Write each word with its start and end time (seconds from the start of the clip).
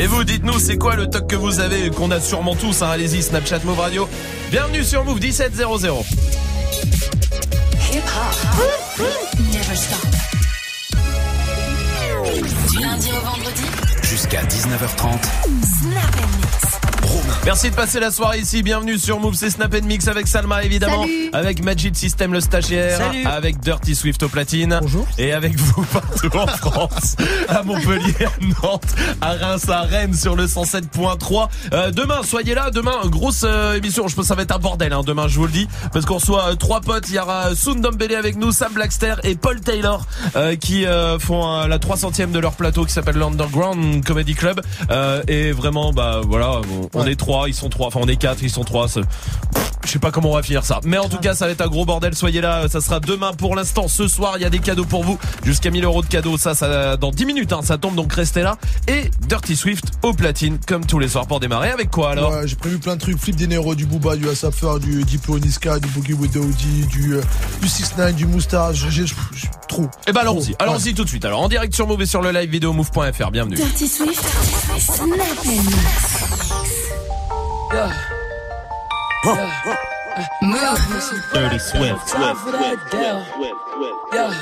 Et 0.00 0.06
vous, 0.06 0.24
dites-nous, 0.24 0.58
c'est 0.58 0.78
quoi 0.78 0.96
le 0.96 1.10
toc 1.10 1.26
que 1.26 1.36
vous 1.36 1.60
avez, 1.60 1.90
qu'on 1.90 2.10
a 2.10 2.20
sûrement 2.20 2.56
tous, 2.56 2.80
hein, 2.80 2.88
allez-y, 2.88 3.22
Snapchat 3.22 3.58
Move 3.64 3.78
Radio. 3.78 4.08
Bienvenue 4.50 4.82
sur 4.82 5.04
Move 5.04 5.20
1700. 5.20 6.04
Hip 7.92 7.98
-hop. 7.98 9.04
Never 9.52 9.76
stop. 9.76 9.98
Du 12.70 12.78
lundi 12.78 13.10
au 13.10 13.26
vendredi. 13.26 13.64
Jusqu'à 14.02 14.42
19h30. 14.44 15.20
Snap 15.82 16.89
Merci 17.44 17.70
de 17.70 17.74
passer 17.74 18.00
la 18.00 18.10
soirée 18.10 18.38
ici. 18.38 18.62
Bienvenue 18.62 18.98
sur 18.98 19.18
Move, 19.18 19.34
c'est 19.34 19.50
Snap 19.50 19.74
Mix 19.82 20.08
avec 20.08 20.26
Salma 20.26 20.62
évidemment, 20.62 21.06
avec 21.32 21.64
Magic 21.64 21.96
System 21.96 22.32
le 22.32 22.40
stagiaire, 22.40 23.00
avec 23.24 23.60
Dirty 23.60 23.94
Swift 23.94 24.22
au 24.22 24.28
platine, 24.28 24.78
Bonjour. 24.82 25.06
et 25.18 25.32
avec 25.32 25.56
vous 25.56 25.82
partout 25.84 26.36
en 26.36 26.46
France, 26.46 27.16
à 27.48 27.62
Montpellier, 27.62 28.14
à 28.26 28.62
Nantes, 28.62 28.94
à 29.20 29.32
Reims, 29.32 29.68
à 29.68 29.82
Rennes 29.82 30.14
sur 30.14 30.36
le 30.36 30.46
107.3. 30.46 31.48
Euh, 31.72 31.90
demain, 31.90 32.20
soyez 32.22 32.54
là. 32.54 32.70
Demain, 32.70 33.00
grosse 33.06 33.44
euh, 33.44 33.74
émission. 33.74 34.06
Je 34.06 34.14
pense 34.14 34.24
que 34.24 34.28
ça 34.28 34.34
va 34.34 34.42
être 34.42 34.54
un 34.54 34.58
bordel. 34.58 34.92
Hein, 34.92 35.02
demain, 35.04 35.26
je 35.26 35.36
vous 35.38 35.46
le 35.46 35.52
dis, 35.52 35.66
parce 35.92 36.04
qu'on 36.04 36.16
reçoit 36.16 36.50
euh, 36.50 36.54
trois 36.54 36.80
potes. 36.80 37.08
Il 37.08 37.14
y 37.14 37.18
aura 37.18 37.54
Soon 37.54 37.76
Dombele 37.76 38.14
avec 38.14 38.36
nous, 38.36 38.52
Sam 38.52 38.72
Blackster 38.72 39.14
et 39.24 39.34
Paul 39.34 39.60
Taylor 39.60 40.06
qui 40.60 40.84
font 41.18 41.66
la 41.66 41.78
300e 41.78 42.30
de 42.30 42.38
leur 42.38 42.52
plateau 42.52 42.84
qui 42.84 42.92
s'appelle 42.92 43.16
l'Underground 43.16 44.04
Comedy 44.04 44.34
Club. 44.34 44.60
et 45.28 45.52
vraiment, 45.52 45.92
bah 45.92 46.20
voilà, 46.24 46.60
on, 46.94 46.99
est 47.06 47.16
trois 47.16 47.48
ils 47.48 47.54
sont 47.54 47.68
trois, 47.68 47.88
enfin 47.88 48.00
on 48.02 48.08
est 48.08 48.16
quatre, 48.16 48.42
ils 48.42 48.50
sont 48.50 48.64
trois. 48.64 48.86
Je 49.84 49.90
sais 49.90 49.98
pas 49.98 50.10
comment 50.10 50.30
on 50.30 50.34
va 50.34 50.42
finir 50.42 50.64
ça. 50.64 50.80
Mais 50.84 50.98
en 50.98 51.08
tout 51.08 51.18
cas, 51.18 51.34
ça 51.34 51.46
va 51.46 51.52
être 51.52 51.62
un 51.62 51.68
gros 51.68 51.86
bordel. 51.86 52.14
Soyez 52.14 52.40
là. 52.40 52.68
Ça 52.68 52.80
sera 52.80 53.00
demain 53.00 53.32
pour 53.32 53.56
l'instant. 53.56 53.88
Ce 53.88 54.08
soir, 54.08 54.34
il 54.36 54.42
y 54.42 54.44
a 54.44 54.50
des 54.50 54.58
cadeaux 54.58 54.84
pour 54.84 55.04
vous. 55.04 55.18
Jusqu'à 55.42 55.70
1000 55.70 55.84
euros 55.84 56.02
de 56.02 56.06
cadeaux. 56.06 56.36
Ça, 56.36 56.54
ça, 56.54 56.96
dans 56.96 57.10
10 57.10 57.24
minutes, 57.24 57.52
hein, 57.52 57.60
ça 57.62 57.78
tombe. 57.78 57.94
Donc 57.94 58.12
restez 58.12 58.42
là. 58.42 58.58
Et 58.88 59.10
Dirty 59.26 59.56
Swift 59.56 59.86
au 60.02 60.12
platine, 60.12 60.58
comme 60.66 60.84
tous 60.84 60.98
les 60.98 61.08
soirs 61.08 61.26
pour 61.26 61.40
démarrer. 61.40 61.70
Avec 61.70 61.90
quoi 61.90 62.10
alors? 62.10 62.32
Ouais, 62.32 62.46
j'ai 62.46 62.56
prévu 62.56 62.78
plein 62.78 62.96
de 62.96 63.00
trucs. 63.00 63.18
Flip 63.18 63.34
des 63.34 63.46
Nero, 63.46 63.74
du 63.74 63.86
Booba, 63.86 64.16
du 64.16 64.28
Asafer, 64.28 64.78
du 64.80 65.02
Diplo 65.02 65.38
Niska, 65.38 65.78
du 65.78 65.88
Boogie 65.88 66.12
with 66.12 66.32
du, 66.32 67.14
euh, 67.14 67.22
du 67.62 67.68
6 67.68 67.96
9 67.96 68.14
du 68.14 68.26
Moustache. 68.26 68.86
J'ai, 68.90 69.04
trop. 69.66 69.84
Et 69.84 69.86
eh 70.08 70.12
ben, 70.12 70.20
allons-y. 70.20 70.54
Allons-y 70.58 70.94
tout 70.94 71.04
de 71.04 71.08
suite. 71.08 71.24
Alors, 71.24 71.40
en 71.40 71.48
direct 71.48 71.74
sur 71.74 71.86
Move 71.86 72.02
et 72.02 72.06
sur 72.06 72.20
le 72.20 72.30
live 72.32 72.50
vidéo 72.50 72.72
move.fr. 72.72 73.30
Bienvenue. 73.30 73.56
Dirty 73.56 73.88
Swift. 73.88 74.24
Yeah. 77.72 77.92
Huh. 79.22 79.36
Yeah. 79.64 80.26
Move. 80.42 81.30
Dirty 81.32 81.58
Swift. 81.58 82.08
Time 82.08 82.36
for 82.36 82.50
that 82.50 82.76
down. 82.90 83.24
Yeah. 84.12 84.34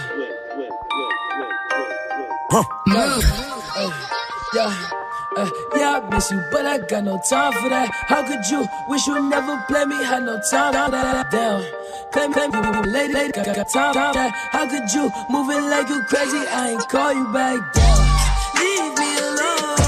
Move. 2.86 3.24
Uh, 3.76 3.90
yeah. 4.54 4.88
Uh, 5.36 5.50
yeah, 5.76 6.00
I 6.02 6.08
miss 6.08 6.30
you, 6.30 6.42
but 6.50 6.64
I 6.64 6.78
got 6.78 7.04
no 7.04 7.20
time 7.28 7.52
for 7.52 7.68
that. 7.68 7.90
How 8.08 8.22
could 8.26 8.46
you 8.50 8.66
wish 8.88 9.06
you 9.06 9.22
never 9.28 9.62
play 9.68 9.84
me? 9.84 10.02
Had 10.02 10.22
no 10.24 10.40
time 10.50 10.72
for 10.72 10.90
that. 10.90 11.30
Down. 11.30 11.62
Claim, 12.10 12.32
claim, 12.32 12.50
you 12.54 12.90
late, 12.90 13.12
late, 13.12 13.34
got, 13.34 13.44
got 13.44 13.68
time 13.68 13.92
for 13.92 14.14
that. 14.14 14.32
How 14.52 14.66
could 14.66 14.90
you 14.94 15.10
moving 15.28 15.68
like 15.68 15.88
you 15.90 16.02
crazy? 16.04 16.38
I 16.48 16.70
ain't 16.70 16.88
call 16.88 17.12
you 17.12 17.30
back 17.30 17.74
down. 17.74 17.98
Leave 18.56 18.98
me 18.98 19.18
alone. 19.18 19.87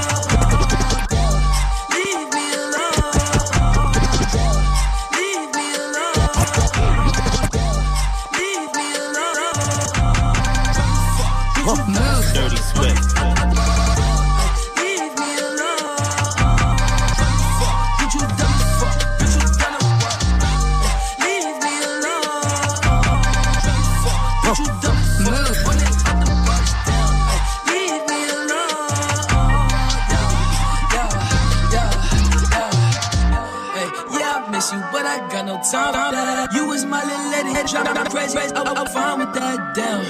Dirty 11.71 12.09
time. 35.10 36.48
You 36.53 36.66
was 36.66 36.84
my 36.84 37.03
little 37.04 37.31
lady, 37.31 37.50
head 37.50 37.69
shot 37.69 37.87
I'm 37.87 38.06
crazy. 38.06 38.38
I'm, 38.38 38.66
I'm 38.66 38.87
fine 38.87 39.19
with 39.19 39.34
that. 39.34 39.75
Damn, 39.75 40.00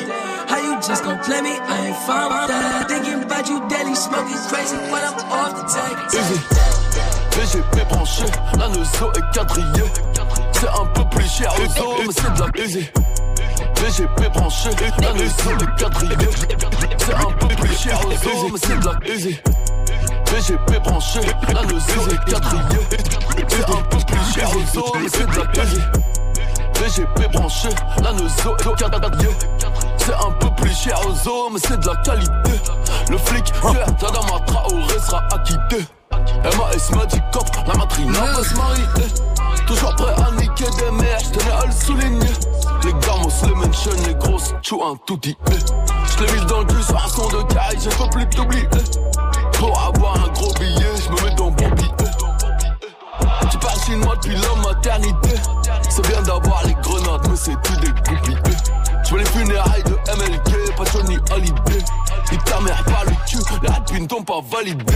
how 0.48 0.58
you 0.58 0.74
just 0.80 1.04
gon' 1.04 1.18
play 1.20 1.40
me? 1.40 1.58
I 1.58 1.86
ain't 1.88 1.96
fine 2.06 2.28
with 2.28 2.48
that. 2.48 2.88
Thinking 2.88 3.22
about 3.22 3.48
you 3.48 3.58
daily, 3.68 3.94
smoking 3.94 4.40
crazy 4.48 4.76
when 4.90 5.02
I'm 5.02 5.16
off 5.30 5.52
the 5.56 5.64
tag. 5.68 5.96
VGP 7.30 7.88
branché, 7.88 8.24
la 8.58 8.68
nozo 8.68 9.12
est 9.12 9.34
quadrillée. 9.34 9.90
C'est 10.52 10.68
un 10.68 10.86
peu 10.86 11.04
plus 11.10 11.28
cher 11.28 11.52
aux 11.54 12.02
mais 12.02 12.12
c'est 12.12 12.34
de 12.34 12.40
la 12.40 12.64
easy. 12.64 12.90
VGP 13.76 14.28
branché, 14.34 14.70
la 15.00 15.12
nozo 15.12 15.50
est 15.50 15.80
quadrillée. 15.80 16.30
C'est 16.98 17.14
un 17.14 17.32
peu 17.38 17.48
plus 17.48 17.76
cher 17.76 17.98
mais 18.08 18.58
c'est 18.58 18.80
de 18.80 18.86
la 18.86 19.14
easy. 19.14 19.40
VGP 20.30 20.78
branché, 20.84 21.20
la 21.52 21.62
nozo 21.62 22.08
est 22.10 22.30
quadrillée. 22.30 22.86
C'est 23.48 23.64
un 23.64 23.82
peu 23.82 23.98
plus 24.06 24.34
cher 24.34 24.48
aux 24.50 24.78
hommes, 24.78 25.02
mais 25.02 25.08
c'est 25.12 25.26
de 25.26 25.36
la 25.36 25.64
easy. 25.64 25.80
VGP 26.74 27.32
branché, 27.32 27.68
la 28.02 28.12
nozo 28.12 28.56
est 28.56 28.78
quadrillée. 28.78 29.36
C'est 29.96 30.14
un 30.14 30.30
peu 30.38 30.50
plus 30.56 30.74
cher 30.74 31.00
aux 31.06 31.28
hommes, 31.28 31.58
c'est 31.58 31.78
de 31.80 31.86
la 31.86 31.96
qualité. 31.96 32.60
Le 33.10 33.18
flic, 33.18 33.52
yeah, 33.64 33.86
Tadama 33.92 34.40
Traoré 34.46 34.98
sera 35.04 35.22
acquitté. 35.32 35.84
MAS 36.12 36.96
m'a 36.96 37.06
dit 37.06 37.20
cop, 37.32 37.46
la 37.66 37.74
matrine 37.74 38.12
va 38.12 38.42
se 38.42 38.54
marier. 38.54 38.84
Toujours 39.66 39.94
prêt 39.96 40.14
à 40.16 40.30
niquer 40.32 40.64
des 40.78 40.90
mères, 40.92 41.18
j'tenais 41.20 41.50
à 41.50 41.66
le 41.66 41.72
souligner. 41.72 42.32
Les 42.84 42.92
gamos, 42.92 43.30
les 43.44 43.54
mentions, 43.54 43.90
les 44.06 44.14
grosses, 44.14 44.54
tchou 44.62 44.82
un 44.82 44.96
tout 45.06 45.16
dit. 45.16 45.36
J'l'ai 46.18 46.32
mis 46.32 46.46
dans 46.46 46.60
le 46.60 46.66
cul 46.66 46.82
sur 46.82 46.96
un 46.96 47.08
son 47.08 47.28
de 47.28 47.42
caille, 47.52 47.78
j'ai 47.80 47.90
pas 47.90 48.08
plus 48.08 48.28
t'oublier. 48.28 48.68
Pour 49.60 49.78
avoir 49.78 50.16
un 50.24 50.28
gros 50.32 50.54
billet, 50.54 50.96
j'me 51.04 51.22
mets 51.22 51.34
dans 51.34 51.50
bon 51.50 51.68
billet. 51.68 51.90
Tu 53.50 53.58
parles 53.58 53.80
chinois 53.84 54.16
depuis 54.16 54.34
la 54.34 54.54
maternité. 54.66 55.36
C'est 55.90 56.08
bien 56.08 56.22
d'avoir 56.22 56.64
les 56.64 56.72
grenades, 56.82 57.28
mais 57.28 57.36
c'est 57.36 57.60
tout 57.62 57.76
des 57.76 57.90
goupilles. 57.90 58.59
J'veux 59.10 59.18
les 59.18 59.26
funérailles 59.26 59.82
de 59.82 59.96
MLK, 60.14 60.76
pas 60.76 60.84
Johnny 60.92 61.18
Hallyday. 61.32 61.84
Il 62.30 62.38
ta 62.38 62.60
mère 62.60 62.84
pas 62.84 63.02
le 63.06 63.10
cul, 63.26 63.42
les 63.60 63.68
rapines 63.68 64.06
t'ont 64.06 64.22
pas 64.22 64.40
validé. 64.48 64.94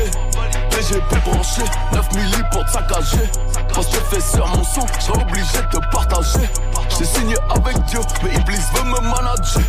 PGP 0.70 1.16
branché, 1.25 1.62
9 1.92 2.14
milli 2.14 2.42
pour 2.52 2.64
te 2.64 2.70
saccager. 2.70 3.28
Quand 3.75 3.82
je 3.82 4.14
fais 4.14 4.20
sur 4.20 4.47
mon 4.47 4.62
son, 4.62 4.86
j'serai 5.00 5.20
obligé 5.20 5.58
de 5.58 5.78
te 5.78 5.91
partager. 5.91 6.48
J'ai 6.97 7.04
signé 7.06 7.34
avec 7.50 7.76
Dieu, 7.86 7.98
mais 8.22 8.36
Iblis 8.36 8.62
veut 8.75 8.84
me 8.84 9.00
manager. 9.00 9.62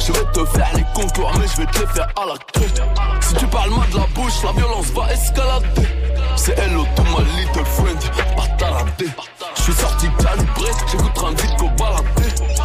Je 0.00 0.12
vais 0.12 0.32
te 0.32 0.44
faire 0.46 0.70
les 0.74 0.86
contours, 0.94 1.30
mais 1.38 1.46
je 1.48 1.60
vais 1.60 1.66
te 1.66 1.80
les 1.80 1.86
faire 1.88 2.08
à 2.16 2.26
la 2.28 2.38
queue. 2.54 2.72
Si 3.20 3.34
tu 3.34 3.46
parles 3.48 3.72
mal 3.72 3.90
de 3.90 3.98
la 3.98 4.06
bouche, 4.14 4.42
la 4.42 4.52
violence 4.52 4.86
va 4.86 5.12
escalader. 5.12 5.88
C'est 6.36 6.58
hello 6.58 6.86
to 6.96 7.02
my 7.02 7.22
little 7.36 7.66
friend, 7.66 8.00
pas. 8.36 9.22
Je 9.54 9.62
suis 9.62 9.74
sorti 9.74 10.08
calibré, 10.18 10.70
j'écoute 10.90 11.18
un 11.18 11.56
qu'au 11.58 11.68
baladé. 11.76 12.21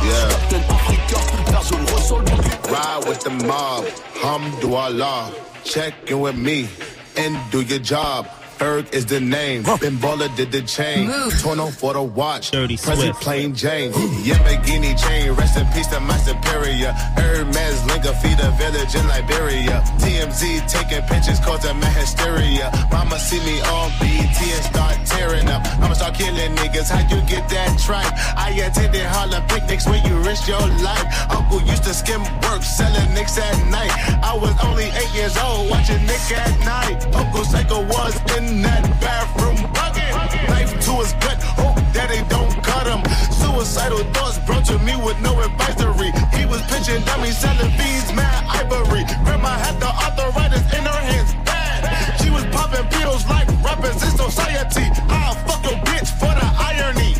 Yeah. 0.07 0.29
Captain 0.29 0.63
Africa, 0.69 1.19
personne 1.51 1.85
ressort 1.85 2.21
le 2.21 2.71
Ride 2.71 3.07
with 3.07 3.19
the 3.21 3.29
mob, 3.45 3.83
hamdouallah. 4.21 5.33
Check 5.65 5.93
in 6.09 6.21
with 6.21 6.37
me 6.37 6.69
and 7.17 7.35
do 7.51 7.61
your 7.61 7.79
job. 7.79 8.27
Ferg 8.57 8.91
is 8.91 9.05
the 9.05 9.19
name. 9.19 9.61
Ben 9.63 9.97
Baller 10.01 10.33
did 10.35 10.51
the 10.51 10.61
chain. 10.63 11.09
off 11.09 11.75
for 11.75 11.93
the 11.93 12.01
watch. 12.01 12.49
Dirty 12.51 12.77
Present 12.77 13.15
plain 13.17 13.53
Jane. 13.53 13.91
Yamagini 14.25 14.97
chain. 14.97 15.31
Rest 15.33 15.57
in 15.57 15.67
peace 15.73 15.87
to 15.87 15.99
my 15.99 16.17
superior. 16.17 16.91
Hermes 17.17 17.85
Linga 17.85 18.13
feed 18.17 18.39
a 18.41 18.49
village 18.57 18.95
in 18.95 19.05
Liberia. 19.07 19.83
TMZ 20.01 20.67
taking 20.67 21.03
pictures 21.05 21.39
causing 21.39 21.79
my 21.79 21.89
hysteria. 21.89 22.71
Mama 22.91 23.19
see 23.19 23.39
me 23.45 23.61
on 23.61 23.91
BT 24.01 24.39
and 24.49 24.65
start 24.65 24.97
tearing 25.05 25.47
up. 25.49 25.61
I'ma 25.77 25.93
start 25.93 26.15
killing 26.15 26.55
niggas. 26.55 26.89
How 26.89 27.05
you 27.13 27.21
get 27.29 27.47
that 27.49 27.77
tripe? 27.79 28.11
I 28.37 28.49
attended 28.57 29.05
Harlem 29.05 29.45
picnics 29.47 29.85
where 29.85 30.01
you 30.01 30.17
risk 30.25 30.47
your 30.47 30.65
life. 30.81 31.05
Uncle 31.29 31.61
used 31.61 31.83
to 31.83 31.93
skim 31.93 32.23
work 32.41 32.63
selling 32.63 33.13
nicks 33.13 33.37
at 33.37 33.57
night. 33.69 33.93
I 34.23 34.33
was 34.35 34.53
only 34.65 34.85
eight 34.85 35.13
years 35.13 35.37
old 35.37 35.69
watching 35.69 36.01
Nick 36.09 36.25
at 36.33 36.57
night. 36.65 37.05
Uncle 37.13 37.45
Psycho 37.45 37.85
was 37.85 38.15
in 38.37 38.46
in 38.47 38.61
that 38.61 38.83
bathroom 39.01 39.59
bucket. 39.75 40.11
Knife 40.49 40.73
to 40.85 40.91
his 41.03 41.13
gut, 41.23 41.39
hope 41.59 41.75
that 41.93 42.07
they 42.09 42.23
don't 42.31 42.51
cut 42.63 42.87
him. 42.87 43.01
Suicidal 43.31 44.03
thoughts 44.15 44.39
brought 44.39 44.65
to 44.65 44.77
me 44.79 44.95
with 44.95 45.19
no 45.21 45.33
advisory. 45.41 46.11
He 46.37 46.45
was 46.45 46.61
pitching 46.71 47.03
dummies, 47.03 47.37
selling 47.37 47.71
fees, 47.75 48.07
mad 48.13 48.43
ivory. 48.47 49.03
Grandma 49.25 49.53
had 49.59 49.79
the 49.79 49.91
arthritis 49.91 50.63
in 50.77 50.83
her 50.85 51.01
hands, 51.11 51.33
bad. 51.43 51.81
She 52.21 52.29
was 52.29 52.45
popping 52.55 52.87
pills 52.87 53.27
like 53.27 53.47
rappers 53.63 53.99
in 54.03 54.11
society. 54.15 54.87
I'll 55.11 55.35
fuck 55.45 55.63
your 55.67 55.79
bitch 55.87 56.09
for 56.19 56.31
the 56.31 56.47
irony. 56.69 57.15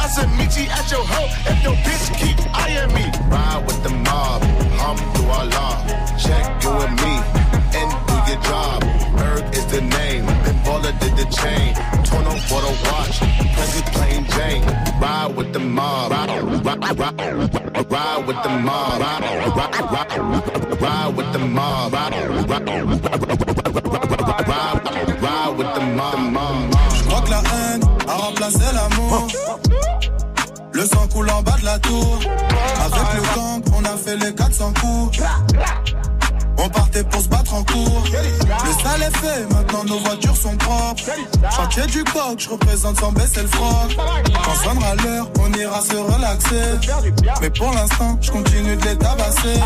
I 0.00 0.06
said, 0.08 0.28
meet 0.38 0.56
you 0.56 0.66
at 0.70 0.90
your 0.90 1.04
hoe 1.04 1.28
if 1.50 1.58
your 1.62 1.76
bitch 1.84 2.06
keep 2.16 2.38
eyeing 2.56 2.92
me. 2.96 3.04
Ride 3.28 3.62
with 3.66 3.82
the 3.82 3.90
mob, 3.90 4.42
hum 4.80 4.96
through 5.12 5.32
Allah. 5.40 5.84
Check 6.16 6.44
you 6.64 6.72
and 6.72 6.96
me, 7.04 7.14
chain, 11.30 11.74
20 12.04 12.40
for 12.48 12.60
the 12.60 12.72
watch, 12.90 13.20
plain 13.92 14.24
Jane. 14.34 14.64
Ride 15.00 15.34
with 15.36 15.52
the 15.52 15.60
mob, 15.60 16.10
ride, 16.10 16.28
ride 17.90 18.26
with 18.26 18.42
the 18.42 18.50
mob, 18.50 19.00
ride, 19.00 19.26
with 21.16 21.32
the 21.32 21.38
mob, 21.38 21.92
ride, 21.92 22.12
ride, 22.12 22.52
ride, 25.22 25.56
with 25.56 25.72
the 25.72 25.80
mob. 25.80 26.60
Je 27.10 27.24
que 27.24 27.30
la 27.30 27.38
haine 27.38 27.84
a 28.08 28.14
remplacé 28.14 28.64
l'amour. 28.72 29.28
Le 30.72 30.86
sang 30.86 31.06
coule 31.12 31.30
en 31.30 31.42
bas 31.42 31.56
de 31.60 31.64
la 31.64 31.78
tour. 31.78 32.18
Avec 32.84 33.14
le 33.14 33.22
gang, 33.34 33.62
on 33.76 33.84
a 33.84 33.96
fait 33.96 34.16
les 34.16 34.34
400 34.34 34.72
coups. 34.80 35.20
On 36.62 36.68
partait 36.68 37.04
pour 37.04 37.22
se 37.22 37.28
battre 37.28 37.54
en 37.54 37.64
cours. 37.64 38.02
Le 38.04 38.82
sale 38.82 39.02
est 39.02 39.16
fait, 39.16 39.54
maintenant 39.54 39.84
nos 39.84 39.98
voitures 40.00 40.36
sont 40.36 40.56
propres. 40.56 41.02
Chantier 41.56 41.86
du 41.86 42.04
coq, 42.04 42.38
je 42.38 42.50
représente 42.50 43.00
sans 43.00 43.12
baisser 43.12 43.42
le 43.42 43.48
froc. 43.48 43.96
Quand 44.44 44.54
sonnera 44.54 44.94
l'heure, 44.96 45.30
on 45.40 45.52
ira 45.54 45.80
se 45.80 45.96
relaxer. 45.96 46.90
Mais 47.40 47.50
pour 47.50 47.72
l'instant, 47.72 48.18
je 48.20 48.30
continue 48.30 48.76
de 48.76 48.84
les 48.84 48.96
tabasser. 48.96 49.58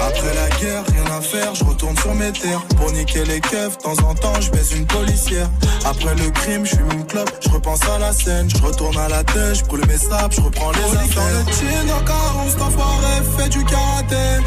Après 0.00 0.34
la 0.34 0.48
guerre, 0.58 0.84
rien 0.92 1.16
à 1.16 1.20
faire, 1.22 1.54
je 1.54 1.64
retourne 1.64 1.96
sur 1.96 2.14
mes 2.14 2.32
terres. 2.32 2.62
Pour 2.76 2.92
niquer 2.92 3.24
les 3.24 3.40
keufs, 3.40 3.78
de 3.78 3.82
temps 3.82 4.08
en 4.08 4.14
temps, 4.14 4.40
je 4.40 4.50
baise 4.50 4.72
une 4.72 4.86
policière. 4.86 5.48
Après 5.86 6.14
le 6.14 6.30
crime, 6.30 6.66
je 6.66 6.74
suis 6.74 6.84
une 6.92 7.06
clope, 7.06 7.32
je 7.40 7.48
repense 7.48 7.82
à 7.88 7.98
la 7.98 8.12
scène. 8.12 8.50
Je 8.50 8.62
retourne 8.62 8.98
à 8.98 9.08
la 9.08 9.24
tête, 9.24 9.54
je 9.54 9.64
brûle 9.64 9.86
mes 9.86 9.96
sables, 9.96 10.34
je 10.34 10.42
reprends 10.42 10.72
les 10.72 10.96
affaires. 10.96 11.44
Dans 11.44 11.50
le 11.50 11.56
chin, 11.56 11.94
encore, 11.98 12.44
on 12.44 13.38
fait 13.38 13.48
du 13.48 13.64
karaté. 13.64 14.44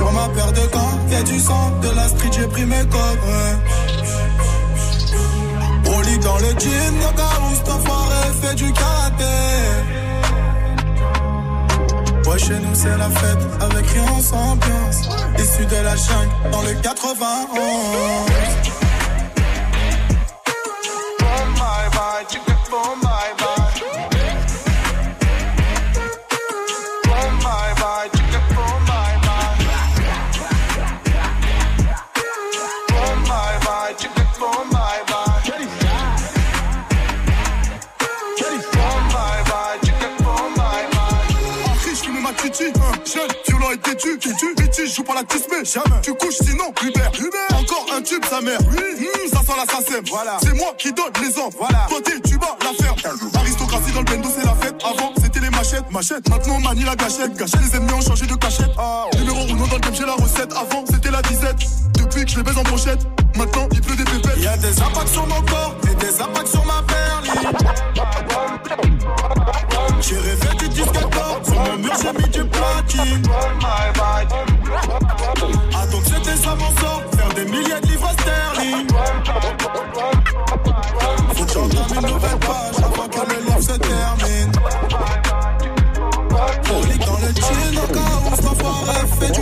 Sur 0.00 0.10
ma 0.12 0.28
paire 0.28 0.52
de 0.52 0.66
gants, 0.72 0.98
y'a 1.10 1.22
du 1.22 1.38
sang, 1.38 1.72
de 1.82 1.90
la 1.90 2.08
street, 2.08 2.30
j'ai 2.32 2.46
pris 2.46 2.64
mes 2.64 2.86
codes. 2.88 3.18
On 5.84 6.00
dans 6.24 6.38
le 6.38 6.48
jean, 6.58 6.94
Nagaous, 7.00 7.60
enfoiré, 7.70 8.32
fait 8.40 8.54
du 8.54 8.72
karaté. 8.72 9.24
Ouais, 12.26 12.38
chez 12.38 12.58
nous 12.60 12.74
c'est 12.74 12.96
la 12.96 13.10
fête, 13.10 13.46
avec 13.60 13.86
rien 13.90 14.22
sans 14.22 14.52
ambiance. 14.52 15.02
Issu 15.38 15.66
de 15.66 15.76
la 15.84 15.96
jungle, 15.96 16.30
dans 16.50 16.62
le 16.62 16.72
91. 16.80 18.89
Tu, 44.20 44.36
tu, 44.36 44.54
tu, 44.54 44.70
tu, 44.70 44.86
joue 44.86 45.02
pas 45.02 45.14
la 45.14 45.22
mais 45.22 45.64
jamais. 45.64 46.00
Tu 46.02 46.12
couches 46.14 46.38
sinon, 46.42 46.72
Hubert, 46.82 47.10
Hubert. 47.18 47.58
Encore 47.58 47.86
un 47.96 48.02
tube, 48.02 48.24
sa 48.28 48.40
mère. 48.40 48.58
Oui, 48.70 49.06
mmh, 49.06 49.28
ça 49.32 49.40
sent 49.40 49.52
l'assassin. 49.56 50.00
Voilà. 50.10 50.38
C'est 50.42 50.54
moi 50.54 50.74
qui 50.76 50.92
donne 50.92 51.12
les 51.22 51.38
ordres. 51.38 51.56
Voilà. 51.58 51.86
Côté, 51.88 52.12
tu 52.20 52.36
bats 52.38 52.56
la 52.62 52.84
ferme. 52.84 52.96
Aristocratie 53.34 53.92
dans 53.92 54.00
le 54.00 54.04
bendo, 54.04 54.28
c'est 54.34 54.44
la 54.44 54.54
fête. 54.54 54.74
Avant, 54.84 55.12
c'était 55.22 55.40
les 55.40 55.50
machettes, 55.50 55.90
machettes. 55.90 56.28
Maintenant, 56.28 56.56
on 56.56 56.60
manie 56.60 56.84
la 56.84 56.96
gâchette. 56.96 57.34
Gâchette, 57.34 57.60
les 57.62 57.76
ennemis 57.76 57.92
ont 57.92 58.00
changé 58.02 58.26
de 58.26 58.34
cachette. 58.34 58.70
Ah, 58.78 59.06
Numéro 59.16 59.40
1 59.40 59.46
dans 59.46 59.74
le 59.74 59.80
game, 59.80 59.94
j'ai 59.94 60.06
la 60.06 60.14
recette. 60.14 60.52
Avant, 60.52 60.84
c'était 60.86 61.10
la 61.10 61.22
disette. 61.22 61.58
Depuis 61.94 62.24
que 62.24 62.30
je 62.30 62.36
les 62.36 62.42
baise 62.42 62.58
en 62.58 62.64
pochette. 62.64 63.00
Maintenant, 63.36 63.68
il 63.72 63.80
pleut 63.80 63.96
des 63.96 64.04
pépettes. 64.04 64.38
Y 64.38 64.46
a 64.46 64.56
des 64.56 64.80
impacts 64.82 65.08
sur 65.08 65.26
mon 65.26 65.40
corps 65.42 65.76
et 65.90 65.94
des 65.94 66.20
impacts 66.20 66.48
sur 66.48 66.64
ma 66.64 66.82
perle. 66.82 67.24
J'ai 70.00 70.16
rêvé 70.16 70.48
du 70.58 70.68
disque 70.68 70.92
d'or. 70.92 71.40
Sur 71.44 71.54
mon 71.54 71.76
mur, 71.78 71.92
j'ai 72.02 72.12
mis 72.12 72.28
du 72.28 72.44
platine. 72.44 73.22
Ah 75.74 75.86
donc 75.86 76.02
c'était 76.04 76.36
ça 76.36 76.54
mon 76.54 76.70
sort 76.80 77.02
Faire 77.16 77.28
des 77.34 77.44
milliers 77.44 77.80
de 77.80 77.86
livres 77.86 78.10
sterling 78.20 78.86
Faut 81.34 81.44
que 81.44 81.52
j'entame 81.52 81.98
une 81.98 82.06
nouvelle 82.10 82.38
page 82.38 82.84
Avant 82.84 83.08
que 83.08 83.32
le 83.32 83.40
livre 83.46 83.60
se 83.60 83.78
termine 83.78 85.19
soirée, 88.60 89.06
fais 89.20 89.30
du. 89.32 89.40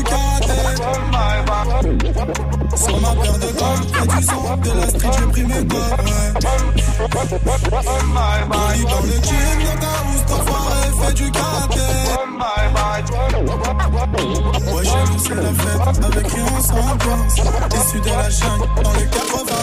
Sur 2.77 3.01
ma 3.01 3.09
de 3.39 3.49
fais 3.93 4.07
du 4.07 4.23
de 4.63 4.73
la 4.81 4.89
street, 4.89 5.11
j'ai 5.19 5.27
pris 5.27 5.45
mes 5.45 5.65
dans 8.85 9.01
le 9.03 9.17
gym, 9.23 9.59
dans 9.65 9.79
ta 9.81 9.93
housse, 10.07 11.15
du 11.15 11.31
karaté. 11.31 11.89
Ouais, 14.73 14.85
j'ai 14.85 15.05
poussé 15.13 15.35
la 15.35 15.53
fête, 15.53 16.05
avec 16.05 16.27
qui. 16.29 16.39
Issu 17.79 18.01
de 18.01 18.09
la 18.09 18.31
jungle, 18.31 18.67
dans 18.83 18.93
les 18.93 19.07
80. 19.07 19.59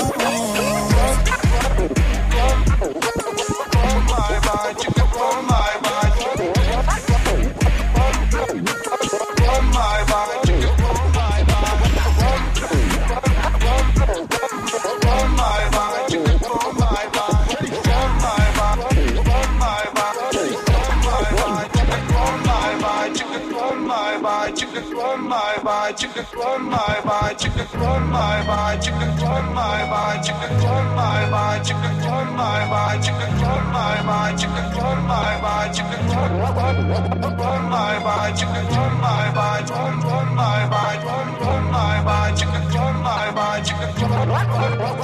Chicken 24.75 24.97
run 24.97 25.27
my 25.29 25.57
by 25.63 25.91
chicken 25.93 26.25
run 26.35 26.69
my 26.69 27.01
by 27.05 27.33
chicken 27.33 27.79
run 27.79 28.09
my 28.11 28.43
by 28.45 28.77
chicken 28.77 29.09
run 29.23 29.53
my 29.53 29.89
by 29.89 30.21
chicken 30.21 30.57
run 30.63 30.95
my 30.95 31.29
by 31.31 31.63
chicken 31.63 31.99
run 32.03 32.35
my 32.35 32.67
by 32.69 32.97
chicken 32.99 33.41
run 33.41 33.71
my 33.71 34.03
by 34.05 34.33
chicken 34.35 34.75
run 34.75 35.07
my, 35.07 35.39
my, 35.39 35.69
chicka, 35.73 37.37
run 37.37 37.69
my 37.69 37.99
by 38.03 38.31
chicken 38.33 38.65
run 38.75 39.01
my 39.01 39.31
by 39.35 39.61
run 39.69 39.99
run 40.01 40.35
my 40.35 40.67
by 40.69 40.95
run 41.05 41.71
my, 41.71 42.01
my, 42.03 42.31
chicka, 42.35 42.59
run 42.75 42.95
my 43.01 43.31
by 43.31 43.61
chicken 43.61 43.95
run 43.95 44.27
my 44.27 44.45
by 44.45 44.65
chicken 44.65 44.79
run 44.79 44.99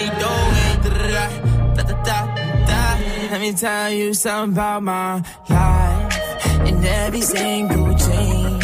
Yeah. 0.00 1.74
Da, 1.74 1.82
da, 1.82 2.02
da, 2.04 2.18
da, 2.66 2.98
Let 3.32 3.40
me 3.40 3.52
tell 3.52 3.90
you 3.90 4.14
something 4.14 4.52
about 4.52 4.82
my 4.82 5.22
life. 5.48 6.18
and 6.68 6.84
every 6.84 7.20
single 7.20 7.94
chain, 7.96 8.62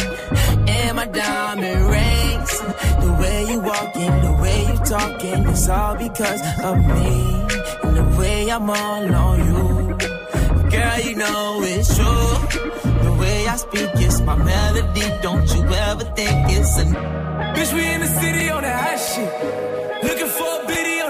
and 0.67 0.95
my 0.95 1.05
diamond 1.07 1.89
rings. 1.89 2.51
The 3.03 3.17
way 3.19 3.45
you 3.51 3.59
walking, 3.59 4.11
the 4.27 4.37
way 4.41 4.65
you 4.67 4.77
talking, 4.85 5.47
it's 5.49 5.67
all 5.67 5.95
because 5.97 6.41
of 6.63 6.77
me. 6.77 7.13
And 7.83 7.97
the 7.97 8.15
way 8.17 8.49
I'm 8.49 8.69
all 8.69 9.15
on 9.15 9.39
you. 9.39 9.97
Girl, 10.69 10.99
you 10.99 11.15
know 11.15 11.59
it's 11.63 11.95
true. 11.95 12.61
The 13.03 13.17
way 13.19 13.47
I 13.47 13.55
speak 13.57 13.89
is 14.07 14.21
my 14.21 14.37
melody. 14.37 15.07
Don't 15.21 15.47
you 15.53 15.63
ever 15.65 16.05
think 16.15 16.51
it's 16.57 16.79
a. 16.79 16.85
Bitch, 17.55 17.73
we 17.73 17.85
in 17.93 17.99
the 18.01 18.07
city 18.07 18.49
on 18.49 18.63
that 18.63 18.79
hot 18.83 18.99
shit. 18.99 20.03
Looking 20.03 20.27
for 20.27 20.63
a 20.63 20.67
biddy 20.67 20.94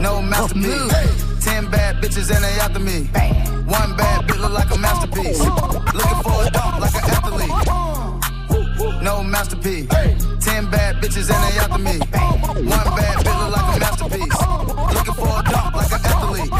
No 0.00 0.22
masterpiece. 0.22 1.44
Ten 1.44 1.70
bad 1.70 1.96
bitches 1.96 2.30
and 2.34 2.44
they 2.44 2.60
after 2.60 2.78
me. 2.78 3.08
One 3.66 3.96
bad 3.96 4.26
bitch 4.26 4.40
look 4.40 4.52
like 4.52 4.74
a 4.74 4.78
masterpiece. 4.78 5.40
Looking 5.40 6.22
for 6.22 6.42
a 6.44 6.50
dunk 6.50 6.80
like 6.80 6.94
an 6.94 7.10
athlete. 7.10 7.50
No 9.02 9.22
masterpiece. 9.22 9.88
Ten 10.40 10.70
bad 10.70 10.96
bitches 11.02 11.30
and 11.30 11.42
they 11.44 11.58
after 11.58 11.78
me. 11.78 11.98
One 11.98 12.88
bad 12.96 13.18
bitch 13.24 13.38
look 13.40 13.52
like 13.56 13.76
a 13.76 13.80
masterpiece. 13.80 14.36
Looking 14.94 15.14
for 15.14 15.28
a 15.28 15.42
dunk 15.50 15.74
like 15.74 15.92
an 15.92 16.00
athlete. 16.04 16.52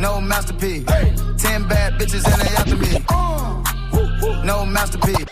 No 0.00 0.20
masterpiece. 0.20 0.84
Ten 1.42 1.66
bad 1.68 1.94
bitches 1.98 2.24
and 2.30 2.40
they 2.40 2.54
after 2.56 2.76
me. 2.76 3.05
No 4.46 4.64
masterpiece. 4.64 5.26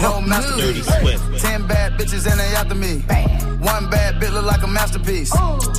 No 0.00 0.20
masterpiece. 0.20 1.42
Ten 1.42 1.66
bad 1.66 1.98
bitches 1.98 2.30
and 2.30 2.38
they 2.38 2.54
after 2.54 2.76
me. 2.76 3.00
One 3.58 3.90
bad 3.90 4.20
bitch 4.20 4.32
look 4.32 4.44
like 4.44 4.62
a 4.62 4.68
masterpiece. 4.68 5.32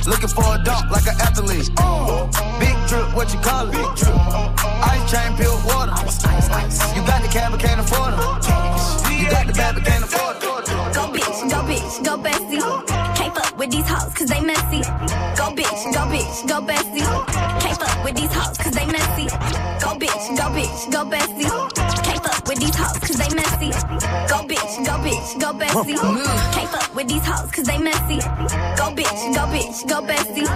Looking 0.06 0.28
for 0.28 0.44
a 0.54 0.62
dunk 0.62 0.90
like 0.90 1.06
an 1.06 1.18
athlete. 1.18 1.70
Big 2.60 2.76
drip, 2.88 3.16
what 3.16 3.32
you 3.32 3.40
call 3.40 3.68
it? 3.68 3.72
Big 3.72 3.96
drip. 3.96 4.16
Ice 4.92 5.10
chain, 5.10 5.34
pure 5.38 5.56
water. 5.64 5.96
You 6.94 7.06
got 7.06 7.22
the 7.22 7.28
cab, 7.32 7.52
but 7.52 7.60
can't 7.60 7.80
afford 7.80 8.12
it. 8.12 8.20
You 9.18 9.30
got 9.30 9.46
the 9.46 9.54
bad, 9.54 9.76
but 9.76 9.84
can't 9.86 10.04
afford 10.04 10.36
it. 10.36 10.42
Go 10.92 11.08
bitch, 11.08 11.48
go 11.50 11.62
bitch, 11.62 12.04
go 12.04 12.18
bestie. 12.18 13.05
Fuck 13.36 13.58
with 13.58 13.70
these 13.70 13.86
hoes 13.86 14.14
cause 14.14 14.28
they 14.28 14.40
messy. 14.40 14.80
Go 15.36 15.52
bitch, 15.52 15.92
go 15.92 16.02
bitch, 16.08 16.48
go 16.48 16.62
bestie. 16.62 17.04
Can't 17.60 17.78
fuck 17.78 18.02
with 18.02 18.16
these 18.16 18.32
hoes 18.32 18.56
cause 18.56 18.72
they 18.72 18.86
messy. 18.86 19.26
Go 19.78 19.92
bitch, 20.00 20.24
go 20.38 20.46
bitch, 20.56 20.90
go 20.90 21.04
bestie. 21.04 22.02
Can't 22.02 22.24
fuck 22.24 22.35
with 22.46 22.58
these 22.58 22.74
hoes 22.74 22.98
cause 22.98 23.18
they 23.18 23.28
messy. 23.34 23.70
Go 24.30 24.38
bitch, 24.46 24.72
go 24.86 24.94
bitch, 25.02 25.40
go 25.40 25.52
bestie. 25.52 25.98
Can't 26.54 26.70
fuck 26.70 26.94
with 26.94 27.08
these 27.08 27.24
hoes 27.26 27.50
cause 27.50 27.66
they 27.66 27.78
messy. 27.78 28.18
Go 28.78 28.86
bitch, 28.94 29.20
go 29.34 29.42
bitch, 29.50 29.88
go 29.88 30.00
bestie. 30.02 30.46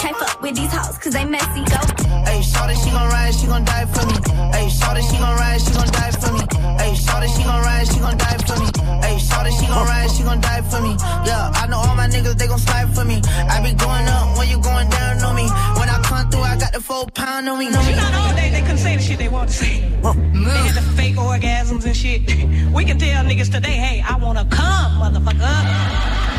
Can't 0.00 0.16
fuck 0.16 0.40
with 0.42 0.56
these 0.56 0.72
hoes 0.72 0.98
cause 0.98 1.12
they 1.12 1.24
messy. 1.24 1.62
Go. 1.64 1.80
Hey, 2.24 2.42
shorty, 2.42 2.74
she 2.74 2.90
gon' 2.90 3.08
ride, 3.08 3.34
she 3.34 3.46
gon' 3.46 3.64
die 3.64 3.86
for 3.86 4.06
me. 4.06 4.16
Hey, 4.52 4.68
shorty, 4.68 5.02
she 5.02 5.16
gon' 5.18 5.36
ride, 5.36 5.60
she 5.60 5.72
gon' 5.72 5.90
die 5.92 6.12
for 6.12 6.32
me. 6.32 6.42
Hey, 6.80 6.94
shorty, 6.94 7.28
she 7.28 7.42
gon' 7.44 7.62
ride, 7.62 7.86
she 7.86 7.98
gon' 8.00 8.18
die 8.18 8.38
for 8.46 8.56
me. 8.60 8.68
Hey, 9.04 9.18
shorty, 9.18 9.50
she 9.52 9.66
gon' 9.66 9.86
ride, 9.86 10.10
she 10.10 10.22
gon' 10.22 10.40
die 10.40 10.62
for 10.62 10.80
me. 10.80 10.96
Yeah, 11.28 11.52
I 11.54 11.66
know 11.66 11.78
all 11.78 11.94
my 11.94 12.08
niggas, 12.08 12.36
they 12.38 12.46
gon' 12.46 12.58
slide 12.58 12.94
for 12.94 13.04
me. 13.04 13.20
I 13.48 13.60
be 13.60 13.74
going 13.76 14.06
up 14.08 14.38
when 14.38 14.48
you 14.48 14.58
going 14.60 14.88
down 14.88 15.22
on 15.22 15.36
me. 15.36 15.46
When 15.76 15.83
come 16.04 16.30
through, 16.30 16.42
I 16.42 16.56
got 16.56 16.72
the 16.72 16.80
full 16.80 17.06
pound 17.06 17.48
on 17.48 17.58
me. 17.58 17.70
Know 17.70 17.82
me. 17.82 17.96
Not 17.96 18.14
all 18.14 18.34
day 18.36 18.50
they 18.50 18.60
couldn't 18.60 18.78
say 18.78 18.96
the 18.96 19.02
shit 19.02 19.18
they 19.18 19.28
want 19.28 19.48
to 19.50 19.54
say. 19.54 19.82
Uh, 20.02 20.12
they 20.12 20.60
had 20.66 20.74
the 20.74 20.80
uh. 20.80 20.96
fake 20.96 21.16
orgasms 21.16 21.84
and 21.84 21.96
shit. 21.96 22.22
We 22.74 22.84
can 22.84 22.98
tell 22.98 23.24
niggas 23.24 23.52
today, 23.52 23.76
hey, 23.86 24.02
I 24.02 24.16
wanna 24.16 24.44
come, 24.46 24.92
motherfucker. 25.00 26.33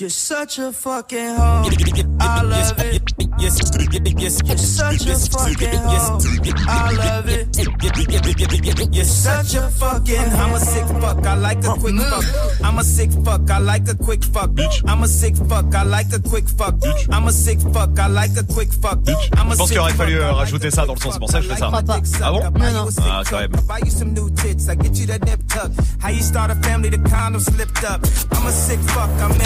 You're 0.00 0.08
such 0.08 0.58
a 0.58 0.72
fucking 0.72 1.34
hoe. 1.34 1.68
I 2.20 2.40
love 2.40 2.78
it. 2.78 3.02
You're 3.38 3.50
such 3.50 3.76
a 3.76 5.14
fucking 5.14 5.76
hoe. 5.76 6.18
I 6.66 6.90
love 6.92 7.28
it. 7.28 8.94
You're 8.94 9.04
such 9.04 9.54
a 9.56 9.68
fucking 9.68 10.16
hoe. 10.16 10.46
I'm 10.46 10.54
a 10.54 10.60
sick 10.60 10.86
fuck, 11.02 11.26
I 11.26 11.34
like 11.34 11.62
a 11.64 11.76
quick 11.76 12.00
fuck. 12.00 12.48
I'm 12.64 12.78
a 12.78 12.86
sick 12.86 13.10
fuck, 13.12 13.50
I 13.50 13.58
like 13.58 13.88
a 13.88 13.94
quick 13.94 14.24
fuck. 14.24 14.56
I'm 14.88 15.02
a 15.02 15.06
sick 15.08 15.36
fuck, 15.36 15.74
I 15.74 15.82
like 15.82 16.12
a 16.14 16.18
quick 16.18 16.48
fuck. 16.48 16.76
I'm 17.10 17.26
a 17.26 17.32
sick 17.32 17.60
fuck, 17.60 17.98
I 17.98 18.06
like 18.06 18.36
a 18.38 18.44
quick 18.44 18.72
fuck. 18.72 19.00
I'm 19.36 19.50
a 19.50 19.52
Je 19.52 19.58
pense 19.58 19.68
sick 19.68 19.68
qu'il 19.68 19.80
aurait 19.80 19.90
fuck, 19.90 19.98
fallu 19.98 20.14
euh, 20.14 20.22
I 20.22 20.26
like 20.28 20.36
rajouter 20.36 20.70
ça 20.70 20.86
dans 20.86 20.94
le 20.94 21.00
son, 21.00 21.10
c'est 21.12 21.18
pour 21.18 21.30
ça 21.30 21.40
que 21.40 21.44
je 21.44 21.50
fais 21.50 21.58
ça. 21.58 21.70
Ah 21.70 22.32
bon 22.32 22.40
Non, 22.58 22.72
non. 22.72 22.88
Ah, 23.02 23.22
quand 23.28 23.38
même. 23.38 23.52
I 23.52 23.60
buy 23.68 23.84
you 23.84 23.90
some 23.90 24.14
new 24.14 24.30
tits, 24.30 24.66
I 24.66 24.76
get 24.76 24.98
you 24.98 25.06
that 25.08 25.26
nip 25.26 25.46
tuck. 25.48 25.70
How 26.02 26.08
you 26.08 26.22
start 26.22 26.50
a 26.50 26.54
family, 26.66 26.88
the 26.88 26.98
condom 27.10 27.42
slipped 27.42 27.84
up. 27.84 28.00
I'm 28.32 28.46
a 28.46 28.50
sick 28.50 28.80
fuck, 28.80 29.10
I'm 29.20 29.40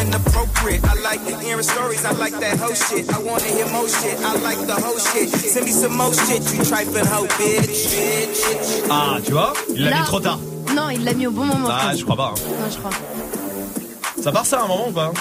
inappropriate. 0.44 0.84
I 0.84 0.94
like 1.02 1.24
the 1.26 1.36
hearing 1.44 1.62
stories, 1.62 2.04
I 2.04 2.12
like 2.12 2.38
that 2.40 2.58
whole 2.58 2.74
shit. 2.74 3.08
I 3.12 3.18
wanna 3.18 3.44
hear 3.44 3.66
more 3.68 3.88
shit, 3.88 4.18
I 4.20 4.34
like 4.42 4.66
the 4.66 4.74
whole 4.74 4.98
shit. 4.98 5.28
Send 5.30 5.64
me 5.66 5.72
some 5.72 5.96
more 5.96 6.12
shit, 6.12 6.42
you 6.54 6.64
trifling 6.64 7.06
hoe, 7.06 7.26
bitch. 7.38 7.88
bitch. 7.88 8.90
Ah, 8.90 9.18
tu 9.24 9.32
vois 9.32 9.52
Il 9.74 9.84
l'a 9.84 9.90
Là- 9.90 10.00
mis 10.00 10.06
trop 10.06 10.20
tard. 10.20 10.38
Non, 10.74 10.90
il 10.90 11.04
l'a 11.04 11.12
mis 11.14 11.26
au 11.26 11.30
bon 11.30 11.44
moment. 11.44 11.68
Ah, 11.70 11.94
je 11.96 12.02
crois 12.04 12.16
pas. 12.16 12.34
hein. 12.36 12.40
Non, 12.60 12.70
je 12.70 12.78
crois. 12.78 12.90
Ça 14.22 14.32
part 14.32 14.46
ça 14.46 14.60
à 14.60 14.64
un 14.64 14.68
moment 14.68 14.88
ou 14.88 14.92
pas 14.92 15.12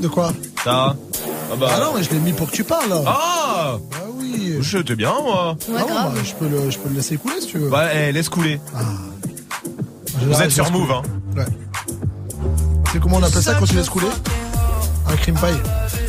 De 0.00 0.08
quoi 0.08 0.32
Ça 0.64 0.94
Ah 1.52 1.56
bah. 1.58 1.68
Ah 1.74 1.80
non, 1.80 1.92
mais 1.96 2.02
je 2.02 2.10
l'ai 2.10 2.18
mis 2.20 2.32
pour 2.32 2.48
que 2.50 2.54
tu 2.56 2.64
parles 2.64 2.88
là. 2.88 3.02
Ah 3.06 3.76
Ah 3.76 3.78
oui. 4.16 4.56
Je 4.60 4.78
t'ai 4.78 4.94
bien, 4.96 5.12
moi. 5.22 5.56
Ouais, 5.68 5.74
Ah 5.78 5.82
bon, 5.82 5.86
grave. 5.94 6.14
bah, 6.14 6.20
je, 6.24 6.32
peux 6.34 6.48
le, 6.48 6.70
je 6.70 6.78
peux 6.78 6.88
le 6.88 6.94
laisser 6.96 7.16
couler 7.16 7.40
si 7.40 7.46
tu 7.48 7.58
veux. 7.58 7.68
Ouais, 7.70 8.08
eh, 8.08 8.12
laisse 8.12 8.28
couler. 8.28 8.60
En 8.74 10.24
Vous 10.26 10.40
êtes 10.42 10.50
sur 10.52 10.70
Move, 10.70 10.86
couler. 10.86 10.94
hein. 10.94 11.02
Ouais. 11.38 11.44
C'est 12.92 13.00
comment 13.00 13.16
on 13.16 13.22
appelle 13.24 13.42
ça 13.42 13.54
quand 13.54 13.66
tu 13.66 13.74
laisses 13.74 13.88
couler 13.90 14.06
Un 15.06 15.16
crime 15.16 15.34
paille. 15.38 15.56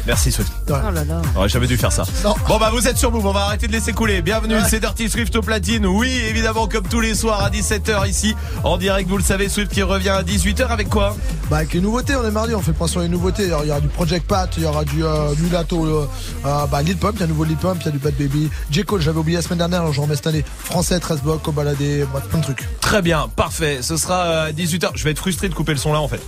Merci, 0.08 0.32
Swift. 0.32 0.52
Oh 0.70 0.72
là 0.72 0.92
là. 1.04 1.22
J'aurais 1.34 1.50
jamais 1.50 1.68
dû 1.68 1.78
faire 1.78 1.92
ça. 1.92 2.04
Non. 2.24 2.34
Bon 2.48 2.58
bah 2.58 2.70
vous 2.72 2.88
êtes 2.88 2.98
sur 2.98 3.12
Move, 3.12 3.25
on 3.25 3.32
va 3.34 3.42
arrêter 3.42 3.68
de 3.68 3.72
laisser 3.72 3.92
couler. 3.92 4.22
Bienvenue, 4.22 4.56
c'est 4.70 4.80
Dirty 4.80 5.10
Swift 5.10 5.36
au 5.36 5.42
platine. 5.42 5.86
Oui, 5.86 6.10
évidemment 6.30 6.68
comme 6.68 6.88
tous 6.88 7.02
les 7.02 7.14
soirs 7.16 7.44
à 7.44 7.50
17h 7.50 8.08
ici 8.08 8.36
en 8.64 8.78
direct, 8.78 9.10
vous 9.10 9.18
le 9.18 9.24
savez, 9.24 9.50
Swift 9.50 9.72
qui 9.72 9.82
revient 9.84 10.10
à 10.10 10.24
18h 10.24 10.68
avec 10.68 10.90
quoi? 10.90 11.16
Bah 11.50 11.58
avec 11.58 11.74
les 11.74 11.82
nouveautés, 11.82 12.16
on 12.16 12.25
est 12.25 12.32
mardi, 12.32 12.56
on 12.56 12.62
fait 12.62 12.72
le 12.72 12.78
point 12.78 12.88
sur 12.88 13.02
les 13.02 13.08
nouveautés. 13.10 13.44
Il 13.44 13.50
y 13.50 13.72
aura- 13.72 13.82
du 13.82 13.88
Project 13.90 14.28
Pat, 14.28 14.50
il 14.58 14.64
y 14.64 14.66
aura 14.66 14.86
du 14.86 15.04
euh, 15.04 15.34
Mulatto, 15.40 15.86
euh, 15.86 16.08
euh, 16.46 16.66
bah 16.68 16.82
Lil 16.82 16.98
Pump, 16.98 17.14
il 17.16 17.20
y 17.20 17.24
a 17.24 17.25
un 17.25 17.30
nouveau 17.30 17.44
Lil 17.44 17.58
Pump, 17.58 17.78
il 17.82 17.86
y 17.86 17.90
a 17.90 17.92
du 17.92 18.00
Bad 18.00 18.14
Baby. 18.16 18.50
J. 18.72 18.84
Cole, 18.84 19.02
j'avais 19.02 19.20
oublié 19.20 19.38
la 19.38 19.44
semaine 19.44 19.60
dernière, 19.60 19.82
alors 19.82 19.94
je 19.94 20.02
remets 20.02 20.16
cette 20.16 20.28
année. 20.28 20.46
Français, 20.64 21.00
13 21.00 21.22
blocs, 21.22 21.42
Cobaladé, 21.42 22.06
bref, 22.12 22.24
plein 22.30 22.40
de 22.40 22.44
trucs. 22.44 22.68
Très 22.80 23.02
bien, 23.02 23.28
parfait. 23.36 23.80
Ce 23.82 23.98
sera 23.98 24.24
euh, 24.24 24.48
à 24.50 24.52
18h. 24.52 24.92
Je 24.96 25.04
vais 25.04 25.12
être 25.12 25.20
frustré 25.20 25.50
de 25.50 25.54
couper 25.54 25.74
le 25.74 25.78
son 25.80 25.92
là 25.94 26.00
en 26.00 26.08
fait. 26.08 26.22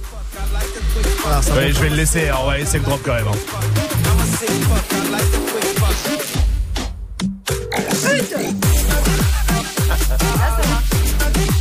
Voilà, 1.28 1.42
ça 1.42 1.56
Ouais, 1.56 1.74
je 1.74 1.80
vais 1.82 1.90
le 1.90 1.98
laisser, 1.98 2.30
hein, 2.30 2.36
on 2.42 2.48
va 2.48 2.58
laisser 2.58 2.78
le 2.78 2.86
drop 2.86 3.02
quand 3.04 3.14
même. 3.14 3.28
hein. 3.28 4.48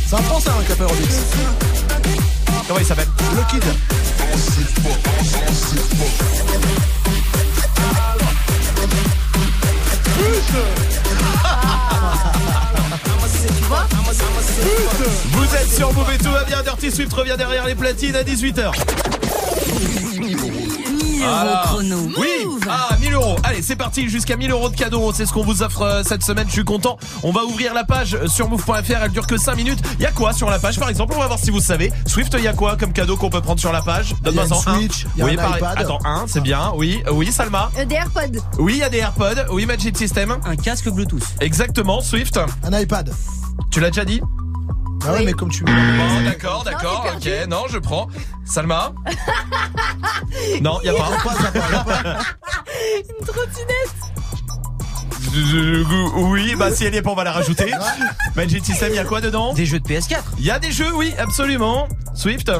C'est 0.05 0.15
un 0.15 0.21
français 0.21 0.49
hein, 0.49 0.63
qui 0.65 0.71
appelle 0.71 0.87
Robix. 0.87 1.15
Comment 2.67 2.79
il 2.79 2.85
s'appelle? 2.85 3.07
Le 3.35 3.43
Kid. 3.51 3.63
Vous 15.31 15.55
êtes 15.55 15.73
sur 15.73 15.89
et 15.89 16.17
tout 16.17 16.31
va 16.31 16.43
bien. 16.43 16.61
Dirty 16.63 16.91
Swift 16.91 17.13
revient 17.13 17.35
derrière 17.37 17.65
les 17.65 17.75
platines 17.75 18.15
à 18.15 18.23
18h. 18.23 18.71
Voilà. 21.27 21.63
Oui, 22.17 22.27
ah 22.69 22.95
1000 22.99 23.13
euros. 23.13 23.35
Allez, 23.43 23.61
c'est 23.61 23.75
parti 23.75 24.09
jusqu'à 24.09 24.35
1000 24.37 24.51
euros 24.51 24.69
de 24.69 24.75
cadeaux. 24.75 25.11
C'est 25.13 25.25
ce 25.25 25.33
qu'on 25.33 25.43
vous 25.43 25.61
offre 25.63 25.81
euh, 25.81 26.03
cette 26.03 26.23
semaine. 26.23 26.45
Je 26.47 26.53
suis 26.53 26.63
content. 26.63 26.97
On 27.23 27.31
va 27.31 27.43
ouvrir 27.43 27.73
la 27.73 27.83
page 27.83 28.15
euh, 28.15 28.27
sur 28.27 28.49
move.fr. 28.49 29.03
Elle 29.03 29.11
dure 29.11 29.27
que 29.27 29.37
5 29.37 29.55
minutes. 29.55 29.79
Il 29.99 30.03
y 30.03 30.05
a 30.05 30.11
quoi 30.11 30.33
sur 30.33 30.49
la 30.49 30.59
page? 30.59 30.79
Par 30.79 30.89
exemple, 30.89 31.13
on 31.15 31.19
va 31.19 31.27
voir 31.27 31.39
si 31.39 31.49
vous 31.51 31.59
savez. 31.59 31.91
Swift, 32.05 32.33
il 32.37 32.43
y 32.43 32.47
a 32.47 32.53
quoi 32.53 32.77
comme 32.77 32.93
cadeau 32.93 33.17
qu'on 33.17 33.29
peut 33.29 33.41
prendre 33.41 33.59
sur 33.59 33.71
la 33.71 33.81
page? 33.81 34.13
Il 34.21 34.25
y 34.25 34.29
a 34.29 34.31
Donne-moi 34.43 34.57
en 34.57 34.69
un. 34.71 34.77
Switch, 34.79 35.05
il 35.15 35.19
y 35.19 35.21
a 35.21 35.25
Oui, 35.25 35.33
un 35.33 35.35
pareil. 35.35 35.57
iPad. 35.57 35.79
Attends, 35.79 35.99
un, 36.05 36.25
c'est 36.27 36.41
bien. 36.41 36.71
Oui, 36.75 37.03
euh, 37.07 37.11
oui, 37.11 37.31
Salma. 37.31 37.69
Euh, 37.77 37.85
des 37.85 37.95
AirPods. 37.95 38.39
Oui, 38.59 38.73
il 38.75 38.79
y 38.79 38.83
a 38.83 38.89
des 38.89 38.99
AirPods. 38.99 39.45
Oui, 39.51 39.65
Magic 39.65 39.97
System. 39.97 40.35
Un 40.45 40.55
casque 40.55 40.89
Bluetooth. 40.89 41.23
Exactement, 41.41 42.01
Swift. 42.01 42.39
Un 42.63 42.79
iPad. 42.79 43.13
Tu 43.71 43.79
l'as 43.79 43.89
déjà 43.89 44.05
dit? 44.05 44.21
Ah 45.07 45.11
ouais, 45.13 45.19
Oui. 45.19 45.25
mais 45.25 45.33
comme 45.33 45.49
tu 45.49 45.59
veux. 45.63 45.65
Bon, 45.73 46.21
d'accord, 46.25 46.63
d'accord, 46.63 47.05
Non, 47.05 47.17
ok, 47.17 47.47
non, 47.49 47.63
je 47.69 47.77
prends. 47.77 48.07
Salma 48.45 48.93
Non, 50.61 50.79
y 50.83 50.89
a 50.89 50.93
pas. 50.93 51.09
Une 53.19 53.25
trottinette. 53.25 53.95
Oui, 56.15 56.55
bah 56.57 56.71
si 56.71 56.85
elle 56.85 56.93
y 56.95 56.97
est 56.97 57.01
pas, 57.01 57.11
on 57.11 57.15
va 57.15 57.23
la 57.23 57.31
rajouter. 57.31 57.71
Magic 58.35 58.65
System, 58.65 58.93
y 58.93 58.97
a 58.99 59.03
quoi 59.05 59.21
dedans 59.21 59.53
Des 59.53 59.65
jeux 59.65 59.79
de 59.79 59.87
PS4. 59.87 60.15
Y 60.39 60.49
a 60.51 60.59
des 60.59 60.71
jeux, 60.71 60.91
oui, 60.95 61.13
absolument. 61.17 61.87
Swift 62.15 62.51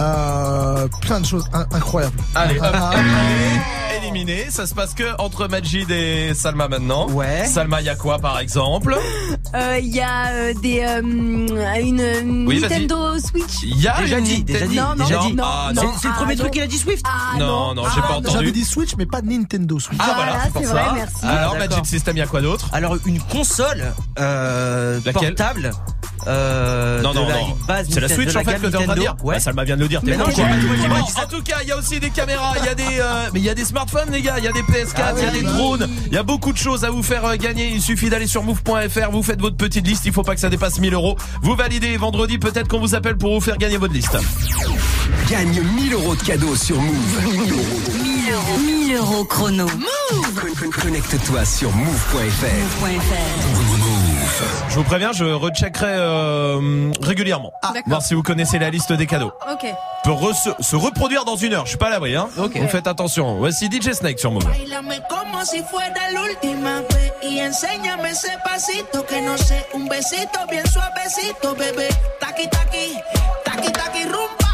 Euh, 0.00 0.86
plein 1.02 1.20
de 1.20 1.26
choses 1.26 1.44
in- 1.52 1.66
incroyables. 1.72 2.16
Allez, 2.34 2.58
hop, 2.58 2.66
Ah. 2.72 2.90
éliminé, 2.94 3.96
éliminé. 3.96 4.46
Ça 4.50 4.66
se 4.66 4.74
passe 4.74 4.94
que 4.94 5.04
entre 5.20 5.48
Majid 5.48 5.90
et 5.90 6.32
Salma 6.34 6.68
maintenant. 6.68 7.08
Ouais. 7.10 7.46
Salma, 7.46 7.80
y 7.82 7.88
a 7.88 7.96
quoi 7.96 8.18
par 8.18 8.38
exemple? 8.38 8.96
Euh, 9.54 9.78
Il 9.82 9.94
y 9.94 10.00
a 10.00 10.28
euh, 10.32 10.54
des 10.62 10.80
euh, 10.82 11.00
une 11.80 12.46
Oui. 12.46 12.60
Nintendo 12.60 13.18
Switch. 13.18 13.62
Y 13.64 13.88
a 13.88 14.00
Déjà 14.00 14.18
une 14.18 14.24
dit, 14.24 14.44
déjà 14.44 14.66
dit, 14.66 14.76
Non, 14.76 14.94
non, 14.96 15.04
déjà 15.04 15.18
dit. 15.20 15.34
non, 15.34 15.44
Ah, 15.46 15.70
non. 15.74 15.82
non. 15.82 15.92
C'est 15.94 16.02
c'est 16.02 16.08
le 16.08 16.14
Ah, 16.14 16.18
premier 16.18 16.36
truc 16.36 16.50
qu'il 16.52 16.62
a 16.62 16.66
dit 16.66 16.78
Swift? 16.78 17.04
Ah, 17.08 17.36
Non, 17.38 17.74
non, 17.74 17.82
j'ai 17.94 18.00
pas 18.00 18.10
entendu. 18.14 18.28
J'avais 18.32 18.52
dit 18.52 18.64
Switch, 18.64 18.94
mais 18.96 19.06
pas 19.06 19.20
Nintendo 19.22 19.78
Switch. 19.80 19.98
Ah, 20.00 20.06
Ah, 20.10 20.14
voilà, 20.16 20.32
là, 20.32 20.38
c'est 20.44 20.50
pour 20.52 20.62
c'est 20.62 20.68
ça. 20.68 20.72
vrai, 20.74 20.84
merci. 20.94 21.26
Alors. 21.26 21.56
Magic 21.58 21.86
System, 21.86 22.16
y 22.16 22.20
a 22.20 22.26
quoi 22.26 22.40
d'autre? 22.40 22.68
Alors 22.72 22.96
une 23.04 23.20
console 23.20 23.84
euh, 24.20 25.00
Laquelle? 25.04 25.34
portable 25.34 25.70
euh, 26.26 27.00
Non, 27.02 27.10
de 27.12 27.14
non, 27.18 27.28
la 27.28 27.34
non. 27.34 27.56
base 27.66 27.86
C'est 27.90 28.00
la 28.00 28.08
Switch 28.08 28.28
de 28.28 28.34
la 28.34 28.40
en 28.40 28.44
fait 28.44 28.54
que 28.60 28.66
t'es 28.66 28.76
en 28.76 28.82
train 28.84 28.94
de 28.94 29.00
dire. 29.00 29.16
Ouais. 29.22 29.34
Bah, 29.36 29.40
Salma 29.40 29.64
vient 29.64 29.76
de 29.76 29.82
le 29.82 29.88
dire, 29.88 30.00
t'es 30.02 30.10
Mais 30.12 30.16
non, 30.16 30.24
con, 30.24 30.32
quoi. 30.32 30.44
ça. 31.14 31.22
En 31.24 31.26
tout 31.28 31.42
cas, 31.42 31.56
il 31.62 31.68
y 31.68 31.72
a 31.72 31.76
aussi 31.76 32.00
des 32.00 32.10
caméras, 32.10 32.54
il 32.60 32.64
y 32.66 32.68
a 32.68 32.74
des, 32.74 32.98
euh, 33.00 33.28
mais 33.32 33.40
il 33.40 33.44
y 33.46 33.50
a 33.50 33.54
des 33.54 33.64
smartphones, 33.64 34.10
les 34.10 34.22
gars, 34.22 34.34
il 34.38 34.44
y 34.44 34.48
a 34.48 34.52
des 34.52 34.62
PS4, 34.62 35.14
il 35.18 35.24
y 35.24 35.26
a 35.26 35.30
des 35.30 35.42
drones, 35.42 35.88
il 36.06 36.12
y 36.12 36.16
a 36.18 36.22
beaucoup 36.22 36.52
de 36.52 36.58
choses 36.58 36.84
à 36.84 36.90
vous 36.90 37.02
faire 37.02 37.24
euh, 37.24 37.36
gagner. 37.36 37.68
Il 37.72 37.80
suffit 37.82 38.10
d'aller 38.10 38.26
sur 38.26 38.42
move.fr, 38.42 39.10
vous 39.12 39.22
faites 39.22 39.40
votre 39.40 39.56
petite 39.56 39.86
liste, 39.86 40.04
il 40.06 40.12
faut 40.12 40.22
pas 40.22 40.34
que 40.34 40.40
ça 40.40 40.48
dépasse 40.50 40.78
1000 40.80 40.94
euros. 40.94 41.16
Vous 41.42 41.54
validez 41.54 41.88
et 41.88 41.96
vendredi, 41.96 42.38
peut-être 42.38 42.68
qu'on 42.68 42.80
vous 42.80 42.94
appelle 42.94 43.16
pour 43.16 43.34
vous 43.34 43.40
faire 43.40 43.58
gagner 43.58 43.76
votre 43.76 43.94
liste. 43.94 44.16
Gagne 45.30 45.60
1000 45.76 45.92
euros 45.94 46.14
de 46.16 46.22
cadeaux 46.22 46.56
sur 46.56 46.80
Move. 46.80 47.20
1000 47.32 47.52
euros. 47.52 47.62
1000 48.02 48.32
euros. 48.32 48.58
1000 48.86 48.96
euros 48.96 49.24
chrono. 49.24 49.66
Con- 49.66 50.70
Connecte-toi 50.82 51.44
sur 51.44 51.70
move.fr. 51.74 52.84
Je 54.68 54.74
vous 54.74 54.84
préviens, 54.84 55.12
je 55.12 55.24
recheckerai 55.24 55.86
euh, 55.88 56.90
régulièrement. 57.00 57.52
D'accord. 57.62 57.82
Voir 57.86 58.02
si 58.02 58.14
vous 58.14 58.22
connaissez 58.22 58.58
la 58.58 58.70
liste 58.70 58.92
des 58.92 59.06
cadeaux. 59.06 59.32
Ok. 59.50 59.66
Peut 60.04 60.10
re- 60.10 60.54
se 60.62 60.76
reproduire 60.76 61.24
dans 61.24 61.36
une 61.36 61.54
heure, 61.54 61.64
je 61.64 61.70
suis 61.70 61.78
pas 61.78 61.86
à 61.86 61.90
l'abri, 61.90 62.14
hein. 62.16 62.28
Ok. 62.38 62.56
Vous 62.56 62.68
faites 62.68 62.86
attention. 62.86 63.36
Voici 63.36 63.66
DJ 63.70 63.92
Snake 63.92 64.18
sur 64.18 64.30
Move. 64.30 64.44
Bailame 64.44 65.00
como 65.08 65.44
si 65.44 65.62
fuera 65.64 65.88
la 66.12 66.20
última 66.22 66.80
vez 66.80 67.12
y 67.22 67.40
enséñame 67.40 68.10
ese 68.10 68.30
pasito 68.44 69.04
que 69.06 69.20
no 69.22 69.36
sé, 69.36 69.66
un 69.74 69.86
besito 69.88 70.38
bien 70.50 70.64
suavecito, 70.66 71.54
bebé. 71.54 71.88
Taqui 72.20 72.48
taqui, 72.48 72.94
taqui 73.44 73.72
taqui 73.72 74.04
rumba. 74.04 74.47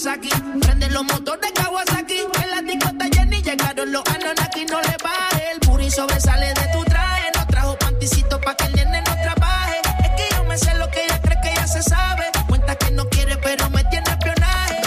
Como 0.00 0.14
Nagasaki. 0.14 0.30
Prende 0.60 0.90
los 0.90 1.04
motores 1.04 1.52
Kawasaki, 1.52 2.20
en 2.42 2.50
la 2.50 2.62
discota 2.62 3.06
Jenny 3.12 3.42
llegaron 3.42 3.92
los 3.92 4.02
Anunnaki, 4.06 4.64
no 4.66 4.80
le 4.80 4.96
baje. 5.02 5.52
El 5.52 5.68
booty 5.68 5.90
sobresale 5.90 6.54
de 6.54 6.66
tu 6.72 6.84
traje, 6.84 7.30
no 7.36 7.46
trajo 7.46 7.76
panticito 7.78 8.40
pa' 8.40 8.54
que 8.54 8.64
el 8.64 8.74
nene 8.74 9.02
no 9.02 9.14
trabaje. 9.22 9.80
Es 10.04 10.10
que 10.16 10.34
yo 10.34 10.44
me 10.44 10.56
sé 10.58 10.74
lo 10.76 10.90
que 10.90 11.04
ella 11.04 11.20
cree 11.20 11.38
que 11.42 11.54
ya 11.54 11.66
se 11.66 11.82
sabe. 11.82 12.24
Cuenta 12.48 12.76
que 12.76 12.90
no 12.92 13.08
quiere, 13.08 13.36
pero 13.38 13.68
me 13.70 13.84
tiene 13.84 14.10
espionaje. 14.10 14.80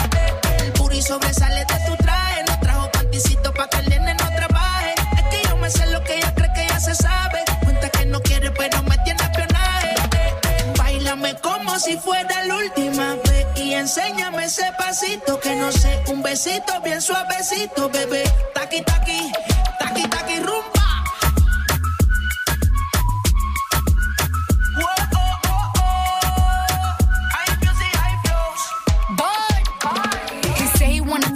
El 0.59 0.71
booty 0.71 1.01
sobresale 1.01 1.65
de 1.65 1.77
tu 1.87 1.95
traje. 2.03 2.43
No 2.47 2.59
trajo 2.59 2.91
panticito 2.91 3.53
pa' 3.53 3.67
que 3.69 3.77
el 3.77 3.89
nene 3.89 4.13
no 4.15 4.27
trabaje. 4.35 4.95
Es 5.17 5.23
que 5.31 5.47
yo 5.47 5.57
me 5.57 5.69
sé 5.69 5.85
lo 5.91 6.03
que 6.03 6.17
ella 6.17 6.33
cree 6.33 6.53
que 6.53 6.67
ya 6.67 6.79
se 6.79 6.95
sabe. 6.95 7.43
Cuenta 7.63 7.89
que 7.89 8.05
no 8.05 8.21
quiere, 8.21 8.51
pero 8.51 8.81
me 8.83 8.97
tiene 8.99 9.21
espionaje. 9.23 9.95
Bailame 10.77 11.35
como 11.41 11.79
si 11.79 11.97
fuera 11.97 12.43
la 12.45 12.55
última 12.55 13.15
enséñame 13.73 14.45
ese 14.45 14.71
pasito 14.77 15.39
que 15.39 15.55
no 15.55 15.71
sé. 15.71 16.03
Un 16.07 16.21
besito 16.21 16.79
bien 16.81 17.01
suavecito, 17.01 17.89
bebé. 17.89 18.23
Taqui, 18.53 18.81
taqui, 18.81 19.31
taqui, 19.79 20.07
taqui, 20.07 20.39
rumba. 20.39 20.72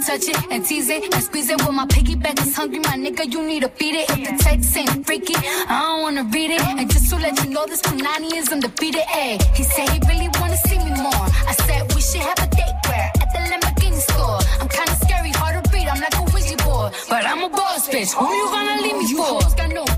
Touch 0.08 0.26
it 0.26 0.38
and 0.50 0.64
tease 0.64 0.88
it 0.88 1.04
and 1.14 1.22
squeeze 1.22 1.50
it. 1.50 1.60
When 1.66 1.74
my 1.74 1.84
piggyback 1.84 2.40
is 2.40 2.56
hungry, 2.56 2.78
my 2.78 2.96
nigga, 3.04 3.30
you 3.30 3.46
need 3.46 3.60
to 3.60 3.68
feed 3.68 3.94
it. 3.94 4.08
If 4.08 4.20
the 4.26 4.34
text 4.42 4.74
ain't 4.74 5.06
freaky, 5.06 5.34
I 5.36 5.76
don't 5.84 6.00
wanna 6.00 6.24
read 6.32 6.50
it. 6.50 6.62
And 6.62 6.90
just 6.90 7.10
to 7.10 7.16
let 7.16 7.34
you 7.44 7.50
know, 7.50 7.66
this 7.66 7.82
Punani 7.82 8.32
is 8.40 8.48
undefeated. 8.50 9.04
Ayy, 9.22 9.36
he 9.54 9.62
said 9.64 9.86
he 9.90 9.98
really 10.08 10.30
wanna 10.40 10.56
see 10.68 10.78
me 10.78 10.92
more. 11.06 11.26
I 11.50 11.54
said 11.66 11.80
we 11.94 12.00
should 12.00 12.24
have 12.30 12.40
a 12.46 12.48
date 12.58 12.76
where 12.88 13.08
at 13.22 13.28
the 13.34 13.40
Lamborghini 13.50 14.00
store. 14.10 14.40
I'm 14.60 14.68
kinda 14.68 14.94
scary, 15.04 15.32
hard 15.40 15.62
to 15.62 15.70
read. 15.74 15.88
I'm 15.92 16.00
like 16.00 16.16
a 16.22 16.24
Ouija 16.32 16.56
board, 16.64 16.94
but 17.10 17.22
I'm 17.26 17.42
a 17.42 17.50
boss 17.50 17.88
bitch. 17.92 18.12
Who 18.18 18.26
you 18.40 18.46
gonna 18.54 18.80
leave 18.84 18.98
me 19.02 19.06
for? 19.12 19.97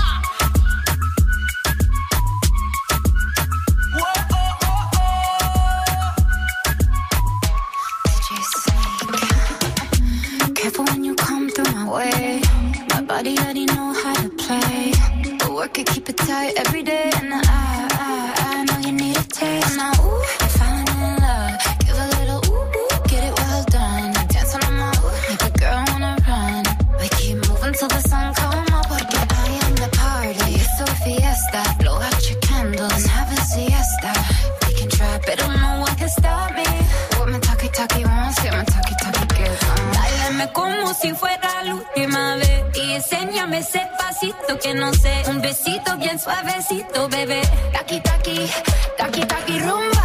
Way. 11.91 12.41
My 12.89 13.01
body 13.01 13.37
already 13.39 13.65
know 13.65 13.93
how 14.03 14.13
to 14.23 14.29
play. 14.43 14.93
But 15.39 15.51
work 15.53 15.77
it, 15.77 15.87
keep 15.87 16.07
it 16.09 16.17
tight 16.17 16.53
every 16.63 16.83
day. 16.83 17.11
And 17.19 17.33
I, 17.33 17.39
I, 17.43 18.33
I 18.51 18.63
know 18.67 18.79
you 18.87 18.93
need 18.93 19.17
a 19.17 19.23
taste. 19.39 19.75
Now, 19.77 19.91
ooh, 20.05 20.23
I'm 20.43 20.49
falling 20.57 20.89
in 21.05 21.13
love. 21.25 21.53
Give 21.83 21.97
a 22.05 22.07
little 22.17 22.41
ooh, 22.49 22.77
ooh, 22.79 22.89
get 23.11 23.21
it 23.29 23.33
well 23.39 23.63
done. 23.77 24.13
Dance 24.31 24.55
on 24.55 24.73
my 24.79 24.91
ooh, 25.03 25.13
make 25.29 25.43
a 25.49 25.51
girl 25.61 25.83
wanna 25.91 26.13
run. 26.27 26.63
We 26.99 27.07
keep 27.19 27.35
moving 27.47 27.73
till 27.79 27.91
the 27.95 28.01
sun 28.09 28.33
come 28.39 28.65
up. 28.77 28.87
Porque 28.91 29.19
I 29.43 29.49
am 29.65 29.73
the 29.83 29.89
party. 30.03 30.49
It's 30.61 30.79
a 30.85 30.87
fiesta. 31.03 31.61
Blow 31.79 31.97
out 32.07 32.21
your 32.29 32.39
candles 32.39 32.93
and 32.93 33.11
have 33.17 33.31
a 33.37 33.41
siesta. 33.51 34.11
We 34.63 34.71
can 34.79 34.89
try, 34.89 35.19
but 35.25 35.37
no 35.39 35.71
one 35.85 35.95
can 35.99 36.09
stop 36.09 36.55
me. 36.55 36.67
What 37.17 37.27
my 37.29 37.39
talkie 37.39 37.69
talkie 37.77 38.05
wants, 38.05 38.37
get 38.43 38.53
my 38.53 38.63
talkie 38.73 38.95
talkie 39.03 39.27
gives. 39.35 39.63
Uh. 39.63 39.91
Dáleme 39.97 40.45
como 40.53 40.93
si 40.93 41.13
fuera 41.13 41.40
la 41.63 41.75
última 41.75 42.35
vez 42.35 42.63
y 42.75 42.93
enséñame 42.93 43.59
ese 43.59 43.81
pasito 43.97 44.57
que 44.61 44.73
no 44.73 44.93
sé, 44.93 45.23
un 45.27 45.41
besito 45.41 45.97
bien 45.97 46.19
suavecito, 46.19 47.07
bebé. 47.09 47.41
Taki 47.73 47.99
taki, 48.01 48.49
taki 48.97 49.25
taki 49.25 49.59
rumba. 49.59 50.01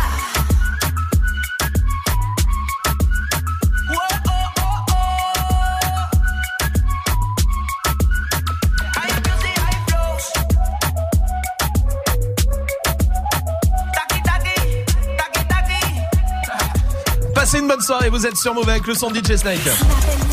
Passez 17.35 17.61
une 17.61 17.69
bonne 17.69 17.81
soirée, 17.81 18.11
vous 18.11 18.27
êtes 18.27 18.37
sur 18.37 18.55
Move 18.55 18.69
avec 18.69 18.87
le 18.87 18.95
son 18.95 19.11
de 19.11 19.19
DJ 19.19 19.37
Snake. 19.37 20.26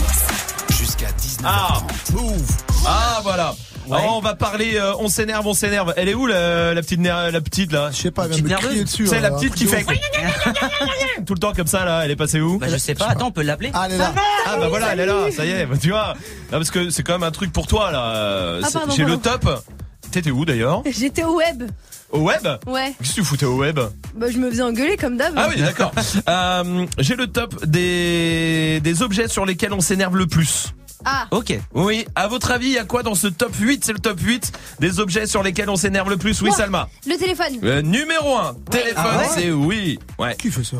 Jusqu'à 1.44 1.44
19 1.44 1.46
Ah, 1.46 1.82
move. 2.14 2.42
Ah, 2.88 3.20
voilà. 3.24 3.56
Alors, 3.92 4.18
on 4.18 4.22
va 4.22 4.34
parler, 4.34 4.76
euh, 4.78 4.94
on 5.00 5.10
s'énerve, 5.10 5.46
on 5.46 5.54
s'énerve. 5.54 5.94
Elle 5.98 6.08
est 6.08 6.14
où 6.14 6.26
la, 6.26 6.74
la 6.74 6.82
petite 6.82 7.02
la 7.04 7.42
petite 7.42 7.72
là? 7.74 7.90
Je 7.92 7.98
sais 7.98 8.12
pas, 8.12 8.26
elle 8.32 8.42
vient 8.44 8.58
de 8.58 8.84
dessus, 8.84 9.08
C'est 9.08 9.18
hein, 9.18 9.22
la 9.22 9.28
un 9.28 9.32
petite 9.36 9.56
qui 9.56 9.66
fait 9.68 9.86
tout 11.26 11.34
le 11.34 11.40
temps 11.40 11.52
comme 11.54 11.68
ça 11.68 11.84
là. 11.84 12.02
Elle 12.06 12.12
est 12.12 12.16
passée 12.16 12.40
où? 12.40 12.60
Bah, 12.60 12.68
je 12.70 12.78
sais 12.78 12.96
pas, 12.96 13.08
attends, 13.10 13.28
on 13.28 13.32
peut 13.32 13.42
l'appeler 13.44 13.72
Ah, 13.74 13.84
elle 13.88 13.96
est 13.96 13.98
là. 13.98 14.14
Ah 14.48 14.58
bah 14.58 14.68
voilà, 14.70 14.94
elle 14.94 15.02
est 15.02 15.06
là. 15.06 15.32
Ça 15.36 15.46
y 15.46 15.50
est, 15.52 15.66
bah, 15.66 15.76
tu 15.80 15.90
vois. 15.90 16.14
Non, 16.52 16.60
parce 16.60 16.72
que 16.72 16.90
c'est 16.92 17.04
quand 17.04 17.12
même 17.14 17.24
un 17.24 17.32
truc 17.32 17.52
pour 17.52 17.68
toi 17.68 17.92
là. 17.92 18.60
Ah, 18.64 18.68
c'est- 18.68 18.74
pardon, 18.80 18.94
J'ai 18.96 19.04
le 19.04 19.18
top. 19.18 19.64
T'étais 20.12 20.32
où 20.32 20.46
d'ailleurs? 20.46 20.82
J'étais 20.86 21.24
au 21.24 21.36
web. 21.38 21.64
Au 22.12 22.20
web? 22.20 22.48
Ouais. 22.68 22.94
Qu'est-ce 23.00 23.10
que 23.10 23.16
tu 23.16 23.24
foutais 23.26 23.46
au 23.46 23.58
web? 23.58 23.80
Bah, 24.16 24.28
je 24.32 24.38
me 24.38 24.50
faisais 24.50 24.62
engueuler 24.62 24.96
comme 24.96 25.18
d'hab. 25.18 25.34
Ah 25.36 25.48
oui, 25.54 25.60
d'accord. 25.62 25.92
Euh, 26.30 26.86
J'ai 27.00 27.16
le 27.16 27.28
top 27.28 27.66
des 27.66 28.80
des 28.82 29.02
objets 29.02 29.28
sur 29.28 29.46
lesquels 29.46 29.74
on 29.74 29.82
s'énerve 29.82 30.16
le 30.16 30.28
plus. 30.28 30.68
Ah. 31.06 31.28
Ok. 31.32 31.58
Oui, 31.74 32.06
à 32.16 32.28
votre 32.28 32.52
avis, 32.52 32.68
il 32.68 32.74
y 32.74 32.78
a 32.78 32.86
quoi 32.86 33.04
dans 33.04 33.16
ce 33.16 33.28
top 33.28 33.54
8 33.60 33.84
C'est 33.86 33.94
le 33.94 34.00
top 34.00 34.20
8 34.20 34.52
des 34.80 35.00
objets 35.00 35.28
sur 35.28 35.44
lesquels 35.44 35.70
on 35.70 35.76
s'énerve 35.76 36.10
le 36.10 36.18
plus. 36.18 36.42
Oui, 36.42 36.52
Salma? 36.52 36.89
Le 37.08 37.18
téléphone. 37.18 37.60
Euh, 37.63 37.82
numéro 37.82 38.38
1, 38.38 38.56
téléphone, 38.70 38.94
Ah 38.98 39.18
ouais? 39.20 39.28
c'est 39.34 39.52
oui. 39.52 40.00
Ouais. 40.20 40.36
Qui 40.36 40.52
fait 40.52 40.63
ça? 40.63 40.78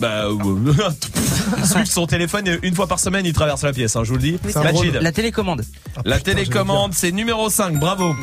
Bah, 0.00 0.24
euh, 0.24 0.36
celui 1.64 1.84
qui 1.84 1.90
son 1.92 2.06
téléphone 2.06 2.58
une 2.62 2.74
fois 2.74 2.86
par 2.88 2.98
semaine, 2.98 3.24
il 3.24 3.32
traverse 3.32 3.62
la 3.62 3.72
pièce, 3.72 3.94
hein, 3.94 4.02
je 4.04 4.08
vous 4.10 4.16
le 4.16 4.22
dis. 4.22 4.38
C'est 4.48 4.62
Majid. 4.62 4.98
La 5.00 5.12
télécommande. 5.12 5.64
La 6.04 6.18
télécommande, 6.18 6.92
c'est 6.94 7.12
numéro 7.12 7.48
5, 7.48 7.78
bravo. 7.78 8.14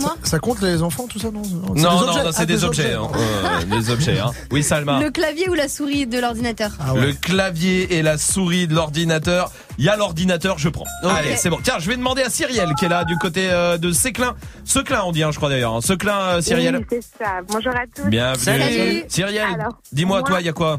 Moi 0.00 0.16
Ça 0.22 0.38
compte 0.38 0.60
les 0.62 0.82
enfants, 0.82 1.06
tout 1.08 1.18
ça, 1.18 1.30
non? 1.30 1.42
Non, 1.42 1.74
C'est 1.74 1.74
des 1.74 1.82
non, 1.82 1.90
objets. 2.08 2.24
non, 2.24 2.32
c'est 2.32 2.42
Ah, 2.42 2.46
des, 2.46 2.64
objets. 2.64 2.92
hein. 2.94 3.08
Euh, 3.14 3.64
des 3.78 3.90
objets. 3.90 4.18
Hein. 4.18 4.30
Oui, 4.50 4.62
Salma. 4.62 5.00
Le 5.00 5.10
clavier 5.10 5.48
ou 5.48 5.54
la 5.54 5.68
souris 5.68 6.06
de 6.06 6.18
l'ordinateur? 6.18 6.70
Ah 6.80 6.94
Le 6.94 7.12
clavier 7.12 7.94
et 7.96 8.02
la 8.02 8.18
souris 8.18 8.66
de 8.66 8.74
l'ordinateur. 8.74 9.50
Il 9.78 9.84
y 9.84 9.88
a 9.88 9.96
l'ordinateur, 9.96 10.58
je 10.58 10.68
prends. 10.68 10.84
Allez, 11.04 11.36
c'est 11.36 11.50
bon. 11.50 11.58
Tiens, 11.62 11.76
je 11.78 11.88
vais 11.88 11.96
demander 11.96 12.22
à 12.22 12.30
Cyrielle 12.30 12.70
qui 12.78 12.84
est 12.84 12.88
là 12.88 13.04
du 13.04 13.16
côté 13.16 13.48
euh, 13.50 13.78
de 13.78 13.92
Séclin. 13.92 14.34
Seclin, 14.64 15.02
on 15.04 15.12
dit, 15.12 15.22
hein, 15.22 15.30
je 15.30 15.36
crois 15.36 15.48
d'ailleurs. 15.48 15.82
Seclin, 15.82 16.18
euh, 16.18 16.40
Cyrielle. 16.40 16.76
Oui, 16.78 16.84
c'est 16.90 17.24
ça. 17.24 17.40
Bonjour 17.48 17.72
à 17.72 17.84
tous. 17.94 18.08
Bienvenue. 18.08 18.42
Salut. 18.44 19.04
Cyrielle, 19.08 19.68
dis-moi, 19.92 20.18
moi- 20.20 20.28
toi, 20.28 20.40
il 20.40 20.46
y 20.46 20.48
a 20.48 20.52
quoi? 20.52 20.78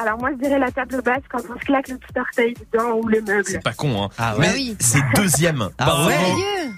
Alors 0.00 0.18
moi, 0.18 0.30
je 0.32 0.44
dirais 0.44 0.58
la 0.58 0.70
table 0.70 1.02
basse 1.02 1.22
quand 1.30 1.40
on 1.52 1.58
se 1.58 1.64
claque 1.64 1.88
le 1.88 1.96
petit 1.98 2.18
orteil 2.18 2.54
dedans 2.72 2.92
ou 3.02 3.08
le 3.08 3.20
meuble. 3.20 3.42
C'est 3.46 3.62
pas 3.62 3.72
con, 3.72 4.04
hein. 4.04 4.08
Ah 4.16 4.34
ouais. 4.36 4.40
Mais 4.40 4.46
Bah 4.48 4.52
oui. 4.56 4.76
c'est 4.78 5.02
deuxième. 5.16 5.68
Ah 5.78 6.06
ouais. 6.06 6.16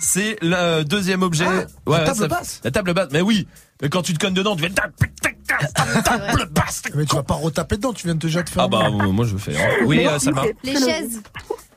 C'est 0.00 0.36
le 0.42 0.82
deuxième 0.84 1.22
objet. 1.22 1.44
la 1.86 2.00
table 2.00 2.16
ça- 2.18 2.28
basse 2.28 2.60
La 2.64 2.70
table 2.70 2.94
basse. 2.94 3.08
Mais 3.12 3.20
oui. 3.20 3.46
Mais 3.82 3.88
quand 3.90 4.02
tu 4.02 4.14
te 4.14 4.18
connes 4.24 4.34
dedans, 4.34 4.56
tu 4.56 4.62
fais 4.62 4.70
table 4.70 6.48
basse. 6.50 6.82
Mais 6.94 7.04
tu 7.04 7.14
vas 7.16 7.22
pas 7.22 7.34
retaper 7.34 7.76
dedans, 7.76 7.92
tu 7.92 8.06
viens 8.06 8.14
de 8.14 8.20
déjà 8.20 8.42
te 8.42 8.50
faire. 8.50 8.64
Ah 8.64 8.68
bah 8.68 8.88
moi 8.90 9.24
je 9.26 9.32
le 9.34 9.38
fais. 9.38 9.56
hein. 9.56 9.68
Oui, 9.84 10.06
euh, 10.06 10.18
Salma. 10.18 10.42
Les 10.64 10.76
chaises 10.78 11.22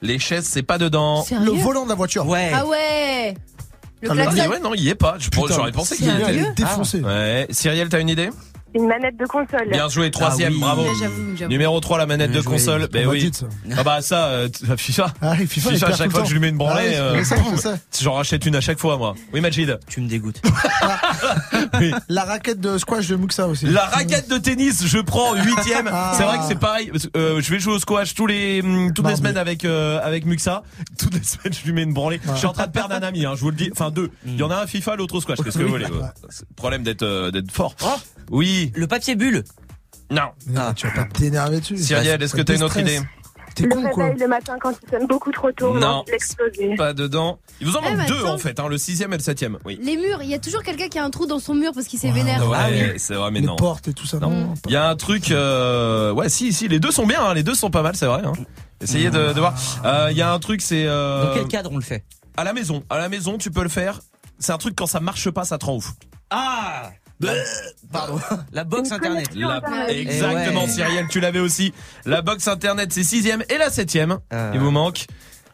Les 0.02 0.20
chaises, 0.20 0.46
c'est 0.46 0.64
pas 0.64 0.78
dedans. 0.78 1.24
Sérieux 1.24 1.46
Le 1.46 1.52
volant 1.52 1.84
de 1.84 1.90
la 1.90 1.96
voiture. 1.96 2.26
Ouais. 2.28 2.52
Ah 2.54 2.66
ouais 2.66 3.34
Le 4.02 4.12
Ah, 4.12 4.48
ouais, 4.48 4.60
non, 4.60 4.74
il 4.76 4.84
y 4.84 4.90
est 4.90 4.96
pas. 4.96 5.16
J'aurais 5.50 5.72
pensé 5.72 5.96
qu'il 5.98 6.06
y 6.08 6.10
était. 6.10 6.36
Il 6.36 6.46
est 6.46 6.52
défoncé. 6.54 7.02
Ah. 7.04 7.08
Ouais. 7.08 7.48
Cyrielle, 7.50 7.90
t'as 7.90 8.00
une 8.00 8.10
idée? 8.10 8.30
Une 8.76 8.88
manette 8.88 9.18
de 9.18 9.26
console. 9.26 9.70
Bien 9.72 9.88
joué, 9.90 10.10
troisième, 10.12 10.60
bravo. 10.60 10.82
Ouais, 10.84 10.90
j'avoue, 11.00 11.36
j'avoue. 11.36 11.52
Numéro 11.52 11.80
3, 11.80 11.98
la 12.00 12.06
manette 12.06 12.32
Bien 12.32 12.40
de 12.40 12.44
joué. 12.44 12.54
console. 12.54 12.88
Ben 12.92 13.08
oui. 13.08 13.32
ça. 13.34 13.46
Ah 13.78 13.84
bah 13.84 14.02
ça, 14.02 14.26
euh, 14.28 14.48
t- 14.48 14.66
FIFA. 14.78 15.14
Ah 15.22 15.36
FIFA, 15.36 15.70
il 15.72 15.84
à 15.84 15.88
perd 15.88 15.98
chaque 15.98 16.12
fois 16.12 16.22
que 16.24 16.28
je 16.28 16.34
lui 16.34 16.40
mets 16.40 16.50
une 16.50 16.58
branlée, 16.58 16.96
Ah 16.96 17.24
sais. 17.24 17.36
j'en 18.02 18.14
rachète 18.14 18.46
une 18.46 18.56
à 18.56 18.62
chaque 18.62 18.80
fois, 18.80 18.98
moi. 18.98 19.16
Oui, 19.34 19.42
Majid. 19.42 19.80
Tu 19.88 20.02
me 20.02 20.08
dégoûtes. 20.08 20.42
La 22.10 22.24
raquette 22.24 22.60
de 22.60 22.78
squash 22.78 23.08
de 23.08 23.16
Muxa 23.16 23.48
aussi. 23.48 23.66
La 23.66 23.86
raquette 23.86 24.30
de 24.30 24.38
tennis, 24.38 24.86
je 24.86 25.00
prends 25.00 25.36
huitième. 25.36 25.90
Ah. 25.92 26.14
C'est 26.18 26.24
vrai 26.24 26.38
que 26.38 26.44
c'est 26.48 26.60
pareil. 26.60 26.90
parce 26.92 27.08
que, 27.08 27.18
euh, 27.18 27.42
je 27.42 27.50
vais 27.52 27.60
jouer 27.60 27.74
au 27.74 27.80
squash 27.80 28.14
tous 28.14 28.28
les 28.28 28.62
hum, 28.62 28.94
toutes 28.94 29.08
les 29.08 29.16
semaines 29.16 29.38
avec 29.38 29.66
euh, 29.66 30.00
avec 30.04 30.26
Muxa. 30.26 30.64
Toutes 30.98 31.14
les 31.16 31.24
semaines, 31.24 31.54
je 31.54 31.66
lui 31.66 31.74
mets 31.74 31.84
une 31.84 31.94
branlée. 31.94 32.20
Je 32.34 32.38
suis 32.38 32.48
en 32.48 32.54
train 32.54 32.68
de 32.68 32.72
perdre 32.72 32.96
un 32.96 33.02
ami. 33.02 33.26
Hein, 33.26 33.34
je 33.36 33.42
vous 33.42 33.50
le 33.50 33.56
dis. 33.56 33.70
Enfin 33.72 33.92
deux. 33.92 34.10
Il 34.26 34.38
y 34.38 34.44
en 34.44 34.52
a 34.52 34.56
un 34.62 34.68
FIFA, 34.68 34.96
l'autre 34.96 35.16
au 35.16 35.22
squash. 35.22 35.40
Qu'est-ce 35.44 35.58
que 35.58 35.64
vous 35.64 35.70
voulez 35.70 35.86
euh, 35.86 36.02
C'est 36.30 36.48
le 36.50 36.56
problème 36.56 36.84
d'être 36.84 37.04
euh, 37.04 37.32
d'être 37.32 37.52
fort. 37.52 37.76
oui. 38.32 38.63
Le 38.76 38.88
papier 38.88 39.16
bulle. 39.16 39.44
Non. 40.12 40.30
Ah, 40.56 40.74
tu 40.76 40.88
vas 40.88 40.94
pas 40.94 41.06
t'énerver 41.06 41.60
dessus. 41.60 41.78
Cyrielle, 41.78 42.22
est-ce 42.22 42.36
que 42.36 42.42
t'as 42.42 42.56
une 42.56 42.64
autre 42.64 42.78
idée 42.78 43.00
T'es 43.56 43.64
le 43.66 43.70
con 43.70 43.84
quoi 43.92 44.06
réveil 44.06 44.20
le 44.20 44.28
matin 44.28 44.56
quand 44.60 44.72
il 44.82 44.90
sonne 44.90 45.06
beaucoup 45.06 45.32
trop 45.32 45.52
tôt, 45.52 45.76
Non. 45.76 45.80
non, 45.80 46.04
l'exploser. 46.12 46.76
Pas 46.76 46.94
dedans. 46.94 47.38
Il 47.62 47.68
vous 47.68 47.76
en 47.78 47.82
Eh, 47.84 47.90
manque 47.90 47.98
mais 48.00 48.06
deux 48.08 48.18
attends. 48.22 48.34
en 48.34 48.38
fait. 48.40 48.60
Hein, 48.60 48.68
le 48.68 48.80
sixième 48.80 49.14
et 49.14 49.18
le 49.18 49.22
septième. 49.22 49.60
Oui. 49.64 49.80
Les 49.80 49.96
murs, 49.96 50.24
il 50.24 50.30
y 50.30 50.34
a 50.34 50.40
toujours 50.40 50.64
quelqu'un 50.64 50.88
qui 50.88 50.98
a 50.98 51.04
un 51.06 51.12
trou 51.12 51.28
dans 51.28 51.38
son 51.38 51.54
mur 51.54 51.72
parce 51.72 51.86
qu'il 51.86 52.00
s'est 52.00 52.10
vénère. 52.10 52.42
Ah 52.44 52.68
Ouais, 52.70 52.96
c'est 52.98 53.14
vrai, 53.14 53.30
mais 53.30 53.42
Les 53.42 53.46
non. 53.46 53.56
portes 53.56 53.88
et 53.90 53.94
tout 53.94 54.08
ça. 54.08 54.18
Non. 54.18 54.56
Il 54.66 54.72
y 54.72 54.76
a 54.76 54.90
un 54.90 54.96
truc, 54.96 55.30
euh... 55.30 56.12
ouais, 56.14 56.30
si, 56.30 56.52
si, 56.52 56.68
les 56.68 56.80
deux 56.80 56.90
sont 56.92 57.06
bien, 57.06 57.24
hein, 57.24 57.36
les 57.36 57.44
deux 57.44 57.54
sont 57.54 57.70
pas 57.70 57.84
mal, 57.84 57.96
c'est 57.96 58.08
vrai. 58.08 58.22
Hein. 58.26 58.34
Essayez 58.82 59.12
de, 59.12 59.34
de 59.34 59.40
voir. 59.40 59.54
Euh, 59.86 60.08
Il 60.10 60.18
y 60.18 60.24
a 60.24 60.34
un 60.34 60.40
truc, 60.40 60.60
c'est. 60.64 60.86
Euh... 60.88 61.28
Dans 61.28 61.34
quel 61.36 61.48
cadre 61.48 61.72
on 61.72 61.76
le 61.78 61.84
fait? 61.84 62.04
À 62.36 62.44
la 62.44 62.54
maison, 62.54 62.84
à 62.90 62.98
la 62.98 63.08
maison, 63.08 63.38
tu 63.38 63.52
peux 63.52 63.62
le 63.64 63.70
faire. 63.70 64.00
C'est 64.40 64.52
un 64.52 64.58
truc 64.58 64.74
quand 64.76 64.88
ça 64.88 65.00
marche 65.00 65.30
pas, 65.30 65.44
ça 65.46 65.60
te 65.60 65.66
rend 65.66 65.76
ouf. 65.76 65.94
Ah 66.32 66.90
Pardon. 67.92 68.20
La 68.52 68.64
box 68.64 68.92
internet. 68.92 69.30
La- 69.36 69.62
Eh 69.90 70.02
Exactement, 70.02 70.64
ouais. 70.64 70.68
Cyrielle, 70.70 71.08
tu 71.10 71.20
l'avais 71.20 71.40
aussi. 71.40 71.74
La 72.06 72.22
box 72.22 72.48
internet, 72.48 72.92
c'est 72.92 73.04
sixième 73.04 73.44
et 73.50 73.58
la 73.58 73.70
septième. 73.70 74.18
Il 74.54 74.60
vous 74.60 74.72
manque. 74.72 75.06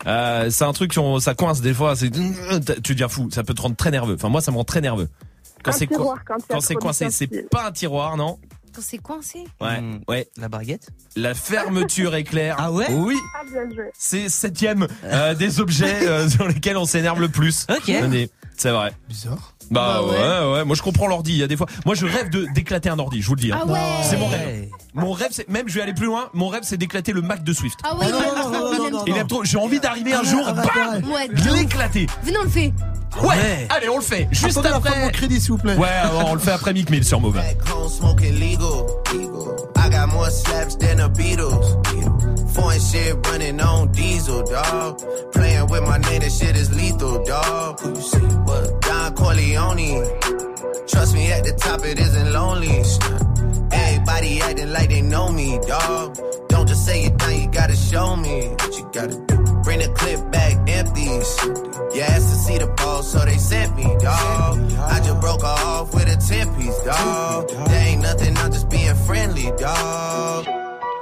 Euh, 0.08 0.50
c'est 0.50 0.64
un 0.64 0.72
truc, 0.72 0.94
on- 0.98 1.20
ça 1.20 1.34
coince 1.36 1.62
des 1.62 1.74
fois. 1.74 1.96
C'est, 1.96 2.10
tu 2.10 2.94
deviens 2.94 3.10
fou. 3.10 3.30
Ça 3.32 3.44
peut 3.44 3.54
te 3.54 3.62
rendre 3.62 3.76
très 3.76 3.92
nerveux. 3.92 4.16
Enfin, 4.16 4.30
moi, 4.30 4.42
ça 4.42 4.52
me 4.52 4.58
rend 4.58 4.64
très 4.64 4.82
nerveux. 4.82 5.10
Quand 5.64 5.74
c'est 5.74 5.88
quand 5.88 6.16
quand 6.50 6.62
de 6.62 6.80
coincé, 6.80 7.06
c'est 7.12 7.50
pas 7.50 7.66
un 7.68 7.72
tiroir, 7.72 8.16
non. 8.16 8.40
Quand 8.74 8.82
c'est 8.82 8.98
coincé 9.00 9.44
Ouais, 9.60 9.82
ouais. 10.08 10.30
La 10.38 10.48
baguette 10.48 10.90
La 11.18 11.34
fermeture 11.34 12.16
éclair. 12.16 12.56
Ah 12.60 12.72
ouais 12.72 12.88
Oui. 12.92 13.18
Ah, 13.36 13.44
bien 13.52 13.76
joué. 13.76 13.90
C'est 13.98 14.30
septième 14.30 14.88
euh, 15.04 15.34
des 15.36 15.60
objets 15.60 16.08
euh, 16.08 16.30
sur 16.30 16.48
lesquels 16.48 16.78
on 16.78 16.86
s'énerve 16.86 17.20
le 17.20 17.28
plus. 17.30 17.66
Ok. 17.70 17.92
C'est 18.56 18.72
vrai. 18.72 18.94
Bizarre. 19.10 19.54
Bah, 19.72 20.02
Bah 20.02 20.04
ouais. 20.04 20.12
ouais. 20.48 20.54
ouais, 20.54 20.66
Moi 20.66 20.76
je 20.76 20.82
comprends 20.82 21.08
l'ordi. 21.08 21.32
Il 21.34 21.38
y 21.38 21.44
a 21.44 21.48
des 21.48 21.58
fois. 21.58 21.68
Moi 21.86 21.96
je 21.96 22.06
rêve 22.06 22.30
de 22.30 22.48
d'éclater 22.54 22.90
un 22.90 23.00
ordi. 23.00 23.22
Je 23.22 23.28
vous 23.28 23.36
le 23.36 23.42
dis. 23.42 23.52
hein. 23.52 23.60
Ah 23.62 23.66
ouais 23.66 23.80
C'est 24.04 24.18
mon 24.18 24.28
rêve. 24.28 24.68
Mon 24.96 25.12
rêve, 25.12 25.30
c'est 25.32 25.48
même 25.50 25.68
je 25.70 25.76
vais 25.76 25.82
aller 25.82 25.94
plus 25.94 26.08
loin. 26.08 26.30
Mon 26.34 26.48
rêve, 26.48 26.64
c'est 26.64 26.78
d'éclater 26.78 27.12
le 27.14 27.22
Mac 27.22 27.44
de 27.44 27.54
Swift. 27.54 27.80
Ah 27.84 27.96
ouais, 27.96 28.06
il 28.08 28.12
non, 28.12 28.20
aime 28.20 28.26
non, 28.26 28.42
trop, 28.42 28.50
non, 28.52 28.72
il 28.74 28.78
non, 28.80 28.86
aime 28.88 28.92
non, 28.92 28.98
trop. 28.98 29.08
Il 29.08 29.18
aime 29.18 29.28
trop. 29.28 29.44
J'ai 29.44 29.58
envie 29.58 29.80
d'arriver 29.80 30.14
un 30.14 30.24
jour. 30.24 30.48
arrête, 30.48 30.66
bam. 31.04 31.12
Ouais, 31.12 31.28
de 31.28 31.54
l'éclater. 31.56 32.08
Venez, 32.24 32.38
on 32.40 32.44
le 32.44 32.50
fait. 32.50 32.74
Ouais. 33.24 33.68
Allez, 33.70 33.90
on 33.90 33.98
le 33.98 34.04
fait. 34.04 34.28
Juste 34.32 34.58
Attendez 34.58 34.70
la 34.70 34.80
fin 34.82 34.90
de 34.92 34.96
mon 34.96 35.02
après. 35.08 35.12
crédit, 35.12 35.40
s'il 35.42 35.52
vous 35.52 35.58
plaît. 35.58 35.76
Ouais, 35.76 35.88
on 36.26 36.34
le 36.34 36.40
fait 36.40 36.52
après 36.52 36.74
Mick 36.74 36.90
Mill 36.90 37.04
sur 37.04 37.20
Move. 37.20 37.36
Back 37.36 37.58
home 37.72 37.90
smoking 37.90 38.34
legal. 38.40 38.86
I 39.78 39.90
got 39.90 40.08
more 40.12 40.30
slaps 40.30 40.76
than 40.78 40.98
the 40.98 41.10
Beatles. 41.18 41.78
Foreign 42.54 42.80
shit 42.80 43.16
running 43.28 43.60
on 43.62 43.88
diesel, 43.92 44.44
dog. 44.44 44.98
Playing 45.32 45.68
with 45.70 45.82
my 45.82 45.98
name, 46.10 46.22
that 46.22 46.32
shit 46.32 46.56
is 46.56 46.70
lethal, 46.76 47.24
dog. 47.24 47.80
Who 47.80 47.90
you 47.96 48.02
see? 48.02 48.18
What? 48.20 48.79
Don 49.10 49.16
Corleone. 49.16 50.20
Trust 50.88 51.14
me, 51.14 51.32
at 51.32 51.44
the 51.44 51.54
top 51.58 51.84
it 51.84 52.00
isn't 52.00 52.32
lonely. 52.32 52.84
Everybody 53.72 54.42
acting 54.42 54.72
like 54.72 54.90
they 54.90 55.02
know 55.02 55.32
me, 55.32 55.60
dog. 55.68 56.18
Don't 56.50 56.68
just 56.68 56.86
say 56.86 57.06
it 57.06 57.18
now, 57.18 57.30
you 57.30 57.48
gotta 57.48 57.76
show 57.76 58.16
me 58.16 58.50
what 58.50 58.78
you 58.78 58.90
gotta 58.92 59.16
do. 59.26 59.38
Bring 59.64 59.80
the 59.80 59.92
clip 59.96 60.32
back 60.32 60.58
empty. 60.70 61.04
You 61.04 62.02
asked 62.02 62.30
to 62.30 62.36
see 62.36 62.58
the 62.58 62.68
ball, 62.78 63.02
so 63.04 63.20
they 63.26 63.38
sent 63.38 63.76
me, 63.76 63.86
dog. 64.00 64.60
I 64.80 65.00
just 65.04 65.20
broke 65.22 65.42
her 65.42 65.48
off 65.48 65.94
with 65.94 66.08
a 66.08 66.18
10 66.18 66.56
piece, 66.56 66.80
dog. 66.84 67.50
There 67.50 67.88
ain't 67.88 68.02
nothing, 68.02 68.38
I'm 68.38 68.52
just 68.52 68.70
being 68.70 68.96
friendly, 68.96 69.52
dog. 69.58 70.69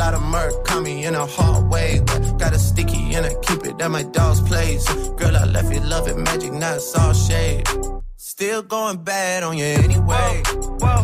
lot 0.00 0.14
of 0.14 0.22
murk 0.22 0.64
caught 0.64 0.82
me 0.82 1.04
in 1.04 1.14
a 1.14 1.26
hard 1.26 1.70
way. 1.70 2.00
But 2.06 2.38
got 2.38 2.52
a 2.54 2.58
sticky 2.58 3.14
and 3.16 3.26
I 3.26 3.34
keep 3.46 3.60
it 3.66 3.80
at 3.80 3.90
my 3.90 4.02
dog's 4.02 4.40
place. 4.40 4.84
Girl, 5.20 5.36
I 5.36 5.44
left 5.44 5.70
you 5.74 5.80
love 5.80 6.08
it, 6.08 6.16
magic, 6.16 6.52
not 6.52 6.76
it's 6.76 6.94
all 6.98 7.12
shade. 7.12 7.68
Still 8.16 8.62
going 8.62 8.98
bad 9.04 9.42
on 9.42 9.58
you 9.58 9.70
anyway. 9.86 10.42
Whoa, 10.82 10.82
whoa, 10.82 11.02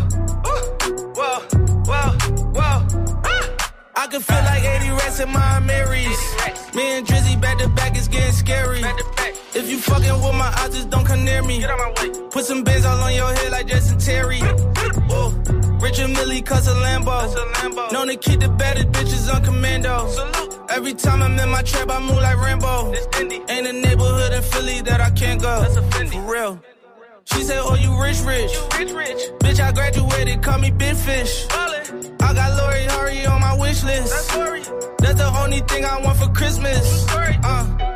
whoa, 1.19 1.39
whoa. 1.89 2.09
whoa. 2.57 2.77
Ah. 3.33 3.73
I 4.03 4.07
can 4.11 4.23
feel 4.23 4.45
like 4.51 4.65
80 4.65 4.91
rats 4.99 5.21
in 5.21 5.31
my 5.31 5.59
Marys. 5.61 6.23
Me 6.75 6.85
and 6.97 7.07
Drizzy 7.07 7.39
back 7.41 7.59
to 7.59 7.69
back 7.69 7.97
is 7.99 8.09
getting 8.09 8.33
scary. 8.33 8.83
If 9.55 9.71
you 9.71 9.79
fucking 9.79 10.19
with 10.25 10.37
my 10.43 10.51
eyes, 10.61 10.75
just 10.75 10.89
don't 10.91 11.05
come 11.05 11.23
near 11.25 11.43
me. 11.43 11.65
Put 12.31 12.45
some 12.45 12.63
bins 12.65 12.85
all 12.87 13.01
on 13.01 13.15
your 13.15 13.33
head 13.35 13.53
like 13.53 13.67
Justin 13.67 13.99
Terry. 13.99 14.41
Whoa. 15.87 15.93
Richard 15.93 16.11
Millie 16.11 16.43
cuss 16.43 16.67
a 16.69 16.75
Lambo. 16.75 17.93
Known 17.93 18.09
to 18.09 18.17
keep 18.17 18.41
the 18.41 18.49
baddest 18.49 18.89
bitches 18.89 19.33
on 19.33 19.45
commando. 19.45 20.09
Salute. 20.09 20.61
Every 20.71 20.95
time 20.95 21.23
I'm 21.23 21.39
in 21.39 21.49
my 21.49 21.63
trap, 21.63 21.91
I 21.91 22.01
move 22.01 22.17
like 22.17 22.37
Rambo. 22.37 22.93
Ain't 23.49 23.67
a 23.67 23.73
neighborhood 23.73 24.33
in 24.33 24.43
Philly 24.43 24.81
that 24.83 25.01
I 25.01 25.11
can't 25.11 25.41
go. 25.41 25.65
For 25.65 26.21
real. 26.23 26.61
She 27.25 27.43
said, 27.43 27.61
Oh, 27.61 27.75
you 27.75 28.01
rich, 28.01 28.21
rich. 28.21 28.53
rich 28.79 28.93
rich 28.93 29.19
Bitch, 29.41 29.61
I 29.61 29.73
graduated, 29.73 30.43
call 30.43 30.59
me 30.59 30.71
Big 30.71 30.95
Fish. 30.95 31.47
I 31.51 32.35
got 32.35 32.57
Lori 32.57 32.85
Hurry 32.85 33.27
on 33.27 33.41
my 33.41 33.57
wish 33.59 33.83
list. 33.83 34.13
That's 34.99 35.19
the 35.19 35.33
only 35.43 35.61
thing 35.61 35.85
I 35.85 36.01
want 36.01 36.19
for 36.19 36.29
Christmas. 36.29 37.07
Uh. 37.09 37.96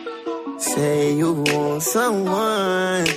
Say 0.61 1.15
you 1.15 1.33
want 1.33 1.81
someone. 1.81 3.07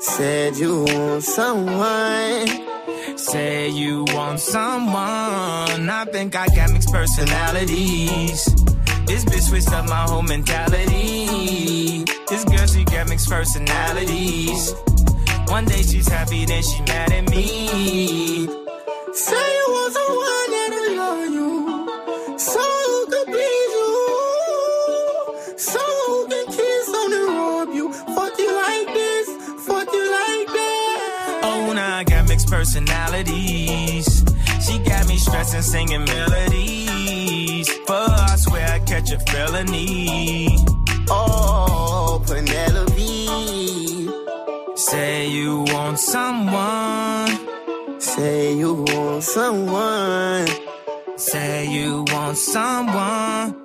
Said 0.00 0.56
you 0.56 0.82
want 0.82 1.22
someone. 1.22 2.48
Say 3.16 3.68
you 3.68 4.04
want 4.08 4.40
someone. 4.40 5.88
I 5.88 6.04
think 6.10 6.34
I 6.34 6.48
got 6.48 6.72
mixed 6.72 6.90
personalities. 6.90 8.44
This 9.06 9.24
bitch 9.24 9.42
switched 9.42 9.72
up 9.72 9.88
my 9.88 10.02
whole 10.10 10.22
mentality. 10.22 12.04
This 12.28 12.44
girl, 12.44 12.66
she 12.66 12.82
got 12.84 13.08
mixed 13.08 13.28
personalities. 13.30 14.74
One 15.46 15.64
day 15.66 15.82
she's 15.82 16.08
happy, 16.08 16.46
then 16.46 16.62
she 16.64 16.80
mad 16.82 17.12
at 17.12 17.30
me. 17.30 18.48
Say 19.12 19.61
personalities. 32.62 34.24
She 34.64 34.78
got 34.78 35.08
me 35.08 35.16
stressing, 35.16 35.62
singing 35.62 36.04
melodies. 36.04 37.68
But 37.88 38.10
I 38.10 38.36
swear 38.36 38.64
I 38.68 38.78
catch 38.78 39.10
a 39.10 39.18
felony. 39.18 40.64
Oh, 41.10 42.22
Penelope. 42.24 44.08
Say 44.76 45.28
you 45.28 45.64
want 45.72 45.98
someone. 45.98 47.30
Say 48.00 48.54
you 48.54 48.74
want 48.74 49.24
someone. 49.24 50.46
Say 51.16 51.68
you 51.68 52.04
want 52.12 52.36
someone. 52.36 53.56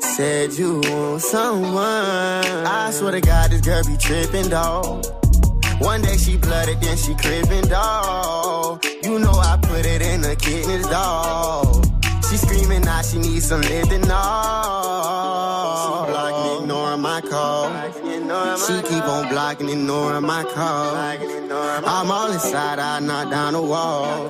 Said 0.00 0.52
you 0.54 0.80
want 0.80 1.22
someone. 1.22 2.66
I 2.66 2.90
swear 2.90 3.12
to 3.12 3.20
God, 3.20 3.52
this 3.52 3.60
girl 3.60 3.84
be 3.84 3.96
tripping, 3.96 4.48
dawg. 4.48 5.04
One 5.80 6.02
day 6.02 6.16
she 6.16 6.36
blooded, 6.36 6.80
then 6.80 6.96
she 6.96 7.14
crippin', 7.14 7.68
dawg. 7.68 8.84
You 9.02 9.18
know 9.18 9.32
I 9.32 9.58
put 9.62 9.86
it 9.86 10.02
in 10.02 10.22
the 10.22 10.36
kidneys, 10.36 10.86
dawg. 10.86 11.84
She 12.28 12.36
screaming 12.36 12.82
now 12.82 13.00
she 13.02 13.18
needs 13.18 13.46
some 13.46 13.60
lifting, 13.62 14.02
no. 14.02 14.22
She 15.80 16.10
blocking, 16.10 16.62
ignoring 16.62 17.00
my 17.00 17.20
call. 17.22 17.70
She 18.66 18.82
keep 18.82 19.04
on 19.04 19.28
blocking, 19.28 19.68
ignoring 19.70 20.26
my 20.26 20.44
call. 20.44 20.96
I'm 21.86 22.10
all 22.10 22.32
inside, 22.32 22.78
I 22.78 23.00
knock 23.00 23.30
down 23.30 23.52
the 23.54 23.62
wall. 23.62 24.28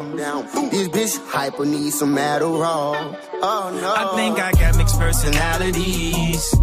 This 0.71 0.89
bitch 0.89 1.19
hyper 1.29 1.65
needs 1.65 1.99
some 1.99 2.15
Adderall. 2.17 3.17
Oh 3.43 3.71
no. 3.81 3.95
I 3.97 4.17
think 4.17 4.39
I 4.39 4.53
got 4.53 4.77
mixed 4.77 4.99
personalities. 4.99 6.55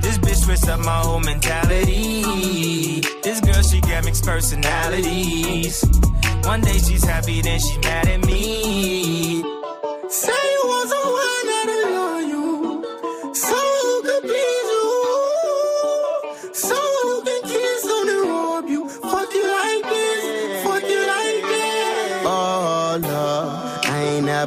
This 0.00 0.18
bitch 0.18 0.44
switched 0.44 0.68
up 0.68 0.80
my 0.80 0.98
whole 1.00 1.20
mentality. 1.20 3.00
This 3.22 3.40
girl, 3.40 3.62
she 3.62 3.80
got 3.80 4.04
mixed 4.04 4.24
personalities. 4.24 5.84
One 6.44 6.60
day 6.60 6.78
she's 6.78 7.04
happy, 7.04 7.42
then 7.42 7.60
she 7.60 7.78
mad 7.78 8.08
at 8.08 8.24
me. 8.24 9.42
Say 10.08 10.32
you 10.54 10.62
want 10.64 10.88
someone 10.90 11.44
that'll 11.50 11.90
love 11.92 12.28
you. 12.32 13.34
Someone 13.34 13.67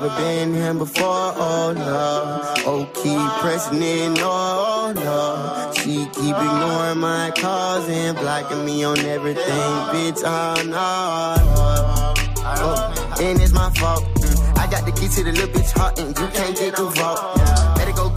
never 0.02 0.22
been 0.22 0.54
here 0.54 0.74
before. 0.74 1.06
Oh, 1.06 1.74
Lord. 1.78 2.60
Oh, 2.66 2.90
keep 2.96 3.42
pressing 3.42 3.82
in. 3.82 4.16
Oh, 4.18 4.94
Lord. 4.96 5.78
She 5.78 6.06
keep 6.14 6.36
ignoring 6.36 7.00
my 7.00 7.32
calls 7.38 7.88
and 7.88 8.18
blocking 8.18 8.66
me 8.66 8.84
on 8.84 9.00
everything. 9.00 9.44
Bitch, 9.94 10.22
oh, 10.26 10.64
no. 10.66 12.14
Oh, 12.44 13.16
and 13.22 13.40
it's 13.40 13.54
my 13.54 13.70
fault. 13.72 14.04
Mm, 14.16 14.58
I 14.58 14.70
got 14.72 14.86
the 14.86 14.92
key 14.92 15.08
to 15.08 15.24
the 15.24 15.32
little 15.32 15.48
bitch 15.48 15.72
heart 15.72 16.00
and 16.00 16.18
you 16.18 16.28
can't 16.28 16.58
get 16.58 16.76
the 16.76 16.86
vault. 16.86 17.51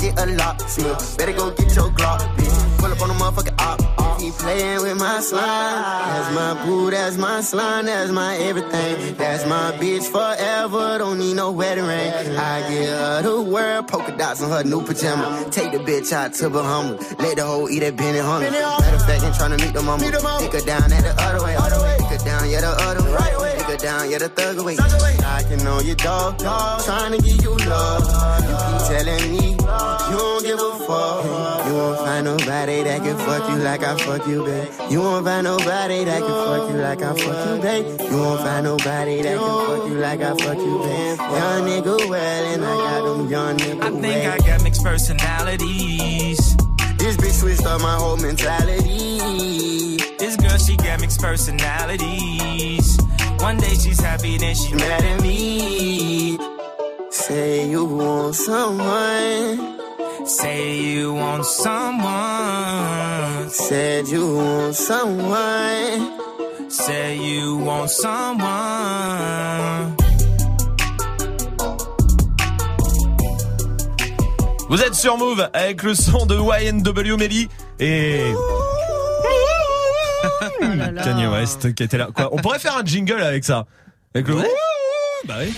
Get 0.04 0.20
a 0.20 0.26
lock, 0.36 0.60
smell. 0.68 0.98
Better 1.16 1.32
go 1.32 1.50
get 1.52 1.74
your 1.74 1.88
Glock, 1.88 2.20
bitch. 2.36 2.78
Pull 2.78 2.92
up 2.92 3.00
on 3.00 3.08
the 3.08 3.14
motherfucking 3.14 3.58
op. 3.58 4.20
He 4.20 4.30
playing 4.32 4.82
with 4.82 4.98
my 4.98 5.20
slime. 5.20 5.42
That's 5.42 6.34
my 6.34 6.66
boo, 6.66 6.90
that's 6.90 7.16
my 7.16 7.40
slime, 7.40 7.86
that's 7.86 8.10
my 8.10 8.36
everything. 8.36 9.16
That's 9.16 9.46
my 9.46 9.72
bitch 9.80 10.04
forever. 10.06 10.98
Don't 10.98 11.18
need 11.18 11.36
no 11.36 11.52
wedding 11.52 11.86
ring. 11.86 12.12
I 12.36 12.68
get 12.68 12.88
her 12.90 13.22
the 13.22 13.40
world, 13.40 13.88
polka 13.88 14.14
dots 14.14 14.42
on 14.42 14.50
her 14.50 14.62
new 14.62 14.82
pajama. 14.84 15.48
Take 15.50 15.72
the 15.72 15.78
bitch 15.78 16.12
out 16.12 16.34
to 16.34 16.50
Bahamas. 16.50 17.00
Let 17.18 17.36
the 17.36 17.46
hoe 17.46 17.66
eat 17.70 17.78
that 17.80 17.96
Benny 17.96 18.18
Hunter. 18.18 18.50
Matter 18.50 18.96
of 18.96 19.06
fact, 19.06 19.24
ain't 19.24 19.34
tryna 19.34 19.58
meet 19.58 19.72
the 19.72 19.80
mama. 19.80 20.02
Take 20.02 20.52
her 20.52 20.66
down 20.66 20.92
at 20.92 21.02
the 21.02 21.22
other 21.22 21.42
way. 21.42 21.56
Take 21.98 22.20
her 22.20 22.24
down, 22.26 22.50
yeah, 22.50 22.60
the 22.60 22.68
other 22.68 23.40
way. 23.40 23.53
Down, 23.84 24.10
yeah, 24.10 24.16
the 24.16 24.30
thug 24.30 24.56
away. 24.56 24.76
Knocking 24.76 25.66
on 25.66 25.84
your 25.84 25.94
dog, 25.96 26.38
trying 26.38 27.12
to 27.12 27.20
give 27.20 27.42
you 27.42 27.54
love. 27.68 28.00
You 28.48 28.56
keep 28.64 28.80
telling 28.88 29.30
me 29.30 29.50
you 29.50 30.16
don't 30.16 30.42
give 30.42 30.58
a 30.58 30.72
fuck. 30.88 31.66
You 31.66 31.74
won't 31.74 31.98
find 31.98 32.24
nobody 32.24 32.82
that 32.82 33.02
can 33.02 33.16
fuck 33.18 33.46
you 33.50 33.56
like 33.56 33.82
I 33.82 33.94
fuck 33.98 34.26
you, 34.26 34.42
babe. 34.42 34.68
You 34.90 35.00
won't 35.00 35.26
find 35.26 35.44
nobody 35.44 36.04
that 36.04 36.20
can 36.22 36.30
fuck 36.30 36.70
you 36.70 36.76
like 36.78 37.02
I 37.02 37.12
fuck 37.12 37.46
you, 37.46 37.60
babe. 37.60 38.00
You 38.10 38.16
won't 38.16 38.40
find 38.40 38.64
nobody 38.64 39.20
that 39.20 39.36
can 39.36 39.66
fuck 39.66 39.88
you 39.90 39.94
like 40.00 40.20
I 40.22 40.34
fuck 40.34 40.56
you, 40.56 40.78
babe. 40.78 41.18
Young 41.18 41.62
nigga 41.68 42.08
well, 42.08 42.44
and 42.54 42.64
I 42.64 42.74
got 42.88 43.04
them 43.04 43.28
young 43.28 43.58
nigga 43.58 43.82
I 43.82 43.90
think 44.00 44.26
I 44.32 44.38
got 44.48 44.62
mixed 44.62 44.82
personalities. 44.82 46.56
This 46.96 47.18
bitch 47.18 47.38
switched 47.38 47.66
up 47.66 47.82
my 47.82 47.96
whole 47.96 48.16
mentality. 48.16 49.98
This 50.16 50.36
girl, 50.36 50.56
she 50.56 50.74
got 50.78 51.00
mixed 51.02 51.20
personalities. 51.20 52.96
One 53.44 53.58
day 53.58 53.74
she's 53.74 54.00
happy, 54.00 54.38
then 54.38 54.54
she 54.54 54.74
mad 54.74 55.04
at 55.04 55.20
me. 55.20 56.38
Say 57.10 57.68
you 57.68 57.84
want 57.84 58.34
someone. 58.34 59.78
Say 60.24 60.80
you 60.80 61.12
want 61.12 61.44
someone. 61.44 63.50
Said 63.50 64.08
you 64.08 64.36
want 64.36 64.74
someone. 64.74 66.70
Say 66.70 67.18
you 67.18 67.58
want 67.58 67.90
someone. 67.90 69.94
Vous 74.70 74.82
êtes 74.82 74.94
sur 74.94 75.18
Move 75.18 75.46
avec 75.52 75.82
le 75.82 75.94
son 75.94 76.24
de 76.24 76.36
YNW 76.36 77.18
Melly 77.18 77.50
et 77.78 78.32
Kanye 81.02 81.26
West 81.26 81.74
qui 81.74 81.82
était 81.82 81.98
là. 81.98 82.08
Quoi, 82.14 82.28
on 82.32 82.36
pourrait 82.38 82.58
faire 82.58 82.76
un 82.76 82.84
jingle 82.84 83.20
avec 83.20 83.44
ça. 83.44 83.66
Avec 84.14 84.28
le 84.28 84.36
Bah 85.26 85.34
oui. 85.40 85.54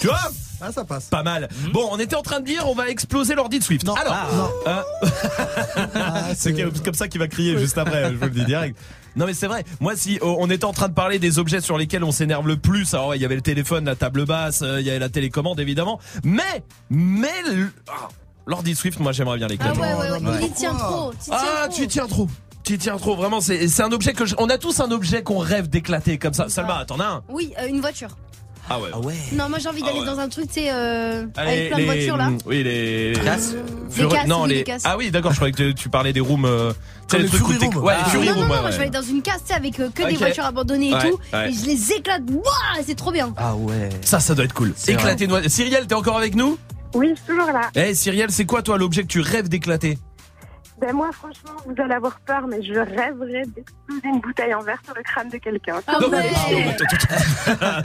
tu 0.00 0.06
vois 0.06 0.18
Ah, 0.60 0.72
ça 0.72 0.84
passe. 0.84 1.06
Pas 1.06 1.22
mal. 1.22 1.48
Bon, 1.72 1.88
on 1.90 1.98
était 1.98 2.16
en 2.16 2.22
train 2.22 2.40
de 2.40 2.44
dire 2.44 2.64
on 2.66 2.74
va 2.74 2.88
exploser 2.88 3.34
l'ordi 3.34 3.58
de 3.58 3.64
Swift. 3.64 3.86
Alors, 3.88 4.14
Ah. 4.66 4.82
euh, 5.06 6.34
c'est 6.36 6.54
comme 6.82 6.94
ça 6.94 7.08
qu'il 7.08 7.18
va 7.20 7.28
crier 7.28 7.58
juste 7.58 7.78
après, 7.78 8.10
je 8.10 8.16
vous 8.16 8.24
le 8.24 8.30
dis 8.30 8.44
direct. 8.44 8.78
Non 9.16 9.26
mais 9.26 9.34
c'est 9.34 9.48
vrai. 9.48 9.64
Moi 9.80 9.96
si 9.96 10.18
oh, 10.22 10.36
on 10.38 10.48
était 10.50 10.64
en 10.64 10.72
train 10.72 10.88
de 10.88 10.94
parler 10.94 11.18
des 11.18 11.38
objets 11.40 11.60
sur 11.60 11.76
lesquels 11.76 12.04
on 12.04 12.12
s'énerve 12.12 12.46
le 12.46 12.56
plus, 12.56 12.94
alors 12.94 13.08
ouais, 13.08 13.18
il 13.18 13.22
y 13.22 13.24
avait 13.24 13.34
le 13.34 13.40
téléphone, 13.42 13.84
la 13.84 13.96
table 13.96 14.24
basse, 14.24 14.62
euh, 14.62 14.80
il 14.80 14.86
y 14.86 14.90
avait 14.90 15.00
la 15.00 15.08
télécommande 15.08 15.58
évidemment, 15.58 15.98
mais 16.22 16.62
mais 16.90 17.32
le- 17.52 17.72
ah, 17.88 18.08
l'ordi 18.50 18.74
Swift, 18.74 19.00
moi 19.00 19.12
j'aimerais 19.12 19.38
bien 19.38 19.46
Ah 19.48 19.52
l'éclater. 19.52 19.80
ouais, 19.80 19.94
ouais, 19.94 20.10
ouais. 20.10 20.18
Il 20.42 20.46
y 20.46 20.50
tient 20.50 20.74
trop. 20.74 21.12
tiens 21.18 21.34
Ah, 21.38 21.66
trop. 21.68 21.74
tu 21.74 21.82
y 21.84 21.88
tiens 21.88 22.06
trop. 22.06 22.28
Tu 22.64 22.74
y 22.74 22.78
tiens 22.78 22.98
trop, 22.98 23.16
vraiment, 23.16 23.40
c'est 23.40 23.66
c'est 23.68 23.82
un 23.82 23.90
objet 23.92 24.12
que 24.12 24.26
je- 24.26 24.34
on 24.38 24.48
a 24.50 24.58
tous 24.58 24.80
un 24.80 24.90
objet 24.90 25.22
qu'on 25.22 25.38
rêve 25.38 25.68
d'éclater 25.68 26.18
comme 26.18 26.34
ça. 26.34 26.48
Salma, 26.50 26.84
t'en 26.84 27.00
as 27.00 27.04
un 27.06 27.22
Oui, 27.30 27.52
euh, 27.58 27.66
une 27.68 27.80
voiture. 27.80 28.10
Ah 28.72 28.78
ouais. 28.78 28.90
Non, 29.32 29.48
moi 29.48 29.58
j'ai 29.58 29.68
envie 29.68 29.80
d'aller 29.82 29.96
Ah 29.96 30.00
ouais. 30.02 30.06
dans 30.06 30.18
un 30.20 30.28
truc, 30.28 30.46
tu 30.46 30.60
sais, 30.60 30.68
euh, 30.70 31.26
avec 31.36 31.68
plein 31.70 31.76
de 31.78 31.80
les- 31.80 31.86
voitures 31.86 32.16
là. 32.16 32.30
Oui, 32.46 32.62
les 32.62 33.12
Casses 33.24 33.54
Fury- 33.90 34.08
Des 34.08 34.14
casses, 34.14 34.26
non, 34.28 34.42
oui, 34.44 34.48
les 34.50 34.54
des 34.56 34.64
casses. 34.64 34.82
Ah 34.84 34.96
oui, 34.96 35.10
d'accord, 35.10 35.32
je 35.32 35.36
croyais 35.38 35.52
que 35.52 35.56
tu- 35.70 35.74
tu 35.74 35.88
parlais 35.88 36.12
des 36.12 36.20
rooms 36.20 36.44
euh, 36.44 36.70
tu 36.72 36.76
sais, 36.76 36.76
Comme 37.08 37.18
les 37.18 37.22
les 37.24 37.28
trucs 37.30 37.42
où 37.42 37.46
Fury 37.46 37.58
t'es- 37.58 37.74
Room. 37.74 37.84
Ouais, 37.84 37.94
Ah. 37.96 38.02
les 38.04 38.10
Fury 38.10 38.26
non, 38.28 38.32
non, 38.34 38.38
Room, 38.40 38.48
non, 38.48 38.54
ouais, 38.54 38.60
moi 38.60 38.70
je 38.70 38.76
vais 38.76 38.82
ouais. 38.82 38.82
aller 38.82 38.90
dans 38.90 39.02
une 39.02 39.22
casse, 39.22 39.40
tu 39.40 39.46
sais, 39.48 39.54
avec 39.54 39.80
euh, 39.80 39.88
que 39.92 40.02
Ok. 40.04 40.08
des 40.10 40.16
voitures 40.16 40.44
abandonnées 40.44 40.90
et 40.90 40.94
Ouais, 40.94 41.10
tout. 41.10 41.18
ouais. 41.32 41.50
Et 41.50 41.52
je 41.54 41.66
les 41.66 41.92
éclate. 41.94 42.22
Waouh, 42.30 42.84
c'est 42.86 42.94
trop 42.94 43.10
bien. 43.10 43.32
Ah 43.38 43.56
ouais. 43.56 43.88
Ça, 44.02 44.20
ça 44.20 44.34
doit 44.36 44.44
être 44.44 44.54
cool. 44.54 44.72
Éclater 44.86 45.24
une 45.24 45.30
voiture. 45.30 45.50
Cyrielle, 45.50 45.88
t'es 45.88 45.94
encore 45.96 46.18
avec 46.18 46.36
nous? 46.36 46.56
Oui, 46.94 47.14
toujours 47.26 47.52
là. 47.52 47.70
Eh, 47.74 47.94
Cyrielle, 47.94 48.30
c'est 48.30 48.44
quoi 48.44 48.62
toi 48.62 48.76
l'objet 48.78 49.02
que 49.02 49.08
tu 49.08 49.20
rêves 49.20 49.48
d'éclater? 49.48 49.98
Ben 50.80 50.94
moi, 50.94 51.10
franchement, 51.12 51.50
vous 51.66 51.74
allez 51.82 51.92
avoir 51.94 52.18
peur, 52.20 52.46
mais 52.48 52.62
je 52.62 52.72
rêverais 52.72 53.42
d'exploser 53.54 54.00
une 54.04 54.20
bouteille 54.20 54.54
en 54.54 54.62
verre 54.62 54.78
sur 54.84 54.94
le 54.94 55.02
crâne 55.02 55.28
de 55.28 55.36
quelqu'un. 55.36 55.74
Ah 55.86 55.98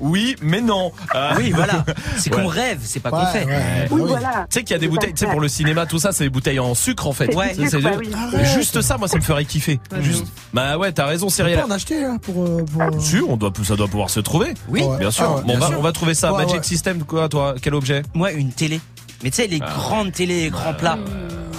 Oui, 0.00 0.36
mais 0.40 0.60
non. 0.60 0.92
Euh, 1.14 1.30
Oui, 1.36 1.50
voilà. 1.50 1.84
C'est 2.16 2.30
qu'on 2.30 2.42
ouais. 2.42 2.48
rêve, 2.48 2.78
c'est 2.82 3.00
pas 3.00 3.10
Ouais, 3.10 3.18
qu'on 3.18 3.26
fait. 3.26 3.44
ouais. 3.46 3.88
Oui, 3.90 4.02
voilà. 4.06 4.46
Tu 4.50 4.54
sais 4.58 4.62
qu'il 4.62 4.70
y 4.70 4.74
a 4.74 4.78
des 4.78 4.88
bouteilles, 4.88 5.12
tu 5.14 5.24
sais, 5.24 5.30
pour 5.30 5.40
le 5.40 5.48
cinéma, 5.48 5.86
tout 5.86 5.98
ça, 5.98 6.12
c'est 6.12 6.24
des 6.24 6.30
bouteilles 6.30 6.60
en 6.60 6.74
sucre 6.74 7.06
en 7.06 7.12
fait. 7.12 7.34
Ouais. 7.34 7.54
Bah 7.82 7.90
oui. 7.98 8.10
Juste 8.54 8.80
ça, 8.82 8.98
moi, 8.98 9.08
ça 9.08 9.16
me 9.16 9.22
ferait 9.22 9.44
kiffer. 9.44 9.80
Juste. 10.00 10.26
Bah 10.52 10.78
ouais, 10.78 10.92
t'as 10.92 11.06
raison, 11.06 11.26
On 11.28 11.30
peut 11.44 11.62
en 11.62 11.70
acheter 11.70 12.00
là 12.02 12.16
pour. 12.22 12.44
euh, 12.44 12.64
pour- 12.64 13.00
Si, 13.02 13.16
on 13.28 13.36
doit, 13.36 13.52
ça 13.64 13.76
doit 13.76 13.88
pouvoir 13.88 14.10
se 14.10 14.20
trouver. 14.20 14.54
Oui. 14.68 14.82
Ouais. 14.82 14.98
Bien 14.98 15.10
sûr. 15.10 15.24
Ah 15.28 15.34
ouais, 15.36 15.42
Bon, 15.42 15.54
on, 15.54 15.56
bien 15.56 15.58
va, 15.60 15.66
sûr. 15.68 15.78
on 15.78 15.82
va 15.82 15.92
trouver 15.92 16.14
ça. 16.14 16.32
Ouais, 16.32 16.38
Magic 16.44 16.58
ouais. 16.58 16.62
System, 16.62 17.02
quoi, 17.04 17.28
toi 17.28 17.54
Quel 17.60 17.74
objet? 17.74 18.02
Moi, 18.14 18.32
une 18.32 18.52
télé. 18.52 18.80
Mais 19.22 19.30
tu 19.30 19.36
sais, 19.36 19.46
les 19.48 19.58
grandes 19.58 20.12
télé, 20.12 20.44
écran 20.46 20.74
plat. 20.74 20.98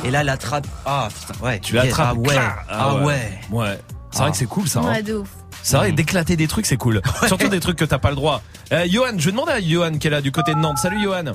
Et 0.05 0.11
là, 0.11 0.21
elle 0.21 0.29
attrape. 0.29 0.65
Ah 0.85 1.09
putain, 1.13 1.45
ouais. 1.45 1.59
Tu 1.59 1.75
l'attrapes. 1.75 2.15
Ah 2.17 2.19
ouais. 2.19 2.27
clac. 2.29 2.65
Ah 2.69 2.95
ouais. 2.97 3.39
Ouais. 3.51 3.79
C'est 4.11 4.19
vrai 4.21 4.31
que 4.31 4.37
c'est 4.37 4.45
cool 4.45 4.67
ça. 4.67 4.79
hein. 4.79 4.87
Ouais, 4.91 5.03
de 5.03 5.15
ouf. 5.15 5.29
C'est 5.61 5.77
vrai, 5.77 5.91
d'éclater 5.91 6.35
des 6.37 6.47
trucs, 6.47 6.65
c'est 6.65 6.77
cool. 6.77 7.01
Surtout 7.27 7.49
des 7.49 7.59
trucs 7.59 7.77
que 7.77 7.85
t'as 7.85 7.97
pas 7.99 8.09
le 8.09 8.15
droit. 8.15 8.41
Euh, 8.71 8.85
Johan, 8.89 9.11
je 9.17 9.25
vais 9.25 9.31
demander 9.31 9.51
à 9.51 9.61
Johan 9.61 9.97
qui 9.97 10.07
est 10.07 10.09
là 10.09 10.21
du 10.21 10.31
côté 10.31 10.53
de 10.53 10.59
Nantes. 10.59 10.77
Salut 10.77 11.01
Johan. 11.03 11.25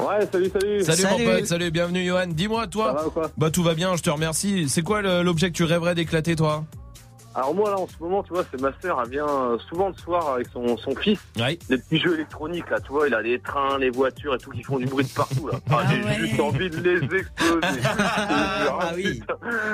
Ouais, 0.00 0.28
salut, 0.30 0.50
salut. 0.52 0.82
Salut, 0.84 1.02
mon 1.04 1.24
pote, 1.32 1.46
salut, 1.46 1.70
bienvenue 1.70 2.04
Johan. 2.04 2.26
Dis-moi 2.26 2.66
toi. 2.66 3.12
Bah 3.38 3.50
tout 3.52 3.62
va 3.62 3.74
bien, 3.74 3.94
je 3.96 4.02
te 4.02 4.10
remercie. 4.10 4.68
C'est 4.68 4.82
quoi 4.82 5.02
l'objet 5.02 5.50
que 5.50 5.56
tu 5.56 5.62
rêverais 5.64 5.94
d'éclater 5.94 6.34
toi? 6.34 6.64
Alors 7.34 7.54
moi 7.54 7.70
là 7.70 7.78
en 7.78 7.86
ce 7.88 7.94
moment, 8.00 8.22
tu 8.22 8.32
vois, 8.32 8.44
c'est 8.50 8.60
ma 8.60 8.70
sœur, 8.80 9.00
elle 9.04 9.10
vient 9.10 9.26
euh, 9.26 9.58
souvent 9.68 9.88
le 9.88 9.94
soir 9.94 10.34
avec 10.34 10.46
son, 10.52 10.76
son 10.76 10.94
fils. 10.94 11.18
Des 11.36 11.78
petits 11.78 11.98
jeux 11.98 12.14
électroniques 12.14 12.70
là, 12.70 12.78
tu 12.80 12.92
vois, 12.92 13.08
il 13.08 13.14
a 13.14 13.22
les 13.22 13.40
trains, 13.40 13.76
les 13.78 13.90
voitures 13.90 14.34
et 14.34 14.38
tout 14.38 14.50
qui 14.50 14.62
font 14.62 14.78
du 14.78 14.86
bruit 14.86 15.04
de 15.04 15.10
partout 15.10 15.48
là. 15.48 15.58
Ah, 15.70 15.82
J'ai 15.90 16.26
juste 16.26 16.40
envie 16.40 16.70
de 16.70 16.76
les 16.80 17.18
exploser. 17.18 17.80
ah 17.98 18.92
oui. 18.94 19.20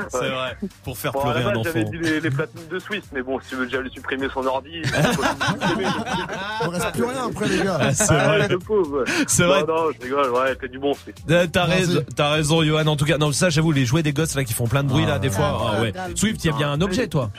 C'est 0.08 0.28
vrai. 0.30 0.56
Pour 0.84 0.96
faire 0.96 1.12
Bon, 1.12 1.20
pleurer 1.22 1.42
un 1.42 1.52
base, 1.52 1.64
J'avais 1.64 1.80
enfant. 1.82 1.90
dit 1.90 1.98
les, 1.98 2.20
les 2.20 2.30
platines 2.30 2.68
de 2.70 2.78
Suisse, 2.78 3.04
mais 3.12 3.22
bon, 3.22 3.38
si 3.40 3.50
tu 3.50 3.56
veux 3.56 3.66
déjà 3.66 3.80
lui 3.80 3.90
supprimer 3.90 4.28
son 4.32 4.46
ordi. 4.46 4.70
Il 4.82 6.68
reste 6.70 6.92
plus 6.92 7.04
rien 7.04 7.26
après, 7.28 7.48
les 7.48 7.64
gars. 7.64 7.78
Ah, 7.80 7.92
c'est 7.94 8.14
vrai. 8.14 8.48
le 8.48 8.58
pauvre. 8.58 9.00
ouais. 9.00 9.04
C'est 9.26 9.44
vrai. 9.44 9.60
Non, 9.64 9.74
non, 9.86 9.90
je 9.98 10.02
rigole, 10.04 10.30
ouais, 10.30 10.56
c'est 10.60 10.70
du 10.70 10.78
bon. 10.78 10.92
Euh, 11.30 11.46
T'as 11.52 11.64
raison, 11.64 12.00
t'as 12.16 12.30
raison, 12.30 12.62
Johan. 12.62 12.86
En 12.86 12.96
tout 12.96 13.04
cas, 13.04 13.18
non, 13.18 13.32
ça, 13.32 13.50
j'avoue, 13.50 13.72
les 13.72 13.84
jouets 13.84 14.02
des 14.02 14.12
gosses 14.12 14.34
là 14.34 14.44
qui 14.44 14.54
font 14.54 14.66
plein 14.66 14.82
de 14.82 14.88
bruit 14.88 15.06
là, 15.06 15.18
des 15.18 15.30
fois. 15.30 15.74
Ah, 15.76 15.80
ouais. 15.82 15.92
Swift, 16.14 16.42
il 16.44 16.50
y 16.50 16.50
a 16.54 16.56
bien 16.56 16.70
un 16.70 16.80
objet, 16.80 17.06
toi. 17.08 17.30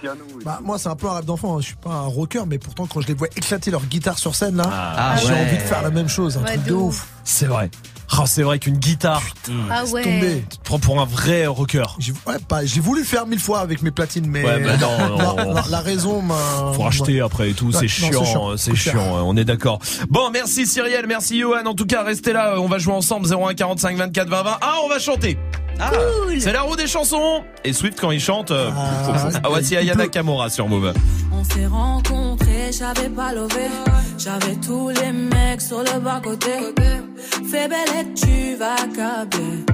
Bah, 0.45 0.59
moi, 0.63 0.77
c'est 0.79 0.89
un 0.89 0.95
peu 0.95 1.07
un 1.07 1.13
rêve 1.13 1.25
d'enfant. 1.25 1.57
hein. 1.57 1.61
Je 1.61 1.67
suis 1.67 1.75
pas 1.75 1.89
un 1.91 2.05
rocker, 2.07 2.45
mais 2.47 2.57
pourtant, 2.57 2.87
quand 2.87 3.01
je 3.01 3.07
les 3.07 3.13
vois 3.13 3.27
éclater 3.35 3.71
leur 3.71 3.85
guitare 3.85 4.17
sur 4.17 4.35
scène, 4.35 4.57
là, 4.57 4.69
Ah, 4.71 5.15
j'ai 5.21 5.27
ouais. 5.27 5.39
envie 5.39 5.57
de 5.57 5.61
faire 5.61 5.81
la 5.81 5.91
même 5.91 6.09
chose. 6.09 6.37
Un 6.37 6.41
Ouais, 6.43 6.53
truc 6.55 6.63
de 6.65 6.73
ouf. 6.73 6.95
ouf. 6.95 7.07
C'est 7.23 7.45
vrai. 7.45 7.69
Oh, 8.19 8.23
c'est 8.25 8.43
vrai 8.43 8.59
qu'une 8.59 8.75
guitare. 8.77 9.21
Ah 9.69 9.81
Laisse 9.83 9.91
ouais. 9.93 10.03
tomber. 10.03 10.43
Tu 10.49 10.57
te 10.57 10.63
prends 10.65 10.79
pour 10.79 10.99
un 10.99 11.05
vrai 11.05 11.45
rocker. 11.45 11.83
J'ai 11.97 12.11
ouais, 12.27 12.35
j'ai 12.65 12.81
voulu 12.81 13.05
faire 13.05 13.25
mille 13.25 13.39
fois 13.39 13.59
avec 13.61 13.81
mes 13.83 13.91
platines, 13.91 14.27
mais 14.27 14.43
Ouais, 14.43 14.59
bah 14.59 14.75
non, 14.75 15.07
non. 15.17 15.35
La, 15.37 15.45
la- 15.53 15.63
la 15.69 15.79
raison 15.79 16.21
m'a. 16.21 16.35
Faut 16.73 16.81
racheter 16.81 17.21
après 17.21 17.51
et 17.51 17.53
tout, 17.53 17.71
c'est 17.71 17.87
chiant, 17.87 18.09
c'est 18.11 18.25
chiant. 18.25 18.49
euh, 18.51 18.57
c'est 18.57 18.75
chiant, 18.75 19.25
on 19.25 19.37
est 19.37 19.45
d'accord. 19.45 19.79
Bon, 20.09 20.29
merci 20.29 20.67
Cyrielle, 20.67 21.05
merci 21.07 21.39
Johan. 21.39 21.65
En 21.65 21.73
tout 21.73 21.85
cas, 21.85 22.03
restez 22.03 22.33
là, 22.33 22.55
euh, 22.55 22.57
on 22.59 22.67
va 22.67 22.79
jouer 22.79 22.93
ensemble 22.93 23.27
01 23.33 23.53
45 23.53 23.95
24 23.95 24.27
20 24.27 24.43
20. 24.43 24.57
Ah, 24.59 24.73
on 24.83 24.89
va 24.89 24.99
chanter. 24.99 25.37
C'est 26.39 26.53
la 26.53 26.61
roue 26.61 26.75
des 26.75 26.87
chansons. 26.87 27.43
Et 27.63 27.73
Swift 27.73 27.99
quand 27.99 28.11
il 28.11 28.19
chante, 28.19 28.51
euh, 28.51 28.71
ah, 29.43 29.49
voici 29.49 29.75
Ayana 29.75 30.07
Kamora 30.07 30.49
sur 30.49 30.67
Move. 30.67 30.93
On 31.31 31.43
s'est 31.43 31.67
rencontrés, 31.67 32.71
j'avais 32.71 33.09
pas 33.09 33.33
levé. 33.33 33.67
J'avais 34.17 34.55
tous 34.55 34.89
les 34.89 35.11
mecs 35.11 35.61
sur 35.61 35.79
le 35.79 35.99
bas 35.99 36.21
côté. 36.23 36.51
Fais 37.49 37.67
belle 37.67 37.89
et 37.99 38.13
tu 38.13 38.55
vas 38.55 38.75
câbler. 38.95 39.65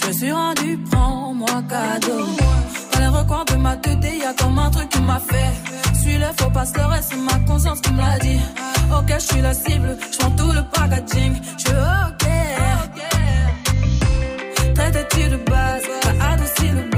Je 0.00 0.06
me 0.08 0.12
suis 0.12 0.32
rendu, 0.32 0.78
prends-moi 0.90 1.62
cadeau. 1.68 2.26
Dans 2.92 3.00
les 3.00 3.08
recoins 3.08 3.44
de 3.44 3.56
ma 3.56 3.76
tête, 3.76 3.98
y 4.02 4.24
a 4.24 4.32
comme 4.34 4.58
un 4.58 4.70
truc 4.70 4.88
qui 4.88 5.00
m'a 5.00 5.20
fait. 5.20 5.98
Suis-le, 6.00 6.26
faut 6.38 6.50
pas 6.50 6.66
se 6.66 6.76
leurrer, 6.76 7.00
c'est 7.02 7.16
ma 7.16 7.38
conscience 7.46 7.80
qui 7.80 7.92
me 7.92 7.98
l'a 7.98 8.18
dit. 8.18 8.40
Ok, 8.96 9.12
je 9.14 9.32
suis 9.32 9.40
la 9.40 9.54
cible, 9.54 9.96
je 10.12 10.18
prends 10.18 10.30
tout 10.30 10.52
le 10.52 10.62
packaging. 10.72 11.34
Je 11.58 11.64
suis 11.64 11.76
t'as 16.60 16.68
adouci 16.68 16.89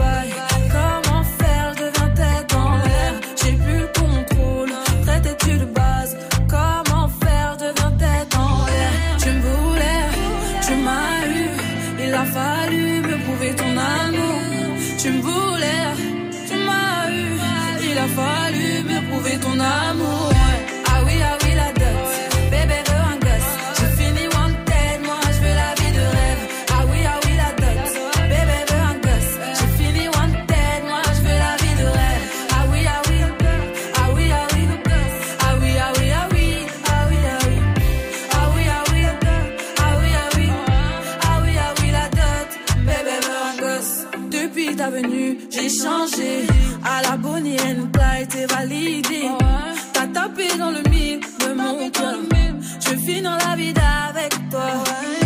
j'ai 45.62 45.68
changé. 45.68 46.46
À 46.84 47.02
la 47.02 47.12
and 47.12 47.88
Clyde, 47.92 48.28
t'es 48.28 48.46
validé. 48.46 49.28
T'as 49.92 50.06
tapé 50.08 50.48
dans 50.58 50.70
le 50.70 50.82
mille 50.90 51.20
de 51.20 51.52
mon 51.54 51.88
cœur. 51.90 52.16
Je 52.80 52.94
vis 52.94 53.22
dans 53.22 53.36
la 53.36 53.56
vie 53.56 53.74
avec 54.08 54.32
toi. 54.50 55.21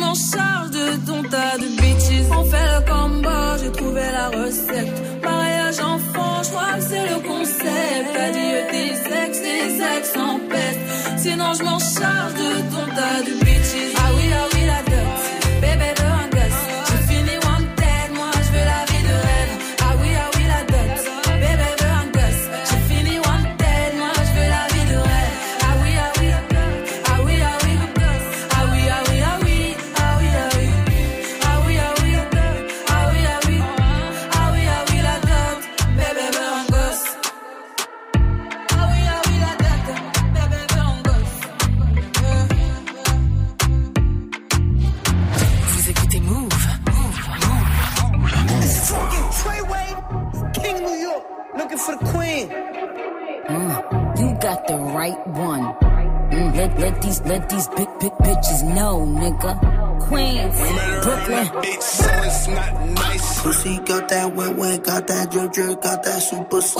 Je 0.00 0.04
m'en 0.04 0.14
charge 0.14 0.70
de 0.70 1.06
ton 1.06 1.22
tas 1.22 1.58
de 1.58 1.66
bitches. 1.80 2.30
On 2.30 2.44
fait 2.44 2.68
le 2.74 2.80
combo, 2.90 3.28
j'ai 3.62 3.72
trouvé 3.72 4.02
la 4.12 4.28
recette. 4.28 5.22
Mariage 5.22 5.80
enfant, 5.80 6.42
je 6.42 6.48
crois 6.50 6.74
que 6.76 6.82
c'est 6.82 7.06
le 7.08 7.20
concept. 7.28 8.10
Euh, 8.16 8.70
tes 8.70 8.90
ex, 9.24 9.40
les 9.40 9.82
ex 9.96 10.16
en 10.16 10.38
peste. 10.48 11.18
Sinon, 11.18 11.52
je 11.58 11.62
m'en 11.64 11.78
drip, 66.30 66.48
got 66.50 66.50
that 66.50 66.60
super 66.60 66.79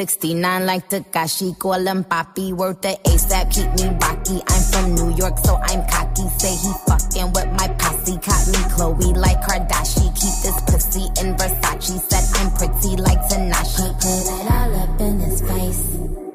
69 0.00 0.64
like 0.64 0.88
Takashi, 0.88 1.58
call 1.58 1.86
him 1.86 2.04
Papi, 2.04 2.54
worth 2.54 2.80
the 2.80 2.96
ASAP, 3.04 3.52
keep 3.52 3.68
me 3.76 3.84
rocky. 4.00 4.40
I'm 4.48 4.62
from 4.72 4.94
New 4.94 5.14
York, 5.14 5.36
so 5.44 5.56
I'm 5.56 5.86
cocky. 5.88 6.26
Say 6.40 6.56
he 6.56 6.72
fucking 6.88 7.28
with 7.34 7.52
my 7.52 7.68
posse, 7.76 8.16
caught 8.16 8.46
me 8.48 8.60
Chloe 8.72 9.12
like 9.12 9.42
Kardashian. 9.42 10.08
Keep 10.16 10.36
this 10.40 10.58
pussy 10.68 11.04
in 11.20 11.36
Versace, 11.36 12.00
said 12.08 12.24
I'm 12.40 12.50
pretty 12.56 12.96
like 12.96 13.20
Tanashi. 13.28 13.92
Put 14.00 14.24
it 14.40 14.50
all 14.50 14.74
up 14.80 15.00
in 15.02 15.20
his 15.20 15.42
face. 15.42 15.84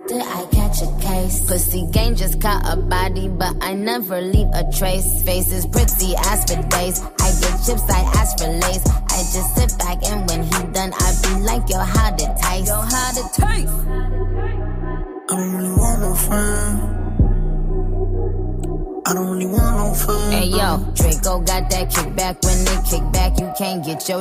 Did 0.10 0.22
I 0.22 0.46
catch 0.52 0.84
a 0.84 1.00
case? 1.02 1.42
Pussy 1.48 1.88
gang 1.92 2.16
just 2.16 2.40
caught 2.40 2.62
a 2.72 2.80
body, 2.80 3.30
but 3.30 3.56
I 3.62 3.74
never 3.74 4.22
leave 4.22 4.50
a 4.54 4.72
trace. 4.78 5.24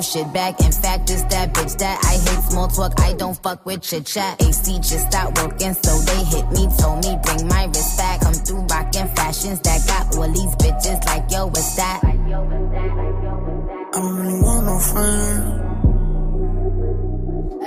Shit 0.04 0.32
back. 0.32 0.60
In 0.60 0.72
fact, 0.72 1.10
it's 1.10 1.22
that 1.24 1.52
bitch 1.54 1.78
that 1.78 1.98
I 2.04 2.12
hate 2.12 2.44
small 2.50 2.68
talk. 2.68 3.00
I 3.00 3.14
don't 3.14 3.40
fuck 3.42 3.64
with 3.64 3.82
chit 3.82 4.06
chat. 4.06 4.40
AC 4.42 4.78
just 4.78 5.10
stopped 5.10 5.42
working, 5.42 5.74
so 5.74 5.98
they 5.98 6.24
hit 6.24 6.46
me. 6.52 6.68
Told 6.78 7.04
me 7.04 7.18
bring 7.24 7.48
my 7.48 7.64
wrist 7.66 7.96
back. 7.96 8.20
Come 8.20 8.34
through 8.34 8.62
rockin' 8.66 9.08
fashions 9.16 9.60
that 9.60 9.86
got 9.86 10.16
all 10.16 10.28
these 10.28 10.54
bitches 10.56 11.04
like 11.06 11.30
yo, 11.30 11.46
what's 11.46 11.76
that? 11.76 12.00
I 12.04 12.12
don't 14.00 14.16
really 14.16 14.40
want 14.42 14.66
no 14.66 14.78
friends. 14.78 15.60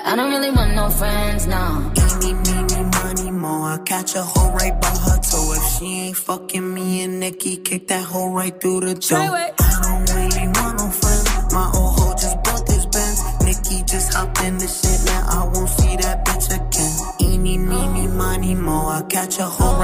I 0.06 0.16
don't 0.16 0.32
really 0.32 0.52
want 0.52 0.76
no 0.76 0.90
friends, 0.90 1.48
no. 1.48 1.92
Eeny, 1.98 2.34
meeny, 2.34 2.84
money, 2.98 3.32
more. 3.32 3.72
I 3.74 3.78
catch 3.86 4.16
a 4.16 4.22
hoe 4.22 4.52
right 4.54 4.80
by 4.80 4.88
her 4.88 5.20
toe. 5.20 5.54
If 5.58 5.64
she 5.78 5.86
ain't 5.86 6.18
fucking 6.18 6.74
me 6.74 7.04
and 7.04 7.20
Nikki, 7.20 7.58
kick 7.58 7.88
that 7.88 8.04
hoe 8.06 8.32
right 8.32 8.60
through 8.62 8.82
the 8.82 8.94
door. 8.96 9.47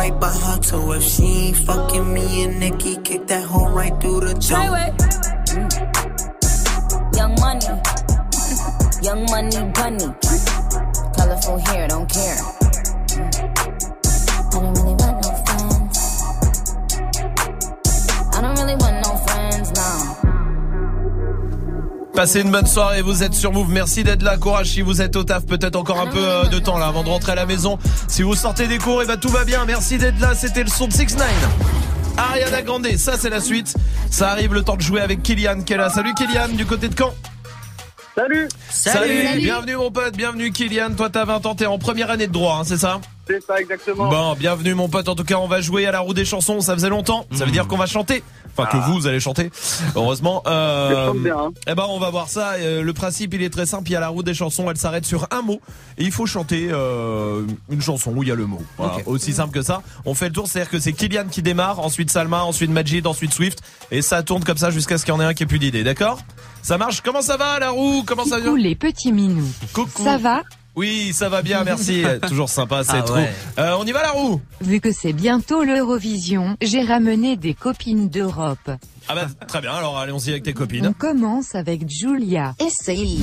Right 0.04 0.20
by 0.20 0.28
her 0.46 0.58
toe. 0.60 0.92
If 0.92 1.04
she 1.04 1.24
ain't 1.24 1.58
fucking 1.58 2.14
me 2.14 2.44
and 2.44 2.60
Nikki, 2.60 2.98
kick 2.98 3.28
that 3.28 3.44
hoe 3.44 3.70
right 3.70 3.96
through 4.02 4.22
the 4.22 4.34
door. 4.34 4.78
Mm. 5.54 5.70
Young 7.20 7.34
money, 7.44 7.72
young 9.08 9.22
money 9.34 9.72
bunny. 9.78 10.10
Colorful 11.16 11.58
hair, 11.68 11.88
don't 11.88 12.10
care. 12.10 12.63
Passez 22.14 22.42
une 22.42 22.52
bonne 22.52 22.68
soirée, 22.68 23.02
vous 23.02 23.24
êtes 23.24 23.34
sur 23.34 23.52
Move. 23.52 23.72
Merci 23.72 24.04
d'être 24.04 24.22
là. 24.22 24.38
Courage 24.38 24.68
si 24.68 24.82
vous 24.82 25.02
êtes 25.02 25.16
au 25.16 25.24
taf, 25.24 25.48
peut-être 25.48 25.76
encore 25.76 26.00
un 26.00 26.06
peu 26.06 26.20
euh, 26.20 26.44
de 26.46 26.60
temps 26.60 26.78
là 26.78 26.86
avant 26.86 27.04
de 27.04 27.10
rentrer 27.10 27.32
à 27.32 27.36
la 27.36 27.48
maison. 27.48 27.80
Si 28.08 28.22
vous 28.22 28.36
sortez 28.36 28.68
des 28.68 28.78
cours, 28.78 29.02
et 29.02 29.08
bah 29.08 29.18
tout 29.18 29.30
va 29.30 29.46
bien. 29.46 29.66
Merci 29.66 29.98
d'être 29.98 30.20
là. 30.20 30.36
C'était 30.36 30.62
le 30.64 30.70
son 30.70 30.88
de 30.88 30.94
6 30.94 31.18
9 31.18 31.28
Ariana 32.16 32.62
Grande, 32.62 32.88
ça 32.98 33.18
c'est 33.18 33.32
la 33.32 33.40
suite. 33.40 33.74
Ça 34.12 34.30
arrive 34.30 34.54
le 34.54 34.62
temps 34.62 34.76
de 34.76 34.82
jouer 34.82 35.02
avec 35.02 35.24
Kylian 35.24 35.64
qui 35.64 35.74
est 35.74 35.78
là. 35.78 35.90
Salut 35.90 36.14
Kylian 36.14 36.50
du 36.50 36.68
côté 36.68 36.88
de 36.88 36.96
Caen. 36.96 37.16
Salut 38.16 38.48
Salut, 38.70 39.28
Bienvenue 39.38 39.76
mon 39.76 39.90
pote, 39.90 40.16
bienvenue 40.16 40.52
Kylian. 40.52 40.94
Toi 40.96 41.10
t'as 41.10 41.26
20 41.26 41.48
ans, 41.48 41.56
t'es 41.56 41.66
en 41.66 41.80
première 41.80 42.12
année 42.12 42.28
de 42.28 42.32
droit, 42.32 42.58
hein, 42.60 42.64
c'est 42.64 42.78
ça? 42.78 43.02
C'est 43.28 43.42
ça, 43.42 43.60
exactement. 43.60 44.10
Bon, 44.10 44.36
bienvenue 44.36 44.74
mon 44.74 44.90
pote. 44.90 45.08
En 45.08 45.16
tout 45.16 45.24
cas, 45.24 45.36
on 45.36 45.48
va 45.48 45.62
jouer 45.62 45.86
à 45.86 45.92
la 45.92 46.02
roue 46.02 46.14
des 46.14 46.26
chansons. 46.26 46.60
Ça 46.60 46.74
faisait 46.74 46.90
longtemps. 46.90 47.26
Ça 47.32 47.46
veut 47.46 47.52
dire 47.52 47.68
qu'on 47.68 47.78
va 47.78 47.86
chanter. 47.86 48.22
Enfin, 48.56 48.70
que 48.70 48.78
Ah. 48.78 48.86
vous 48.88 49.08
allez 49.08 49.20
chanter. 49.20 49.52
Heureusement. 49.96 50.44
Euh, 50.48 51.12
hein. 51.36 51.52
Eh 51.68 51.76
ben, 51.76 51.86
on 51.90 52.00
va 52.00 52.10
voir 52.12 52.30
ça. 52.30 52.54
Euh, 52.54 52.82
le 52.84 52.94
principe, 52.94 53.34
il 53.34 53.42
est 53.42 53.50
très 53.50 53.66
simple. 53.66 53.90
Il 53.90 53.94
y 53.94 53.96
a 53.96 54.00
la 54.00 54.10
roue 54.10 54.24
des 54.24 54.34
chansons. 54.34 54.70
Elle 54.70 54.78
s'arrête 54.78 55.06
sur 55.06 55.28
un 55.32 55.42
mot. 55.42 55.60
Et 55.98 56.04
il 56.04 56.12
faut 56.12 56.26
chanter 56.26 56.70
euh, 56.72 57.44
une 57.70 57.82
chanson 57.82 58.12
où 58.16 58.24
il 58.24 58.30
y 58.30 58.32
a 58.32 58.36
le 58.36 58.46
mot. 58.46 58.62
Voilà. 58.78 58.98
Aussi 59.08 59.34
simple 59.34 59.54
que 59.54 59.62
ça. 59.62 59.82
On 60.06 60.14
fait 60.14 60.28
le 60.28 60.34
tour. 60.34 60.48
C'est-à-dire 60.48 60.70
que 60.72 60.80
c'est 60.80 60.94
Kylian 60.94 61.26
qui 61.32 61.42
démarre. 61.42 61.80
Ensuite 61.80 62.12
Salma. 62.12 62.44
Ensuite 62.44 62.72
Majid. 62.72 63.06
Ensuite 63.08 63.34
Swift. 63.34 63.62
Et 63.92 64.02
ça 64.02 64.22
tourne 64.24 64.44
comme 64.44 64.58
ça 64.58 64.70
jusqu'à 64.72 64.98
ce 64.98 65.06
qu'il 65.06 65.14
y 65.14 65.18
en 65.18 65.22
ait 65.22 65.26
un 65.26 65.34
qui 65.34 65.44
ait 65.44 65.48
plus 65.48 65.60
d'idées. 65.60 65.84
D'accord? 65.84 66.20
Ça 66.62 66.78
marche? 66.78 67.02
Comment 67.02 67.22
ça 67.22 67.38
va, 67.38 67.60
la 67.60 67.72
roue? 67.72 68.04
Comment 68.06 68.24
ça 68.26 68.38
va 68.38 68.44
Coucou 68.46 68.56
les 68.56 68.76
petits 68.76 69.12
minous. 69.12 69.52
Coucou. 69.74 70.04
Ça 70.04 70.18
va? 70.18 70.44
Oui, 70.76 71.12
ça 71.14 71.30
va 71.30 71.42
bien. 71.42 71.64
Merci. 71.64 72.04
Toujours 72.28 72.50
sympa, 72.50 72.84
c'est 72.84 72.98
Ah 72.98 73.02
trop. 73.04 73.16
ouais. 73.16 73.32
Euh, 73.60 73.76
on 73.80 73.86
y 73.86 73.92
va, 73.92 74.02
la 74.02 74.12
roue 74.12 74.42
Vu 74.62 74.80
que 74.80 74.92
c'est 74.92 75.14
bientôt 75.14 75.64
l'Eurovision, 75.64 76.58
j'ai 76.62 76.82
ramené 76.82 77.36
des 77.38 77.54
copines 77.54 78.10
d'Europe. 78.10 78.72
Ah 79.08 79.16
bah 79.16 79.28
très 79.48 79.60
bien, 79.62 79.74
alors 79.74 79.98
allons-y 80.00 80.30
avec 80.32 80.44
tes 80.44 80.52
On 80.52 80.54
copines. 80.54 80.94
commence 80.98 81.56
avec 81.56 81.88
Giulia. 81.90 82.56
SI 82.60 83.22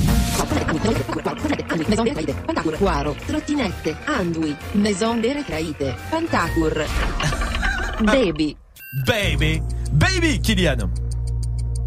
Maison 1.89 2.03
delle 2.03 2.13
Craite 2.13 2.35
Pantacur 2.45 2.77
Quaro 2.77 3.15
Trottinette 3.27 3.95
Andui 4.07 4.55
Maison 4.75 5.17
Pantacur 6.11 6.71
Baby 8.05 8.55
Baby, 9.07 9.61
baby 9.93 10.39
Kylian. 10.41 10.77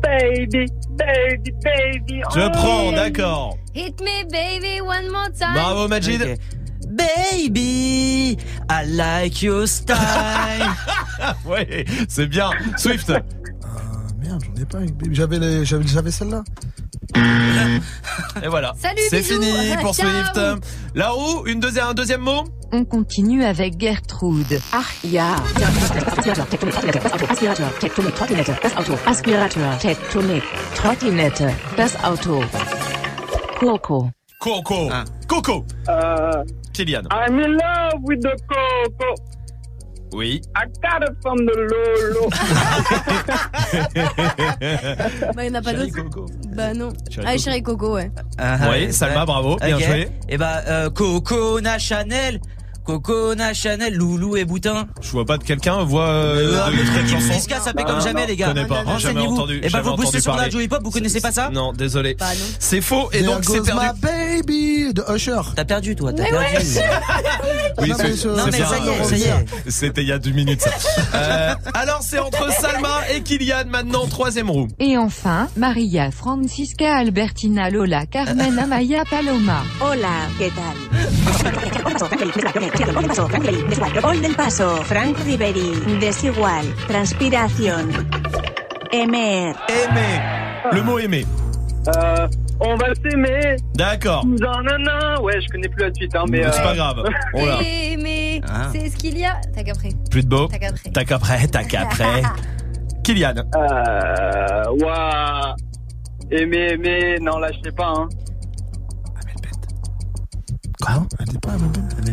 Baby, 0.04 0.66
baby, 0.90 1.52
baby. 1.62 2.22
Je 2.34 2.40
oh. 2.40 2.50
prends, 2.52 2.92
d'accord. 2.92 3.58
Hit 3.74 4.00
me 4.00 4.24
baby 4.30 4.80
one 4.80 5.10
more 5.10 5.30
time. 5.32 5.54
Bravo 5.54 5.88
Majid. 5.88 6.38
Baby, 6.90 8.36
I 8.68 8.84
like 8.86 9.42
your 9.42 9.66
style. 9.66 9.96
ouais, 11.46 11.84
c'est 12.08 12.26
bien. 12.26 12.50
Swift. 12.76 13.08
Merde, 14.20 14.44
j'en 14.44 14.62
ai 14.62 14.66
pas 14.66 14.78
avec 14.78 14.94
Baby. 14.96 15.14
J'avais 15.14 15.38
les- 15.38 15.64
j'avais 15.64 15.86
j'avais 15.86 16.10
celle-là. 16.10 16.44
Et 18.42 18.48
voilà. 18.48 18.72
Salut, 18.78 19.00
C'est 19.08 19.22
fini 19.22 19.52
pour 19.80 19.94
Ciao. 19.94 20.08
Swift. 20.08 20.40
La 20.94 21.10
roue, 21.10 21.46
une 21.46 21.60
deuxième, 21.60 21.86
un 21.88 21.94
deuxième 21.94 22.20
mot? 22.20 22.44
On 22.72 22.84
continue 22.84 23.44
avec 23.44 23.78
Gertrude. 23.78 24.60
Ah 24.72 24.82
ja 25.04 25.36
Aspirator 27.28 27.78
Tektonik 27.78 28.14
Trottinette 28.14 28.50
Das 28.62 28.76
Auto 28.76 28.96
Tektonik 29.80 30.42
Trottinette 30.74 31.44
Das 31.76 31.96
Auto 32.04 32.42
Coco 33.60 34.10
Coco. 34.40 34.90
Coco. 35.26 35.64
Uh, 35.88 36.44
Kylian. 36.74 37.06
I'm 37.10 37.38
in 37.38 37.52
love 37.56 38.02
with 38.02 38.20
the 38.20 38.36
coco. 38.46 39.14
Oui. 40.14 40.40
I 40.56 40.64
got 40.80 41.02
it 41.02 41.16
from 41.22 41.38
the 41.38 41.56
Lolo. 41.56 42.28
Bah, 45.34 45.44
il 45.44 45.50
n'y 45.50 45.56
en 45.56 45.60
a 45.60 45.62
pas 45.62 45.72
d'autres. 45.74 46.26
Bah 46.54 46.72
non. 46.74 46.90
Chéri 47.10 47.26
Ah, 47.26 47.32
Coco. 47.32 47.42
chéri 47.44 47.62
Coco, 47.62 47.94
ouais. 47.94 48.10
Oui, 48.70 48.92
Salma, 48.92 49.24
bravo, 49.26 49.56
bien 49.56 49.78
joué. 49.78 50.08
Et 50.28 50.36
bah, 50.38 50.62
euh, 50.68 50.90
Coco 50.90 51.60
na 51.60 51.78
Chanel. 51.78 52.40
Coco 52.84 53.34
na 53.34 53.54
Chanel, 53.54 53.94
Loulou 53.94 54.36
et 54.36 54.44
Boutin. 54.44 54.86
Je 55.00 55.10
vois 55.10 55.24
pas 55.24 55.38
de 55.38 55.44
quelqu'un 55.44 55.82
voit 55.84 56.08
euh, 56.08 56.60
Euh, 56.66 56.70
de 56.70 56.76
le 56.76 56.84
cette 56.84 56.94
truc 56.94 57.08
chanson. 57.08 57.32
Niska, 57.32 57.60
ça 57.60 57.72
fait 57.72 57.84
comme 57.84 58.00
jamais, 58.00 58.26
les 58.26 58.36
gars. 58.36 58.48
Je 58.48 58.52
connais 58.52 58.66
pas. 58.66 58.74
Jamais 58.76 58.90
Renseignez-vous. 58.92 59.32
entendu. 59.34 59.56
Et 59.56 59.60
bah, 59.62 59.68
jamais 59.68 59.84
vous 59.84 59.96
boostez 59.96 60.20
sur. 60.20 60.34
Radio 60.34 60.60
Hip 60.60 60.68
Hop, 60.72 60.80
vous 60.84 60.90
connaissez 60.90 61.20
pas 61.20 61.32
ça 61.32 61.48
Non, 61.50 61.72
désolé. 61.72 62.16
Non. 62.20 62.26
C'est 62.58 62.80
faux 62.80 63.08
et 63.12 63.22
donc 63.22 63.44
c'est 63.44 63.62
perdu. 63.62 63.80
my 63.80 64.00
baby 64.42 64.92
de 64.94 65.02
Usher. 65.14 65.40
T'as 65.56 65.64
perdu, 65.64 65.96
toi, 65.96 66.12
t'as 66.12 66.24
perdu. 66.24 66.46
Oui, 67.78 67.92
ça 67.96 68.06
y 68.08 68.10
est, 68.12 68.16
ça 69.04 69.16
y 69.16 69.22
est. 69.22 69.46
C'était 69.70 70.02
il 70.02 70.08
y 70.08 70.12
a 70.12 70.18
deux 70.18 70.30
minutes. 70.32 70.60
ça. 70.62 70.70
Euh, 71.14 71.54
alors 71.74 72.00
c'est 72.02 72.18
entre 72.18 72.50
Salma 72.52 73.08
et 73.14 73.20
Kylian 73.22 73.64
maintenant 73.68 74.06
troisième 74.08 74.50
roue. 74.50 74.66
Et 74.80 74.98
enfin, 74.98 75.48
Maria 75.56 76.10
Francisca 76.10 76.96
Albertina 76.96 77.70
Lola 77.70 78.04
Carmen 78.06 78.58
Amaya 78.62 79.04
Paloma. 79.08 79.62
Hola, 79.80 80.08
¿qué 80.38 80.50
tal? 80.50 80.74
Hoy 84.02 84.18
del 84.20 84.34
paso, 84.34 84.66
Frank 84.84 85.16
Riveri, 85.24 85.80
desigual, 86.00 86.66
transpiración, 86.88 87.90
emer. 88.90 89.54
Aimer. 89.68 90.72
Le 90.72 90.82
mot 90.82 90.98
aimer. 90.98 91.24
Uh, 91.86 92.26
On 92.60 92.74
va 92.76 92.86
s'aimer. 93.02 93.56
D'accord. 93.74 94.24
Nanana. 94.26 95.20
Ouais, 95.20 95.40
je 95.40 95.46
connais 95.52 95.68
plus 95.68 95.84
la 95.86 95.94
suite, 95.94 96.16
hein, 96.16 96.24
mais. 96.28 96.42
C'est 96.50 96.60
euh, 96.60 96.64
pas 96.64 96.74
grave. 96.74 97.04
On 97.34 97.46
l'a. 97.46 97.58
Mais 98.02 98.40
Ah. 98.48 98.68
c'est 98.72 98.88
ce 98.88 98.96
qu'il 98.96 99.18
y 99.18 99.24
a. 99.24 99.40
T'as 99.54 99.62
qu'après. 99.62 99.90
Plus 100.10 100.24
de 100.24 100.28
beau. 100.28 100.48
T'as 100.48 100.58
qu'après. 100.58 100.90
T'as 100.90 101.04
qu'après, 101.04 101.46
t'as 101.48 101.64
qu'après. 101.64 102.22
Kylian. 103.04 103.34
Euh. 103.54 104.64
Waouh. 104.80 105.54
Aimer, 106.30 106.72
aimer. 106.72 107.18
Non, 107.20 107.38
là, 107.38 107.50
je 107.52 107.68
sais 107.68 107.74
pas, 107.76 107.92
hein. 107.96 108.08
Quoi 110.84 111.06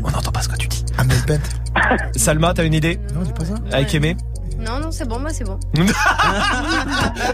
On 0.03 0.11
n'entend 0.11 0.31
pas 0.31 0.41
ce 0.41 0.49
que 0.49 0.57
tu 0.57 0.67
dis. 0.67 0.85
Salma, 2.15 2.53
t'as 2.53 2.63
une 2.65 2.73
idée 2.73 2.99
Non, 3.13 3.21
dis 3.21 3.33
pas 3.33 3.45
ça. 3.45 3.55
Avec 3.71 3.93
Aimé 3.93 4.15
Non, 4.59 4.79
non, 4.79 4.91
c'est 4.91 5.07
bon, 5.07 5.19
moi 5.19 5.31
c'est 5.33 5.43
bon. 5.43 5.59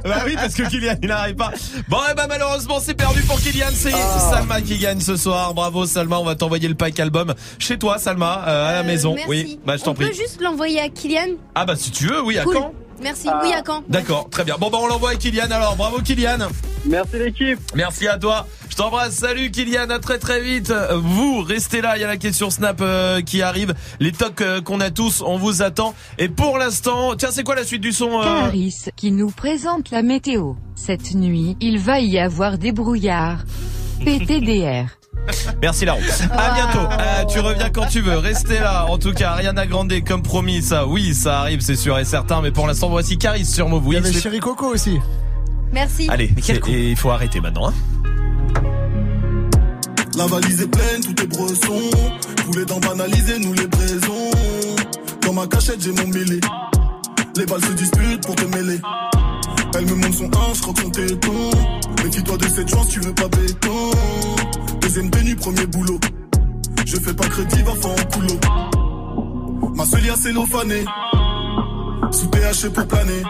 Bah 0.03 0.23
oui, 0.25 0.35
parce 0.35 0.53
que 0.55 0.63
Kylian, 0.69 0.95
il 1.01 1.09
n'arrive 1.09 1.35
pas. 1.35 1.51
Bon, 1.89 1.97
eh 2.09 2.15
ben, 2.15 2.25
malheureusement, 2.27 2.79
c'est 2.81 2.93
perdu 2.93 3.21
pour 3.23 3.39
Kylian. 3.39 3.67
C'est 3.73 3.91
Salma 3.91 4.61
qui 4.61 4.77
gagne 4.77 4.99
ce 4.99 5.15
soir. 5.15 5.53
Bravo, 5.53 5.85
Salma. 5.85 6.17
On 6.19 6.23
va 6.25 6.35
t'envoyer 6.35 6.67
le 6.67 6.75
pack 6.75 6.99
album 6.99 7.33
chez 7.59 7.77
toi, 7.77 7.97
Salma, 7.99 8.43
euh, 8.47 8.69
à 8.69 8.73
la 8.73 8.83
maison. 8.83 9.13
Merci. 9.15 9.29
Oui, 9.29 9.59
bah, 9.65 9.77
je 9.77 9.83
t'en 9.83 9.91
On 9.91 9.95
peut 9.95 10.05
prie. 10.07 10.15
juste 10.15 10.41
l'envoyer 10.41 10.79
à 10.79 10.89
Kylian 10.89 11.35
Ah, 11.55 11.65
bah, 11.65 11.75
si 11.75 11.91
tu 11.91 12.07
veux, 12.07 12.23
oui, 12.23 12.38
à 12.38 12.43
quand 12.45 12.73
Merci, 13.02 13.28
oui, 13.43 13.54
à 13.54 13.62
quand 13.62 13.84
D'accord, 13.88 14.30
très 14.30 14.43
bien. 14.43 14.56
Bon, 14.60 14.70
bah, 14.70 14.80
on 14.82 14.88
l'envoie 14.88 15.12
à 15.12 15.16
Kylian 15.16 15.52
alors. 15.52 15.76
Bravo, 15.76 16.02
Kylian. 16.02 16.38
Merci, 16.86 17.20
l'équipe. 17.20 17.60
Merci 17.76 18.08
à 18.08 18.18
toi. 18.18 18.48
Je 18.70 18.76
t'embrasse. 18.76 19.16
Salut, 19.16 19.52
Kylian. 19.52 19.89
À 19.89 20.00
très, 20.00 20.20
très 20.20 20.41
vite. 20.41 20.74
Vous, 20.93 21.41
restez 21.41 21.82
là. 21.82 21.98
Il 21.98 22.02
y 22.02 22.04
a 22.04 22.08
la 22.08 22.18
question 22.18 22.50
Snap 22.50 22.80
euh, 22.82 23.22
qui 23.22 23.41
arrive. 23.41 23.74
Les 24.00 24.12
tocs 24.12 24.41
euh, 24.41 24.62
qu'on 24.62 24.80
a 24.80 24.89
tous, 24.89 25.22
on 25.22 25.38
vous 25.38 25.62
attend. 25.62 25.93
Et 26.18 26.30
pour 26.30 26.58
l'instant, 26.58 27.16
tiens, 27.16 27.30
c'est 27.32 27.43
quoi 27.43 27.56
la 27.56 27.64
suite 27.64 27.82
du 27.82 27.91
son 27.91 28.20
euh 28.20 28.24
Caris 28.24 28.86
qui 28.95 29.12
nous 29.12 29.30
présente 29.30 29.91
la 29.91 30.02
météo. 30.02 30.54
Cette 30.76 31.14
nuit, 31.14 31.58
il 31.60 31.80
va 31.80 32.00
y 32.00 32.20
avoir 32.20 32.58
des 32.58 32.72
brouillards. 32.72 33.43
PTDR. 34.06 34.98
Merci 35.61 35.86
Laurent. 35.86 35.99
À 36.32 36.53
bientôt. 36.53 36.80
Euh, 36.99 37.26
tu 37.26 37.39
reviens 37.39 37.70
quand 37.70 37.86
tu 37.88 38.01
veux. 38.01 38.18
Restez 38.18 38.59
là. 38.59 38.86
En 38.89 38.97
tout 38.97 39.11
cas, 39.13 39.34
rien 39.34 39.55
à 39.57 39.65
grandir 39.65 40.01
comme 40.05 40.22
promis. 40.24 40.61
Ça, 40.61 40.86
oui, 40.88 41.13
ça 41.13 41.39
arrive, 41.41 41.59
c'est 41.61 41.76
sûr 41.76 41.97
et 41.99 42.05
certain. 42.05 42.41
Mais 42.41 42.51
pour 42.51 42.68
l'instant, 42.68 42.89
voici 42.89 43.18
Caris 43.18 43.45
sur 43.45 43.68
Move. 43.68 43.86
Oui, 43.88 43.97
Il 43.97 44.03
y 44.05 44.07
avait 44.07 44.20
Chéri 44.20 44.39
Coco 44.39 44.68
aussi. 44.68 44.99
Merci. 45.74 46.07
Allez, 46.09 46.32
il 46.68 46.95
faut 46.95 47.09
arrêter 47.11 47.41
maintenant. 47.41 47.70
hein. 47.70 47.74
La 50.15 50.26
valise 50.26 50.61
est 50.61 50.68
pleine, 50.68 51.01
tout 51.03 51.22
est 51.24 51.28
bresson. 51.28 51.80
Tous 52.43 52.57
les 52.57 52.65
dents 52.65 52.80
banalisées, 52.80 53.38
nous 53.39 53.53
les 53.53 53.68
braisons. 53.68 54.32
Dans 55.22 55.34
ma 55.34 55.45
cachette, 55.45 55.82
j'ai 55.84 55.91
mon 55.91 56.07
mêlé. 56.07 56.39
Les 57.36 57.45
balles 57.45 57.63
se 57.63 57.72
disputent 57.74 58.26
pour 58.26 58.36
te 58.36 58.45
mêler. 58.45 58.80
Elle 59.76 59.86
me 59.86 59.95
montre 59.95 60.13
son 60.13 60.26
1, 60.26 60.53
je 60.53 60.61
croque 60.61 60.80
son 60.80 60.89
téton. 60.89 61.51
Méfie-toi 62.03 62.38
de 62.38 62.47
cette 62.47 62.70
chance, 62.70 62.89
tu 62.89 62.99
veux 62.99 63.13
pas 63.13 63.28
béton. 63.28 63.91
Deuxième 64.82 65.09
tenue, 65.09 65.36
premier 65.36 65.65
boulot. 65.68 65.99
Je 66.86 66.97
fais 66.97 67.13
pas 67.13 67.28
crédit, 67.28 67.61
va 67.63 67.74
faire 67.74 67.91
en 67.91 68.05
coulo. 68.11 69.72
Ma 69.76 69.86
seule 69.86 70.15
cellophanée. 70.15 70.86
Sous 72.11 72.28
THC 72.28 72.70
pour 72.74 72.88
planer. 72.88 73.24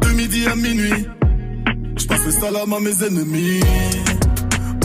De 0.00 0.08
midi 0.14 0.46
à 0.46 0.56
minuit. 0.56 1.06
Je 1.96 2.06
passe 2.06 2.24
le 2.24 2.32
salam 2.32 2.72
à 2.72 2.80
mes 2.80 3.04
ennemis. 3.04 3.60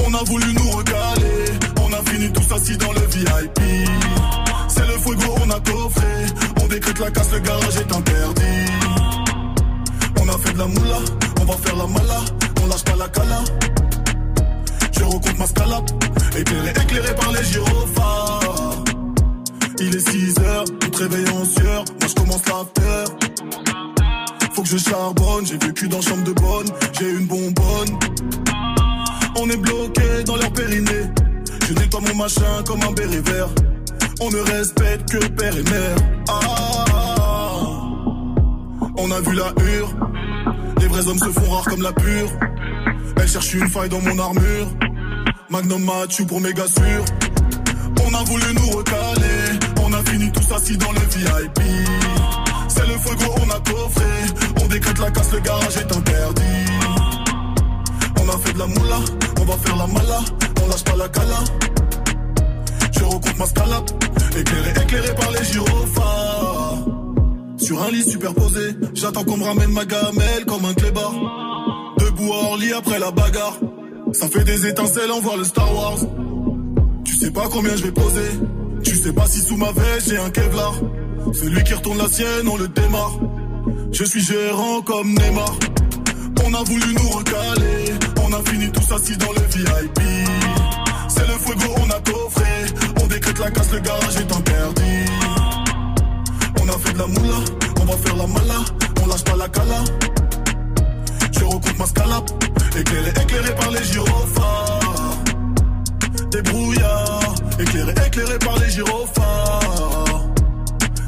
On 0.05 0.13
a 0.13 0.23
voulu 0.23 0.53
nous 0.53 0.71
recaler, 0.71 1.45
on 1.81 1.93
a 1.93 2.09
fini 2.09 2.31
tous 2.33 2.53
assis 2.53 2.77
dans 2.77 2.91
le 2.91 2.99
VIP. 2.99 3.59
C'est 4.67 4.87
le 4.87 4.97
fuego, 4.97 5.35
on 5.45 5.49
a 5.49 5.59
coffré, 5.59 6.25
on 6.61 6.67
décrète 6.67 6.99
la 6.99 7.11
casse, 7.11 7.31
le 7.31 7.39
garage 7.39 7.75
est 7.77 7.95
interdit. 7.95 8.80
On 10.31 10.35
a 10.35 10.37
fait 10.37 10.53
de 10.53 10.59
la 10.59 10.67
moula, 10.67 10.97
on 11.41 11.43
va 11.45 11.57
faire 11.57 11.75
la 11.75 11.87
mala, 11.87 12.19
on 12.63 12.67
lâche 12.67 12.83
pas 12.85 12.95
la 12.95 13.07
cala. 13.09 13.43
Je 14.93 15.03
recompte 15.03 15.37
ma 15.37 15.45
scalap, 15.45 15.91
éclairé, 16.37 16.69
éclairé 16.69 17.15
par 17.15 17.31
les 17.33 17.43
gyrophares. 17.43 18.83
Il 19.79 19.93
est 19.93 20.09
6 20.09 20.39
heures, 20.39 20.63
tout 20.79 20.91
réveille 20.97 21.27
en 21.29 21.43
sueur, 21.43 21.83
moi 21.99 22.07
je 22.07 22.13
commence 22.15 22.45
l'after. 22.47 23.11
Faut 24.53 24.61
que 24.61 24.69
je 24.69 24.77
charbonne, 24.77 25.45
j'ai 25.45 25.57
vécu 25.57 25.89
dans 25.89 26.01
chambre 26.01 26.23
de 26.23 26.31
bonne, 26.31 26.67
j'ai 26.97 27.09
une 27.09 27.25
bonbonne. 27.25 27.99
On 29.37 29.49
est 29.49 29.57
bloqué 29.57 30.23
dans 30.25 30.37
leur 30.37 30.53
périnée. 30.53 31.11
Je 31.67 31.73
nettoie 31.73 32.01
mon 32.07 32.15
machin 32.15 32.63
comme 32.65 32.81
un 32.83 32.91
béret 32.93 33.21
vert. 33.21 33.49
On 34.21 34.29
ne 34.29 34.39
respecte 34.39 35.11
que 35.11 35.27
père 35.27 35.57
et 35.57 35.63
mère. 35.63 35.95
Ah, 36.29 36.90
on 38.97 39.11
a 39.11 39.19
vu 39.21 39.33
la 39.33 39.53
hure. 39.63 39.93
Les 40.79 40.87
vrais 40.87 41.07
hommes 41.07 41.19
se 41.19 41.31
font 41.31 41.51
rares 41.51 41.65
comme 41.65 41.81
la 41.81 41.91
pure. 41.91 42.29
Elle 43.17 43.27
cherche 43.27 43.53
une 43.53 43.67
faille 43.69 43.89
dans 43.89 44.01
mon 44.01 44.17
armure. 44.19 44.67
Magnum 45.49 45.83
Mathieu 45.83 46.25
pour 46.25 46.41
méga 46.41 46.65
sûr. 46.67 47.05
On 48.05 48.13
a 48.13 48.23
voulu 48.23 48.53
nous 48.55 48.77
recaler. 48.77 49.59
On 49.83 49.93
a 49.93 50.03
fini 50.09 50.31
tous 50.31 50.53
assis 50.53 50.77
dans 50.77 50.91
le 50.91 50.99
VIP. 50.99 51.59
C'est 52.67 52.87
le 52.87 52.97
fuego, 52.97 53.35
on 53.45 53.49
a 53.49 53.59
coffré. 53.59 54.05
On 54.63 54.67
décrète 54.67 54.99
la 54.99 55.11
casse, 55.11 55.31
le 55.33 55.39
garage 55.39 55.77
est 55.77 55.95
interdit. 55.95 56.41
On 58.19 58.29
a 58.29 58.37
fait 58.37 58.53
de 58.53 58.59
la 58.59 58.67
moula, 58.67 58.99
on 59.41 59.45
va 59.45 59.57
faire 59.57 59.75
la 59.75 59.87
mala, 59.87 60.19
on 60.63 60.67
lâche 60.67 60.83
pas 60.83 60.95
la 60.95 61.09
cala. 61.09 61.39
Je 62.91 63.03
recoupe 63.03 63.37
ma 63.37 63.45
scalap, 63.45 63.91
éclairé, 64.37 64.71
éclairé 64.83 65.15
par 65.15 65.31
les 65.31 65.43
gyrophares. 65.43 67.00
Sur 67.71 67.83
un 67.83 67.89
lit 67.89 68.03
superposé, 68.03 68.75
j'attends 68.93 69.23
qu'on 69.23 69.37
me 69.37 69.45
ramène 69.45 69.71
ma 69.71 69.85
gamelle 69.85 70.43
comme 70.45 70.65
un 70.65 70.73
clébard. 70.73 71.13
Debout 71.99 72.33
à 72.33 72.47
Orly 72.47 72.73
après 72.73 72.99
la 72.99 73.11
bagarre, 73.11 73.57
ça 74.11 74.27
fait 74.27 74.43
des 74.43 74.67
étincelles, 74.67 75.09
on 75.09 75.21
voit 75.21 75.37
le 75.37 75.45
Star 75.45 75.73
Wars. 75.73 75.99
Tu 77.05 77.15
sais 77.15 77.31
pas 77.31 77.47
combien 77.49 77.73
je 77.77 77.83
vais 77.83 77.93
poser, 77.93 78.29
tu 78.83 78.93
sais 78.93 79.13
pas 79.13 79.25
si 79.25 79.39
sous 79.39 79.55
ma 79.55 79.71
veste 79.71 80.09
j'ai 80.09 80.17
un 80.17 80.29
Kevlar. 80.31 80.73
Celui 81.31 81.63
qui 81.63 81.73
retourne 81.73 81.97
la 81.99 82.09
sienne, 82.09 82.45
on 82.51 82.57
le 82.57 82.67
démarre. 82.67 83.17
Je 83.93 84.03
suis 84.03 84.21
gérant 84.21 84.81
comme 84.81 85.07
Neymar. 85.13 85.55
On 86.45 86.53
a 86.53 86.63
voulu 86.63 86.93
nous 86.93 87.09
recaler, 87.09 87.93
on 88.21 88.33
a 88.33 88.49
fini 88.49 88.69
tous 88.69 88.93
assis 88.93 89.15
dans 89.15 89.31
le 89.31 89.47
VIP. 89.47 90.01
C'est 91.07 91.25
le 91.25 91.37
fuego, 91.39 91.73
on 91.77 91.89
a 91.89 92.01
coffré, 92.01 92.51
on 93.01 93.07
décrète 93.07 93.39
la 93.39 93.49
casse, 93.49 93.71
le 93.71 93.79
garage 93.79 94.17
est 94.17 94.35
interdit. 94.35 95.10
On 96.71 96.75
a 96.75 96.79
fait 96.79 96.93
de 96.93 96.99
la 96.99 97.07
moula, 97.07 97.37
on 97.81 97.85
va 97.85 97.97
faire 97.97 98.15
la 98.15 98.27
mala, 98.27 98.59
on 99.03 99.07
lâche 99.07 99.23
pas 99.25 99.35
la 99.35 99.49
cala. 99.49 99.83
Je 101.33 101.43
recoupe 101.43 101.77
ma 101.77 101.85
scalap, 101.85 102.31
éclairé, 102.79 103.09
éclairé 103.09 103.55
par 103.55 103.71
les 103.71 103.83
gyrophares. 103.83 105.17
Des 106.31 106.41
brouillards, 106.41 107.35
éclairé, 107.59 107.91
éclairé 108.07 108.39
par 108.39 108.57
les 108.59 108.69
gyrophares. 108.69 110.29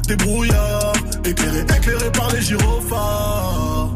Des 0.06 0.16
brouillards, 0.16 0.92
éclairé, 1.24 1.60
éclairé 1.60 2.10
par 2.12 2.30
les 2.34 2.42
gyrophares. 2.42 3.90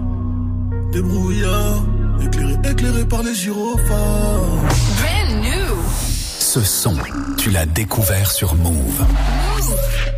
Des 0.93 1.03
brouillards, 1.03 1.85
éclairé, 2.25 2.57
éclairé 2.65 3.05
par 3.05 3.23
les 3.23 3.35
gyrophares. 3.35 4.41
Brand 5.03 5.43
new. 5.43 5.77
Ce 6.39 6.63
son, 6.63 6.95
tu 7.37 7.51
l'as 7.51 7.67
découvert 7.67 8.31
sur 8.31 8.55
Move. 8.55 9.05
Breakfast 9.59 10.18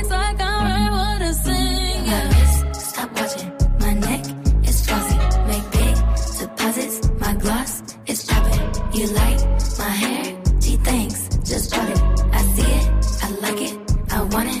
You 9.01 9.07
like 9.07 9.39
my 9.79 9.89
hair? 9.89 10.37
Gee, 10.59 10.75
thanks. 10.75 11.27
Just 11.43 11.71
bought 11.71 11.89
it. 11.89 11.99
I 12.31 12.43
see 12.53 12.61
it. 12.61 13.23
I 13.23 13.29
like 13.41 13.59
it. 13.59 13.75
I 14.11 14.21
want 14.21 14.49
it. 14.49 14.60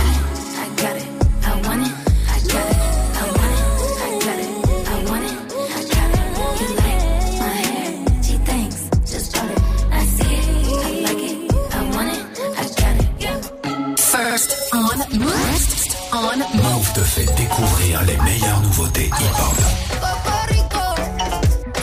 Move 16.21 16.93
te 16.93 16.99
fait 16.99 17.25
découvrir 17.35 18.03
les 18.03 18.15
meilleures 18.17 18.61
nouveautés 18.61 19.07
hip-hop. 19.07 19.57
Cocorico, 19.99 20.95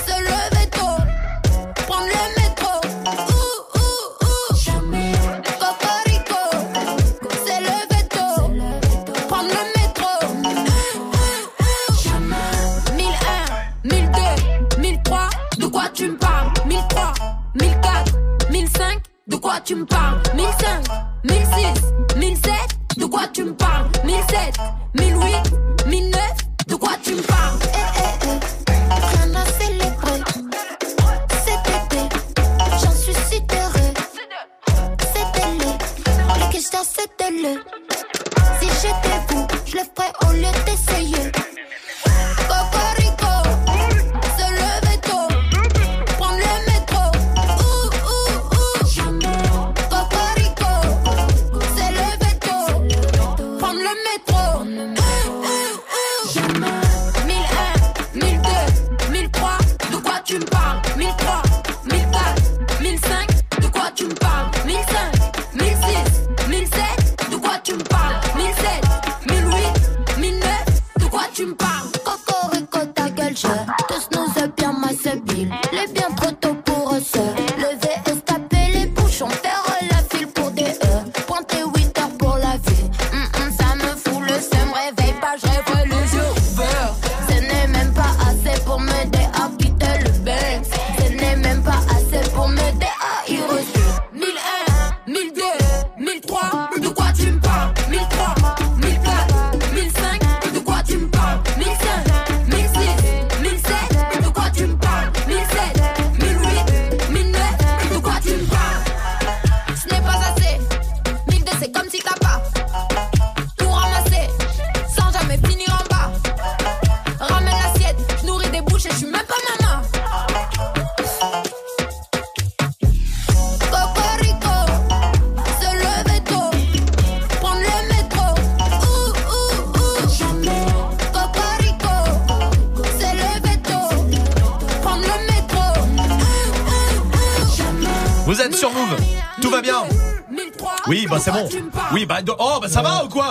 se 0.06 0.22
lever 0.22 0.68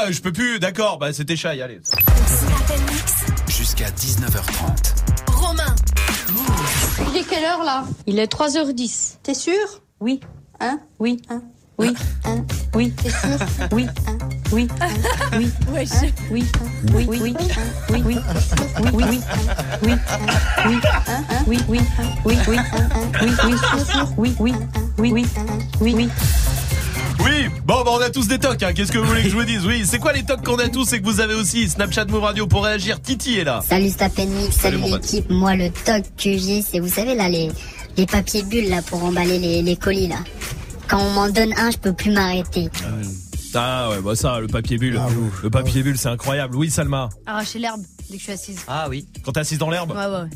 Je 0.09 0.21
peux 0.21 0.31
plus. 0.31 0.59
D'accord, 0.59 0.97
bah 0.97 1.11
c'était 1.13 1.35
shy, 1.35 1.61
allez. 1.61 1.81
Jusqu'à 3.47 3.89
19h30. 3.89 4.93
Romain. 5.33 5.75
Il 7.11 7.17
est 7.17 7.23
quelle 7.23 7.43
heure 7.43 7.63
là 7.63 7.83
Il 8.05 8.19
est 8.19 8.31
3h10. 8.31 9.17
T'es 9.23 9.33
sûr 9.33 9.53
Oui. 9.99 10.19
Hein 10.59 10.79
Oui. 10.99 11.21
Hein 11.29 11.41
Oui. 11.77 11.93
Hein 12.25 12.45
Oui. 12.73 12.91
T'es 12.91 13.09
sûr 13.09 13.37
Oui. 13.71 13.87
Hein 14.07 14.17
Oui. 14.51 14.67
Hein 14.79 14.87
Oui. 15.37 15.51
Hein 15.69 16.11
Oui. 16.31 16.45
Oui. 16.89 17.05
Oui. 17.09 17.13
Oui. 17.19 17.33
Hein 17.33 17.35
Oui. 17.91 17.91
Oui. 17.91 18.03
Oui. 18.03 18.03
Oui. 18.03 18.03
Oui. 18.05 18.17
Hein 18.17 18.91
Oui. 18.93 19.13
Hein 19.13 19.19
Oui. 19.83 19.93
Hein 19.93 21.23
Hein 21.29 21.43
Oui. 21.47 21.59
Oui. 21.67 21.79
Hein 21.79 22.05
Oui. 22.25 22.37
Oui. 22.47 22.57
Hein 22.57 22.89
Hein 22.93 23.05
Oui. 24.17 24.33
Oui. 24.39 24.49
Oui. 24.49 24.51
Oui. 24.51 24.55
Hein 24.55 24.89
Oui. 24.97 25.13
Oui. 25.13 25.23
Hein 25.23 25.55
Oui. 25.77 25.93
Oui. 25.93 25.93
Oui, 25.93 26.09
tocs, 28.49 28.63
hein. 28.63 28.73
qu'est-ce 28.73 28.91
que 28.91 28.97
vous 28.97 29.05
voulez 29.05 29.23
que 29.23 29.29
je 29.29 29.35
vous 29.35 29.43
dise? 29.43 29.65
Oui, 29.65 29.83
c'est 29.85 29.99
quoi 29.99 30.13
les 30.13 30.23
tocs 30.23 30.43
qu'on 30.43 30.57
a 30.57 30.69
tous 30.69 30.85
C'est 30.85 30.99
que 30.99 31.05
vous 31.05 31.19
avez 31.19 31.33
aussi? 31.33 31.67
Snapchat 31.69 32.05
Move 32.05 32.23
Radio 32.23 32.47
pour 32.47 32.63
réagir. 32.63 33.01
Titi 33.01 33.37
est 33.37 33.43
là. 33.43 33.61
Salut 33.67 33.89
Stapenmix, 33.89 34.55
salut 34.55 34.79
pote. 34.79 34.91
l'équipe. 34.91 35.29
Moi, 35.29 35.55
le 35.55 35.69
toc 35.69 36.03
que 36.17 36.37
j'ai, 36.37 36.61
c'est, 36.61 36.79
vous 36.79 36.87
savez, 36.89 37.15
là, 37.15 37.29
les, 37.29 37.49
les 37.97 38.05
papiers 38.05 38.43
bulles, 38.43 38.69
là, 38.69 38.81
pour 38.81 39.03
emballer 39.03 39.39
les, 39.39 39.61
les 39.61 39.75
colis, 39.75 40.07
là. 40.07 40.17
Quand 40.87 40.99
on 40.99 41.09
m'en 41.11 41.29
donne 41.29 41.53
un, 41.57 41.71
je 41.71 41.77
peux 41.77 41.93
plus 41.93 42.11
m'arrêter. 42.11 42.69
Ah 43.53 43.89
ouais, 43.89 44.01
bah 44.01 44.15
ça, 44.15 44.39
le 44.39 44.47
papier 44.47 44.77
bulle. 44.77 44.99
le 45.43 45.49
papier 45.49 45.81
bulle, 45.81 45.97
c'est 45.97 46.09
incroyable. 46.09 46.55
Oui, 46.55 46.69
Salma. 46.69 47.09
Arracher 47.25 47.59
l'herbe 47.59 47.81
dès 48.09 48.15
que 48.15 48.19
je 48.19 48.23
suis 48.23 48.31
assise. 48.33 48.59
Ah 48.67 48.87
oui. 48.89 49.07
Quand 49.25 49.31
t'es 49.31 49.39
assise 49.39 49.57
dans 49.57 49.69
l'herbe 49.69 49.91
Ouais, 49.91 50.05
ouais. 50.05 50.29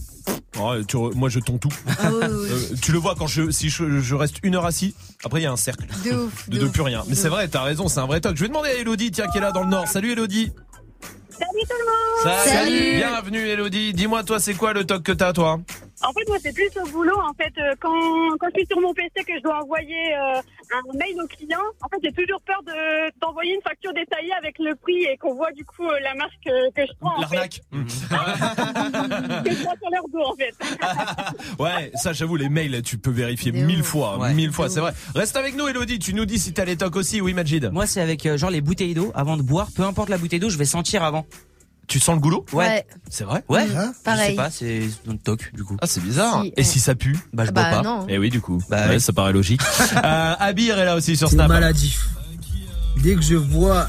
Ouais, 0.61 0.83
tu 0.85 0.97
re- 0.97 1.13
moi 1.15 1.29
je 1.29 1.39
tombe 1.39 1.59
tout. 1.59 1.69
Ah. 1.87 2.07
Euh, 2.07 2.47
tu 2.81 2.91
le 2.91 2.97
vois 2.97 3.15
quand 3.17 3.27
je 3.27 3.51
si 3.51 3.69
je, 3.69 3.99
je 4.01 4.15
reste 4.15 4.37
une 4.43 4.55
heure 4.55 4.65
assis, 4.65 4.93
après 5.23 5.39
il 5.39 5.43
y 5.43 5.45
a 5.45 5.51
un 5.51 5.55
cercle. 5.57 5.80
De 6.03 6.11
ouf. 6.15 6.49
De, 6.49 6.57
de 6.57 6.67
plus 6.67 6.81
rien. 6.81 7.03
Mais 7.07 7.15
c'est 7.15 7.29
vrai, 7.29 7.47
t'as 7.47 7.61
raison, 7.63 7.87
c'est 7.87 7.99
un 7.99 8.05
vrai 8.07 8.21
toc. 8.21 8.35
Je 8.35 8.41
vais 8.41 8.47
demander 8.47 8.69
à 8.69 8.73
Elodie, 8.73 9.11
tiens, 9.11 9.27
qui 9.27 9.37
est 9.37 9.41
là 9.41 9.51
dans 9.51 9.61
le 9.63 9.69
nord. 9.69 9.87
Salut 9.87 10.11
Elodie. 10.13 10.51
Salut 11.29 11.61
tout 11.67 11.75
le 11.79 11.85
monde 11.85 12.39
Salut. 12.45 12.95
Bienvenue 12.97 13.47
Elodie. 13.47 13.93
Dis-moi 13.93 14.23
toi, 14.23 14.39
c'est 14.39 14.53
quoi 14.53 14.73
le 14.73 14.85
toc 14.85 15.03
que 15.03 15.11
t'as 15.11 15.33
toi? 15.33 15.59
En 16.03 16.11
fait, 16.13 16.27
moi, 16.27 16.37
c'est 16.41 16.53
plus 16.53 16.69
au 16.83 16.87
boulot. 16.87 17.17
En 17.19 17.33
fait, 17.33 17.53
euh, 17.59 17.73
quand, 17.79 18.37
quand 18.39 18.47
je 18.53 18.59
suis 18.59 18.67
sur 18.67 18.79
mon 18.81 18.93
PC 18.93 19.11
que 19.27 19.33
je 19.37 19.43
dois 19.43 19.61
envoyer 19.63 20.15
euh, 20.15 20.41
un 20.73 20.97
mail 20.97 21.15
au 21.23 21.27
client, 21.27 21.59
en 21.81 21.87
fait, 21.89 21.97
j'ai 22.03 22.11
toujours 22.11 22.41
peur 22.41 22.61
de 22.65 23.00
d'envoyer 23.41 23.55
une 23.55 23.61
facture 23.61 23.93
détaillée 23.93 24.31
avec 24.37 24.55
le 24.59 24.75
prix 24.75 25.03
et 25.11 25.17
qu'on 25.17 25.33
voit 25.35 25.51
du 25.51 25.65
coup 25.65 25.85
euh, 25.85 25.99
la 26.03 26.13
marque 26.15 26.31
euh, 26.47 26.69
que 26.75 26.81
je 26.81 26.91
prends. 26.99 27.17
En 27.17 27.27
fait. 27.27 27.35
L'arnaque. 27.35 27.61
Mmh. 27.71 27.83
Que 29.43 29.51
je 29.51 29.63
prends 29.63 29.75
sur 29.75 29.89
leur 29.91 30.03
dos, 30.11 30.23
en 30.25 30.35
fait. 30.35 30.53
Ouais, 31.59 31.91
ça 31.95 32.13
j'avoue 32.13 32.35
les 32.35 32.49
mails 32.49 32.81
tu 32.83 32.97
peux 32.97 33.11
vérifier 33.11 33.51
mille 33.51 33.83
fois, 33.83 34.17
Ouais. 34.17 34.33
mille 34.33 34.51
fois, 34.51 34.69
c'est 34.69 34.79
vrai. 34.79 34.93
Reste 35.15 35.35
avec 35.35 35.55
nous 35.55 35.67
Elodie, 35.67 35.99
tu 35.99 36.13
nous 36.13 36.25
dis 36.25 36.39
si 36.39 36.53
t'as 36.53 36.65
les 36.65 36.77
tocs 36.77 36.95
aussi, 36.95 37.21
oui 37.21 37.33
Majid. 37.33 37.69
Moi, 37.71 37.85
c'est 37.87 38.01
avec 38.01 38.25
euh, 38.25 38.37
genre 38.37 38.49
les 38.49 38.61
bouteilles 38.61 38.93
d'eau. 38.93 39.11
Avant 39.15 39.37
de 39.37 39.41
boire, 39.41 39.69
peu 39.75 39.83
importe 39.83 40.09
la 40.09 40.17
bouteille 40.17 40.39
d'eau, 40.39 40.49
je 40.49 40.57
vais 40.57 40.65
sentir 40.65 41.03
avant. 41.03 41.25
Tu 41.87 41.99
sens 41.99 42.15
le 42.15 42.21
goulot? 42.21 42.45
Ouais. 42.53 42.85
C'est 43.09 43.23
vrai? 43.25 43.43
Ouais. 43.49 43.65
Mmh, 43.65 43.93
Je 43.97 44.03
pareil. 44.03 44.29
sais 44.31 44.35
pas, 44.35 44.49
c'est 44.49 44.81
un 45.09 45.17
toc 45.17 45.51
du 45.53 45.63
coup. 45.63 45.75
Ah 45.81 45.87
c'est 45.87 46.01
bizarre. 46.01 46.43
Si, 46.43 46.49
Et 46.49 46.53
ouais. 46.57 46.63
si 46.63 46.79
ça 46.79 46.95
pue? 46.95 47.17
Bah 47.33 47.43
je 47.45 47.51
Bah, 47.51 47.69
bois 47.69 47.81
pas. 47.81 47.83
non. 47.83 48.05
Eh 48.07 48.17
oui 48.17 48.29
du 48.29 48.39
coup. 48.39 48.61
Bah 48.69 48.87
ouais, 48.87 48.95
oui. 48.95 49.01
ça 49.01 49.11
paraît 49.13 49.33
logique. 49.33 49.61
euh, 50.03 50.33
Abir 50.39 50.77
est 50.79 50.85
là 50.85 50.95
aussi 50.95 51.17
sur 51.17 51.29
Snap. 51.29 51.49
maladif. 51.49 52.07
Dès 52.97 53.15
que 53.15 53.21
je 53.21 53.35
vois 53.35 53.87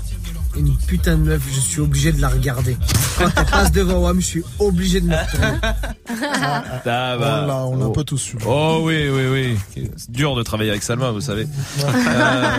une 0.56 0.76
putain 0.76 1.16
de 1.16 1.22
meuf, 1.22 1.42
je 1.50 1.60
suis 1.60 1.80
obligé 1.80 2.12
de 2.12 2.20
la 2.20 2.28
regarder. 2.28 2.76
Quand 3.18 3.24
elle 3.36 3.44
passe 3.46 3.72
devant 3.72 4.00
moi, 4.00 4.12
je 4.16 4.20
suis 4.20 4.44
obligé 4.58 5.00
de 5.00 5.06
me 5.06 5.14
retourner. 5.16 5.58
Ah, 5.64 6.82
bah. 6.84 7.16
On 7.16 7.46
l'a- 7.46 7.66
on 7.66 7.76
l'a 7.76 7.84
un 7.84 7.88
Oh. 7.88 7.92
peu 7.92 8.04
tous 8.04 8.18
su. 8.18 8.36
Oh 8.46 8.80
oui, 8.82 9.08
oui, 9.08 9.22
oui. 9.32 9.58
C'est 9.96 10.10
dur 10.10 10.34
de 10.36 10.42
travailler 10.42 10.70
avec 10.70 10.82
Salma, 10.82 11.10
vous 11.10 11.20
savez. 11.22 11.46
Euh, 11.84 11.88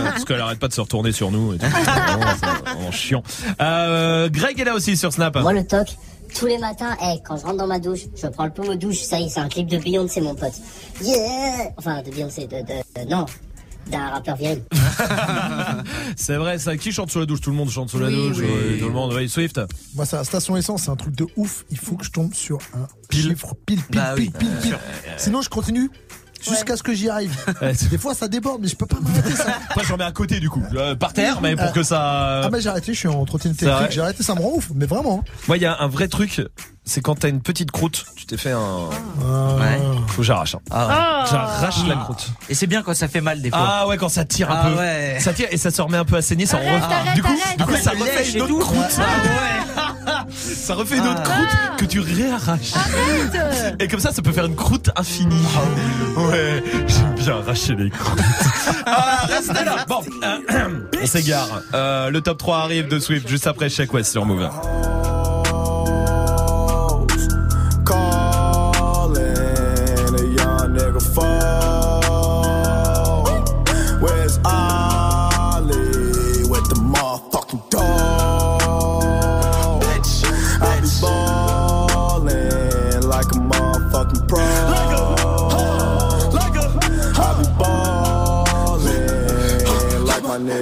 parce 0.10 0.26
qu'elle 0.26 0.42
arrête 0.42 0.58
pas 0.60 0.68
de 0.68 0.74
se 0.74 0.82
retourner 0.82 1.12
sur 1.12 1.30
nous. 1.32 1.54
Et 1.54 1.58
tout. 1.60 1.66
C'est 1.76 1.82
vraiment, 1.92 2.26
c'est 2.40 2.70
vraiment 2.72 2.92
chiant. 2.92 3.24
Euh, 3.62 4.28
Greg 4.30 4.60
est 4.60 4.64
là 4.66 4.74
aussi 4.76 4.98
sur 4.98 5.14
Snap. 5.14 5.38
Moi, 5.38 5.54
le 5.54 5.66
toc, 5.66 5.88
tous 6.34 6.48
les 6.48 6.58
matins, 6.58 6.96
eh, 7.04 7.20
quand 7.24 7.38
je 7.38 7.44
rentre 7.44 7.58
dans 7.58 7.68
ma 7.68 7.80
douche, 7.80 8.02
je 8.20 8.26
prends 8.28 8.46
le 8.46 8.52
pommeau 8.52 8.74
de 8.74 8.80
douche, 8.80 8.98
ça 9.02 9.20
y 9.20 9.26
est, 9.26 9.30
c'est 9.30 9.40
un 9.40 9.48
clip 9.50 9.68
de 9.68 9.78
Beyoncé, 9.78 10.20
mon 10.22 10.34
pote. 10.34 10.54
Yeah 11.02 11.72
Enfin, 11.78 12.02
de 12.02 12.10
Beyoncé, 12.10 12.48
de, 12.48 12.58
de, 12.58 13.04
de- 13.06 13.10
non, 13.10 13.26
d'un 13.92 14.10
rappeur 14.10 14.36
viril. 14.36 14.64
C'est 16.16 16.36
vrai, 16.36 16.58
ça. 16.60 16.78
Qui 16.78 16.92
chante 16.92 17.12
sous 17.12 17.20
la 17.20 17.26
douche? 17.26 17.42
Tout 17.42 17.50
le 17.52 17.56
monde 17.56 17.70
chante 17.70 17.90
sous 17.90 18.00
la 18.00 18.08
Oui, 18.08 18.16
douche. 18.30 18.38
oui. 18.40 18.46
euh, 18.50 18.80
Tout 18.80 18.88
le 18.88 18.94
monde. 18.94 19.14
Oui, 19.14 19.28
Swift. 19.30 19.60
Moi, 19.96 20.06
c'est 20.06 20.16
la 20.16 20.24
station 20.24 20.56
essence, 20.58 20.84
c'est 20.84 20.90
un 20.92 20.96
truc 20.96 21.16
de 21.16 21.28
ouf. 21.36 21.66
Il 21.70 21.78
faut 21.78 21.96
que 21.96 22.06
je 22.06 22.12
tombe 22.12 22.34
sur 22.34 22.60
un 22.76 22.88
chiffre 23.12 23.54
pile, 23.66 23.82
pile, 23.84 24.00
Bah 24.00 24.14
pile, 24.16 24.32
oui, 24.34 24.40
pile, 24.40 24.50
pile. 24.62 24.70
sûr. 24.70 24.80
Sinon, 25.18 25.42
je 25.42 25.50
continue 25.50 25.90
jusqu'à 26.42 26.76
ce 26.78 26.84
que 26.84 26.94
j'y 26.94 27.10
arrive. 27.10 27.36
Des 27.90 27.98
fois, 27.98 28.14
ça 28.14 28.28
déborde, 28.28 28.62
mais 28.62 28.68
je 28.68 28.76
peux 28.76 28.86
pas 28.86 29.00
m'arrêter 29.00 29.32
ça. 29.36 29.46
Moi, 29.76 29.84
j'en 29.88 29.98
mets 29.98 30.04
à 30.04 30.12
côté 30.12 30.40
du 30.40 30.50
coup, 30.50 30.64
Euh, 30.76 30.96
par 30.96 31.14
terre, 31.14 31.42
mais 31.42 31.56
pour 31.56 31.66
Euh, 31.68 31.72
que 31.72 31.84
ça. 31.84 32.42
Ah, 32.44 32.50
mais 32.52 32.62
j'ai 32.62 32.70
arrêté, 32.70 32.94
je 32.94 33.00
suis 33.00 33.08
en 33.08 33.24
trottinette 33.26 33.62
électrique. 33.64 33.92
J'ai 33.92 34.02
arrêté, 34.02 34.24
ça 34.24 34.36
me 34.36 34.42
rend 34.42 34.54
ouf, 34.56 34.70
mais 34.76 34.86
vraiment. 34.86 35.24
Moi, 35.48 35.58
il 35.58 35.64
y 35.64 35.66
a 35.66 35.80
un 35.82 35.88
vrai 35.88 36.08
truc. 36.08 36.42
C'est 36.86 37.00
quand 37.02 37.16
t'as 37.16 37.30
une 37.30 37.42
petite 37.42 37.72
croûte, 37.72 38.06
tu 38.18 38.26
t'es 38.26 38.36
fait 38.36 38.52
un. 38.52 38.60
Ouais. 38.60 39.80
Faut 40.08 40.18
que 40.18 40.24
j'arrache. 40.24 40.56
hein. 40.56 40.60
Ah 40.70 40.88
ouais. 41.24 41.30
J'arrache 41.32 41.88
la 41.88 41.96
croûte. 41.96 42.28
Et 42.50 42.56
c'est 42.56 42.68
bien 42.68 42.82
quand 42.84 42.94
ça 42.94 43.08
fait 43.08 43.22
mal 43.22 43.42
des 43.42 43.50
fois. 43.52 43.60
Ah 43.66 43.88
ouais, 43.88 43.96
quand 43.98 44.10
ça 44.10 44.26
tire 44.26 44.52
un 44.52 44.60
Ah 44.62 44.70
peu. 44.70 44.76
ouais. 44.78 45.18
Ça 45.22 45.32
tire 45.34 45.48
et 45.50 45.58
ça 45.58 45.72
se 45.72 45.82
remet 45.82 45.98
un 45.98 46.04
peu 46.04 46.18
à 46.18 46.22
saigner, 46.22 46.46
ça 46.46 46.58
Arrête, 46.58 46.82
re- 46.82 46.84
arrête, 46.84 47.16
Du 47.16 47.22
coup, 47.24 47.30
arrête. 47.30 47.58
du 47.58 47.64
coup, 47.64 47.72
Après, 47.72 47.82
ça 47.82 47.92
refait 47.92 48.30
une 48.32 48.42
autre 48.42 48.48
tout. 48.50 48.60
croûte. 48.60 49.00
ça 50.42 50.74
refait 50.76 50.98
une 50.98 51.08
autre 51.08 51.24
croûte 51.24 51.58
que 51.78 51.86
tu 51.86 52.00
réarraches. 52.02 52.74
Arrête 52.76 53.76
Et 53.82 53.88
comme 53.88 54.02
ça, 54.02 54.12
ça 54.12 54.22
peut 54.22 54.34
faire 54.34 54.46
une 54.46 54.56
croûte 54.58 54.90
infinie. 54.98 55.42
Ouais, 56.18 56.62
j'aime 56.88 57.16
bien 57.16 57.38
arracher 57.40 57.76
les 57.76 57.90
croûtes. 57.92 58.20
ah, 58.86 59.26
restez 59.28 59.54
là. 59.64 59.86
Bon, 59.88 60.02
euh, 60.24 60.70
on 61.02 61.06
s'égare. 61.08 61.48
Euh, 61.74 62.10
le 62.10 62.20
top 62.20 62.38
3 62.40 62.58
arrive 62.60 62.90
de 62.90 63.00
Swift 63.00 63.26
juste 63.28 63.48
après 63.48 63.70
Check 63.70 63.94
West 63.94 64.12
sur 64.12 64.26
Move. 64.26 64.50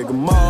Nigga 0.01 0.13
Mo. 0.13 0.40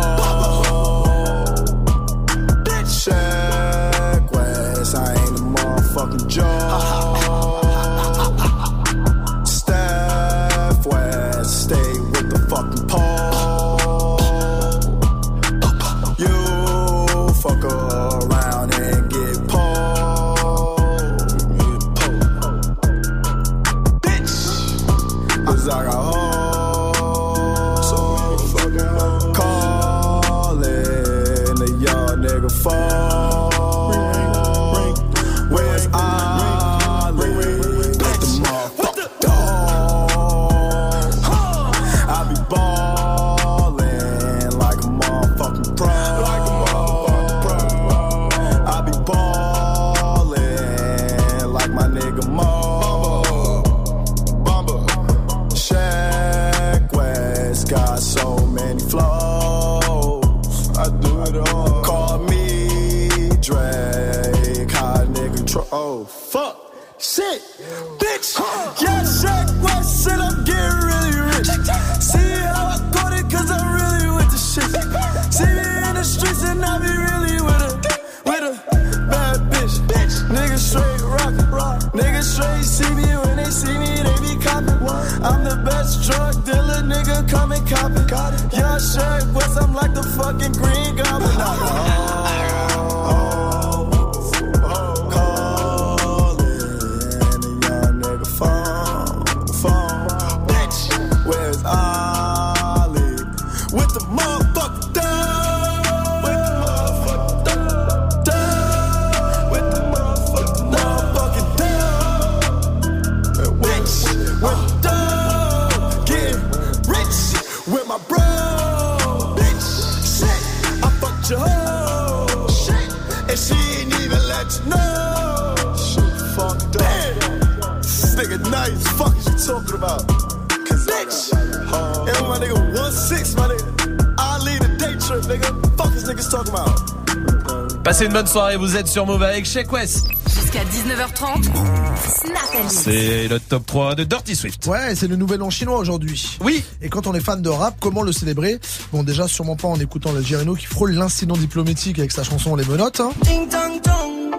Passez 138.02 138.10
une 138.10 138.18
bonne 138.18 138.26
soirée, 138.26 138.56
vous 138.56 138.76
êtes 138.76 138.88
sur 138.88 139.06
Move 139.06 139.22
avec 139.22 139.44
Check 139.44 139.70
West. 139.70 140.08
Jusqu'à 140.26 140.64
19h30. 140.64 141.44
Snap 141.44 142.34
and 142.52 142.62
Mix. 142.64 142.74
C'est 142.74 143.28
le 143.28 143.38
top 143.38 143.64
3 143.64 143.94
de 143.94 144.02
Dirty 144.02 144.34
Swift. 144.34 144.66
Ouais, 144.66 144.96
c'est 144.96 145.06
le 145.06 145.14
nouvel 145.14 145.40
an 145.40 145.50
chinois 145.50 145.78
aujourd'hui. 145.78 146.36
Oui. 146.40 146.64
Et 146.80 146.88
quand 146.88 147.06
on 147.06 147.14
est 147.14 147.20
fan 147.20 147.40
de 147.40 147.48
rap, 147.48 147.76
comment 147.78 148.02
le 148.02 148.10
célébrer? 148.10 148.58
Bon, 148.92 149.04
déjà, 149.04 149.28
sûrement 149.28 149.54
pas 149.54 149.68
en 149.68 149.78
écoutant 149.78 150.10
le 150.10 150.20
Girino 150.20 150.56
qui 150.56 150.66
frôle 150.66 150.90
l'incident 150.94 151.36
diplomatique 151.36 152.00
avec 152.00 152.10
sa 152.10 152.24
chanson 152.24 152.56
Les 152.56 152.64
Menottes. 152.64 152.98
hein. 152.98 153.12
Ding 153.22 153.48
dong 153.48 153.80
dong, 153.84 154.34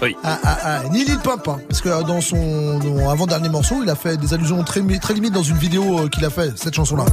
Oui. 0.00 0.14
Ah, 0.22 0.38
ah, 0.44 0.58
ah, 0.62 0.82
ni 0.92 1.04
Lil 1.04 1.18
Pump, 1.18 1.48
hein, 1.48 1.58
parce 1.68 1.80
que 1.80 1.88
dans 2.06 2.20
son 2.20 2.78
avant-dernier 3.10 3.48
morceau, 3.48 3.82
il 3.82 3.90
a 3.90 3.96
fait 3.96 4.16
des 4.16 4.32
allusions 4.32 4.62
très, 4.62 4.80
très 5.00 5.14
limites 5.14 5.34
dans 5.34 5.42
une 5.42 5.58
vidéo 5.58 5.98
euh, 6.04 6.08
qu'il 6.08 6.24
a 6.24 6.30
fait, 6.30 6.56
cette 6.56 6.76
chanson-là. 6.76 7.04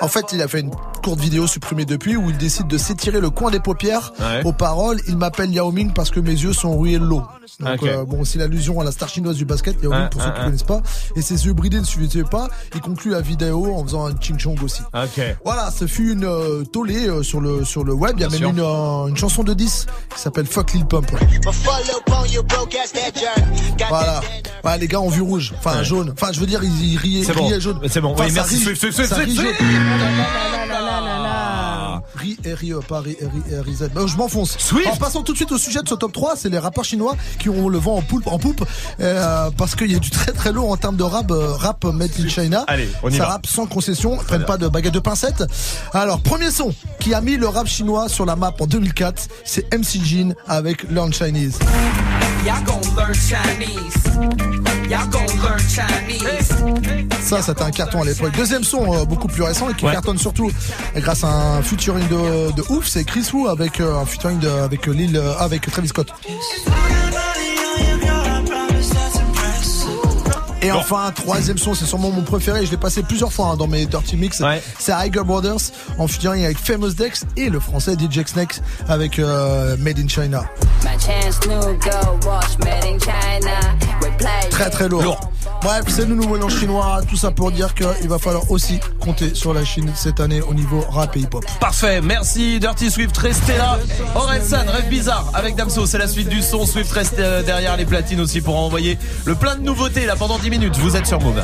En 0.00 0.08
fait, 0.08 0.26
il 0.32 0.42
a 0.42 0.48
fait 0.48 0.60
une 0.60 0.70
courte 1.02 1.20
vidéo 1.20 1.46
supprimée 1.46 1.84
depuis 1.84 2.16
où 2.16 2.30
il 2.30 2.36
décide 2.38 2.66
de 2.68 2.78
s'étirer 2.78 3.20
le 3.20 3.30
coin 3.30 3.50
des 3.50 3.60
paupières 3.60 4.12
Ouais. 4.20 4.42
aux 4.44 4.52
paroles. 4.52 5.00
Il 5.08 5.16
m'appelle 5.16 5.50
Yao 5.52 5.70
Ming 5.72 5.92
parce 5.92 6.10
que 6.10 6.20
mes 6.20 6.30
yeux 6.32 6.52
sont 6.52 6.78
real 6.78 7.02
low. 7.02 7.22
Donc, 7.60 7.82
Ok. 7.82 7.88
euh, 7.88 8.04
bon, 8.04 8.24
c'est 8.24 8.38
l'allusion 8.38 8.80
à 8.80 8.84
la 8.84 8.90
star 8.92 9.08
chinoise 9.08 9.36
du 9.36 9.44
basket, 9.44 9.80
Yao 9.82 9.90
Ming, 9.92 10.08
pour 10.10 10.20
ceux 10.22 10.30
qui 10.30 10.38
ouais. 10.38 10.44
connaissent 10.44 10.62
pas. 10.62 10.82
Et 11.16 11.22
ses 11.22 11.46
yeux 11.46 11.52
bridés 11.54 11.78
ne 11.80 11.84
suffisaient 11.84 12.24
pas. 12.24 12.48
Il 12.74 12.80
conclut 12.80 13.10
la 13.12 13.20
vidéo 13.20 13.72
en 13.74 13.82
faisant 13.84 14.06
un 14.06 14.14
ching 14.20 14.38
chong 14.38 14.56
aussi. 14.62 14.82
Ok. 14.94 15.20
Voilà, 15.44 15.70
ce 15.70 15.86
fut 15.86 16.12
une 16.12 16.24
euh, 16.24 16.64
tollée 16.64 17.08
euh, 17.08 17.22
sur 17.22 17.40
le 17.40 17.64
sur 17.64 17.84
le 17.84 17.92
web. 17.94 18.14
Il 18.16 18.22
y 18.22 18.24
a 18.24 18.28
Bien 18.28 18.40
même 18.40 18.50
une, 18.58 18.60
euh, 18.64 19.06
une 19.06 19.16
chanson 19.16 19.42
de 19.42 19.54
10 19.54 19.86
qui 20.14 20.20
s'appelle 20.20 20.46
Fuck 20.46 20.72
Lil 20.72 20.86
Pump. 20.86 21.10
Voilà. 23.88 24.20
Ouais, 24.64 24.78
les 24.78 24.88
gars 24.88 25.00
ont 25.00 25.08
vu 25.08 25.22
rouge, 25.22 25.54
enfin 25.58 25.78
Ouais. 25.78 25.84
jaune. 25.84 26.12
Enfin, 26.12 26.32
je 26.32 26.40
veux 26.40 26.46
dire, 26.46 26.62
ils, 26.64 26.92
ils 26.92 26.98
riaient, 26.98 27.24
C'est 27.24 27.32
bon. 27.32 27.46
riaient 27.46 27.55
jaune. 27.60 27.78
C'est 27.88 28.00
bon. 28.00 28.14
Oui, 28.18 28.26
merci, 28.32 28.58
ça 28.90 29.16
rit 29.16 29.34
jaune. 29.34 29.46
Ri 32.16 32.36
et 32.44 32.54
Rie, 32.54 32.72
pas 32.88 33.00
Rizet. 33.00 33.88
Bah, 33.94 34.02
je 34.06 34.16
m'enfonce. 34.16 34.56
Swift. 34.58 34.88
En 34.92 34.96
passant 34.96 35.22
tout 35.22 35.32
de 35.32 35.36
suite 35.36 35.52
au 35.52 35.58
sujet 35.58 35.82
de 35.82 35.88
ce 35.88 35.94
top 35.94 36.12
3, 36.12 36.34
c'est 36.36 36.48
les 36.48 36.58
rappeurs 36.58 36.84
chinois 36.84 37.16
qui 37.38 37.48
ont 37.48 37.68
le 37.68 37.78
vent 37.78 37.96
en 37.96 38.02
poupe, 38.02 38.26
en 38.26 38.38
poupe 38.38 38.64
euh, 39.00 39.50
parce 39.56 39.74
qu'il 39.76 39.90
y 39.92 39.94
a 39.94 39.98
du 39.98 40.10
très 40.10 40.32
très 40.32 40.52
lourd 40.52 40.70
en 40.70 40.76
termes 40.76 40.96
de 40.96 41.02
rap, 41.02 41.30
euh, 41.30 41.52
rap 41.54 41.84
made 41.84 42.10
in 42.18 42.28
China. 42.28 42.64
Allez, 42.68 42.88
on 43.02 43.10
y 43.10 43.16
Ça 43.16 43.24
va. 43.24 43.28
rappe 43.32 43.46
sans 43.46 43.66
concession, 43.66 44.16
ils 44.20 44.24
prennent 44.24 44.44
pas 44.44 44.56
de 44.56 44.68
baguette 44.68 44.94
de 44.94 44.98
pincette. 45.00 45.44
Alors, 45.92 46.20
premier 46.20 46.50
son 46.50 46.74
qui 47.00 47.14
a 47.14 47.20
mis 47.20 47.36
le 47.36 47.48
rap 47.48 47.66
chinois 47.66 48.08
sur 48.08 48.24
la 48.26 48.36
map 48.36 48.52
en 48.58 48.66
2004, 48.66 49.28
c'est 49.44 49.72
MC 49.74 50.00
Jin 50.04 50.34
avec 50.48 50.88
Learn 50.90 51.12
Chinese. 51.12 51.58
Learn. 52.44 52.66
Ça, 57.20 57.42
c'était 57.42 57.62
un 57.62 57.70
carton 57.72 58.02
à 58.02 58.04
l'époque. 58.04 58.32
Deuxième 58.36 58.62
son, 58.62 58.94
euh, 58.94 59.04
beaucoup 59.04 59.26
plus 59.26 59.42
récent 59.42 59.68
et 59.68 59.74
qui 59.74 59.84
Ouais. 59.84 59.92
cartonne 59.92 60.18
surtout 60.18 60.50
grâce 60.94 61.24
à 61.24 61.28
un 61.56 61.62
featuring 61.62 62.05
de, 62.08 62.52
de 62.52 62.62
ouf, 62.70 62.86
c'est 62.88 63.04
Chris 63.04 63.26
Wu 63.32 63.48
avec 63.48 63.80
euh, 63.80 63.96
un 63.96 64.06
featuring 64.06 64.38
de, 64.38 64.48
avec 64.48 64.86
Lil, 64.86 65.16
euh, 65.16 65.34
avec 65.38 65.70
Travis 65.70 65.88
Scott. 65.88 66.08
Et 70.62 70.70
Bon. 70.70 70.78
enfin, 70.78 71.12
troisième 71.14 71.58
son, 71.58 71.74
c'est 71.74 71.84
sûrement 71.84 72.10
mon 72.10 72.22
préféré. 72.22 72.66
Je 72.66 72.70
l'ai 72.72 72.76
passé 72.76 73.02
plusieurs 73.02 73.32
fois 73.32 73.48
hein, 73.50 73.56
dans 73.56 73.68
mes 73.68 73.86
Dirty 73.86 74.16
Mix. 74.16 74.40
Ouais. 74.40 74.60
C'est 74.78 74.92
Iger 74.92 75.22
Brothers 75.24 75.70
en 75.98 76.08
featuring 76.08 76.44
avec 76.44 76.58
Famous 76.58 76.90
Dex 76.94 77.24
et 77.36 77.50
le 77.50 77.60
français 77.60 77.94
DJ 77.94 78.24
Snakes 78.26 78.60
avec 78.88 79.18
euh, 79.18 79.76
Made 79.78 79.98
in 79.98 80.08
China. 80.08 80.44
Très 84.50 84.70
très 84.70 84.88
lourd. 84.88 85.02
Lourd. 85.02 85.20
Bref, 85.62 85.84
c'est 85.88 86.06
le 86.06 86.14
nouveau 86.14 86.34
mélange 86.34 86.58
chinois. 86.58 87.00
Tout 87.08 87.16
ça 87.16 87.30
pour 87.30 87.50
dire 87.50 87.74
qu'il 87.74 88.08
va 88.08 88.18
falloir 88.18 88.50
aussi 88.50 88.78
compter 89.00 89.34
sur 89.34 89.52
la 89.52 89.64
Chine 89.64 89.90
cette 89.94 90.20
année 90.20 90.40
au 90.40 90.54
niveau 90.54 90.84
rap 90.88 91.16
et 91.16 91.20
hip-hop. 91.20 91.44
Parfait, 91.60 92.00
merci 92.00 92.60
Dirty 92.60 92.90
Swift, 92.90 93.16
restez 93.16 93.56
là. 93.56 93.78
Orelsan, 94.14 94.64
rêve 94.68 94.88
bizarre 94.88 95.30
avec 95.34 95.56
Damso, 95.56 95.86
c'est 95.86 95.98
la 95.98 96.08
suite 96.08 96.28
du 96.28 96.42
son. 96.42 96.66
Swift 96.66 96.92
reste 96.92 97.18
euh, 97.18 97.42
derrière 97.42 97.76
les 97.76 97.84
platines 97.84 98.20
aussi 98.20 98.40
pour 98.40 98.56
envoyer 98.56 98.98
le 99.24 99.34
plein 99.34 99.56
de 99.56 99.62
nouveautés 99.62 100.06
là 100.06 100.14
pendant 100.16 100.38
10 100.38 100.50
minutes. 100.50 100.76
Vous 100.78 100.96
êtes 100.96 101.06
sur 101.06 101.20
Move. 101.20 101.40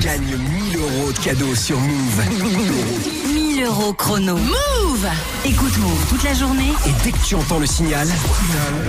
Gagne 0.00 0.22
1000 0.22 0.76
euros 0.76 1.12
de 1.12 1.18
cadeaux 1.18 1.54
sur 1.54 1.78
Move. 1.78 3.45
1000 3.56 3.64
euros 3.64 3.92
chrono. 3.94 4.36
Move 4.36 5.08
Écoute 5.46 5.78
Move 5.78 6.06
toute 6.10 6.22
la 6.24 6.34
journée. 6.34 6.72
Et 6.86 6.92
dès 7.02 7.10
que 7.12 7.24
tu 7.24 7.34
entends 7.34 7.58
le 7.58 7.64
signal, 7.64 8.06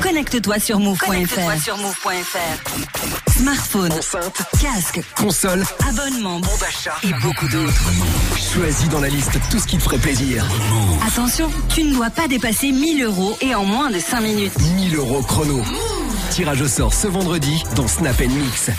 Connecte-toi 0.01 0.59
sur 0.59 0.79
move.fr. 0.79 1.05
Connecte-toi 1.05 1.55
sur 1.57 1.77
move.fr. 1.77 3.31
Smartphone, 3.31 3.93
enceinte, 3.93 4.41
casque, 4.61 4.99
console, 5.15 5.63
abonnement, 5.87 6.41
bon 6.41 6.51
d'achat 6.59 6.95
et 7.03 7.13
beaucoup 7.21 7.47
d'autres. 7.47 7.91
choisis 8.53 8.89
dans 8.89 8.99
la 8.99 9.07
liste 9.09 9.39
tout 9.49 9.59
ce 9.59 9.67
qui 9.67 9.77
te 9.77 9.83
ferait 9.83 9.99
plaisir. 9.99 10.45
Attention, 11.07 11.49
tu 11.69 11.83
ne 11.83 11.93
dois 11.93 12.09
pas 12.09 12.27
dépasser 12.27 12.73
1000 12.73 13.03
euros 13.03 13.37
et 13.39 13.55
en 13.55 13.63
moins 13.63 13.89
de 13.89 13.99
5 13.99 14.19
minutes. 14.19 14.59
1000 14.75 14.95
euros 14.97 15.21
chrono. 15.21 15.63
Tirage 16.29 16.61
au 16.61 16.67
sort 16.67 16.93
ce 16.93 17.07
vendredi 17.07 17.63
dans 17.75 17.87
Snap 17.87 18.19
Mix. 18.19 18.69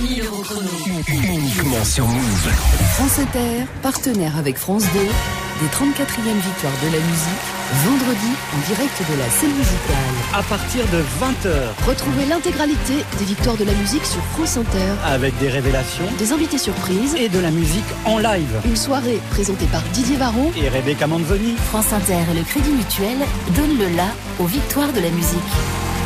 1000 0.00 0.24
euros 0.24 0.42
chrono. 0.42 0.68
Uniquement 1.08 1.84
sur 1.84 2.06
Move. 2.06 2.48
France 2.94 3.18
Inter, 3.18 3.64
partenaire 3.82 4.36
avec 4.38 4.56
France 4.56 4.84
2, 4.92 4.98
des 5.00 5.66
34e 5.68 6.40
victoires 6.42 6.72
de 6.82 6.86
la 6.86 6.98
musique, 6.98 7.44
vendredi 7.84 8.32
en 8.54 8.74
direct 8.74 9.02
de 9.10 9.18
la 9.18 9.30
scène 9.30 9.54
musicale. 9.54 10.14
À 10.34 10.42
partir 10.42 10.84
de 10.86 10.98
20h, 10.98 11.86
Retrouvez 11.86 12.24
l'intégralité 12.26 13.04
des 13.18 13.24
victoires 13.24 13.56
de 13.56 13.64
la 13.64 13.72
musique 13.74 14.04
sur 14.04 14.22
France 14.32 14.56
Inter, 14.56 14.94
avec 15.04 15.38
des 15.38 15.48
révélations 15.48 16.04
des 16.18 16.32
invités 16.32 16.58
surprises, 16.58 17.14
et 17.14 17.28
de 17.28 17.38
la 17.38 17.50
musique 17.50 17.84
en 18.04 18.18
live. 18.18 18.60
une 18.64 18.76
soirée 18.76 19.20
présentée 19.30 19.66
par 19.66 19.82
Didier 19.92 20.16
Varro. 20.16 20.50
Et 20.56 20.68
Rebecca 20.68 21.06
Manzoni. 21.06 21.54
France 21.70 21.92
Inter 21.92 22.18
et 22.32 22.36
le 22.38 22.42
Crédit 22.42 22.70
Mutuel 22.70 23.18
donnent 23.54 23.78
le 23.78 23.96
la 23.96 24.08
aux 24.40 24.46
victoires 24.46 24.92
de 24.92 25.00
la 25.00 25.10
musique. 25.10 25.38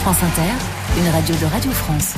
France 0.08 0.22
Inter, 0.22 0.52
une 0.96 1.08
radio 1.10 1.34
de 1.34 1.44
Radio 1.52 1.70
France. 1.70 2.14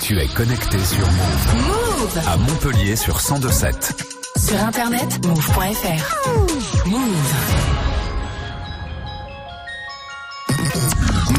Tu 0.00 0.18
es 0.18 0.26
connecté 0.28 0.78
sur 0.78 1.00
Move. 1.00 1.54
Move 1.66 2.18
À 2.26 2.38
Montpellier 2.38 2.96
sur 2.96 3.16
1027. 3.16 4.06
Sur 4.38 4.58
internet, 4.58 5.26
move.fr. 5.26 6.86
Move. 6.86 7.34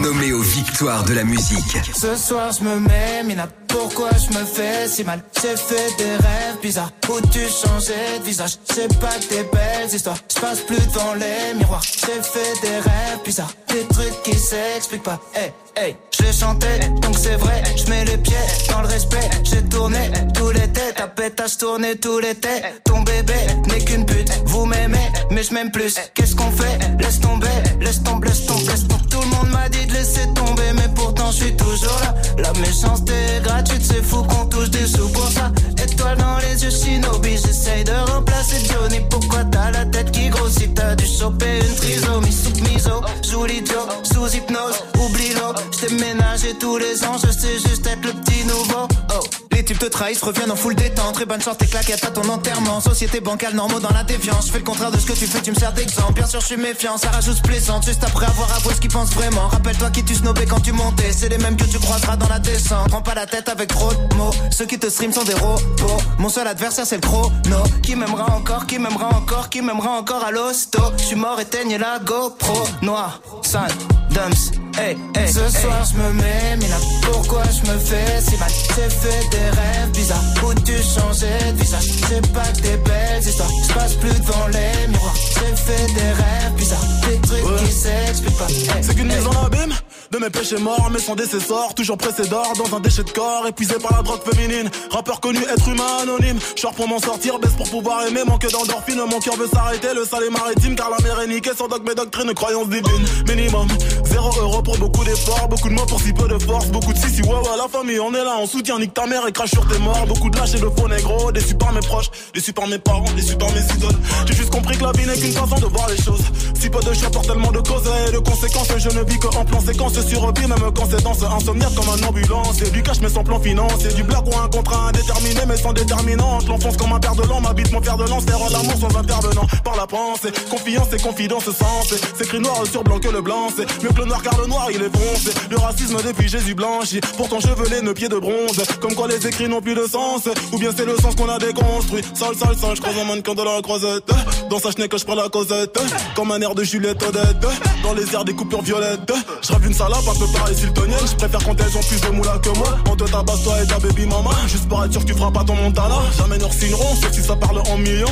Nommé 0.03 0.33
aux 0.33 0.41
victoires 0.43 1.03
de 1.05 1.13
la 1.15 1.23
musique. 1.23 1.79
Ce 1.95 2.15
soir 2.15 2.51
je 2.51 2.63
me 2.63 2.79
mets, 2.79 3.23
Mina, 3.23 3.47
pourquoi 3.69 4.09
je 4.17 4.37
me 4.37 4.45
fais 4.45 4.87
si 4.87 5.03
mal. 5.03 5.21
J'ai 5.41 5.55
fait 5.55 5.97
des 5.97 6.11
rêves 6.11 6.59
bizarres 6.61 6.91
où 7.09 7.21
tu 7.27 7.39
changeais 7.39 8.19
de 8.19 8.23
visage. 8.23 8.57
C'est 8.65 8.99
pas 8.99 9.17
des 9.29 9.43
belles 9.43 9.93
histoires, 9.93 10.17
je 10.33 10.39
passe 10.39 10.61
plus 10.61 10.85
devant 10.87 11.13
les 11.13 11.53
miroirs. 11.57 11.81
J'ai 11.83 12.21
fait 12.21 12.61
des 12.61 12.77
rêves 12.77 13.19
bizarres, 13.23 13.53
des 13.69 13.85
trucs 13.85 14.23
qui 14.23 14.37
s'expliquent 14.37 15.03
pas. 15.03 15.19
Hey, 15.33 15.53
hey, 15.77 15.95
je 16.11 16.31
chantais, 16.31 16.79
donc 17.01 17.15
c'est 17.17 17.37
vrai 17.37 17.63
Je 17.77 17.89
mets 17.89 18.05
les 18.05 18.17
pieds 18.17 18.35
dans 18.69 18.81
le 18.81 18.87
respect. 18.87 19.29
J'ai 19.43 19.63
tourné 19.63 20.11
tous 20.33 20.51
les 20.51 20.67
têtes, 20.67 20.95
ta 20.95 21.07
pétage 21.07 21.57
tourné 21.57 21.95
tous 21.95 22.19
les 22.19 22.35
têtes. 22.35 22.81
Ton 22.83 23.01
bébé 23.01 23.39
n'est 23.67 23.83
qu'une 23.85 24.05
pute, 24.05 24.31
vous 24.45 24.65
m'aimez 24.65 25.09
mais 25.31 25.43
je 25.43 25.53
m'aime 25.53 25.71
plus. 25.71 25.95
Qu'est-ce 26.13 26.35
qu'on 26.35 26.51
fait? 26.51 26.77
Laisse 26.99 27.19
tomber, 27.19 27.47
laisse 27.79 28.03
tomber, 28.03 28.27
laisse 28.27 28.45
tomber, 28.45 28.73
Tout 29.09 29.21
le 29.21 29.27
monde 29.27 29.49
m'a 29.49 29.69
dit 29.69 29.85
de 29.85 29.93
laisser 29.93 30.25
tomber 30.33 30.73
mais 30.75 30.89
pourtant 30.95 31.31
je 31.31 31.43
suis 31.43 31.55
toujours 31.55 31.99
là. 32.01 32.15
La 32.37 32.53
méchanceté 32.53 33.13
est 33.13 33.41
gratuite, 33.59 33.83
c'est 33.83 34.03
fou 34.03 34.23
qu'on 34.23 34.45
touche 34.45 34.69
des 34.69 34.87
sous 34.87 35.09
pour 35.09 35.27
ça. 35.27 35.51
Étoile 35.83 36.17
dans 36.17 36.37
les 36.37 36.63
yeux 36.63 36.69
shinobi, 36.69 37.31
j'essaye 37.31 37.83
de 37.83 38.11
remplacer 38.11 38.57
Johnny. 38.65 39.01
Pourquoi 39.09 39.43
t'as 39.45 39.71
la 39.71 39.85
tête 39.85 40.11
qui 40.11 40.29
grossit? 40.29 40.73
T'as 40.73 40.95
dû 40.95 41.05
choper 41.05 41.59
une 41.59 41.75
trisomie. 41.75 42.31
Sous 42.31 42.63
miso 42.63 43.01
Joue 43.29 43.45
l'idiot, 43.45 43.87
sous 44.03 44.35
hypnose, 44.35 44.83
oublie-le. 44.99 45.61
J't'ai 45.73 45.93
ménagé 45.95 46.53
tous 46.59 46.77
les 46.77 47.03
ans, 47.03 47.17
je 47.23 47.31
sais 47.31 47.59
juste 47.59 47.85
être 47.85 48.03
le 48.03 48.13
petit 48.13 48.45
nouveau. 48.45 48.87
Oh 49.13 49.38
les 49.59 49.65
types 49.65 49.79
te 49.79 49.87
trahissent, 49.87 50.21
reviennent 50.21 50.51
en 50.51 50.55
full 50.55 50.73
détente. 50.73 51.15
Très 51.15 51.25
bonne 51.25 51.41
chance, 51.41 51.57
tes 51.57 51.67
à 51.75 52.11
ton 52.11 52.29
enterrement. 52.29 52.79
Société 52.79 53.19
bancale, 53.19 53.55
normaux 53.55 53.81
dans 53.81 53.91
la 53.91 54.03
déviance. 54.03 54.47
Je 54.47 54.51
fais 54.53 54.59
le 54.59 54.63
contraire 54.63 54.89
de 54.89 54.97
ce 54.97 55.05
que 55.05 55.11
tu 55.11 55.27
fais, 55.27 55.41
tu 55.41 55.51
me 55.51 55.55
sers 55.55 55.73
d'exemple. 55.73 56.13
Bien 56.13 56.27
sûr, 56.27 56.39
je 56.39 56.45
suis 56.45 56.57
méfiant, 56.57 56.97
ça 56.97 57.09
rajoute 57.09 57.41
plaisante. 57.41 57.85
Juste 57.85 58.03
après 58.05 58.25
avoir 58.25 58.49
avoué 58.55 58.73
ce 58.73 58.79
qu'ils 58.79 58.91
pensent 58.91 59.13
vraiment. 59.13 59.49
Rappelle-toi 59.49 59.89
qui 59.89 60.05
tu 60.05 60.15
snobais 60.15 60.45
quand 60.45 60.61
tu 60.61 60.71
montais. 60.71 61.11
C'est 61.11 61.27
les 61.27 61.37
mêmes 61.37 61.57
que 61.57 61.65
tu 61.65 61.77
croiseras 61.77 62.15
dans 62.15 62.29
la 62.29 62.39
descente. 62.39 62.87
Prends 62.89 63.01
pas 63.01 63.15
la 63.15 63.25
tête 63.25 63.49
avec 63.49 63.67
trop 63.67 63.93
de 63.93 64.15
mots. 64.15 64.33
Ceux 64.49 64.65
qui 64.65 64.79
te 64.79 64.89
stream 64.89 65.11
sont 65.11 65.25
des 65.25 65.33
robots. 65.33 66.01
Mon 66.19 66.29
seul 66.29 66.47
adversaire, 66.47 66.85
c'est 66.85 66.95
le 66.95 67.01
chrono. 67.01 67.63
Qui 67.83 67.97
m'aimera 67.97 68.33
encore, 68.33 68.65
qui 68.65 68.79
m'aimera 68.79 69.09
encore, 69.09 69.49
qui 69.49 69.61
m'aimera 69.61 69.91
encore 69.91 70.23
à 70.23 70.31
l'hosto. 70.31 70.79
Je 70.97 71.03
suis 71.03 71.15
mort, 71.17 71.37
éteigne 71.37 71.75
la 71.77 71.99
GoPro. 71.99 72.63
Noir, 72.81 73.21
sale, 73.41 73.73
dumps. 74.11 74.51
Hey, 74.79 74.95
hey, 75.13 75.27
Ce 75.27 75.49
soir 75.59 75.83
je 75.91 75.97
me 75.97 76.13
mets, 76.13 76.55
mais 76.61 76.67
là 76.69 76.77
pourquoi 77.01 77.43
je 77.43 77.69
me 77.69 77.77
fais 77.77 78.21
si 78.21 78.37
mal? 78.37 78.49
J'ai 78.49 78.89
fait 78.89 79.29
des 79.29 79.49
rêves 79.49 79.91
bizarres. 79.91 80.23
Où 80.45 80.53
tu 80.53 80.71
changeais 80.81 81.51
de 81.51 81.57
visage? 81.57 81.83
C'est 82.07 82.31
pas 82.33 82.47
que 82.55 82.61
des 82.61 82.77
belles 82.77 83.21
histoires, 83.27 83.49
je 83.67 83.73
passe 83.73 83.93
plus 83.95 84.17
devant 84.21 84.47
les 84.47 84.87
miroirs. 84.87 85.15
J'ai 85.33 85.55
fait 85.55 85.93
des 85.93 86.11
rêves 86.21 86.53
bizarres, 86.55 86.87
des 87.09 87.19
trucs 87.27 87.57
qui 87.57 87.71
s'expliquent 87.73 88.37
pas. 88.37 88.47
Hey, 88.47 88.81
C'est 88.83 88.95
qu'une 88.95 89.11
hey. 89.11 89.17
mise 89.17 89.27
en 89.27 89.45
abîme? 89.45 89.73
De 90.11 90.17
mes 90.17 90.29
péchés 90.29 90.57
morts, 90.57 90.89
mais 90.91 90.99
sans 90.99 91.15
décessor, 91.15 91.75
toujours 91.75 91.97
pressé 91.97 92.27
d'or 92.27 92.53
dans 92.57 92.75
un 92.75 92.79
déchet 92.79 93.03
de 93.03 93.11
corps, 93.11 93.45
épuisé 93.47 93.75
par 93.75 93.95
la 93.95 94.01
drogue 94.01 94.21
féminine. 94.23 94.69
Rappeur 94.89 95.19
connu, 95.19 95.39
être 95.43 95.67
humain 95.67 95.99
anonyme. 96.01 96.39
Short 96.55 96.75
pour 96.75 96.87
m'en 96.87 96.99
sortir, 96.99 97.37
baisse 97.37 97.53
pour 97.53 97.69
pouvoir 97.69 98.05
aimer, 98.07 98.23
manque 98.25 98.49
d'endorphine. 98.49 98.99
Mon 99.09 99.19
cœur 99.19 99.35
veut 99.35 99.47
s'arrêter, 99.47 99.93
le 99.93 100.05
sale 100.05 100.23
est 100.23 100.31
maritime, 100.31 100.75
car 100.75 100.89
la 100.89 100.97
mer 101.03 101.21
est 101.21 101.27
niquée 101.27 101.51
sans 101.55 101.67
dogme 101.67 101.89
et 101.91 101.95
doctrine, 101.95 102.33
croyance 102.33 102.69
divine. 102.69 103.05
Minimum, 103.27 103.67
zéro 104.05 104.31
euro 104.39 104.61
pour 104.63 104.77
beaucoup 104.77 105.03
d'efforts, 105.03 105.47
beaucoup 105.47 105.69
de 105.69 105.73
mots 105.73 105.85
pour 105.85 106.01
si 106.01 106.11
peu 106.13 106.27
de 106.27 106.39
force, 106.39 106.67
beaucoup 106.67 106.93
de 106.93 106.97
si 106.97 107.09
si 107.09 107.21
ouais 107.21 107.29
ouais, 107.29 107.57
la 107.57 107.67
famille, 107.67 107.99
on 107.99 108.13
est 108.13 108.23
là, 108.23 108.35
on 108.39 108.47
soutient, 108.47 108.79
nique 108.79 108.93
ta 108.93 109.05
mère 109.05 109.27
et 109.27 109.31
crache 109.31 109.51
sur 109.51 109.67
tes 109.67 109.77
morts. 109.77 110.07
Beaucoup 110.07 110.29
de 110.29 110.37
lâches 110.37 110.55
et 110.55 110.59
de 110.59 110.69
faux 110.69 110.87
négros, 110.87 111.31
déçus 111.31 111.55
par 111.55 111.71
mes 111.71 111.81
proches, 111.81 112.09
déçus 112.33 112.53
par 112.53 112.67
mes 112.67 112.79
parents, 112.79 113.05
déçus 113.15 113.35
par 113.35 113.51
mes 113.51 113.61
idoles. 113.75 113.99
J'ai 114.25 114.35
juste 114.35 114.49
compris 114.49 114.75
que 114.75 114.83
la 114.83 114.91
vie 114.91 115.05
n'est 115.05 115.17
qu'une 115.17 115.33
façon 115.33 115.59
de 115.59 115.65
voir 115.67 115.87
les 115.89 116.01
choses. 116.01 116.23
Si 116.59 116.69
peu 116.69 116.79
de 116.79 116.93
choix 116.93 117.09
pour 117.11 117.21
tellement 117.21 117.51
de 117.51 117.59
causes 117.59 117.89
et 118.07 118.11
de 118.11 118.17
conséquences, 118.19 118.67
je 118.77 118.89
ne 118.89 119.03
vis 119.03 119.19
que 119.19 119.27
en 119.27 119.45
plan 119.45 119.61
séquence 119.61 119.98
sur 120.01 120.21
revie, 120.21 120.47
même 120.47 120.71
quand 120.75 120.85
c'est 120.89 121.03
danse 121.03 121.23
insomniaque 121.23 121.73
comme 121.75 121.89
un 121.89 122.07
ambulance. 122.07 122.61
Et 122.61 122.69
du 122.69 122.83
cash 122.83 122.99
mais 123.01 123.09
sans 123.09 123.23
plan 123.23 123.39
financier, 123.39 123.91
du 123.93 124.03
blague 124.03 124.27
ou 124.27 124.37
un 124.37 124.47
contrat 124.47 124.89
indéterminé 124.89 125.41
mais 125.47 125.57
sans 125.57 125.73
déterminante. 125.73 126.47
L'enfonce 126.47 126.77
comme 126.77 126.93
un 126.93 126.99
père 126.99 127.15
de 127.15 127.23
l'an, 127.23 127.41
m'habite 127.41 127.71
mon 127.71 127.81
fer 127.81 127.97
de 127.97 128.05
lance, 128.05 128.23
faire 128.23 128.39
l'amour 128.49 128.75
sans 128.79 128.97
intervenant 128.97 129.47
par 129.63 129.75
la 129.75 129.87
pensée. 129.87 130.31
Confiance 130.49 130.87
et 130.93 130.97
confidence 130.97 131.45
sens, 131.45 131.93
c'est 132.15 132.25
écrit 132.25 132.39
noir 132.39 132.63
sur 132.69 132.83
blanc 132.83 132.99
que 132.99 133.09
le 133.09 133.21
blanc, 133.21 133.49
c'est 133.55 133.65
mieux 133.83 133.89
que 133.89 133.99
le 133.99 134.05
noir 134.05 134.21
car 134.21 134.39
le 134.39 134.47
noir 134.47 134.67
il 134.71 134.81
est 134.81 134.95
foncé. 134.95 135.31
Le 135.49 135.57
racisme 135.57 135.97
depuis 136.05 136.27
Jésus 136.27 136.55
blanchi, 136.55 136.99
pourtant 137.17 137.39
chevelé, 137.39 137.81
nos 137.81 137.93
pieds 137.93 138.09
de 138.09 138.17
bronze. 138.17 138.61
Comme 138.81 138.95
quoi 138.95 139.07
les 139.07 139.25
écrits 139.27 139.47
n'ont 139.47 139.61
plus 139.61 139.75
de 139.75 139.85
sens, 139.87 140.27
ou 140.51 140.57
bien 140.57 140.71
c'est 140.75 140.85
le 140.85 140.95
sens 140.97 141.15
qu'on 141.15 141.29
a 141.29 141.37
déconstruit. 141.37 142.03
Sale, 142.13 142.35
sale, 142.35 142.57
sale, 142.57 142.75
je 142.75 142.81
croise 142.81 142.97
un 142.97 143.05
mannequin 143.05 143.33
de 143.33 143.43
la 143.43 143.61
croisette. 143.61 144.09
Dans 144.49 144.59
sa 144.59 144.71
chenille 144.71 144.89
que 144.89 144.97
je 144.97 145.05
prends 145.05 145.15
la 145.15 145.29
causette, 145.29 145.79
comme 146.15 146.31
un 146.31 146.41
air 146.41 146.55
de 146.55 146.63
Juliette 146.63 147.01
Odette. 147.03 147.47
Dans 147.83 147.93
les 147.93 148.13
airs 148.13 148.25
des 148.25 148.33
coupures 148.33 148.61
violettes, 148.61 149.11
je 149.41 149.53
rêve 149.53 149.65
une 149.65 149.73
salade 149.89 150.07
un 150.07 150.19
peu 150.19 150.31
pareil 150.31 150.55
siltonienne. 150.55 150.99
Je 151.05 151.15
préfère 151.15 151.43
quand 151.43 151.55
elles 151.59 151.77
ont 151.77 151.81
plus 151.81 152.01
de 152.01 152.07
moula 152.09 152.37
que 152.39 152.49
moi. 152.49 152.77
On 152.89 152.95
te 152.95 153.03
tabasse 153.05 153.43
toi 153.43 153.61
et 153.61 153.67
ta 153.67 153.79
baby 153.79 154.05
mama, 154.05 154.31
juste 154.47 154.67
pour 154.67 154.83
être 154.83 154.91
sûr 154.91 155.01
que 155.01 155.07
tu 155.07 155.13
feras 155.13 155.31
pas 155.31 155.43
ton 155.43 155.55
montana. 155.55 155.95
Jamais 156.17 156.37
nous 156.37 156.51
signerons, 156.51 156.95
sauf 156.95 157.11
si 157.11 157.23
ça 157.23 157.35
parle 157.35 157.59
en 157.59 157.77
millions. 157.77 158.07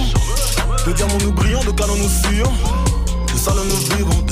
De 0.86 0.94
diamants 0.94 1.18
nous 1.22 1.32
brillons, 1.32 1.64
de 1.64 1.72
canons 1.72 1.96
nous 1.96 2.10
fuyons. 2.10 2.52
De 3.34 3.40
salon 3.40 3.64
nous 3.66 3.96
vivons. 3.96 4.26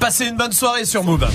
Passez 0.00 0.26
une 0.26 0.36
bonne 0.36 0.52
soirée 0.52 0.84
sur 0.84 1.04
Move. 1.04 1.26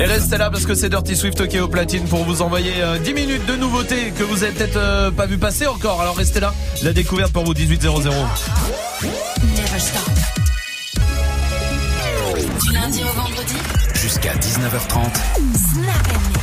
Et 0.00 0.04
restez 0.04 0.38
là 0.38 0.50
parce 0.50 0.64
que 0.64 0.74
c'est 0.74 0.88
Dirty 0.88 1.16
Swift 1.16 1.40
OK 1.40 1.56
au 1.60 1.66
platine 1.66 2.04
pour 2.04 2.24
vous 2.24 2.42
envoyer 2.42 2.74
euh, 2.78 2.98
10 2.98 3.14
minutes 3.14 3.46
de 3.46 3.56
nouveautés 3.56 4.12
que 4.16 4.22
vous 4.22 4.44
avez 4.44 4.52
peut-être 4.52 4.76
euh, 4.76 5.10
pas 5.10 5.26
vu 5.26 5.38
passer 5.38 5.66
encore. 5.66 6.00
Alors 6.00 6.16
restez 6.16 6.38
là. 6.38 6.54
La 6.84 6.92
découverte 6.92 7.32
pour 7.32 7.44
vous 7.44 7.54
1800. 7.54 8.10
Lundi 12.88 13.04
au 13.04 13.12
vendredi, 13.12 13.54
Jusqu'à 13.92 14.34
19h30. 14.36 15.14
Snap. 15.54 16.37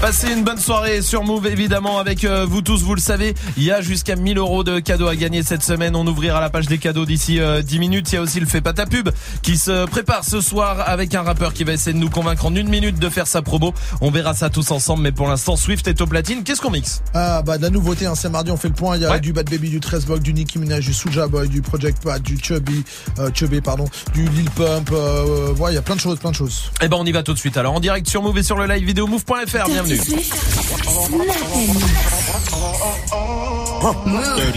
Passez 0.00 0.32
une 0.32 0.44
bonne 0.44 0.58
soirée 0.58 1.02
sur 1.02 1.24
Move 1.24 1.46
évidemment 1.46 1.98
avec 1.98 2.24
euh, 2.24 2.46
vous 2.48 2.62
tous, 2.62 2.82
vous 2.82 2.94
le 2.94 3.02
savez, 3.02 3.34
il 3.58 3.64
y 3.64 3.70
a 3.70 3.82
jusqu'à 3.82 4.16
1000 4.16 4.38
euros 4.38 4.64
de 4.64 4.78
cadeaux 4.78 5.08
à 5.08 5.14
gagner 5.14 5.42
cette 5.42 5.62
semaine. 5.62 5.94
On 5.94 6.06
ouvrira 6.06 6.40
la 6.40 6.48
page 6.48 6.66
des 6.66 6.78
cadeaux 6.78 7.04
d'ici 7.04 7.38
euh, 7.38 7.60
10 7.60 7.78
minutes. 7.78 8.10
Il 8.10 8.14
y 8.14 8.18
a 8.18 8.22
aussi 8.22 8.40
le 8.40 8.46
fait 8.46 8.62
pas 8.62 8.72
ta 8.72 8.86
pub 8.86 9.10
qui 9.42 9.58
se 9.58 9.84
prépare 9.84 10.24
ce 10.24 10.40
soir 10.40 10.88
avec 10.88 11.14
un 11.14 11.20
rappeur 11.20 11.52
qui 11.52 11.64
va 11.64 11.74
essayer 11.74 11.92
de 11.92 11.98
nous 11.98 12.08
convaincre 12.08 12.46
en 12.46 12.54
une 12.54 12.70
minute 12.70 12.98
de 12.98 13.08
faire 13.10 13.26
sa 13.26 13.42
promo. 13.42 13.74
On 14.00 14.10
verra 14.10 14.32
ça 14.32 14.48
tous 14.48 14.70
ensemble, 14.70 15.02
mais 15.02 15.12
pour 15.12 15.28
l'instant 15.28 15.56
Swift 15.56 15.86
est 15.86 16.00
au 16.00 16.06
platine. 16.06 16.44
Qu'est-ce 16.44 16.62
qu'on 16.62 16.70
mixe? 16.70 17.02
Ah 17.12 17.42
bah 17.42 17.58
de 17.58 17.62
la 17.62 17.70
nouveauté, 17.70 18.06
hein, 18.06 18.14
c'est 18.14 18.30
mardi, 18.30 18.50
on 18.50 18.56
fait 18.56 18.68
le 18.68 18.74
point. 18.74 18.96
Il 18.96 19.02
y 19.02 19.04
a 19.04 19.18
du 19.18 19.34
Bad 19.34 19.50
Baby, 19.50 19.68
du 19.68 19.80
13 19.80 20.06
Block, 20.06 20.20
du 20.20 20.32
Nicki 20.32 20.58
Minaj, 20.58 20.86
du 20.86 20.94
Soulja 20.94 21.28
Boy, 21.28 21.46
du 21.50 21.60
Project 21.60 22.02
Pat, 22.02 22.22
du 22.22 22.38
Chubby, 22.42 22.84
euh, 23.18 23.28
Chubby 23.34 23.60
pardon, 23.60 23.84
du 24.14 24.26
Lil 24.30 24.48
Pump. 24.52 24.88
Euh, 24.92 25.52
ouais, 25.56 25.72
il 25.72 25.74
y 25.74 25.78
a 25.78 25.82
plein 25.82 25.96
de 25.96 26.00
choses, 26.00 26.18
plein 26.18 26.30
de 26.30 26.36
choses. 26.36 26.70
Eh 26.80 26.88
ben 26.88 26.96
on 26.98 27.04
y 27.04 27.12
va 27.12 27.22
tout 27.22 27.34
de 27.34 27.38
suite. 27.38 27.58
Alors 27.58 27.74
en 27.74 27.80
direct 27.80 28.08
sur 28.08 28.22
Move 28.22 28.38
et 28.38 28.42
sur 28.42 28.56
le 28.56 28.66
live 28.66 28.86
vidéo 28.86 29.06
move.fr. 29.06 29.66
Bienvenue. 29.66 29.89
Dirty 29.90 30.06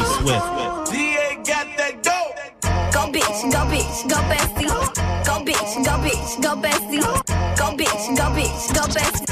Swift. 0.03 0.45
DA 0.91 1.41
got 1.43 1.67
that 1.75 2.03
dope. 2.03 2.37
Go 2.93 3.01
bitch, 3.11 3.51
go 3.51 3.65
bitch, 3.65 4.07
go 4.07 4.17
bestie. 4.29 5.02
Go 5.33 5.39
bitch, 5.39 5.83
go 5.83 5.93
bitch, 5.97 6.41
go 6.43 6.55
bestie. 6.61 7.01
Go 7.57 7.73
bitch, 7.73 8.15
go 8.15 8.25
bitch, 8.37 8.69
go 8.69 8.85
bestie. 8.93 9.25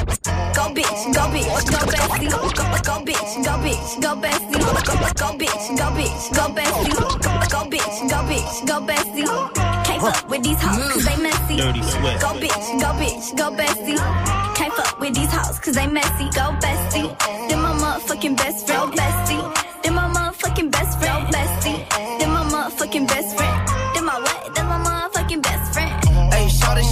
Go 0.56 0.64
bitch, 0.74 1.14
go 1.14 1.30
bitch, 1.30 1.70
go 1.70 1.78
bestie. 1.94 2.30
Go 2.32 2.98
bitch, 3.06 3.46
go 3.46 3.54
bitch, 3.62 4.02
go 4.02 4.16
bestie. 4.18 4.58
Go 4.58 4.74
bitch, 4.82 5.14
go 5.16 5.30
bitch, 5.38 6.34
go 6.34 6.50
bestie. 6.58 6.96
Go 7.52 7.60
bitch, 7.70 8.10
go 8.10 8.18
bitch, 8.26 8.66
go 8.66 8.82
bestie. 8.82 9.86
Can't 9.86 10.02
fuck 10.02 10.28
with 10.28 10.44
these 10.44 10.60
hoes 10.60 10.92
cause 10.92 11.06
they 11.06 11.18
messy. 11.22 11.58
Dirty 11.58 11.84
Swift. 11.84 12.20
Go 12.20 12.30
bitch, 12.34 12.82
go 12.82 12.90
bitch, 12.98 13.38
go 13.38 13.52
bestie. 13.52 14.56
Can't 14.56 14.74
fuck 14.74 15.00
with 15.00 15.14
these 15.14 15.32
hoes 15.32 15.60
cause 15.60 15.76
they 15.76 15.86
messy. 15.86 16.26
Go 16.34 16.50
bestie. 16.66 17.16
Then 17.48 17.62
my 17.62 17.74
motherfucking 17.78 18.38
best 18.38 18.66
friend. 18.66 18.92
Go 18.92 18.98
bestie. 18.98 19.84
Then 19.84 19.94
my 19.94 20.10
motherfucking 20.10 20.72
best 20.72 20.98
friend. 20.98 21.28
Go 21.28 21.38
bestie. 21.38 22.18
Then 22.18 22.32
my 22.32 22.44
motherfucking 22.50 23.08
best 23.08 23.38
friend. 23.38 23.68
Then 23.94 24.06
my 24.06 24.18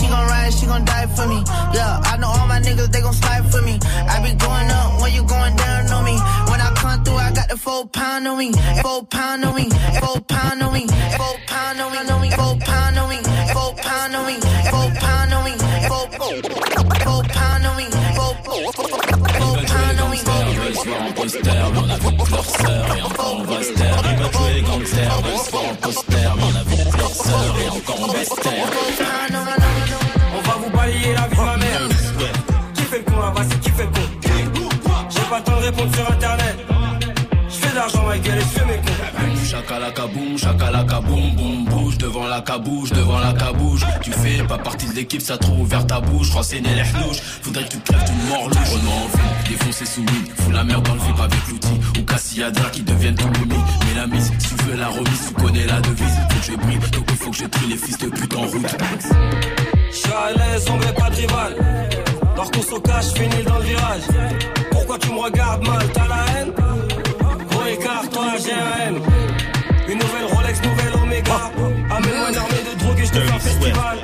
gon' 0.10 0.28
ride, 0.28 0.54
she 0.54 0.66
gon' 0.66 0.86
die 0.86 1.08
for 1.16 1.28
me. 1.28 1.44
Yeah, 1.74 2.12
I 2.12 2.18
know 2.18 2.28
all 2.28 2.48
my 2.48 2.60
niggas, 2.60 2.92
they 2.92 3.02
gon' 3.02 3.14
slide 3.14 3.46
for 3.52 3.62
me. 3.62 3.80
I 4.14 4.16
be 4.26 4.34
going 4.36 4.70
up 4.80 5.02
when 5.02 5.14
you 5.14 5.24
going 5.24 5.56
down 5.56 5.92
on 5.92 6.04
me. 6.04 6.16
When 6.50 6.60
I 6.60 6.72
come 6.76 7.04
through, 7.04 7.22
I 7.28 7.32
got 7.32 7.48
the 7.50 7.58
four 7.58 7.86
pound 7.88 8.28
on 8.28 8.38
me. 8.38 8.52
Four 8.82 9.06
pound 9.06 9.46
on 9.46 9.56
me. 9.56 9.70
Four 10.02 10.20
pound 10.22 10.62
on 10.62 10.74
me. 10.74 10.88
Four 11.20 11.36
pound 11.48 11.80
on 11.82 11.90
me. 11.92 12.00
Four 12.36 12.56
pound 12.68 12.98
on 12.98 13.10
me. 13.10 13.18
Four 13.54 13.70
pound 13.86 14.14
on 14.18 14.26
me. 14.26 14.36
Four 14.72 14.88
pound 15.02 15.34
on 15.34 15.44
me. 15.46 15.54
Four 15.90 17.24
pound 17.38 17.66
on 17.70 17.76
me. 17.78 17.86
Four 18.18 18.44
pound 18.44 20.00
on 20.02 20.10
me. 20.12 20.20
se 20.80 20.88
voir 20.88 21.02
en 21.02 21.12
poster, 21.12 21.42
mais 21.74 21.80
on 21.80 21.90
a 21.90 21.98
que 22.00 22.32
leur 22.32 22.46
sœur 22.46 22.98
et 22.98 23.02
encore 23.02 23.36
on 23.40 23.44
va 23.44 23.64
se 23.64 23.74
taire. 23.74 24.02
Ils 24.10 24.18
veulent 24.18 24.34
jouer 24.34 24.54
les 24.54 24.62
gangsters, 24.62 25.46
se 25.46 25.52
voir 25.52 25.64
en 25.64 25.76
poster, 25.76 26.30
mais 26.36 26.44
on 26.44 26.56
a 26.56 26.92
que 26.92 26.98
leur 26.98 27.10
sœur 27.10 27.56
et 27.60 27.70
encore 27.70 28.02
on 28.02 28.08
va 28.08 28.24
se 28.24 28.36
taire. 28.42 29.89
La 30.90 31.28
vie 31.28 31.36
de 31.36 31.42
ma 31.42 31.58
mère. 31.58 31.82
Qui 32.74 32.82
fait 32.82 32.98
le 32.98 33.04
con 33.04 33.20
là 33.20 33.32
Vas-y, 33.36 33.60
qui 33.60 33.70
fait 33.70 33.84
le 33.84 33.90
con? 33.92 34.70
J'ai 35.10 35.20
pas 35.30 35.38
le 35.38 35.44
temps 35.44 35.58
de 35.58 35.66
répondre 35.66 35.96
sur 35.96 36.12
internet. 36.12 36.49
L'argent, 37.80 38.06
ma 38.06 38.18
gueule, 38.18 38.40
cons. 38.40 39.46
Chakalaka 39.50 40.08
boum, 40.08 40.38
chakalaka 40.38 41.00
boum, 41.00 41.32
boum, 41.34 41.64
bouge 41.64 41.98
devant 41.98 42.28
la 42.28 42.42
cabouche, 42.42 42.90
devant 42.90 43.20
la 43.20 43.32
cabouche. 43.32 43.86
Tu 44.02 44.12
fais 44.12 44.44
pas 44.44 44.58
partie 44.58 44.88
de 44.88 44.96
l'équipe, 44.96 45.22
ça 45.22 45.38
trop 45.38 45.54
ouvert 45.54 45.88
ta 45.88 46.02
bouche. 46.02 46.26
Je 46.26 46.32
crois 46.32 46.44
c'est 46.44 46.60
né 46.60 46.76
les 46.76 46.82
hnouches. 46.82 47.22
Faudrait 47.42 47.64
que 47.64 47.70
tu 47.70 47.80
crèves, 47.80 48.04
tu 48.06 48.12
mords 48.28 48.50
louche. 48.50 48.70
Renaud 48.70 48.92
en 48.92 49.08
ville, 49.08 49.50
défoncé 49.50 49.86
sous 49.86 50.02
weed. 50.02 50.28
Fous 50.40 50.52
la 50.52 50.66
merde 50.66 50.86
dans 50.86 50.94
le 50.94 51.00
VIP 51.00 51.20
avec 51.22 51.48
l'outil. 51.48 51.80
Ou 51.98 52.04
Cassiadra 52.04 52.70
qui 52.70 52.82
deviennent 52.82 53.16
ton 53.16 53.32
ennemi. 53.32 53.56
Mais 53.56 54.02
la 54.02 54.08
mise, 54.08 54.30
si 54.40 54.56
tu 54.56 54.64
veux 54.66 54.76
la 54.76 54.90
remise, 54.90 55.28
tu 55.30 55.34
connais 55.42 55.66
la 55.66 55.80
devise. 55.80 56.18
Faut 56.30 56.40
que 56.40 56.52
je 56.52 56.58
brille, 56.58 56.92
donc 56.92 57.06
il 57.10 57.16
faut 57.16 57.32
que 57.32 57.38
je 57.38 57.46
trie 57.46 57.68
les 57.70 57.78
fils 57.78 57.98
de 57.98 58.08
pute 58.08 58.36
en 58.36 58.42
route. 58.42 58.76
Je 59.90 59.96
suis 59.96 60.12
à 60.12 60.32
l'aise, 60.36 60.66
on 60.70 60.78
met 60.80 60.94
pas 60.94 61.10
de 61.12 61.16
rival. 61.16 61.56
Leur 62.36 62.52
course 62.52 62.74
au 62.74 62.82
cash, 62.82 63.06
finis 63.16 63.44
dans 63.48 63.58
le 63.58 63.64
virage. 63.64 64.02
Pourquoi 64.70 65.00
tu 65.00 65.12
me 65.12 65.20
regardes 65.20 65.66
mal? 65.66 65.88
T'as 65.94 66.08
la 66.08 66.26
haine? 66.36 66.52
Écart, 68.40 68.40
toi 68.40 68.46
j'ai 68.46 68.54
un 68.54 68.88
M. 68.88 69.02
Une 69.88 69.98
nouvelle 69.98 70.26
Rolex, 70.26 70.62
nouvelle 70.64 70.94
Omega. 71.02 71.52
Amène-moi 71.90 72.30
une 72.30 72.38
armée 72.38 72.64
de 72.72 72.80
drogue 72.80 73.00
et 73.00 73.06
je 73.06 73.12
te 73.12 73.20
fais 73.20 73.34
un 73.34 73.40
festival. 73.40 73.98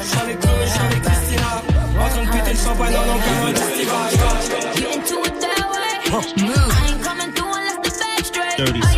J'suis 0.00 0.20
avec 0.20 0.40
Chloé, 0.40 0.66
j'suis 0.66 0.80
avec 0.80 1.02
Christina. 1.02 1.62
En 1.98 2.08
train 2.08 2.24
de 2.24 2.30
péter 2.30 2.52
le 2.52 2.58
champagne 2.58 2.94
en 2.96 3.02
encore 3.02 3.46
un 3.46 3.54
festival. 3.54 4.42
Get 8.58 8.91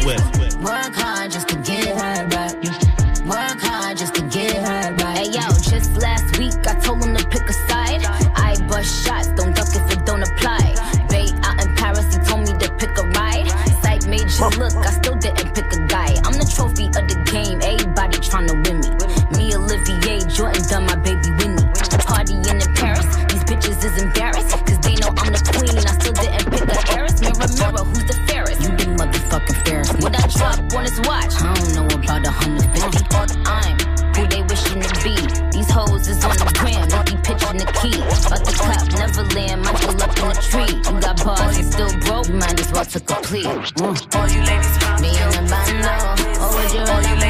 in. 40.35 40.77
You 40.85 41.01
got 41.01 41.25
bars, 41.25 41.59
you 41.59 41.65
still 41.65 41.91
broke, 42.01 42.29
might 42.31 42.61
as 42.61 42.73
well 42.73 42.85
took 42.85 43.11
a 43.11 43.15
plea. 43.23 43.45
Mm. 43.45 44.17
All 44.17 44.29
you 44.29 44.43
ladies, 44.43 44.77
me 45.01 45.11
and 45.19 45.33
the 45.35 45.43
bando. 45.51 45.95
Oh, 46.41 46.51
would 46.57 46.73
you 46.73 46.81
all 46.81 47.24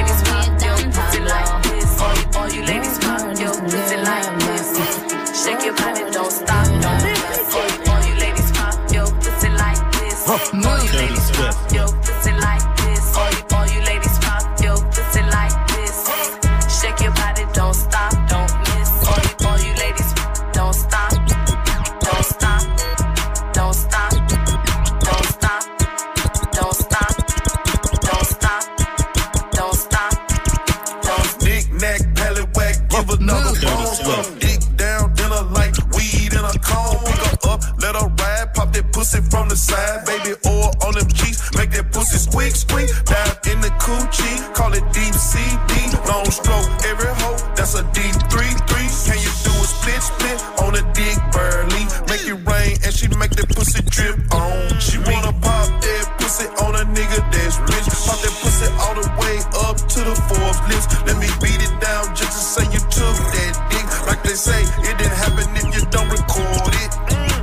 to 60.45 60.53
the 60.53 60.75
Forbes. 60.75 60.87
Let 61.07 61.17
me 61.19 61.29
beat 61.41 61.63
it 61.63 61.75
down 61.81 62.15
just 62.15 62.33
to 62.33 62.43
say 62.43 62.65
you 62.73 62.81
took 62.91 63.17
that 63.17 63.55
dick. 63.71 63.87
Like 64.07 64.23
they 64.23 64.35
say, 64.35 64.63
it 64.85 64.99
didn't 64.99 65.17
happen 65.17 65.49
if 65.57 65.65
you 65.75 65.83
don't 65.91 66.09
record 66.09 66.75
it. 66.75 66.91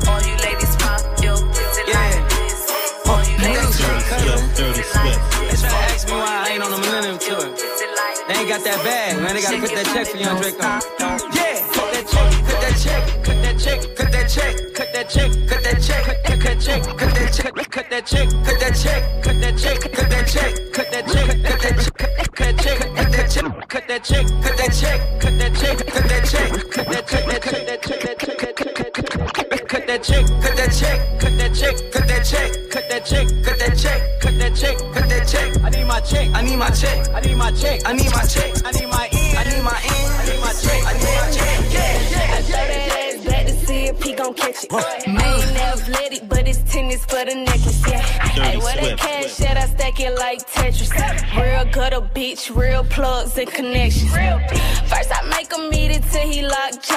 All 0.08 0.22
you 0.22 0.36
ladies 0.46 0.76
pop 0.78 1.02
your 1.22 1.38
pussy 1.38 1.84
like 1.94 2.22
this. 2.30 2.70
All 3.06 3.24
you 3.24 3.38
ladies 3.42 3.78
Dirty 4.56 4.84
Swift. 4.84 5.22
They 5.50 5.58
try 5.58 5.70
to 5.70 5.78
ask 5.90 6.08
me 6.08 6.14
why 6.14 6.46
I 6.46 6.54
ain't 6.54 6.64
on 6.64 6.72
the 6.72 6.78
Millennium 6.78 7.18
Tour. 7.18 7.56
They 8.28 8.36
ain't 8.36 8.50
got 8.50 8.64
that 8.64 8.80
bag, 8.84 9.18
man. 9.18 9.36
They 9.36 9.42
gotta 9.42 9.60
cut 9.60 9.74
that 9.74 9.86
check 9.94 10.08
for 10.08 10.18
young 10.18 10.38
Draco. 10.38 10.62
Yeah, 11.34 11.66
cut 11.74 11.90
that 11.94 12.06
check, 12.06 12.30
cut 12.46 12.62
that 12.62 12.76
check, 12.78 13.02
cut 13.24 13.42
that 13.42 13.58
check, 13.58 13.80
cut 13.96 14.12
that 14.12 14.30
check, 14.30 14.68
cut 14.76 14.92
that 14.92 15.10
check, 15.10 15.48
cut 15.48 15.64
that 15.64 15.80
check, 15.82 16.04
cut 16.06 16.44
that 16.44 16.62
check, 16.62 16.84
cut 16.86 17.10
that 17.16 17.32
check, 17.34 17.54
cut 17.72 17.90
that 17.90 18.06
check, 18.06 18.30
cut 18.44 18.60
that 18.60 18.76
check, 18.76 19.24
cut 19.24 19.42
that 19.42 19.58
check, 19.58 19.91
that 24.02 24.14
check, 24.14 24.26
cut 24.42 24.58
that 24.58 24.74
check, 24.74 25.20
cut 25.20 25.40
that 25.40 25.56
check, 25.56 25.78
cut 25.88 26.08
that 26.08 26.26
check, 26.26 26.52
cut 26.72 26.88
that 26.88 27.08
check, 27.08 27.28
cut 27.28 27.68
that 27.68 27.82
check, 27.82 28.08
cut 28.08 29.88
that 29.88 30.02
check, 30.02 30.28
cut 30.40 30.58
that 30.58 30.74
check, 30.74 31.20
cut 31.20 31.38
that 31.38 31.54
check, 31.54 31.92
cut 31.92 32.08
that 32.08 32.26
check, 32.26 32.72
cut 32.72 32.90
that 32.90 33.06
check, 33.06 33.28
cut 33.42 33.60
that 33.60 33.76
check, 33.76 34.22
cut 34.22 34.40
that 34.40 34.56
check, 34.56 34.78
cut 34.94 35.10
that 35.10 35.28
check. 35.28 35.64
I 35.64 35.70
need 35.70 35.86
my 35.86 36.00
check. 36.00 36.30
I 36.34 36.42
need 36.42 36.58
my 36.58 36.70
check. 36.72 37.08
I 37.14 37.22
need 37.22 37.36
my 37.36 37.52
check. 37.52 37.82
I 37.86 37.94
need 37.94 38.12
my 38.12 38.24
check. 38.26 38.71
Bitch, 52.32 52.56
real 52.56 52.84
plugs 52.86 53.38
and 53.38 53.50
connections. 53.50 54.12
First, 54.12 55.12
I 55.12 55.22
make 55.30 55.52
him 55.52 55.74
eat 55.74 55.92
it 55.92 56.04
till 56.12 56.28
he 56.28 56.42
locked 56.42 56.91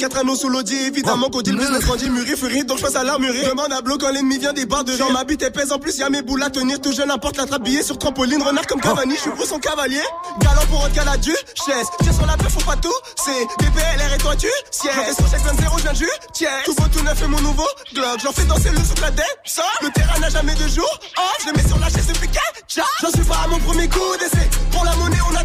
4 0.00 0.16
anneaux 0.16 0.34
sous 0.34 0.48
l'audi, 0.48 0.74
évidemment 0.86 1.28
qu'on 1.28 1.42
dit 1.42 1.52
le 1.52 1.58
business 1.58 1.84
grandit, 1.84 2.08
mûri, 2.08 2.34
furie, 2.34 2.64
donc 2.64 2.78
je 2.78 2.84
passe 2.84 2.96
à 2.96 3.04
l'armurerie. 3.04 3.44
Demande 3.44 3.70
à 3.70 3.82
bloc 3.82 4.00
quand 4.00 4.10
l'ennemi 4.10 4.38
vient 4.38 4.54
des 4.54 4.64
barres 4.64 4.82
de 4.82 4.92
rire. 4.92 5.12
ma 5.12 5.24
bite 5.24 5.52
pèse, 5.52 5.72
en 5.72 5.78
plus 5.78 5.98
y'a 5.98 6.08
mes 6.08 6.22
boules 6.22 6.42
à 6.42 6.48
tenir, 6.48 6.80
tout 6.80 6.90
jeune 6.90 7.10
importe 7.10 7.36
la 7.36 7.44
trappe 7.44 7.64
billet 7.64 7.82
sur 7.82 7.98
trampoline, 7.98 8.42
renard 8.42 8.66
comme 8.66 8.80
Cavani, 8.80 9.14
je 9.14 9.20
suis 9.20 9.30
son 9.46 9.58
cavalier. 9.58 10.00
Galant 10.40 10.64
pour 10.70 10.82
autre 10.84 11.04
la 11.04 11.18
du 11.18 11.32
chaise, 11.32 11.86
tire 12.02 12.14
sur 12.14 12.24
la 12.24 12.38
peur, 12.38 12.50
faut 12.50 12.64
pas 12.64 12.76
tout, 12.76 12.88
c'est 13.22 13.44
DPLR 13.62 14.14
et 14.14 14.18
toi 14.18 14.34
tu, 14.36 14.48
siège. 14.70 14.94
Je 15.08 15.14
sur 15.16 15.30
chaque 15.30 15.42
20 15.42 15.76
je 15.76 15.82
viens 15.82 15.92
du 15.92 16.08
tiens. 16.32 16.48
Tout 16.64 16.74
beau, 16.74 16.84
tout 16.90 17.04
neuf 17.04 17.22
et 17.22 17.26
mon 17.26 17.40
nouveau 17.42 17.68
Glock, 17.94 18.20
j'en 18.24 18.32
fais 18.32 18.44
danser 18.44 18.70
le 18.70 18.78
sous 18.78 19.02
la 19.02 19.10
tête, 19.10 19.38
ça. 19.44 19.64
Le 19.82 19.90
terrain 19.90 20.18
n'a 20.18 20.30
jamais 20.30 20.54
de 20.54 20.66
jour, 20.66 20.88
oh, 21.18 21.22
je 21.42 21.50
le 21.50 21.58
mets 21.58 21.68
sur 21.68 21.78
la 21.78 21.90
chaise 21.90 22.06
depuis 22.06 22.28
qu'un 22.28 22.40
J'en 23.02 23.10
suis 23.10 23.24
pas 23.28 23.42
à 23.44 23.48
mon 23.48 23.58
premier 23.58 23.86
coup 23.88 24.16
d'essai, 24.18 24.48
pour 24.72 24.82
la 24.82 24.94
monnaie 24.96 25.18
on 25.30 25.36
a 25.36 25.39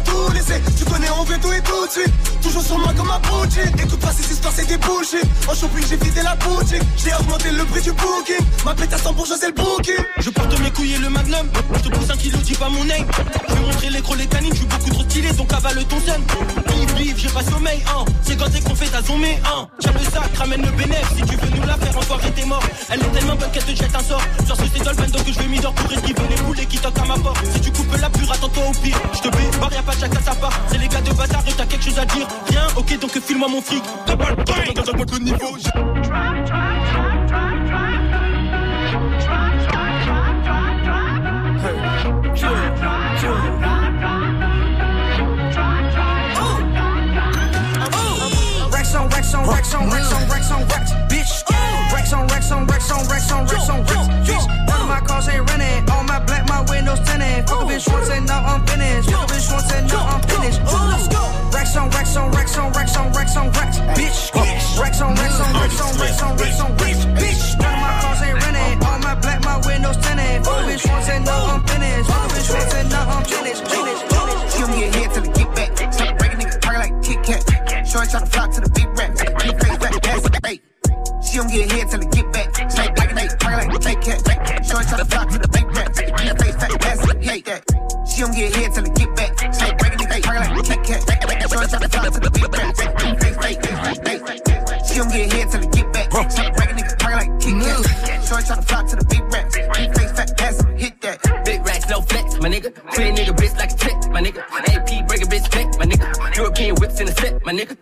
tu 0.76 0.84
connais 0.84 1.10
on 1.18 1.24
veut 1.24 1.38
tout 1.38 1.52
et 1.52 1.60
tout 1.60 1.86
de 1.86 1.90
suite. 1.90 2.12
Toujours 2.42 2.62
sur 2.62 2.78
moi 2.78 2.92
comme 2.96 3.10
un 3.10 3.18
boutique 3.18 3.74
Écoute 3.82 4.00
pas 4.00 4.12
ces 4.12 4.32
histoires 4.32 4.52
c'est 4.54 4.66
des 4.66 4.76
bullshit 4.76 5.24
En 5.48 5.54
shopping 5.54 5.84
j'ai 5.88 5.96
vidé 5.96 6.22
la 6.22 6.36
boutique 6.36 6.82
J'ai 6.96 7.12
augmenté 7.14 7.50
le 7.50 7.64
prix 7.64 7.82
du 7.82 7.92
booking 7.92 8.46
Ma 8.64 8.70
à 8.70 8.98
100 8.98 9.14
pour 9.14 9.26
c'est 9.26 9.46
le 9.46 9.52
booking 9.52 10.04
Je 10.18 10.30
porte 10.30 10.60
mes 10.60 10.70
couilles 10.70 10.94
et 10.94 10.98
le 10.98 11.08
magnum. 11.08 11.46
Je 11.74 11.80
te 11.80 11.88
pousse 11.88 12.10
un 12.10 12.16
kilo, 12.16 12.38
dis 12.38 12.54
pas 12.54 12.68
mon 12.68 12.84
name. 12.84 13.06
Je 13.48 13.54
vais 13.54 13.60
montrer 13.60 13.90
les 13.90 14.00
crocs, 14.00 14.18
les 14.18 14.26
canines, 14.26 14.52
je 14.52 14.58
suis 14.58 14.66
beaucoup 14.66 14.90
trop 14.90 15.02
stylé, 15.02 15.32
donc 15.32 15.52
avale 15.52 15.84
ton 15.84 15.98
son. 16.00 16.20
Bif, 16.68 16.94
bif, 16.94 17.18
j'ai 17.18 17.28
pas 17.28 17.42
sommeil, 17.42 17.82
hein. 17.88 18.04
C'est 18.22 18.36
quand 18.36 18.46
qu'on 18.64 18.74
fait 18.74 18.86
ta 18.86 19.02
zombie, 19.02 19.36
hein. 19.44 19.66
Tiens 19.80 19.92
le 19.92 20.04
sac, 20.10 20.36
ramène 20.36 20.62
le 20.62 20.70
bénéfice. 20.72 21.16
Si 21.16 21.22
tu 21.22 21.36
veux 21.36 21.50
nous 21.56 21.66
la 21.66 21.74
faire, 21.74 21.96
enfoiré, 21.96 22.30
t'es 22.34 22.44
mort. 22.44 22.62
Elle 22.90 23.00
est 23.00 23.12
tellement 23.12 23.36
bonne 23.36 23.50
qu'elle 23.50 23.64
te 23.64 23.74
jette 23.74 23.94
un 23.94 24.02
sort. 24.02 24.22
Genre, 24.46 24.56
c'est 24.56 24.82
Dolphin, 24.82 25.06
donc 25.06 25.26
je 25.26 25.38
vais 25.38 25.48
m'y 25.48 25.60
pour 25.60 25.92
esquiver 25.92 26.28
les 26.30 26.42
boulets 26.42 26.66
qui 26.66 26.78
toquent 26.78 26.98
à 26.98 27.04
ma 27.04 27.14
porte? 27.14 27.44
Si 27.52 27.60
tu 27.60 27.70
coupes 27.70 27.96
la 28.00 28.10
pure, 28.10 28.32
attends-toi 28.32 28.64
au 28.68 28.72
pire. 28.82 28.98
Je 29.12 29.20
te 29.20 29.26
y'a 29.74 29.82
pas 29.82 29.94
de 29.94 30.00
chacun 30.16 30.32
sa 30.32 30.34
part. 30.40 30.52
C'est 30.68 30.78
les 30.78 30.88
gars 30.88 31.00
de 31.00 31.10
et 31.10 31.52
t'as 31.52 31.66
quelque 31.66 31.84
chose 31.84 31.98
à 31.98 32.04
dire. 32.04 32.26
Viens, 32.48 32.66
ok, 32.76 32.98
donc 32.98 33.18
file-moi 33.20 33.48
mon 33.48 33.60
fric. 33.60 33.82
T'as 34.06 34.16
pas 34.16 34.30
le 34.30 34.44
temps, 34.44 34.54
le 35.12 35.18
niveau. 35.18 35.46
Racks 48.70 48.94
on 48.94 49.08
racks 49.08 49.34
on 49.34 49.44
racks 49.44 49.74
on 49.74 49.88
racks 49.90 50.12
on 50.12 50.28
racks 50.28 50.50
on 50.50 50.64
racks, 50.68 50.92
bitch. 51.08 51.44
Racks 51.92 52.12
on 52.12 52.26
racks 52.26 52.50
on 52.52 52.66
racks 52.66 52.90
on 52.90 53.06
racks 53.08 53.32
on 53.32 53.46
racks 53.46 53.68
on 53.68 53.78
racks, 53.84 54.08
bitch. 54.28 54.46
Of 54.86 54.88
my 54.88 55.00
cars 55.00 55.28
ain't 55.28 55.50
rented. 55.50 55.90
All 55.90 56.04
my 56.04 56.20
black, 56.20 56.48
my 56.48 56.60
windows 56.70 57.00
tinted. 57.00 57.48
Fuck 57.48 57.62
a 57.62 57.64
bitch 57.64 57.92
once 57.92 58.10
and 58.10 58.26
now 58.26 58.44
I'm 58.44 58.64
finished. 58.66 59.10
Fuck 59.10 59.25
Racks 61.76 61.84
on 61.84 61.90
racks 61.90 62.16
on 62.16 62.32
racks 62.32 62.56
on 62.56 62.72
racks 62.72 62.96
on 62.96 63.12
racks 63.12 63.36
on 63.36 63.50
racks, 63.52 63.78
bitch. 64.00 64.80
Racks 64.80 65.00
on 65.02 65.14
racks 65.14 65.40
on 65.40 65.52
racks 65.52 65.80
on 65.82 65.96
racks 65.98 66.22
on 66.22 66.36
racks 66.38 66.60
on 66.60 66.76
racks, 66.78 67.04
bitch. 67.04 67.60
None 67.60 67.74
of 67.74 67.80
my 67.84 68.00
cars 68.00 68.22
ain't 68.22 68.40
rented. 68.40 68.80
Uh-huh. 68.80 68.92
All 68.92 68.98
my 69.00 69.14
black, 69.20 69.44
my 69.44 69.60
windows 69.66 69.96
tinted. 69.98 70.40
A 70.40 70.52
bitch 70.64 70.88
once 70.88 71.08
and 71.10 71.24
now 71.26 71.44
I'm 71.52 71.60
finished. 71.68 72.08
A 72.08 72.16
bitch 72.32 72.54
once 72.54 72.74
and 72.74 72.88
now 72.88 73.10
I'm 73.12 73.24
finished. 73.24 73.68
Finished. 73.68 74.04
Finished. 74.08 74.56
She 74.56 74.60
don't 74.64 74.72
get 74.72 74.94
hit 74.94 75.10
till 75.12 75.24
get 75.36 75.54
back. 75.54 75.92
Stop 75.92 76.18
breaking 76.18 76.38
niggas 76.40 76.60
target 76.64 76.80
like 76.80 77.02
Kit 77.04 77.22
Kat. 77.28 77.44
Try 77.92 78.06
to 78.06 78.26
flock 78.26 78.50
to 78.52 78.60
the 78.62 78.70
big 78.72 78.88
rap. 78.96 79.12
Big 79.12 79.60
face 79.60 79.80
like 79.84 80.00
that's. 80.00 81.28
She 81.28 81.36
don't 81.36 81.52
get 81.52 81.72
hit 81.72 81.90
till 81.90 82.00
it 82.00 82.10
get 82.10 82.32
back. 82.32 82.70
Stay 82.70 82.88
breaking 82.96 83.16
niggas 83.20 83.38
target 83.38 83.84
like 83.84 84.00
Kit 84.00 84.24
Kat. 84.24 84.64
Shorty 84.64 84.86
try 84.88 84.96
to 84.96 85.04
flock 85.04 85.28
to 85.28 85.38
the 85.38 85.48
big 85.52 85.66
rap. 85.76 85.92
Big 85.92 86.08
face 86.40 86.56
like 86.56 86.80
that's 86.80 87.04
hey. 87.20 87.40
She 88.08 88.22
don't 88.22 88.32
get 88.34 88.56
hit 88.56 88.72
till 88.72 88.86
it 88.86 88.94
get 88.94 89.08
back. 89.08 89.15
Kat. 91.56 91.70
Shorty 91.70 91.88
try 91.88 92.10
to 92.10 92.20
the 92.20 92.30
like 93.40 93.64
hey. 94.06 94.18
She 94.84 94.94
don't 94.98 95.08
get 95.08 95.32
hit 95.32 95.50
till 95.50 95.62
it 95.62 95.72
get 95.72 95.92
back. 95.92 96.30
Stop 96.30 96.56
breaking 96.56 96.76
nigga 96.76 96.96
target 96.98 97.16
like 97.16 97.40
Kit 97.40 97.54
Kat. 98.04 98.24
Shorty 98.28 98.46
try 98.46 98.56
to 98.56 98.62
flock 98.62 98.86
to 98.88 98.96
the 98.96 99.04
big 99.06 99.22
rap. 99.32 99.46
Big 99.52 99.88
face 99.96 100.12
fat 100.12 100.40
ass 100.40 100.64
hit 100.76 101.00
that. 101.00 101.44
Big 101.44 101.64
racks, 101.64 101.88
no 101.88 102.00
flex, 102.02 102.36
my 102.40 102.48
nigga. 102.48 102.68
Treat 102.92 103.08
a 103.08 103.12
nigga 103.12 103.32
bitch 103.36 103.56
like 103.56 103.72
a 103.72 103.76
trick, 103.76 103.96
my 104.12 104.20
nigga. 104.20 104.42
AP 104.68 105.08
break 105.08 105.22
a 105.22 105.26
bitch 105.26 105.48
flex, 105.50 105.78
my 105.78 105.86
nigga. 105.86 106.36
European 106.36 106.74
whips 106.76 107.00
in 107.00 107.06
the 107.06 107.12
set, 107.12 107.44
my 107.46 107.52
nigga. 107.52 107.76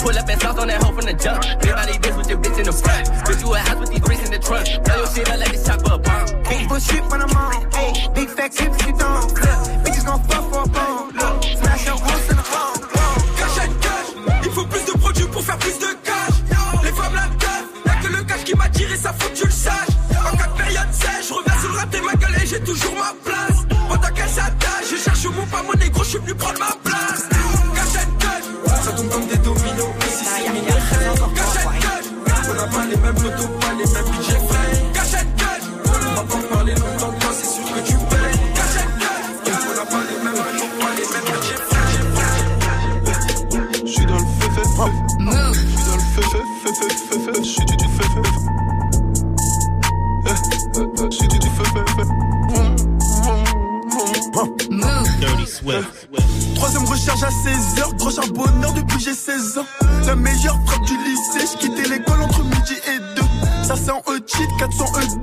Pull 0.00 0.18
up 0.18 0.28
and 0.28 0.40
sauce 0.40 0.58
on 0.58 0.68
that 0.68 0.82
hoe 0.82 0.92
from 0.92 1.06
the 1.06 1.14
jump. 1.14 1.44
Everybody 1.44 1.92
bitch 1.98 2.16
with 2.18 2.28
your 2.28 2.38
bitch 2.38 2.58
in 2.58 2.66
the 2.66 2.72
front. 2.72 3.08
Bitch, 3.24 3.40
you 3.40 3.54
a 3.54 3.58
house 3.58 3.80
with 3.80 3.90
these 3.90 4.00
bricks 4.00 4.24
in 4.26 4.32
the 4.32 4.38
trunk. 4.38 4.66
Blow 4.84 4.96
your 4.96 5.06
shit 5.08 5.30
up 5.30 5.40
like 5.40 5.52
this 5.52 5.64
chopper 5.64 5.94
a 5.94 5.98
bomb. 5.98 6.26
Big 6.44 6.68
bull 6.68 6.78
shit 6.78 7.04
when 7.08 7.22
I'm 7.22 7.32
on. 7.32 7.70
Ayy, 7.80 8.14
big 8.14 8.28
fat 8.28 8.52
chips 8.52 8.84
you 8.84 8.92
don't. 8.92 9.45
bonheur 58.36 58.72
depuis 58.74 59.00
j'ai 59.00 59.14
16 59.14 59.58
ans. 59.58 59.66
La 60.06 60.14
meilleure 60.14 60.58
frappe 60.66 60.84
du 60.84 60.96
lycée, 60.98 61.46
j'quittais 61.52 61.88
l'école 61.88 62.22
entre 62.22 62.44
midi 62.44 62.74
et 62.86 62.98
deux. 63.16 63.26
Ça 63.64 63.74
c'est 63.76 63.90
en 63.90 64.02
E-cheat, 64.08 64.48
400 64.58 64.84
E2. 64.84 65.15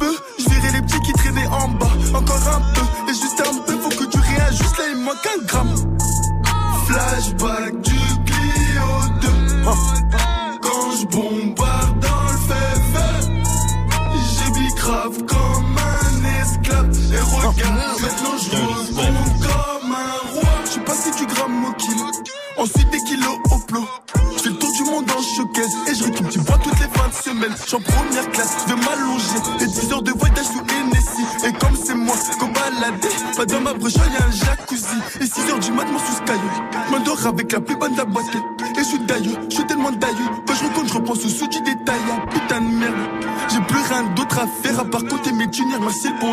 Tunnels, 46.04 46.20
merci 46.20 46.33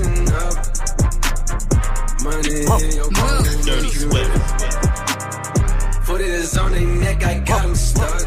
Pocket. 2.67 3.65
Dirty 3.65 3.89
Swift. 3.89 4.37
Is 6.21 6.57
on 6.57 6.71
their 6.71 6.81
neck, 6.81 7.23
I 7.23 7.39
got 7.39 7.63
'em 7.63 7.73
stuck. 7.73 8.25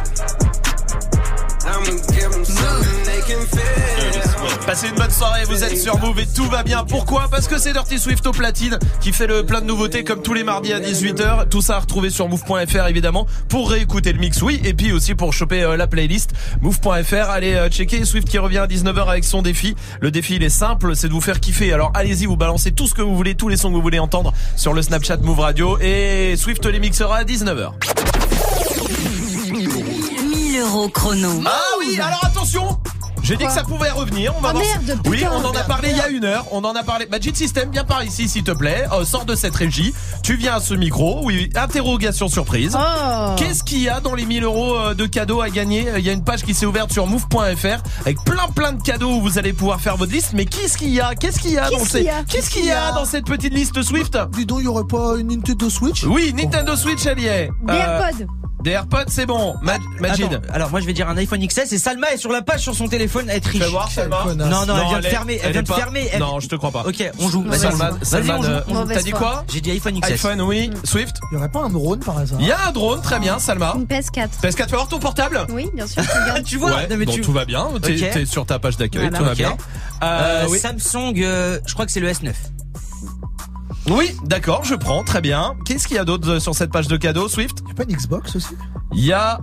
I'ma 1.65 1.93
give 2.13 2.33
'em 2.35 2.45
something 2.45 3.05
they 3.05 3.21
can 3.21 3.47
feel. 3.47 4.34
Passez 4.67 4.89
une 4.89 4.95
bonne 4.95 5.11
soirée, 5.11 5.45
vous 5.45 5.63
êtes 5.63 5.79
sur 5.79 5.99
Move 5.99 6.21
et 6.21 6.27
tout 6.27 6.49
va 6.49 6.63
bien. 6.63 6.85
Pourquoi? 6.85 7.29
Parce 7.31 7.49
que 7.49 7.59
c'est 7.59 7.75
Dirty 7.75 7.99
Swift 7.99 8.27
au 8.27 8.33
platine 8.33 8.79
qui 9.01 9.13
fait 9.13 9.27
le 9.27 9.45
plein 9.45 9.61
de 9.61 9.67
nouveautés 9.67 10.05
comme 10.05 10.23
tous 10.23 10.33
les 10.33 10.43
mardis 10.43 10.73
à 10.73 10.81
18h. 10.81 11.49
Tout 11.51 11.61
ça 11.61 11.77
à 11.77 11.81
retrouver 11.81 12.09
sur 12.09 12.29
move.fr 12.29 12.87
évidemment 12.89 13.27
pour 13.51 13.71
réécouter 13.71 14.13
le 14.15 14.19
mix, 14.19 14.41
oui, 14.41 14.61
et 14.65 14.73
puis 14.73 14.93
aussi 14.93 15.15
pour 15.15 15.35
choper 15.35 15.63
euh, 15.63 15.77
la 15.77 15.87
playlist 15.87 16.31
move.fr. 16.63 17.31
Allez 17.31 17.55
euh, 17.55 17.69
checker 17.69 18.07
Swift 18.07 18.27
qui 18.27 18.39
revient 18.39 18.59
à 18.59 18.67
19h 18.67 19.07
avec 19.07 19.25
son 19.25 19.43
défi. 19.43 19.77
Le 20.01 20.11
défi 20.11 20.37
il 20.37 20.43
est 20.43 20.49
simple, 20.49 20.97
c'est 20.97 21.09
de 21.09 21.13
vous 21.13 21.21
faire 21.21 21.41
kiffer. 21.41 21.73
Alors 21.73 21.93
allez-y, 21.95 22.25
vous 22.25 22.39
balancez 22.39 22.73
tout 22.73 22.87
ce 22.87 22.95
que 22.95 23.03
vous 23.03 23.15
voulez, 23.15 23.35
tous 23.35 23.49
les 23.49 23.59
sons 23.59 23.69
que 23.69 23.75
vous 23.75 23.83
voulez 23.83 23.99
entendre 23.99 24.33
sur 24.57 24.73
le 24.73 24.81
Snapchat 24.81 25.19
Move 25.19 25.41
Radio 25.41 25.79
et 25.81 26.37
Swift 26.39 26.65
les 26.65 26.81
mixera 26.81 27.19
à 27.19 27.25
19h. 27.25 27.73
1000 30.23 30.61
euros 30.61 30.89
chrono. 30.89 31.43
Ah 31.45 31.61
oui, 31.79 32.01
alors 32.01 32.25
attention 32.25 32.79
j'ai 33.25 33.37
dit 33.37 33.45
que 33.45 33.53
ça 33.53 33.63
pouvait 33.65 33.91
revenir. 33.91 34.33
On 34.37 34.41
va 34.41 34.51
Ah 34.51 34.53
voir 34.53 34.65
merde, 34.87 35.01
oui, 35.07 35.25
on 35.33 35.45
en 35.45 35.51
a 35.53 35.63
parlé 35.65 35.91
il 35.91 35.97
y 35.97 36.01
a 36.01 36.09
une 36.09 36.25
heure. 36.25 36.47
On 36.53 36.63
en 36.65 36.75
a 36.77 36.83
parlé. 36.85 37.07
Magic 37.11 37.37
System, 37.37 37.71
viens 37.73 37.85
par 37.85 38.05
ici, 38.05 38.29
s'il 38.29 38.45
te 38.45 38.51
plaît. 38.53 38.85
Euh, 38.93 39.05
sors 39.05 39.25
de 39.25 39.35
cette 39.35 39.57
régie. 39.57 39.93
Tu 40.23 40.37
viens 40.37 40.55
à 40.57 40.61
ce 40.61 40.75
micro. 40.75 41.23
Oui, 41.25 41.51
interrogation 41.57 42.29
surprise. 42.29 42.77
Oh. 42.79 43.35
Qu'est-ce 43.37 43.65
qu'il 43.65 43.81
y 43.81 43.89
a 43.89 44.01
dans 44.01 44.15
les 44.15 44.25
1000 44.27 44.45
euros 44.45 44.77
euh, 44.77 44.95
de 44.95 45.07
cadeaux 45.07 45.41
à 45.41 45.51
gagner? 45.51 45.87
Il 45.97 46.05
y 46.05 46.11
a 46.11 46.13
une 46.13 46.25
page 46.25 46.43
qui 46.45 46.55
s'est 46.55 46.67
ouverte 46.67 46.93
sur 46.93 47.07
move.fr 47.07 47.83
avec 48.01 48.23
plein 48.25 48.47
plein 48.55 48.73
de 48.73 48.83
cadeaux 48.83 49.11
où 49.17 49.21
vous 49.23 49.39
allez 49.39 49.53
pouvoir 49.53 49.81
faire 49.81 49.97
votre 49.97 50.13
liste. 50.13 50.33
Mais 50.35 50.45
qu'est-ce 50.45 50.77
qu'il 50.79 50.91
y 50.91 51.01
a? 51.01 51.15
Qu'est-ce 51.15 51.41
qu'il 51.41 51.53
y 51.53 51.59
a 51.59 51.69
Qu'est-ce 51.69 51.79
dans 51.81 51.85
ces- 51.87 52.09
Qu'est-ce 52.29 52.51
qu'il 52.51 52.65
y 52.67 52.71
a 52.71 52.93
dans 52.93 53.05
cette 53.05 53.25
petite 53.27 53.55
liste 53.55 53.83
Swift? 53.83 54.17
Dis 54.33 54.47
donc, 54.47 54.59
il 54.61 54.65
y 54.65 54.69
aurait 54.69 54.85
pas 54.85 55.17
une 55.19 55.29
Nintendo 55.29 55.69
Switch? 55.71 56.05
Oui, 56.05 56.33
Nintendo 56.37 56.77
Switch, 56.77 57.05
elle 57.07 57.21
y 57.21 57.27
est. 57.27 57.51
Des 57.67 57.73
Euh, 57.73 58.01
AirPods. 58.01 58.25
Des 58.63 58.71
AirPods, 58.71 59.05
c'est 59.09 59.27
bon. 59.27 59.55
Ma- 59.63 59.75
Majid. 60.01 60.25
Attends, 60.25 60.41
alors 60.55 60.71
moi 60.71 60.81
je 60.81 60.87
vais 60.87 60.95
dire 60.95 61.07
un 61.11 61.17
iPhone 61.19 61.47
XS 61.47 61.71
et 61.73 61.79
Salma 61.79 62.11
est 62.13 62.17
sur 62.17 62.33
la 62.33 62.41
page 62.41 62.61
sur 62.63 62.75
son 62.75 62.89
téléphone, 62.89 63.14
elle 63.29 63.41
triche. 63.41 63.63
Fais 63.63 63.69
voir, 63.71 63.91
Salma. 63.91 64.25
Non, 64.37 64.67
non, 64.67 64.75
elle 64.79 64.89
vient 64.89 64.99
de 65.01 65.07
fermer, 65.07 65.41
elle 65.43 65.53
vient 65.53 65.63
de 65.63 65.69
pas- 65.69 65.75
fermer. 65.77 66.09
elle- 66.13 66.21
Non, 66.21 66.41
je 66.41 66.49
te 66.49 66.55
crois 66.57 66.71
pas. 66.71 66.85
Ok, 66.87 67.11
on 67.19 67.29
joue. 67.29 67.43
Vas-y, 67.45 67.59
Salman, 67.61 67.85
on 67.91 67.93
joue. 67.93 67.99
Salman, 68.03 68.27
Vas-y, 68.41 68.41
on 68.41 68.43
joue. 68.75 68.81
euh, 68.81 68.85
t'as 68.95 69.03
dit 69.03 69.11
quoi 69.13 69.45
J'ai 69.53 69.61
dit 69.61 69.71
iPhone 69.71 70.01
XS. 70.01 70.13
iPhone, 70.13 70.41
oui. 70.43 70.71
Swift 70.85 71.17
Il 71.31 71.35
y 71.35 71.39
aurait 71.39 71.51
pas 71.51 71.63
un 71.63 71.71
drone 71.71 72.01
par 72.01 72.19
hasard 72.19 72.39
Il 72.41 72.47
y 72.47 72.53
a 72.53 72.69
un 72.69 72.73
drone, 72.73 73.01
très 73.03 73.19
bien, 73.21 73.39
Salma. 73.39 73.75
Une 73.77 73.87
PS4. 73.87 74.29
PS4, 74.43 74.65
tu 74.67 74.71
vas 74.73 74.77
voir 74.79 74.89
ton 74.89 74.99
portable 74.99 75.47
Oui, 75.51 75.71
bien 75.75 75.87
sûr. 75.87 76.03
tu 76.45 76.57
vois 76.59 76.71
Ouais, 76.75 76.89
Non, 76.89 76.97
mais 76.97 77.05
bon, 77.07 77.13
tu- 77.13 77.21
tout 77.21 77.33
va 77.33 77.45
bien. 77.45 77.69
T'es 77.83 78.27
sur 78.27 78.47
ta 78.47 78.59
page 78.59 78.77
d'accueil, 78.77 79.03
Voilà. 79.09 79.19
tout 79.19 79.25
va 79.25 79.35
bien. 79.35 79.57
Euh, 80.03 80.43
Euh, 80.45 80.47
oui. 80.51 80.59
Samsung, 80.59 81.15
euh, 81.19 81.59
je 81.67 81.73
crois 81.75 81.87
que 81.87 81.93
c'est 81.93 82.01
le 82.01 82.09
S9. 82.11 82.33
Oui, 83.91 84.17
d'accord, 84.25 84.65
je 84.65 84.75
prends, 84.75 85.05
très 85.05 85.21
bien. 85.21 85.55
Qu'est-ce 85.67 85.87
qu'il 85.87 85.97
y 85.97 86.01
a 86.01 86.05
d'autre 86.05 86.39
sur 86.39 86.55
cette 86.55 86.71
page 86.73 86.89
de 86.89 86.97
cadeaux, 86.97 87.29
Swift? 87.29 87.59
Il 87.65 87.69
y 87.69 87.71
a 87.73 87.75
pas 87.75 87.83
une 87.85 87.95
Xbox 87.97 88.37
aussi? 88.37 88.55
Il 88.95 89.05
y 89.05 89.13
a 89.13 89.41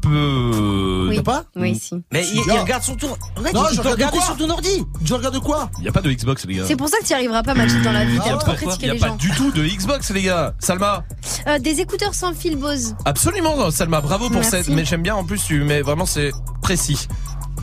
peu. 0.00 1.06
Oui. 1.08 1.16
T'as 1.16 1.22
pas 1.22 1.44
Oui, 1.56 1.78
si. 1.78 1.94
Mais 2.12 2.24
il, 2.26 2.40
il 2.46 2.52
regarde 2.52 2.82
son 2.82 2.94
tour. 2.96 3.16
Regarde, 3.36 3.54
Non, 3.56 3.62
il 3.70 3.76
je 3.76 3.82
peut 3.82 3.88
regarde 3.90 4.12
regarder 4.14 4.20
sur 4.20 4.36
ton 4.36 4.50
ordi. 4.50 4.84
Tu 5.04 5.12
regardes 5.14 5.38
quoi 5.40 5.70
Il 5.78 5.84
y 5.84 5.88
a 5.88 5.92
pas 5.92 6.00
de 6.00 6.10
Xbox, 6.12 6.46
les 6.46 6.54
gars. 6.56 6.64
C'est 6.66 6.76
pour 6.76 6.88
ça 6.88 6.98
que 6.98 7.04
tu 7.04 7.08
n'y 7.10 7.14
arriveras 7.14 7.42
pas, 7.42 7.54
Magic, 7.54 7.80
dans 7.82 7.92
la 7.92 8.04
vie. 8.04 8.12
Il 8.14 8.16
y 8.16 8.20
T'aimes 8.20 8.34
a 8.34 8.38
trop 8.38 8.50
pas, 8.52 8.56
critiquer 8.56 8.86
il 8.86 8.88
y 8.88 8.90
a 8.90 8.94
les 8.94 9.00
pas 9.00 9.08
gens. 9.08 9.16
du 9.16 9.30
tout 9.32 9.50
de 9.52 9.62
Xbox, 9.64 10.10
les 10.10 10.22
gars. 10.22 10.54
Salma, 10.58 11.04
Euh, 11.46 11.58
des 11.58 11.80
écouteurs 11.80 12.14
sans 12.14 12.32
fil 12.34 12.56
Bose. 12.56 12.94
absolument, 13.04 13.70
Salma, 13.70 14.00
bravo 14.00 14.26
pour 14.26 14.36
Merci. 14.36 14.50
cette. 14.50 14.68
Mais 14.68 14.84
j'aime 14.84 15.02
bien 15.02 15.14
en 15.14 15.24
plus, 15.24 15.42
tu, 15.44 15.62
mais 15.64 15.82
vraiment, 15.82 16.06
c'est 16.06 16.32
précis. 16.62 17.06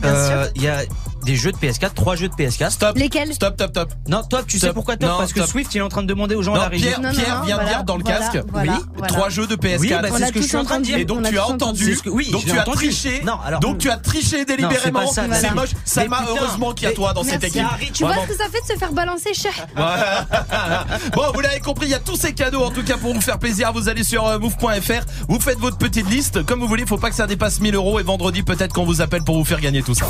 Euh, 0.04 0.46
Il 0.54 0.62
y 0.62 0.68
a 0.68 0.82
des 1.24 1.36
jeux 1.36 1.52
de 1.52 1.56
PS4, 1.56 1.92
trois 1.94 2.16
jeux 2.16 2.28
de 2.28 2.34
PS4. 2.34 2.70
Stop. 2.70 2.96
Lesquels 2.96 3.32
Stop, 3.34 3.56
top, 3.56 3.72
top. 3.72 3.90
Non, 4.08 4.22
top, 4.22 4.46
tu 4.46 4.58
sais 4.58 4.66
Stop. 4.66 4.74
pourquoi 4.74 4.96
top 4.96 5.10
Non, 5.10 5.18
Parce 5.18 5.32
que 5.32 5.40
stop. 5.40 5.50
Swift, 5.50 5.74
il 5.74 5.78
est 5.78 5.82
en 5.82 5.88
train 5.88 6.02
de 6.02 6.06
demander 6.06 6.34
aux 6.34 6.42
gens 6.42 6.54
à 6.54 6.56
Non, 6.56 6.62
la 6.62 6.68
régie. 6.68 6.84
Pierre, 6.86 7.00
Non, 7.00 7.08
non, 7.08 7.14
Pierre 7.14 7.38
non, 7.40 7.44
vient 7.44 7.56
de 7.56 7.60
voilà, 7.62 7.76
dire 7.76 7.84
dans 7.84 7.96
le 7.96 8.02
voilà, 8.04 8.18
casque 8.18 8.38
voilà, 8.50 8.72
oui, 8.72 8.78
voilà. 8.94 9.06
trois 9.12 9.28
jeux 9.28 9.46
de 9.46 9.56
PS4. 9.56 9.78
Oui, 9.80 9.88
bah, 9.90 10.08
c'est 10.16 10.26
ce 10.26 10.32
que 10.32 10.42
je 10.42 10.46
suis 10.46 10.56
en 10.56 10.64
train 10.64 10.78
de 10.80 10.84
dire. 10.84 10.98
Et 10.98 11.04
donc 11.04 11.22
tu 11.28 11.38
as 11.38 11.46
entendu, 11.46 11.98
que- 12.02 12.08
oui, 12.10 12.30
donc 12.30 12.44
tu 12.44 12.50
as 12.58 12.62
entendu. 12.62 12.76
triché, 12.78 13.22
Non, 13.24 13.38
alors- 13.44 13.60
donc 13.60 13.78
tu 13.78 13.90
as 13.90 13.96
triché 13.98 14.44
délibérément. 14.44 15.10
C'est 15.10 15.54
moche. 15.54 15.70
Salma, 15.84 16.24
heureusement 16.28 16.72
qu'il 16.72 16.88
y 16.88 16.90
a 16.90 16.94
toi 16.94 17.12
dans 17.12 17.24
cette 17.24 17.44
équipe. 17.44 17.66
Tu 17.92 18.04
vois 18.04 18.14
ce 18.22 18.28
que 18.32 18.36
ça 18.36 18.44
fait 18.44 18.60
de 18.60 18.66
se 18.72 18.78
faire 18.78 18.92
balancer 18.92 19.34
cher 19.34 19.52
bon, 21.14 21.22
vous 21.34 21.40
l'avez 21.40 21.60
compris, 21.60 21.86
il 21.86 21.90
y 21.90 21.94
a 21.94 21.98
tous 21.98 22.16
ces 22.16 22.32
cadeaux 22.32 22.62
en 22.62 22.70
tout 22.70 22.82
cas 22.82 22.96
pour 22.96 23.12
vous 23.14 23.20
faire 23.20 23.38
plaisir. 23.38 23.72
Vous 23.72 23.88
allez 23.88 24.04
sur 24.04 24.26
euh, 24.26 24.38
move.fr, 24.38 25.04
vous 25.28 25.40
faites 25.40 25.58
votre 25.58 25.78
petite 25.78 26.08
liste 26.10 26.44
comme 26.44 26.60
vous 26.60 26.68
voulez. 26.68 26.86
Faut 26.86 26.98
pas 26.98 27.10
que 27.10 27.16
ça 27.16 27.26
dépasse 27.26 27.60
1000 27.60 27.74
euros 27.74 27.98
et 28.00 28.02
vendredi 28.02 28.42
peut-être 28.42 28.72
qu'on 28.72 28.84
vous 28.84 29.00
appelle 29.00 29.22
pour 29.22 29.36
vous 29.36 29.44
faire 29.44 29.60
gagner 29.60 29.82
tout 29.82 29.94
ça. 29.94 30.06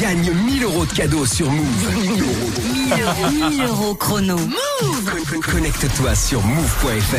Gagne 0.00 0.32
1000 0.32 0.64
euros 0.64 0.84
de 0.86 0.92
cadeaux 0.92 1.24
sur 1.26 1.50
Move. 1.50 1.94
1000 2.02 2.10
euros. 2.22 2.50
1000 2.74 3.02
euros, 3.02 3.50
1000 3.50 3.62
euros 3.64 3.94
chrono. 3.94 4.36
Con- 4.36 5.40
Connecte-toi 5.52 6.14
sur 6.14 6.42
move.fr. 6.42 7.16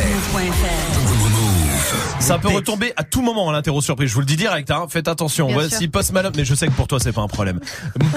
Ça 2.20 2.38
peut 2.38 2.48
retomber 2.48 2.92
à 2.96 3.04
tout 3.04 3.22
moment 3.22 3.50
l'interro 3.50 3.80
surprise. 3.80 4.10
Je 4.10 4.14
vous 4.14 4.20
le 4.20 4.26
dis 4.26 4.36
direct. 4.36 4.70
Hein. 4.70 4.86
Faites 4.88 5.08
attention. 5.08 5.46
Bien 5.46 5.54
Voici 5.56 5.76
sûr. 5.78 5.90
Post 5.90 6.12
Malone, 6.12 6.32
mais 6.36 6.44
je 6.44 6.54
sais 6.54 6.66
que 6.66 6.72
pour 6.72 6.86
toi 6.88 6.98
c'est 7.00 7.12
pas 7.12 7.22
un 7.22 7.28
problème. 7.28 7.60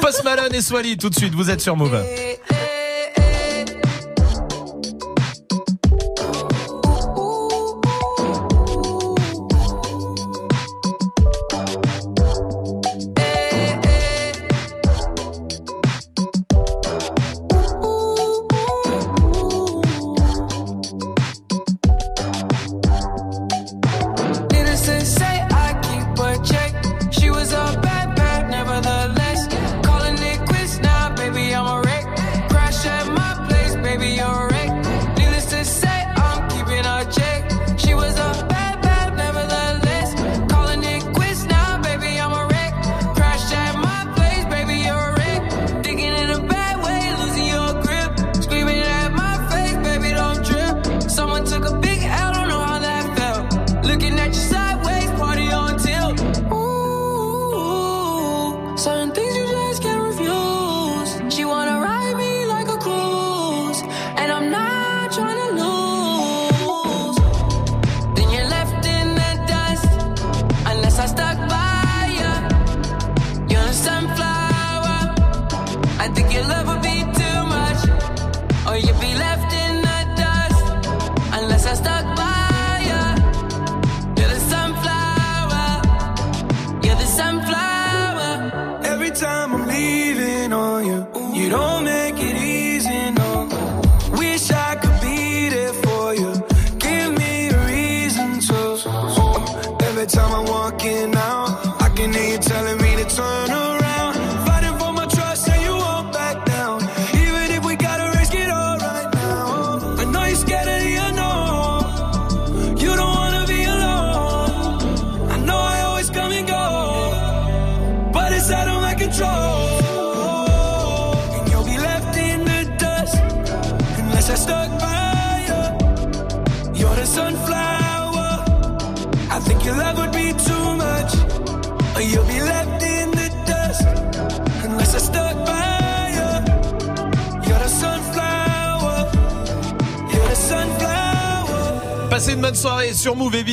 Post 0.02 0.24
Malone 0.24 0.54
et 0.54 0.62
Swally 0.62 0.98
tout 0.98 1.10
de 1.10 1.16
suite. 1.16 1.34
Vous 1.34 1.50
êtes 1.50 1.62
sur 1.62 1.76
Move. 1.78 1.92
don't 1.92 2.79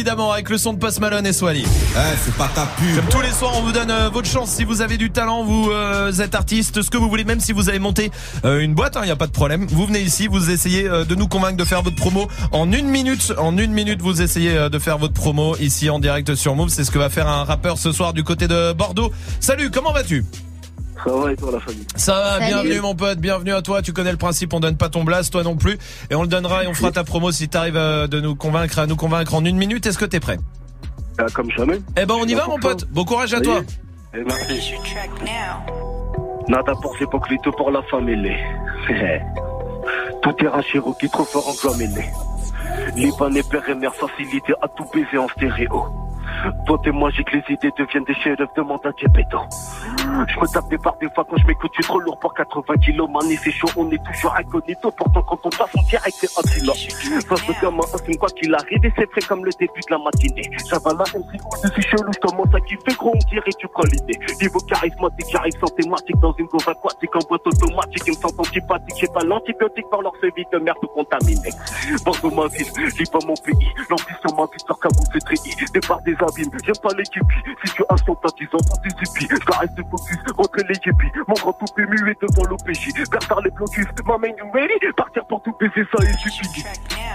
évidemment 0.06 0.30
avec 0.30 0.50
le 0.50 0.56
son 0.56 0.72
de 0.72 0.78
Post 0.78 1.00
Malone 1.00 1.26
et 1.26 1.32
Swally. 1.32 1.64
Eh, 1.64 1.98
c'est 2.24 2.34
pas 2.36 2.48
ta 2.54 2.64
pub. 2.64 2.94
Comme 2.94 3.08
tous 3.08 3.20
les 3.22 3.32
soirs, 3.32 3.54
on 3.56 3.62
vous 3.62 3.72
donne 3.72 3.90
euh, 3.90 4.08
votre 4.08 4.28
chance 4.28 4.50
si 4.50 4.62
vous 4.62 4.80
avez 4.80 4.98
du 4.98 5.10
talent, 5.10 5.42
vous 5.42 5.72
euh, 5.72 6.12
êtes 6.12 6.36
artiste, 6.36 6.80
ce 6.80 6.90
que 6.90 6.96
vous 6.96 7.08
voulez, 7.08 7.24
même 7.24 7.40
si 7.40 7.50
vous 7.50 7.68
avez 7.68 7.80
monté 7.80 8.12
euh, 8.44 8.60
une 8.60 8.72
boîte, 8.72 8.96
il 9.02 9.06
n'y 9.06 9.10
a 9.10 9.16
pas 9.16 9.26
de 9.26 9.32
problème. 9.32 9.66
Vous 9.68 9.84
venez 9.84 9.98
ici, 9.98 10.28
vous 10.28 10.52
essayez 10.52 10.84
de 10.84 11.14
nous 11.16 11.26
convaincre 11.26 11.56
de 11.56 11.64
faire 11.64 11.82
votre 11.82 11.96
promo 11.96 12.28
en 12.52 12.70
une 12.70 12.86
minute. 12.86 13.32
En 13.36 13.58
une 13.58 13.72
minute, 13.72 14.00
vous 14.00 14.22
essayez 14.22 14.70
de 14.70 14.78
faire 14.78 14.98
votre 14.98 15.14
promo 15.14 15.56
ici 15.56 15.90
en 15.90 15.98
direct 15.98 16.36
sur 16.36 16.54
Move. 16.54 16.68
C'est 16.68 16.84
ce 16.84 16.92
que 16.92 16.98
va 16.98 17.10
faire 17.10 17.26
un 17.26 17.42
rappeur 17.42 17.76
ce 17.76 17.90
soir 17.90 18.12
du 18.12 18.22
côté 18.22 18.46
de 18.46 18.72
Bordeaux. 18.74 19.10
Salut, 19.40 19.72
comment 19.72 19.92
vas-tu? 19.92 20.24
Ça 21.06 21.12
va 21.12 21.32
et 21.32 21.36
toi 21.36 21.52
la 21.52 21.60
famille? 21.60 21.86
Ça 21.94 22.14
va, 22.14 22.32
Salut. 22.38 22.46
bienvenue 22.46 22.80
mon 22.80 22.94
pote, 22.96 23.18
bienvenue 23.18 23.52
à 23.54 23.62
toi. 23.62 23.80
Tu 23.80 23.92
connais 23.92 24.10
le 24.10 24.16
principe, 24.16 24.52
on 24.52 24.60
donne 24.60 24.76
pas 24.76 24.88
ton 24.88 25.04
blast, 25.04 25.30
toi 25.32 25.44
non 25.44 25.56
plus, 25.56 25.78
et 26.10 26.14
on 26.16 26.22
le 26.22 26.28
donnera 26.28 26.64
et 26.64 26.66
on 26.66 26.74
fera 26.74 26.90
ta 26.90 27.04
promo 27.04 27.30
si 27.30 27.48
t'arrives 27.48 27.76
euh, 27.76 28.08
de 28.08 28.20
nous 28.20 28.34
convaincre, 28.34 28.78
à 28.80 28.86
nous 28.86 28.96
convaincre 28.96 29.34
en 29.34 29.44
une 29.44 29.56
minute. 29.56 29.86
Est-ce 29.86 29.98
que 29.98 30.04
t'es 30.04 30.18
prêt? 30.20 30.38
Ah, 31.18 31.26
Comme 31.32 31.50
jamais. 31.52 31.78
Eh 31.96 32.04
ben 32.06 32.14
on 32.20 32.26
y 32.26 32.34
va 32.34 32.46
mon 32.48 32.58
pote. 32.58 32.86
Bon 32.90 33.04
courage 33.04 33.32
à 33.34 33.40
toi. 33.40 33.60
Et 34.14 34.24
merci. 34.24 34.72
Nada 36.48 36.72
pour 36.82 36.96
ses 36.98 37.06
pocrito 37.06 37.52
pour 37.52 37.70
la 37.70 37.82
famille. 37.82 38.36
Tout 40.22 40.34
est 40.44 40.48
rachiro 40.48 40.92
qui 40.94 41.08
trop 41.08 41.24
fort 41.24 41.48
en. 41.48 41.52
Libanais, 42.96 43.42
père 43.50 43.68
et 43.68 43.74
mère, 43.74 43.94
facilité 43.94 44.54
à 44.62 44.68
tout 44.68 44.86
baiser 44.92 45.18
en 45.18 45.28
stéréo. 45.28 45.84
Toi 46.66 46.78
et 46.84 46.90
moi, 46.90 47.10
j'ai 47.10 47.24
que 47.24 47.32
les 47.36 47.44
idées 47.54 47.70
deviennent 47.78 48.04
des 48.04 48.14
chefs-d'œuvre 48.14 48.50
de 48.56 48.62
mandat 48.62 48.90
Diabeto. 48.98 49.38
Je 50.28 50.40
me 50.40 50.46
tape 50.46 50.68
des 50.68 50.78
barres 50.78 50.96
des 51.00 51.08
fois 51.10 51.26
quand 51.28 51.36
je 51.36 51.46
m'écoute, 51.46 51.70
je 51.74 51.82
suis 51.82 51.88
trop 51.88 52.00
lourd 52.00 52.18
pour 52.18 52.32
80 52.34 52.74
kilos. 52.82 53.08
Mané, 53.10 53.36
c'est 53.36 53.50
chaud, 53.50 53.68
on 53.76 53.90
est 53.90 54.02
toujours 54.04 54.34
incognito. 54.36 54.90
Pourtant, 54.90 55.22
quand 55.22 55.40
on 55.44 55.50
passe 55.50 55.70
en 55.76 55.82
direct, 55.82 56.16
c'est 56.18 56.26
un. 56.38 56.42
Face 57.26 57.46
de 57.46 57.60
gamin, 57.60 57.82
film, 58.04 58.18
quoi 58.18 58.28
qu'il 58.30 58.54
arrive, 58.54 58.84
et 58.84 58.92
c'est 58.96 59.10
frais 59.10 59.20
comme 59.28 59.44
le 59.44 59.50
début 59.58 59.80
de 59.80 59.90
la 59.90 59.98
matinée. 59.98 60.42
Ça 60.68 60.78
va 60.78 60.92
là, 60.92 61.04
MC, 61.14 61.40
je 61.64 61.72
suis 61.72 61.82
chelou, 61.82 62.10
je 62.12 62.18
commence 62.20 62.54
à 62.54 62.60
kiffer, 62.60 62.94
gros, 62.96 63.12
on 63.14 63.30
dirait, 63.30 63.50
tu 63.58 63.68
prends 63.68 63.82
l'idée. 63.84 64.18
Niveau 64.40 64.60
charismatique, 64.60 65.26
j'arrive 65.32 65.54
sans 65.60 65.74
thématique 65.74 66.18
dans 66.20 66.32
une 66.38 66.46
gauve 66.46 66.68
aquatique 66.68 67.14
en 67.16 67.20
boîte 67.28 67.46
automatique. 67.46 68.02
Ils 68.06 68.12
me 68.12 68.16
sentent 68.16 68.38
antipathique, 68.38 68.96
j'ai 69.00 69.08
pas 69.08 69.24
l'antibiotique 69.24 69.88
par 69.90 70.02
leur 70.02 70.12
vie 70.22 70.44
de 70.52 70.58
merde 70.58 70.78
tout 70.80 70.88
contaminé. 70.88 71.50
Bordeaux, 72.04 72.30
ma 72.30 72.46
ville, 72.48 72.66
lis 72.98 73.10
pas 73.10 73.18
mon 73.26 73.34
pays. 73.34 73.72
L'ambition, 73.90 74.30
ma 74.36 74.44
vie, 74.46 74.64
leur 74.68 74.78
cabou, 74.78 75.02
c'est 75.12 75.24
treillis. 75.24 75.56
Départ 75.72 76.00
des 76.02 76.14
abîmes, 76.14 76.50
j'aime 76.64 76.80
pas 76.82 76.94
l'équipe. 76.96 77.22
Si 77.64 77.74
tu 77.74 77.82
as 77.88 77.96
son 77.98 78.16
baptisant, 78.22 78.58
pour 78.68 78.78
des 78.78 78.90
hippies. 78.90 79.28
Je 79.28 79.58
reste 79.58 79.80
focus, 79.90 80.05
rentrer 80.36 80.62
les 80.68 80.74
yippies. 80.74 81.12
Mon 81.28 81.34
grand 81.34 81.52
tout 81.52 81.66
muet 81.76 82.16
devant 82.20 82.50
l'OPJ. 82.50 82.88
Perdre 83.10 83.40
les 83.44 83.50
blocus, 83.50 83.86
ma 84.06 84.18
main 84.18 84.28
you 84.28 84.50
ready? 84.52 84.74
Partir 84.96 85.24
pour 85.26 85.42
tout 85.42 85.54
baiser, 85.58 85.86
ça 85.92 86.04
et 86.04 86.12
suffit. 86.18 86.64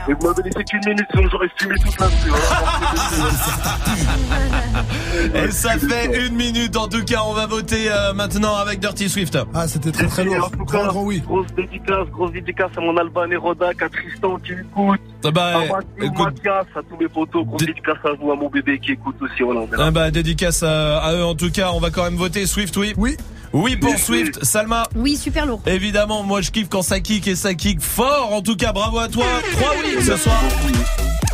Et 0.07 0.13
vous 0.13 0.27
m'avez 0.27 0.43
laissé 0.43 0.63
qu'une 0.63 0.79
minute, 0.85 1.05
sinon 1.11 1.27
j'aurais 1.29 1.49
fumé 1.57 1.75
toute 1.83 1.99
la 1.99 2.07
Et 5.43 5.51
ça 5.51 5.77
fait 5.77 6.27
une 6.27 6.35
minute 6.35 6.75
en 6.75 6.87
tout 6.87 7.03
cas, 7.03 7.21
on 7.25 7.33
va 7.33 7.45
voter 7.45 7.91
euh, 7.91 8.13
maintenant 8.13 8.55
avec 8.55 8.79
Dirty 8.79 9.09
Swift. 9.09 9.37
Ah 9.53 9.67
c'était 9.67 9.91
très 9.91 10.07
très 10.07 10.23
lourd. 10.23 10.51
Grand 10.65 10.87
grand 10.87 11.03
oui. 11.03 11.21
Grosse 11.21 11.53
dédicace, 11.55 12.07
grosse 12.09 12.31
dédicace 12.31 12.71
à 12.77 12.81
mon 12.81 12.97
Alban 12.97 13.29
et 13.29 13.35
Rodak, 13.35 13.81
à 13.81 13.89
Tristan 13.89 14.37
qui 14.37 14.53
écoute. 14.53 15.01
Ah 15.23 15.31
bah, 15.31 15.45
à 15.45 15.59
Mathieu, 15.59 16.11
Mathias, 16.17 16.65
à 16.75 16.81
tous 16.89 16.97
mes 16.99 17.07
potos. 17.07 17.45
Dédicace 17.57 17.97
à 18.03 18.13
vous, 18.13 18.31
à 18.31 18.35
mon 18.35 18.49
bébé 18.49 18.79
qui 18.79 18.93
écoute 18.93 19.15
aussi. 19.21 19.43
Voilà, 19.43 19.61
on. 19.61 19.69
Ah 19.77 19.91
bah 19.91 20.11
dédicace 20.11 20.63
à, 20.63 20.97
à 20.99 21.13
eux 21.15 21.23
en 21.23 21.35
tout 21.35 21.51
cas, 21.51 21.71
on 21.73 21.79
va 21.79 21.89
quand 21.91 22.03
même 22.03 22.15
voter 22.15 22.45
Swift, 22.45 22.75
oui? 22.77 22.93
Oui. 22.97 23.17
Oui 23.53 23.75
pour 23.75 23.97
Swift, 23.97 24.43
Salma? 24.45 24.87
Oui, 24.95 25.17
super 25.17 25.45
lourd. 25.45 25.61
Évidemment, 25.65 26.23
moi 26.23 26.41
je 26.41 26.51
kiffe 26.51 26.69
quand 26.69 26.81
ça 26.83 27.01
kick 27.01 27.27
et 27.27 27.35
ça 27.35 27.53
kick 27.53 27.81
fort. 27.81 28.33
En 28.33 28.41
tout 28.41 28.55
cas, 28.55 28.71
bravo 28.71 28.99
à 28.99 29.09
toi. 29.09 29.25
3 29.53 29.69
oui 29.83 30.01
ce 30.01 30.15
soir. 30.15 30.41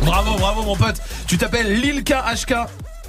Bravo, 0.02 0.36
bravo 0.38 0.62
mon 0.62 0.76
pote. 0.76 1.00
Tu 1.26 1.38
t'appelles 1.38 1.80
Lilka 1.80 2.24
HK. 2.34 2.54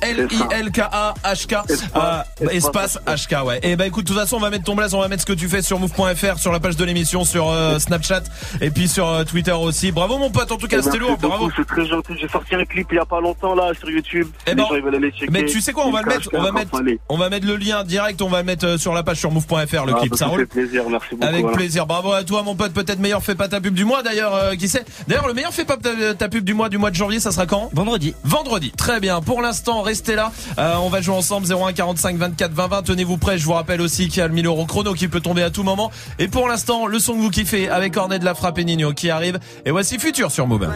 L-I-L-K-A-H-K 0.01 1.55
euh, 1.95 2.49
espace 2.51 2.99
HK 3.07 3.45
ouais 3.45 3.59
et 3.63 3.75
bah 3.75 3.87
écoute 3.87 4.05
de 4.05 4.09
toute 4.09 4.17
façon 4.19 4.37
on 4.37 4.39
va 4.39 4.49
mettre 4.49 4.63
ton 4.65 4.75
blaze 4.75 4.93
on 4.93 4.99
va 4.99 5.07
mettre 5.07 5.21
ce 5.21 5.25
que 5.27 5.33
tu 5.33 5.47
fais 5.47 5.61
sur 5.61 5.79
move.fr 5.79 6.37
sur 6.37 6.51
la 6.51 6.59
page 6.59 6.75
de 6.75 6.83
l'émission 6.85 7.23
sur 7.25 7.49
euh, 7.49 7.79
Snapchat 7.79 8.23
et 8.61 8.69
puis 8.71 8.87
sur 8.87 9.07
euh, 9.07 9.23
Twitter 9.23 9.51
aussi 9.51 9.91
bravo 9.91 10.17
mon 10.17 10.29
pote 10.29 10.51
en 10.51 10.57
tout 10.57 10.67
cas 10.67 10.77
Eh, 10.79 10.81
c'était 10.83 10.97
merci 10.99 11.09
lourd 11.11 11.17
bravo 11.17 11.49
C'est 11.55 11.65
très 11.65 11.85
gentil. 11.85 12.13
J'ai 12.19 12.27
sorti 12.27 12.55
un 12.55 12.65
clip 12.65 12.87
il 12.91 12.95
y 12.95 12.99
a 12.99 13.05
pas 13.05 13.19
longtemps 13.21 13.55
là 13.55 13.71
sur 13.77 13.89
YouTube. 13.89 14.27
Eh 14.47 14.51
Les 14.55 14.55
ben, 14.55 15.11
mais 15.31 15.45
tu 15.45 15.61
sais 15.61 15.73
quoi, 15.73 15.85
on 15.85 15.91
va 15.91 16.01
le 16.01 16.07
mettre, 16.07 16.29
on 16.33 16.41
va 16.41 16.51
mettre, 16.51 16.81
on 17.09 17.17
va 17.17 17.29
mettre 17.29 17.45
le 17.47 17.55
lien 17.55 17.83
direct, 17.83 18.21
on 18.21 18.29
va 18.29 18.39
le 18.39 18.45
mettre 18.45 18.65
euh, 18.65 18.77
sur 18.77 18.93
la 18.93 19.03
page 19.03 19.17
sur 19.17 19.31
move.fr 19.31 19.85
le 19.85 19.93
Ah, 19.95 19.99
clip. 19.99 20.11
bah, 20.11 20.17
Ça 20.17 20.25
ça 20.25 20.27
roule. 20.27 20.39
fait 20.41 20.45
plaisir, 20.45 20.83
merci 20.89 21.07
beaucoup. 21.11 21.23
Avec 21.27 21.41
voilà. 21.41 21.57
plaisir. 21.57 21.85
Bravo 21.85 22.11
à 22.13 22.23
toi, 22.23 22.43
mon 22.43 22.55
pote. 22.55 22.73
Peut-être 22.73 22.99
meilleur 22.99 23.23
fait 23.23 23.35
pas 23.35 23.47
ta 23.47 23.61
pub 23.61 23.73
du 23.73 23.85
mois 23.85 24.03
d'ailleurs. 24.03 24.33
euh, 24.35 24.55
qui 24.55 24.67
sait 24.67 24.83
D'ailleurs, 25.07 25.27
le 25.27 25.33
meilleur 25.33 25.53
fait 25.53 25.65
pas 25.65 25.77
ta, 25.77 26.13
ta 26.15 26.29
pub 26.29 26.43
du 26.43 26.53
mois 26.53 26.69
du 26.69 26.77
mois 26.77 26.89
de 26.91 26.95
janvier, 26.95 27.19
ça 27.19 27.31
sera 27.31 27.45
quand? 27.45 27.69
Vendredi. 27.73 28.13
Vendredi. 28.23 28.71
Très 28.71 28.99
bien. 28.99 29.21
Pour 29.21 29.41
l'instant, 29.41 29.81
restez 29.89 30.15
là. 30.15 30.31
Euh, 30.57 30.75
on 30.81 30.89
va 30.89 31.01
jouer 31.01 31.15
ensemble 31.15 31.51
01 31.51 31.73
45 31.73 32.15
24 32.17 32.51
20 32.51 32.67
20. 32.67 32.81
Tenez-vous 32.83 33.17
prêts. 33.17 33.37
Je 33.37 33.45
vous 33.45 33.53
rappelle 33.53 33.81
aussi 33.81 34.07
qu'il 34.07 34.19
y 34.19 34.21
a 34.21 34.27
le 34.27 34.33
1000 34.33 34.45
euros 34.45 34.65
chrono 34.65 34.93
qui 34.93 35.07
peut 35.07 35.19
tomber 35.19 35.43
à 35.43 35.49
tout 35.49 35.63
moment. 35.63 35.91
Et 36.19 36.27
pour 36.27 36.47
l'instant, 36.47 36.85
le 36.85 36.99
son 36.99 37.13
que 37.13 37.19
vous 37.19 37.29
kiffez 37.31 37.69
avec 37.69 37.97
Ornette 37.97 38.21
de 38.21 38.25
la 38.25 38.35
Frappe 38.35 38.59
et 38.59 38.65
Nino 38.65 38.93
qui 38.93 39.09
arrive. 39.09 39.39
Et 39.65 39.71
voici 39.71 39.97
Futur 39.99 40.31
sur 40.31 40.47
Move. 40.47 40.69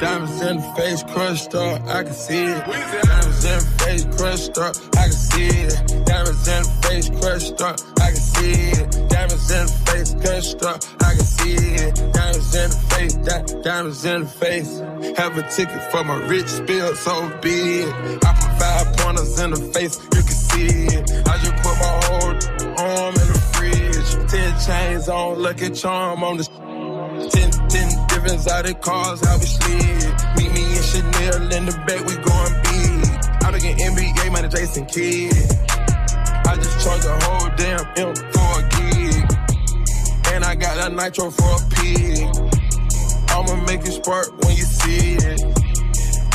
Diamonds 0.00 0.40
in 0.42 0.58
the 0.58 0.62
face, 0.76 1.02
crushed 1.02 1.54
up, 1.56 1.82
I 1.88 2.04
can 2.04 2.12
see 2.12 2.44
it. 2.44 2.64
Diamonds 2.64 3.44
in 3.44 3.58
the 3.58 3.74
face, 3.82 4.04
crushed 4.16 4.56
up, 4.58 4.76
I 4.96 5.02
can 5.02 5.12
see 5.12 5.48
it. 5.48 6.06
Diamonds 6.06 6.46
in 6.46 6.62
the 6.62 6.78
face, 6.86 7.10
crushed 7.20 7.60
up, 7.60 7.80
I 8.00 8.06
can 8.12 8.16
see 8.16 8.52
it. 8.78 9.08
Diamonds 9.08 9.50
in 9.50 9.66
the 9.66 9.72
face, 9.90 10.14
crushed 10.14 10.62
up, 10.62 10.84
I 11.02 11.14
can 11.16 11.24
see 11.24 11.54
it. 11.54 11.94
Diamonds 12.12 12.54
in 12.54 12.70
the 12.70 12.76
face, 12.94 13.14
di- 13.14 13.62
diamonds 13.62 14.04
in 14.04 14.20
the 14.22 14.28
face. 14.28 14.78
Have 15.18 15.36
a 15.36 15.42
ticket 15.50 15.82
for 15.90 16.04
my 16.04 16.16
rich 16.28 16.46
spill, 16.46 16.94
so 16.94 17.28
be 17.42 17.82
it. 17.82 18.24
I 18.24 18.32
put 18.38 18.52
five 18.60 18.96
pointers 18.98 19.40
in 19.40 19.50
the 19.50 19.60
face, 19.74 19.98
you 20.14 20.22
can 20.22 20.38
see 20.46 20.86
it. 20.94 21.10
I 21.26 21.38
just 21.38 21.56
put 21.56 21.74
my 21.74 21.94
whole 22.06 22.34
arm 22.86 23.14
in 23.14 23.26
the 23.34 23.40
fridge. 23.52 24.30
Ten 24.30 24.60
chains 24.64 25.08
on, 25.08 25.42
lucky 25.42 25.70
charm 25.70 26.22
on 26.22 26.36
the 26.36 26.44
ten, 27.32 27.50
ten 27.68 28.07
different 28.28 28.46
exotic 28.46 28.80
cars, 28.82 29.24
how 29.24 29.38
we 29.38 29.46
slid. 29.46 30.14
Meet 30.36 30.52
me 30.52 30.76
in 30.76 30.82
Chanel 30.82 31.52
in 31.52 31.66
the 31.66 31.72
back, 31.86 32.04
we 32.04 32.14
going 32.16 32.54
big. 32.62 33.44
I'm 33.44 33.52
looking 33.52 33.76
NBA, 33.76 34.32
man, 34.32 34.50
Jason 34.50 34.86
Kidd. 34.86 35.32
I 36.46 36.54
just 36.56 36.84
charge 36.84 37.04
a 37.04 37.18
whole 37.24 37.48
damn 37.56 37.86
M 37.96 38.14
for 38.14 38.50
a 38.56 38.68
gig. 38.76 39.24
And 40.32 40.44
I 40.44 40.54
got 40.54 40.76
that 40.76 40.92
nitro 40.92 41.30
for 41.30 41.56
a 41.56 41.68
pig. 41.76 42.26
I'ma 43.30 43.64
make 43.64 43.80
it 43.80 43.92
spark 43.92 44.30
when 44.44 44.56
you 44.56 44.64
see 44.64 45.16
it. 45.16 45.40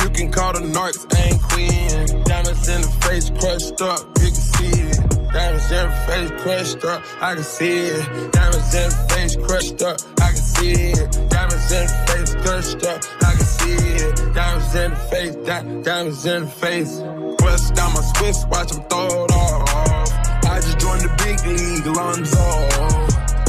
You 0.02 0.10
can 0.10 0.30
call 0.30 0.52
the 0.52 0.60
narcs, 0.60 1.06
ain't 1.18 1.42
queen. 1.42 2.24
Diamonds 2.24 2.68
in 2.68 2.80
the 2.82 2.88
face, 3.02 3.30
crushed 3.30 3.80
up, 3.80 4.00
you 4.18 4.26
can 4.26 4.34
see 4.34 4.80
it. 4.90 5.13
Diamonds 5.34 5.68
in 5.72 5.90
the 5.90 5.96
face, 6.06 6.30
crushed 6.42 6.84
up, 6.84 7.02
I 7.20 7.34
can 7.34 7.42
see 7.42 7.86
it. 7.86 8.32
Diamonds 8.32 8.74
in 8.74 8.88
the 8.88 9.06
face, 9.10 9.36
crushed 9.36 9.82
up, 9.82 10.00
I 10.20 10.28
can 10.30 10.36
see 10.36 10.72
it. 10.72 11.28
Diamonds 11.28 11.72
in 11.72 11.86
the 11.86 12.04
face, 12.06 12.34
crushed 12.36 12.86
up, 12.86 13.02
I 13.20 13.32
can 13.34 13.44
see 13.44 13.72
it. 13.74 14.34
Diamonds 14.34 14.74
in 14.76 14.90
the 14.92 14.96
face, 14.96 15.34
di- 15.34 15.82
diamonds 15.82 16.24
in 16.24 16.42
the 16.42 16.48
face. 16.48 17.00
Bust 17.38 17.74
down 17.74 17.92
my 17.94 18.00
Swiss, 18.14 18.46
watch 18.48 18.70
them 18.70 18.84
throw 18.88 19.24
it 19.24 19.32
off. 19.32 20.44
I 20.46 20.60
just 20.60 20.78
joined 20.78 21.00
the 21.02 21.10
big 21.18 21.38
league, 21.50 21.86
Lonzo. 21.96 22.46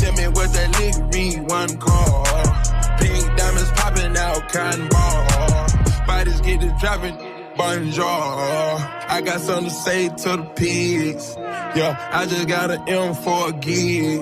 Tell 0.01 0.13
me 0.13 0.27
what 0.33 0.51
that 0.53 0.69
nigga 0.73 1.13
read, 1.13 1.47
one 1.47 1.77
call. 1.77 2.25
Pink 2.97 3.37
diamonds 3.37 3.71
popping 3.77 4.17
out, 4.17 4.51
cotton 4.51 4.87
ball. 4.89 5.67
Bodies 6.07 6.41
get 6.41 6.61
to 6.61 6.75
dropping, 6.79 7.15
Bonjour. 7.57 8.03
I 8.03 9.21
got 9.23 9.39
something 9.39 9.69
to 9.69 9.71
say 9.71 10.09
to 10.09 10.37
the 10.37 10.43
pigs. 10.55 11.35
Yeah, 11.37 12.09
I 12.11 12.25
just 12.25 12.47
got 12.49 12.69
an 12.69 12.87
M 12.87 13.15
for 13.15 13.49
a 13.49 13.53
gig. 13.53 14.19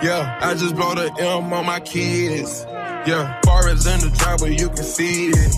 Yeah, 0.00 0.38
I 0.40 0.54
just 0.54 0.76
blow 0.76 0.94
the 0.94 1.12
M 1.18 1.52
on 1.52 1.66
my 1.66 1.80
kids. 1.80 2.64
Yeah, 2.68 3.40
far 3.44 3.68
as 3.68 3.84
in 3.86 3.98
the 4.00 4.10
driveway, 4.16 4.56
you 4.56 4.68
can 4.68 4.84
see 4.84 5.30
it. 5.30 5.54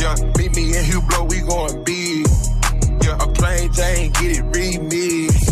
Yeah, 0.00 0.16
meet 0.36 0.56
me 0.56 0.76
in 0.76 0.84
Hublot, 0.84 1.30
we 1.30 1.40
going 1.42 1.84
big. 1.84 2.26
Yeah, 3.04 3.22
a 3.22 3.26
plain 3.32 3.72
Jane, 3.72 4.10
get 4.12 4.38
it 4.38 4.44
remixed. 4.52 5.45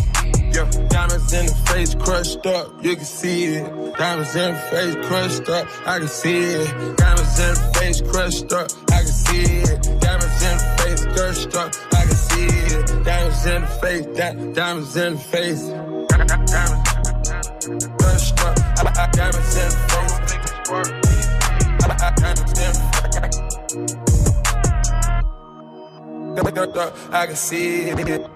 Yeah, 0.55 0.71
diamonds 0.89 1.33
in 1.33 1.47
the 1.47 1.55
face 1.67 1.95
crushed 1.97 2.47
up, 2.47 2.85
you 2.85 2.95
can 2.95 3.05
see 3.05 3.47
it. 3.57 3.65
Diamonds 3.99 4.37
in 4.37 4.55
the 4.55 4.61
face 4.61 4.95
crushed 5.09 5.49
up, 5.49 5.67
I 5.85 5.99
can 5.99 6.07
see 6.07 6.45
it. 6.45 6.97
Diamonds 6.97 7.41
in 7.41 7.55
the 7.55 7.73
face 7.75 8.01
crushed 8.03 8.53
up, 8.53 8.71
I 8.93 8.99
can 9.03 9.07
see 9.07 9.43
it. 9.43 9.83
Diamonds 10.01 10.43
in 10.45 10.57
the 10.57 10.65
face 10.79 11.05
crushed 11.07 11.57
up, 11.57 11.75
I 11.93 12.05
can 12.07 12.15
see 12.15 12.47
it. 12.47 13.05
Diamonds 13.05 13.47
in 13.47 13.63
the 13.63 13.69
face, 13.83 14.07
di- 14.07 14.53
diamonds 14.53 14.97
in 14.97 15.15
the 15.15 15.19
face. 15.19 15.73
Crushed 17.99 18.41
up. 18.41 18.57
I- 18.79 18.93
I- 18.97 19.11
Diamonds 19.11 19.57
in 19.57 19.69
the 19.71 19.77
face. 19.89 20.13
I 27.13 27.27
can 27.27 27.37
see 27.37 27.91
it. 27.91 28.27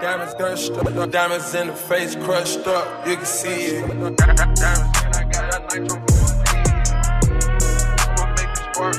Diamonds 0.00 0.34
crushed 0.34 0.72
up. 0.72 1.10
Diamonds 1.10 1.54
in 1.54 1.66
the 1.66 1.74
face 1.74 2.14
crushed 2.16 2.66
up. 2.66 3.06
You 3.06 3.16
can 3.16 3.26
see 3.26 3.48
it. 3.48 3.86
Diamonds. 3.86 4.62
I 4.62 5.24
got 5.30 5.44
that 5.50 5.62
nitro. 5.70 5.96
I'ma 8.08 8.24
make 8.36 8.52
this 8.56 8.68
work. 8.80 8.96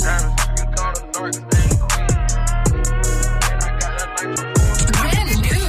Diamonds. 0.00 0.36
You 0.48 0.56
can 0.56 0.68
call 0.72 0.92
the 0.96 1.02
North. 1.14 1.38
Brand 4.96 5.30
new. 5.44 5.68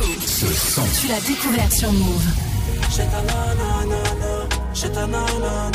Tu 1.01 1.05
l'as 1.09 1.23
découverte 1.27 1.73
sur 1.73 1.91
Move. 1.91 2.27
J'ai 2.89 3.05
ta 3.05 3.21
nanana, 3.21 3.99
j'ai 4.73 4.89
ta 4.89 5.05
nanana, 5.05 5.71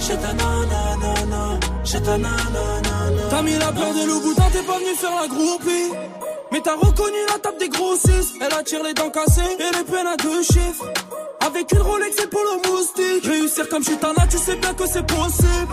j'ai 0.00 0.16
ta 0.16 0.32
nanana, 0.34 1.58
j'ai 1.82 2.00
ta 2.00 2.18
nanana. 2.18 2.87
T'as 3.38 3.44
mis 3.44 3.56
la 3.56 3.70
peur 3.70 3.94
de 3.94 4.04
loup 4.04 4.20
boutin, 4.20 4.50
t'es 4.50 4.64
pas 4.64 4.78
venu 4.78 4.96
faire 4.96 5.14
la 5.14 5.28
groupie. 5.28 5.92
Mais 6.50 6.60
t'as 6.60 6.74
reconnu 6.74 7.18
la 7.28 7.38
table 7.38 7.58
des 7.58 7.68
grossistes. 7.68 8.34
Elle 8.40 8.52
attire 8.52 8.82
les 8.82 8.94
dents 8.94 9.10
cassées 9.10 9.56
et 9.60 9.76
les 9.76 9.84
peines 9.84 10.08
à 10.08 10.16
deux 10.16 10.42
chiffres. 10.42 10.84
Avec 11.46 11.70
une 11.70 11.82
Rolex 11.82 12.16
et 12.20 12.26
polo 12.26 12.56
moustique. 12.66 13.24
Réussir 13.24 13.68
comme 13.68 13.84
Chitana, 13.84 14.26
tu 14.28 14.38
sais 14.38 14.56
bien 14.56 14.74
que 14.74 14.88
c'est 14.88 15.06
possible. 15.06 15.72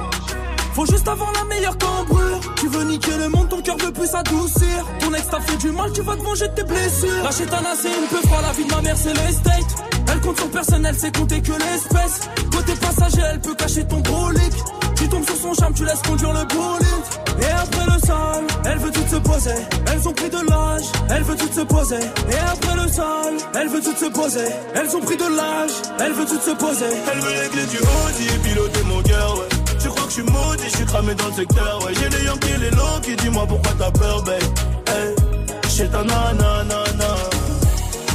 Faut 0.75 0.85
juste 0.85 1.07
avoir 1.07 1.31
la 1.31 1.45
meilleure 1.45 1.77
cambrure. 1.77 2.41
Tu 2.57 2.67
veux 2.67 2.83
niquer 2.83 3.17
le 3.17 3.29
monde, 3.29 3.47
ton 3.47 3.61
cœur 3.61 3.77
veut 3.77 3.93
plus 3.93 4.07
s'adoucir. 4.07 4.85
Ton 4.99 5.13
ex 5.13 5.25
t'a 5.29 5.39
fait 5.39 5.55
du 5.55 5.71
mal, 5.71 5.89
tu 5.93 6.01
vas 6.01 6.17
te 6.17 6.21
venger 6.21 6.49
de 6.49 6.53
tes 6.53 6.63
blessures. 6.63 7.23
La 7.23 7.31
chétana, 7.31 7.69
c'est 7.81 7.87
une 7.87 8.07
peu 8.09 8.27
froid, 8.27 8.41
la 8.41 8.51
vie 8.51 8.65
de 8.65 8.75
ma 8.75 8.81
mère, 8.81 8.97
c'est 8.97 9.13
l'estate. 9.13 9.85
Elle 10.11 10.19
compte 10.19 10.37
sur 10.37 10.49
personne, 10.49 10.85
elle 10.85 10.99
sait 10.99 11.13
compter 11.13 11.41
que 11.41 11.53
l'espèce. 11.53 12.29
Côté 12.51 12.73
passager, 12.75 13.21
elle 13.31 13.39
peut 13.39 13.55
cacher 13.55 13.87
ton 13.87 14.01
brolic. 14.01 14.51
Tu 14.97 15.07
tombes 15.07 15.25
sur 15.25 15.37
son 15.37 15.53
charme, 15.53 15.73
tu 15.73 15.85
laisses 15.85 16.01
conduire 16.01 16.33
le 16.33 16.43
bolide. 16.43 17.05
Et 17.39 17.51
après 17.51 17.85
le 17.85 18.05
sale, 18.05 18.43
elle 18.65 18.79
veut 18.79 18.91
tout 18.91 19.07
se 19.09 19.15
poser. 19.15 19.55
Elles 19.93 20.07
ont 20.09 20.13
pris 20.13 20.29
de 20.29 20.49
l'âge, 20.49 20.83
elle 21.09 21.23
veut 21.23 21.37
tout 21.37 21.53
se 21.53 21.61
poser. 21.61 22.03
Et 22.29 22.39
après 22.51 22.75
le 22.75 22.91
sale, 22.91 23.37
elle 23.53 23.69
veut 23.69 23.81
tout 23.81 23.95
se 23.95 24.09
poser. 24.11 24.47
Elles 24.73 24.93
ont 24.93 25.01
pris 25.01 25.15
de 25.15 25.23
l'âge, 25.23 25.71
elle 26.01 26.11
veut 26.11 26.25
tout 26.25 26.41
se 26.41 26.51
poser. 26.51 26.91
Elle 27.13 27.19
veut 27.21 27.43
les 27.43 27.47
clés 27.47 27.65
du 27.65 27.77
Audi 27.77 28.25
et 28.35 28.39
piloter 28.39 28.83
mon 28.83 29.01
cœur, 29.01 29.37
ouais. 29.39 29.54
Suis 30.15 30.23
maudit, 30.23 30.69
je 30.69 30.77
suis 30.77 30.85
cramé 30.85 31.13
dans 31.15 31.27
le 31.27 31.33
secteur, 31.33 31.79
ouais. 31.83 31.93
J'ai 31.99 32.09
les 32.09 32.23
Yankees, 32.25 32.57
les 32.59 32.71
longs 32.71 32.99
qui 33.03 33.15
dis-moi 33.17 33.45
pourquoi 33.47 33.73
t'as 33.77 33.91
peur, 33.91 34.23
babe? 34.23 34.41
Hey, 34.87 35.15
j'ai 35.75 35.87
ta 35.89 36.03
nanana. 36.03 36.79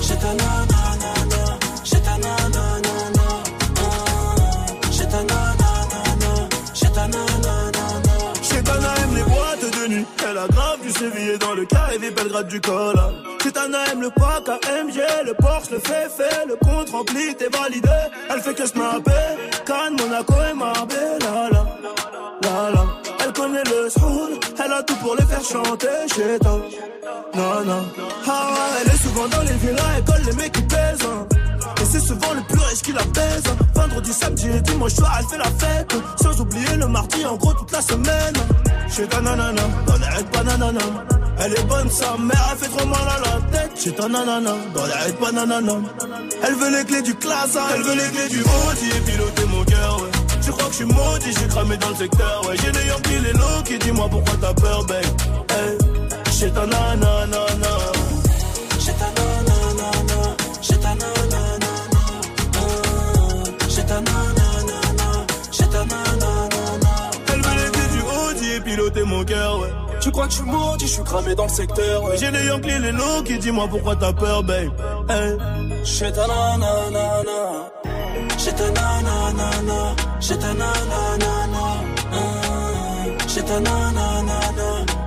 J'ai 0.00 0.16
ta 0.16 0.32
nanana, 0.40 1.42
j'ai 1.84 2.00
ta 2.00 2.16
nanana, 2.24 3.26
j'ai 4.90 5.06
ta 5.12 5.22
nanana, 5.30 6.32
j'ai 6.78 6.90
ta 6.90 7.06
nanana. 7.06 8.16
Chétana 8.42 8.94
aime 9.02 9.14
les 9.16 9.22
boîtes 9.22 9.66
de 9.78 9.88
nuit. 9.92 10.06
Elle 10.26 10.38
a 10.38 10.48
grave 10.48 10.80
du 10.82 10.90
sévillé 10.90 11.38
dans 11.38 11.54
le 11.54 11.64
carré 11.66 11.98
des 11.98 12.10
Belgrade 12.10 12.48
du 12.48 12.60
col. 12.60 12.96
Chétana 13.42 13.78
aime 13.92 14.00
le 14.00 14.10
pack 14.10 14.48
AMG, 14.48 14.98
le 15.26 15.34
Porsche, 15.34 15.70
le 15.70 15.78
fait, 15.78 16.46
le 16.48 16.56
compte 16.56 16.90
rempli, 16.90 17.34
t'es 17.36 17.48
validé. 17.48 17.88
Elle 18.30 18.40
fait 18.40 18.54
que 18.54 18.66
snapper, 18.66 19.10
Cannes, 19.66 19.96
Monaco 19.98 20.34
et 20.50 20.54
Marbella. 20.54 21.69
Elle 23.22 23.32
connaît 23.32 23.62
le 23.64 23.88
soul, 23.90 24.30
elle 24.64 24.72
a 24.72 24.82
tout 24.82 24.96
pour 24.96 25.14
les 25.16 25.24
faire 25.24 25.42
chanter. 25.42 25.86
Chétana, 26.14 26.56
non, 27.34 27.64
non. 27.64 27.82
Ah 28.26 28.48
elle 28.80 28.92
est 28.92 29.02
souvent 29.02 29.28
dans 29.28 29.42
les 29.42 29.52
villas, 29.54 29.82
elle 29.96 30.04
colle 30.04 30.22
les 30.26 30.32
mecs 30.32 30.52
qui 30.52 30.62
pèsent. 30.62 30.98
hein. 31.04 31.26
Et 31.80 31.84
c'est 31.84 32.00
souvent 32.00 32.34
le 32.34 32.42
plus 32.42 32.58
riche 32.58 32.82
qui 32.82 32.92
la 32.92 33.04
baise. 33.04 33.42
Vendredi, 33.74 34.12
samedi 34.12 34.48
et 34.48 34.60
dimanche 34.60 34.94
soir, 34.94 35.16
elle 35.20 35.26
fait 35.26 35.38
la 35.38 35.44
fête. 35.44 35.94
Sans 36.22 36.40
oublier 36.40 36.76
le 36.76 36.88
mardi, 36.88 37.24
en 37.24 37.36
gros, 37.36 37.52
toute 37.54 37.72
la 37.72 37.80
semaine. 37.82 38.34
Chez 38.94 39.06
ta 39.06 39.20
nanana, 39.20 39.62
dans 39.86 39.94
les 39.94 40.24
bananana. 40.32 40.80
Elle 41.42 41.52
est 41.54 41.64
bonne, 41.64 41.88
sa 41.88 42.16
mère, 42.18 42.48
elle 42.52 42.58
fait 42.58 42.68
trop 42.76 42.86
mal 42.86 43.00
à 43.00 43.18
la 43.20 43.58
tête. 43.58 43.70
Chez 43.82 43.92
ta 43.92 44.08
nanana, 44.08 44.52
dans 44.74 44.84
les 44.84 45.12
bananana. 45.12 45.72
Elle 46.42 46.54
veut 46.54 46.76
les 46.76 46.84
clés 46.84 47.02
du 47.02 47.14
classe, 47.14 47.56
elle 47.74 47.82
veut 47.82 47.94
les 47.94 48.10
clés 48.10 48.28
du 48.28 48.40
Audi 48.40 48.88
et 48.96 49.00
piloter 49.00 49.44
mon 49.46 49.64
cœur, 49.64 50.00
ouais. 50.02 50.10
Tu 50.50 50.56
crois 50.56 50.66
que 50.66 50.72
je 50.72 50.76
suis 50.78 50.84
maudit, 50.84 51.32
j'ai 51.38 51.46
cramé 51.46 51.76
dans 51.76 51.90
le 51.90 51.94
secteur, 51.94 52.42
ouais. 52.48 52.56
J'ai 52.60 52.72
les 52.72 52.86
Yankees, 52.88 53.18
les 53.22 53.32
low 53.34 53.62
qui 53.64 53.78
dis-moi 53.78 54.08
pourquoi 54.10 54.34
t'as 54.40 54.52
peur, 54.52 54.84
babe. 54.84 55.04
Hey, 55.48 55.78
chez 56.32 56.50
ta 56.50 56.66
nanana. 56.66 57.46
J'ai 58.80 58.92
ta 58.92 59.06
nanana, 59.14 59.90
j'ai 60.60 60.76
ta 60.78 60.88
nanana, 60.88 61.62
j'ai 63.68 63.84
ta 63.84 64.00
nanana, 64.00 65.26
j'ai 65.52 65.68
ta 65.68 65.84
nanana. 65.84 67.10
Elle 67.32 67.42
veut 67.42 67.54
les 67.54 67.70
du 67.96 68.02
Audi 68.02 68.50
et 68.56 68.60
piloter 68.60 69.04
mon 69.04 69.22
cœur, 69.22 69.60
ouais. 69.60 69.72
Tu 70.00 70.10
crois 70.10 70.26
que 70.26 70.32
je 70.32 70.38
suis 70.38 70.46
maudit, 70.46 70.88
je 70.88 70.92
suis 70.94 71.04
cramé 71.04 71.36
dans 71.36 71.44
le 71.44 71.50
secteur, 71.50 72.02
ouais. 72.02 72.16
J'ai 72.18 72.32
les 72.32 72.46
Yankees, 72.46 72.80
les 72.80 72.90
low 72.90 73.22
qui 73.24 73.38
dis-moi 73.38 73.68
pourquoi 73.70 73.94
t'as 73.94 74.12
peur, 74.12 74.42
babe. 74.42 74.72
Hey. 75.08 75.36
J'ai 75.84 76.10
ta 76.10 76.26
nanana, 76.26 77.22
j'ai 78.42 78.52
ta 78.52 78.70
nanana, 78.70 79.94
j'ai 80.18 80.38
ta 80.38 80.54
nanana, 80.54 81.64
j'ai 83.28 83.42
ta 83.42 83.60
nanana, 83.60 84.36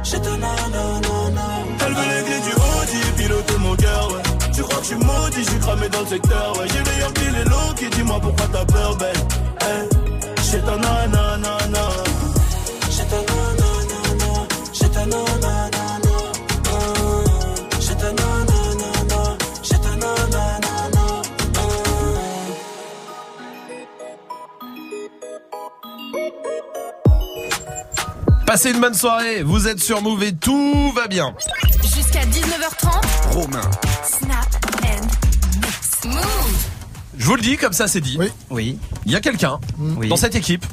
j'ai 0.03 0.19
ta 0.19 0.38
nanana. 0.38 1.45
Elle 1.85 1.93
veut 1.93 2.07
les 2.11 2.23
clés 2.26 2.41
du 2.47 2.53
Audi 2.53 2.99
et 3.10 3.14
piloter 3.18 3.57
mon 3.57 3.76
cœur, 3.76 4.11
ouais. 4.14 4.22
Tu 4.53 4.61
crois 4.61 4.77
que 4.77 4.84
je 4.84 4.88
suis 4.88 4.97
maudit, 4.97 5.45
suis 5.45 5.60
cramé 5.60 5.89
dans 5.89 6.01
le 6.01 6.07
secteur, 6.07 6.57
ouais. 6.57 6.68
J'ai 6.68 6.84
les 6.84 6.99
Yankees, 7.01 7.31
les 7.38 7.45
low 7.45 7.73
qui 7.76 7.89
dis-moi 7.89 8.19
pourquoi 8.22 8.47
t'as 8.53 8.65
peur, 8.65 8.95
babe. 8.97 9.18
Hey. 9.61 9.89
J'ai 10.51 10.60
ta 10.60 10.77
nanana. 10.77 11.85
J'ai 12.91 13.05
ta 13.05 13.18
nanana, 13.18 14.47
j'ai 14.73 14.89
Passez 28.53 28.69
une 28.69 28.80
bonne 28.81 28.93
soirée, 28.93 29.41
vous 29.41 29.67
êtes 29.67 29.80
sur 29.80 30.03
Move 30.03 30.21
et 30.21 30.31
tout 30.31 30.91
va 30.95 31.07
bien. 31.07 31.34
Jusqu'à 31.81 32.23
19h30. 32.23 33.31
Romain. 33.31 33.71
Snap 34.03 34.45
and 34.84 35.07
mix. 35.59 36.05
Move. 36.05 36.67
Je 37.17 37.25
vous 37.25 37.35
le 37.35 37.41
dis, 37.41 37.57
comme 37.57 37.73
ça 37.73 37.88
c'est 37.88 37.99
dit. 37.99 38.19
Oui. 38.51 38.77
Il 39.07 39.11
y 39.11 39.15
a 39.15 39.21
quelqu'un 39.21 39.59
Oui. 39.80 40.07
dans 40.07 40.17
cette 40.17 40.35
équipe 40.35 40.67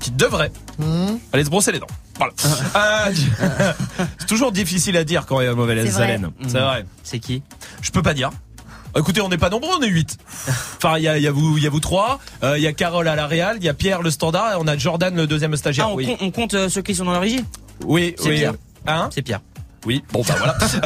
qui 0.00 0.12
devrait 0.12 0.50
aller 1.34 1.44
se 1.44 1.50
brosser 1.50 1.72
les 1.72 1.78
dents. 1.78 1.86
Voilà. 2.16 2.32
Euh, 2.76 3.12
c'est 4.18 4.26
toujours 4.26 4.50
difficile 4.50 4.96
à 4.96 5.04
dire 5.04 5.26
quand 5.26 5.42
il 5.42 5.44
y 5.44 5.48
a 5.48 5.54
mauvaise 5.54 5.84
C'est 5.84 5.90
vrai. 5.92 6.04
haleine. 6.04 6.30
C'est 6.48 6.58
vrai. 6.58 6.86
C'est 7.02 7.18
qui? 7.18 7.42
Je 7.82 7.90
peux 7.90 8.00
pas 8.02 8.14
dire. 8.14 8.30
Écoutez, 8.96 9.20
on 9.20 9.28
n'est 9.28 9.38
pas 9.38 9.50
nombreux, 9.50 9.76
on 9.78 9.82
est 9.82 9.88
8. 9.88 10.18
Enfin, 10.76 10.98
il 10.98 11.02
y 11.04 11.08
a, 11.08 11.16
il 11.16 11.22
y 11.22 11.26
a 11.26 11.32
vous, 11.32 11.56
il 11.58 11.64
y 11.64 11.66
a 11.66 11.70
vous 11.70 11.80
trois, 11.80 12.20
euh, 12.42 12.56
il 12.56 12.62
y 12.62 12.66
a 12.66 12.72
Carole 12.72 13.08
à 13.08 13.16
la 13.16 13.26
Real, 13.26 13.56
il 13.58 13.64
y 13.64 13.68
a 13.68 13.74
Pierre 13.74 14.02
le 14.02 14.10
standard 14.10 14.52
et 14.52 14.56
on 14.58 14.66
a 14.68 14.76
Jordan 14.76 15.14
le 15.16 15.26
deuxième 15.26 15.56
stagiaire. 15.56 15.86
Ah, 15.88 15.92
on, 15.92 15.96
oui. 15.96 16.06
compte, 16.06 16.18
on 16.22 16.30
compte, 16.30 16.54
euh, 16.54 16.68
ceux 16.68 16.82
qui 16.82 16.94
sont 16.94 17.04
dans 17.04 17.12
la 17.12 17.18
régie? 17.20 17.44
Oui, 17.84 18.14
C'est 18.18 18.28
oui. 18.28 18.36
Pierre. 18.36 18.54
Hein? 18.86 19.08
C'est 19.12 19.22
Pierre. 19.22 19.40
Oui, 19.86 20.02
bon 20.12 20.22
bah 20.26 20.34
voilà. 20.38 20.56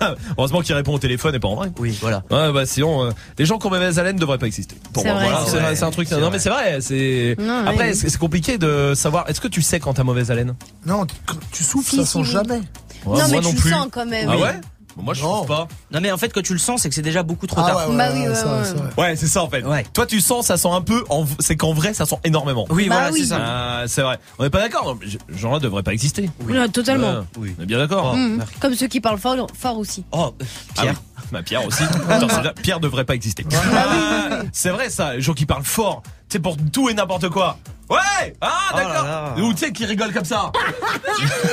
Euh, 0.00 0.14
heureusement 0.38 0.60
qu'il 0.60 0.72
répond 0.74 0.94
au 0.94 0.98
téléphone 1.00 1.34
et 1.34 1.40
pas 1.40 1.48
en 1.48 1.56
vrai. 1.56 1.72
Oui, 1.80 1.96
voilà. 2.00 2.22
Ouais, 2.30 2.52
bah 2.52 2.64
sinon, 2.64 3.04
euh, 3.06 3.10
les 3.38 3.44
gens 3.44 3.58
qui 3.58 3.66
ont 3.66 3.70
mauvaise 3.70 3.98
haleine 3.98 4.14
ne 4.16 4.20
devraient 4.20 4.38
pas 4.38 4.46
exister. 4.46 4.76
Pour 4.92 5.02
C'est 5.02 5.10
moi, 5.12 5.20
voilà, 5.48 5.74
c'est 5.74 5.82
un 5.82 5.90
truc. 5.90 6.08
Non, 6.12 6.20
vrai. 6.20 6.30
mais 6.30 6.38
c'est 6.38 6.48
vrai. 6.50 6.80
C'est 6.80 7.34
Non, 7.40 7.64
après, 7.66 7.90
oui. 7.90 7.96
c'est 7.96 8.16
compliqué 8.18 8.56
de 8.58 8.92
savoir. 8.94 9.28
Est-ce 9.28 9.40
que 9.40 9.48
tu 9.48 9.62
sais 9.62 9.80
quand 9.80 9.94
t'as 9.94 10.04
mauvaise 10.04 10.30
haleine? 10.30 10.54
Non, 10.86 11.06
tu- 11.06 11.14
tu 11.52 11.64
souffles, 11.64 11.90
Si, 11.90 11.96
ça 11.96 12.04
si, 12.04 12.12
sent 12.12 12.18
oui. 12.20 12.24
jamais. 12.26 12.60
Ouais, 13.04 13.18
non, 13.18 13.24
mais 13.30 13.40
moi 13.40 13.50
tu 13.50 13.56
plus. 13.56 13.70
le 13.70 13.76
sens 13.76 13.88
quand 13.90 14.06
même. 14.06 14.28
Ah 14.30 14.36
ouais? 14.38 14.60
Moi, 15.02 15.14
je 15.14 15.20
trouve 15.22 15.46
pas. 15.46 15.68
Non, 15.92 16.00
mais 16.00 16.10
en 16.12 16.18
fait, 16.18 16.32
quand 16.32 16.42
tu 16.42 16.52
le 16.52 16.58
sens, 16.58 16.82
c'est 16.82 16.88
que 16.88 16.94
c'est 16.94 17.02
déjà 17.02 17.22
beaucoup 17.22 17.46
trop 17.46 17.60
Ah 17.64 17.68
tard. 17.70 17.76
ouais, 17.88 17.92
ouais, 17.92 17.96
Bah 17.96 18.08
oui, 18.12 18.20
ouais, 18.22 18.28
ouais, 18.28 18.34
ça, 18.34 18.56
ouais. 18.58 18.64
ça, 18.64 18.74
ouais. 18.74 19.02
Ouais, 19.04 19.16
c'est 19.16 19.26
ça 19.26 19.42
en 19.42 19.48
fait. 19.50 19.62
Toi, 19.92 20.06
tu 20.06 20.20
sens, 20.20 20.46
ça 20.46 20.56
sent 20.56 20.68
un 20.70 20.80
peu. 20.82 21.04
en- 21.08 21.24
C'est 21.38 21.56
qu'en 21.56 21.72
vrai, 21.72 21.94
ça 21.94 22.06
sent 22.06 22.16
énormément. 22.24 22.66
Oui, 22.70 22.88
Bah 22.88 22.96
voilà, 22.96 23.12
oui. 23.12 23.20
c'est 23.20 23.26
ça. 23.28 23.38
Ah, 23.40 23.82
c'est 23.86 24.02
vrai. 24.02 24.18
On 24.38 24.44
est 24.44 24.50
pas 24.50 24.60
d'accord. 24.60 24.84
non, 24.86 24.98
mais 25.00 25.06
ce 25.10 25.38
Genre-là 25.40 25.58
devrait 25.58 25.82
pas 25.82 25.92
exister. 25.92 26.30
Ouais, 26.48 26.68
totalement. 26.68 27.10
Ouais, 27.12 27.24
oui. 27.38 27.54
On 27.58 27.62
est 27.62 27.66
bien 27.66 27.78
d'accord. 27.78 28.14
Mhm. 28.16 28.44
Comme 28.60 28.74
ceux 28.74 28.86
qui 28.88 29.00
parlent 29.00 29.18
fort, 29.18 29.46
fort 29.58 29.78
aussi. 29.78 30.04
Oh, 30.12 30.34
Pierre. 30.74 30.94
Bah, 31.32 31.42
Pierre 31.42 31.64
aussi. 31.66 31.82
Attends, 32.08 32.28
Pierre 32.62 32.80
devrait 32.80 33.04
pas 33.04 33.14
exister. 33.14 33.44
Ah, 33.74 34.40
c'est 34.52 34.70
vrai 34.70 34.90
ça, 34.90 35.14
les 35.14 35.20
gens 35.20 35.34
qui 35.34 35.46
parlent 35.46 35.64
fort, 35.64 36.02
tu 36.28 36.36
sais 36.36 36.38
pour 36.38 36.56
tout 36.72 36.88
et 36.88 36.94
n'importe 36.94 37.28
quoi. 37.28 37.58
Ouais 37.88 38.36
Ah 38.40 38.52
Oh 38.72 38.76
d'accord. 38.76 39.38
Ou 39.44 39.52
tu 39.52 39.58
sais 39.58 39.72
qui 39.72 39.84
rigole 39.84 40.12
comme 40.12 40.24
ça 40.24 40.52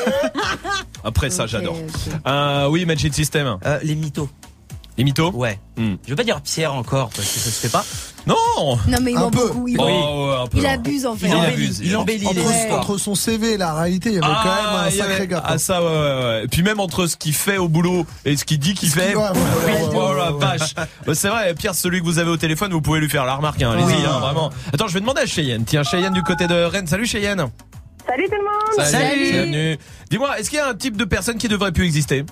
Après 1.03 1.30
ça 1.30 1.48
j'adore. 1.48 1.77
Euh, 2.27 2.68
oui 2.68 2.85
Magic 2.85 3.14
System. 3.14 3.57
Euh, 3.65 3.80
les 3.81 3.95
mythos. 3.95 4.30
Les 4.98 5.03
mythos 5.03 5.31
Ouais. 5.31 5.60
Hmm. 5.77 5.95
Je 6.03 6.10
veux 6.11 6.15
pas 6.15 6.23
dire 6.23 6.41
Pierre 6.41 6.73
encore 6.73 7.10
parce 7.10 7.27
que 7.27 7.39
ça 7.39 7.49
se 7.49 7.60
fait 7.68 7.72
pas. 7.72 7.84
Non 8.27 8.77
Non, 8.87 8.97
mais 9.01 9.11
il 9.13 9.17
Un 9.17 9.29
peu. 9.29 9.47
beaucoup. 9.47 9.67
Il, 9.67 9.77
Oh, 9.79 9.83
ouais, 9.85 10.35
un 10.43 10.47
peu. 10.47 10.57
il 10.57 10.65
abuse 10.65 11.05
en 11.05 11.15
fait. 11.15 11.27
Il 11.27 11.35
embellit, 11.35 11.79
il 11.81 11.95
embellit 11.95 12.27
entre, 12.71 12.97
son 12.97 13.15
CV 13.15 13.53
et 13.53 13.57
la 13.57 13.73
réalité, 13.73 14.09
il 14.09 14.15
y 14.15 14.17
avait 14.17 14.27
quand 14.27 14.43
même 14.43 14.79
un 14.85 14.87
il 14.89 14.93
y 14.95 14.97
sacré 14.97 15.13
avait- 15.15 15.27
gap. 15.27 15.43
Ah 15.47 15.57
ça 15.57 15.81
ouais, 15.81 15.87
ouais, 15.87 15.93
ouais. 16.25 16.41
Et 16.43 16.47
puis 16.47 16.61
même 16.63 16.79
entre 16.79 17.07
ce 17.07 17.15
qu'il 17.15 17.33
fait 17.33 17.57
au 17.57 17.67
boulot 17.69 18.05
et 18.25 18.35
ce 18.35 18.43
qu'il 18.45 18.59
dit 18.59 18.73
qu'il 18.73 18.89
fait. 18.89 19.15
ouais, 19.15 19.21
ouais, 19.23 19.29
ouais, 19.29 19.73
ouais, 19.73 19.89
oh 19.95 20.13
la 20.13 20.33
ouais, 20.33 20.39
vache. 20.39 20.73
Bah, 20.75 21.15
c'est 21.15 21.29
vrai, 21.29 21.53
Pierre, 21.55 21.73
celui 21.75 21.99
que 22.01 22.05
vous 22.05 22.19
avez 22.19 22.29
au 22.29 22.37
téléphone, 22.37 22.71
vous 22.71 22.81
pouvez 22.81 22.99
lui 22.99 23.09
faire 23.09 23.25
la 23.25 23.35
remarque. 23.35 23.61
Hein. 23.61 23.71
Allez-y, 23.71 23.85
Oui. 23.85 24.03
hein, 24.07 24.19
vraiment. 24.19 24.51
Attends, 24.73 24.87
je 24.87 24.93
vais 24.93 24.99
demander 24.99 25.21
à 25.21 25.25
Cheyenne. 25.25 25.63
Tiens, 25.65 25.83
Cheyenne 25.83 26.13
du 26.13 26.23
côté 26.23 26.47
de 26.47 26.55
Rennes. 26.55 26.87
Salut 26.87 27.05
Cheyenne. 27.05 27.45
Salut 28.07 28.25
tout 28.25 28.35
le 28.37 28.43
monde 28.43 29.21
Bienvenue. 29.31 29.77
Dis-moi, 30.09 30.39
est-ce 30.39 30.49
qu'il 30.49 30.57
y 30.59 30.61
a 30.61 30.67
un 30.69 30.73
type 30.75 30.95
de 30.97 31.03
personne 31.05 31.37
qui 31.37 31.47
devrait 31.47 31.71
plus 31.73 31.85
exister? 31.85 32.25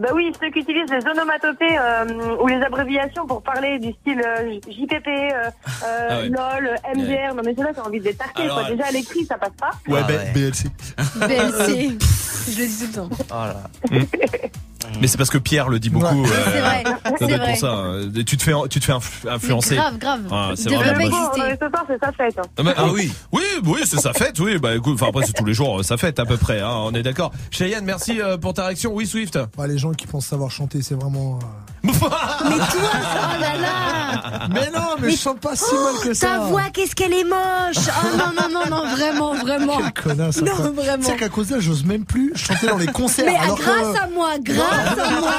Bah 0.00 0.08
oui, 0.14 0.32
ceux 0.40 0.50
qui 0.50 0.60
utilisent 0.60 0.90
les 0.90 1.06
onomatopées 1.10 1.78
euh, 1.78 2.36
ou 2.42 2.46
les 2.46 2.60
abréviations 2.62 3.26
pour 3.26 3.42
parler 3.42 3.78
du 3.78 3.92
style 4.00 4.20
euh, 4.24 4.58
JPP, 4.68 5.06
euh, 5.08 5.50
euh, 5.84 6.08
Ah 6.10 6.18
ouais. 6.18 6.28
LOL, 6.28 6.76
MDR, 6.96 7.34
non 7.34 7.42
mais 7.44 7.54
ceux-là 7.56 7.70
t'as 7.74 7.82
envie 7.82 7.98
de 8.00 8.04
les 8.04 8.16
Alors, 8.36 8.60
quoi. 8.60 8.70
Déjà 8.70 8.86
à 8.86 8.90
l'écrit 8.92 9.24
ça 9.24 9.36
passe 9.38 9.50
pas. 9.58 9.70
Ouais, 9.88 10.00
Ah 10.04 10.06
ouais. 10.08 10.32
BLC. 10.34 10.68
BLC. 11.16 11.98
Je 12.48 12.60
le 12.60 12.66
dis 12.68 12.78
tout 12.78 12.86
le 12.86 13.08
temps. 13.08 13.08
Oh 13.30 13.34
là. 13.34 13.62
Mais 15.00 15.08
c'est 15.08 15.18
parce 15.18 15.30
que 15.30 15.38
Pierre 15.38 15.68
le 15.68 15.80
dit 15.80 15.90
beaucoup. 15.90 16.22
Ouais. 16.22 16.28
euh, 16.30 16.44
C'est 16.52 16.60
vrai, 16.60 16.84
ça 17.18 17.26
doit 17.26 17.36
vrai. 17.38 17.48
pour 17.50 17.56
ça. 17.56 17.72
hein. 17.72 18.08
Tu 18.24 18.36
te 18.36 18.42
fais, 18.42 18.52
tu 18.70 18.78
te 18.80 18.84
fais 18.84 18.92
influ- 18.92 19.28
influencer. 19.28 19.74
Mais 19.74 19.80
grave, 19.80 19.98
grave. 19.98 20.20
Ah, 20.30 20.50
c'est 20.54 20.68
euh, 20.72 20.78
ce 20.78 21.68
soir 21.68 21.84
c'est 21.88 21.98
sa 21.98 22.12
fête. 22.12 22.38
hein. 22.38 22.42
Ah, 22.56 22.62
bah, 22.62 22.74
Ah 22.76 22.86
oui. 22.92 23.12
Oui, 23.32 23.42
oui, 23.64 23.80
c'est 23.84 23.98
sa 23.98 24.12
fête, 24.12 24.38
oui. 24.38 24.58
Bah 24.58 24.76
écoute, 24.76 24.94
enfin 24.94 25.08
après 25.08 25.26
c'est 25.26 25.32
tous 25.32 25.44
les 25.44 25.54
jours, 25.54 25.84
sa 25.84 25.96
fête 25.96 26.20
à 26.20 26.24
peu 26.24 26.36
près, 26.36 26.60
hein, 26.60 26.70
on 26.72 26.92
est 26.94 27.02
d'accord. 27.02 27.32
Cheyenne, 27.50 27.84
merci 27.84 28.20
euh, 28.22 28.36
pour 28.36 28.54
ta 28.54 28.66
réaction. 28.66 28.92
Oui, 28.94 29.06
Swift. 29.06 29.36
Bah, 29.58 29.66
les 29.66 29.76
gens 29.76 29.85
qui 29.94 30.06
pensent 30.06 30.26
savoir 30.26 30.50
chanter, 30.50 30.82
c'est 30.82 30.94
vraiment. 30.94 31.38
euh, 31.42 31.88
Mais 31.88 31.92
toi, 31.92 32.10
oh 32.10 33.40
là 33.40 33.56
là 33.56 34.48
Mais 34.50 34.70
non, 34.74 34.96
mais, 35.00 35.10
je 35.10 35.16
chante 35.16 35.40
pas 35.40 35.54
si 35.54 35.72
mal 35.74 35.94
que 36.02 36.14
ça. 36.14 36.26
Ta 36.28 36.38
voix, 36.40 36.62
qu'est-ce 36.72 36.94
qu'elle 36.94 37.12
est 37.12 37.24
moche 37.24 37.76
Oh 37.86 38.16
non, 38.16 38.32
non, 38.40 38.48
non, 38.52 38.66
non, 38.70 38.90
vraiment, 38.96 39.34
vraiment. 39.34 39.76
Quelle 39.78 39.92
connasse. 40.02 40.42
Non, 40.42 40.54
vraiment. 40.72 41.04
Tu 41.04 41.10
sais 41.10 41.16
qu'à 41.16 41.28
cause 41.28 41.48
d'elle, 41.48 41.60
j'ose 41.60 41.84
même 41.84 42.04
plus 42.04 42.32
chanter 42.36 42.66
dans 42.66 42.78
les 42.78 42.86
concerts. 42.86 43.26
Mais 43.26 43.36
alors 43.36 43.56
grâce 43.56 43.96
que... 43.96 44.02
à 44.02 44.08
moi, 44.08 44.30
grâce 44.40 44.98
à 44.98 45.10
moi 45.20 45.32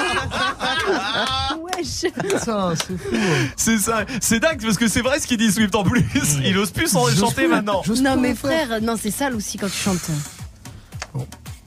Wesh 1.77 2.11
Putain, 2.13 2.73
c'est 2.75 2.97
fou. 2.97 3.15
C'est 3.55 3.77
ça, 3.77 4.05
c'est 4.21 4.39
dingue 4.39 4.61
parce 4.61 4.77
que 4.77 4.87
c'est 4.87 5.01
vrai 5.01 5.19
ce 5.19 5.27
qu'il 5.27 5.37
dit 5.37 5.51
Swift 5.51 5.75
en 5.75 5.83
plus. 5.83 6.05
Il 6.43 6.57
ose 6.57 6.71
plus 6.71 6.87
s'en 6.87 7.07
chanter 7.09 7.43
plus. 7.43 7.47
maintenant. 7.47 7.81
Non 8.01 8.17
mais 8.17 8.33
frère, 8.35 8.81
non 8.81 8.95
c'est 9.01 9.11
sale 9.11 9.35
aussi 9.35 9.57
quand 9.57 9.67
tu 9.67 9.77
chantes. 9.77 10.09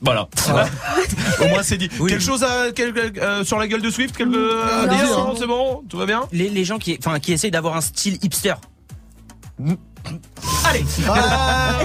Voilà. 0.02 0.28
Ah. 0.48 0.64
Au 1.44 1.48
moins 1.48 1.62
c'est 1.62 1.77
dit. 1.77 1.90
Oui. 2.01 2.10
Quelque 2.10 2.24
chose 2.24 2.43
à, 2.43 2.72
quel- 2.74 2.94
euh, 3.18 3.44
sur 3.44 3.59
la 3.59 3.68
gueule 3.68 3.82
de 3.82 3.90
Swift 3.90 4.16
quelque, 4.16 4.31
dire 4.89 5.09
Non, 5.18 5.35
c'est 5.36 5.47
bon, 5.47 5.82
tout 5.89 5.98
va 5.98 6.06
bien? 6.06 6.22
Les, 6.32 6.48
les 6.48 6.64
gens 6.64 6.78
qui, 6.78 6.97
enfin, 6.98 7.18
qui 7.20 7.32
essayent 7.32 7.51
d'avoir 7.51 7.77
un 7.77 7.81
style 7.82 8.18
hipster. 8.22 8.55
Allez. 10.64 10.85
Ah. 11.09 11.81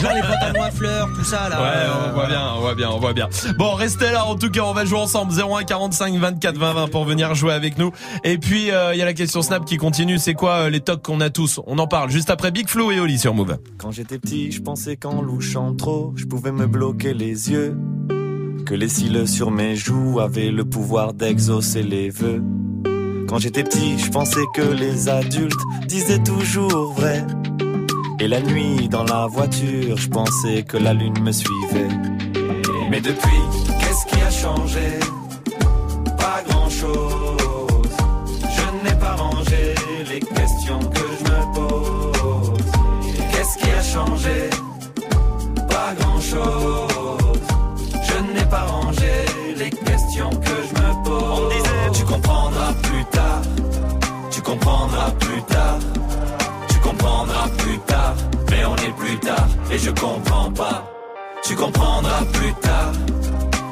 Genre 0.00 0.12
les 0.14 0.22
pantalons 0.22 0.62
à 0.62 0.70
fleurs, 0.70 1.08
tout 1.14 1.24
ça 1.24 1.48
là. 1.48 1.60
Ouais, 1.60 2.08
on 2.08 2.14
voit 2.14 2.26
bien, 2.26 2.52
on 2.56 2.60
voit 2.60 2.74
bien, 2.74 2.90
on 2.90 2.98
voit 2.98 3.12
bien. 3.12 3.28
Bon, 3.58 3.74
restez 3.74 4.10
là. 4.10 4.24
En 4.24 4.36
tout 4.36 4.50
cas, 4.50 4.62
on 4.62 4.72
va 4.72 4.84
jouer 4.84 4.98
ensemble. 4.98 5.32
01 5.32 5.64
45 5.64 6.14
24 6.16 6.58
20 6.58 6.72
20 6.72 6.88
pour 6.88 7.04
venir 7.04 7.34
jouer 7.34 7.52
avec 7.52 7.78
nous. 7.78 7.92
Et 8.24 8.38
puis, 8.38 8.70
euh, 8.70 8.94
il 8.94 8.98
y 8.98 9.02
a 9.02 9.04
la 9.04 9.14
question 9.14 9.42
Snap 9.42 9.64
qui 9.64 9.76
continue. 9.76 10.18
C'est 10.18 10.34
quoi 10.34 10.52
euh, 10.52 10.70
les 10.70 10.80
tocs 10.80 11.02
qu'on 11.02 11.20
a 11.20 11.30
tous? 11.30 11.60
On 11.66 11.78
en 11.78 11.86
parle 11.86 12.10
juste 12.10 12.30
après 12.30 12.50
Big 12.50 12.68
Flo 12.68 12.90
et 12.90 13.00
Oli 13.00 13.18
sur 13.18 13.34
Move. 13.34 13.58
Quand 13.78 13.92
j'étais 13.92 14.18
petit, 14.18 14.52
je 14.52 14.62
pensais 14.62 14.96
qu'en 14.96 15.22
louchant 15.22 15.74
trop, 15.74 16.12
je 16.16 16.24
pouvais 16.24 16.52
me 16.52 16.66
bloquer 16.66 17.14
les 17.14 17.50
yeux. 17.50 17.76
Que 18.66 18.74
les 18.74 18.88
cils 18.88 19.26
sur 19.28 19.50
mes 19.50 19.76
joues 19.76 20.20
avaient 20.20 20.50
le 20.50 20.64
pouvoir 20.64 21.14
d'exaucer 21.14 21.82
les 21.82 22.10
vœux. 22.10 22.42
Quand 23.28 23.38
j'étais 23.38 23.62
petit, 23.62 23.98
je 23.98 24.10
pensais 24.10 24.44
que 24.54 24.62
les 24.62 25.08
adultes 25.08 25.60
disaient 25.86 26.22
toujours 26.22 26.92
vrai. 26.94 27.24
Et 28.20 28.26
la 28.26 28.40
nuit, 28.40 28.88
dans 28.88 29.04
la 29.04 29.26
voiture, 29.26 29.96
je 29.96 30.08
pensais 30.08 30.62
que 30.62 30.78
la 30.78 30.94
lune 30.94 31.20
me 31.20 31.30
suivait. 31.30 31.88
Mais 32.90 33.00
depuis, 33.00 33.42
qu'est-ce 33.80 34.06
qui 34.06 34.20
a 34.22 34.30
changé? 34.30 35.17
Tu 56.68 56.78
comprendras 56.80 57.48
plus 57.58 57.78
tard. 57.80 58.14
Mais 58.50 58.64
on 58.64 58.76
est 58.76 58.94
plus 58.96 59.18
tard 59.18 59.48
et 59.70 59.78
je 59.78 59.90
comprends 59.90 60.50
pas. 60.52 60.92
Tu 61.44 61.54
comprendras 61.54 62.24
plus 62.32 62.52
tard. 62.54 62.92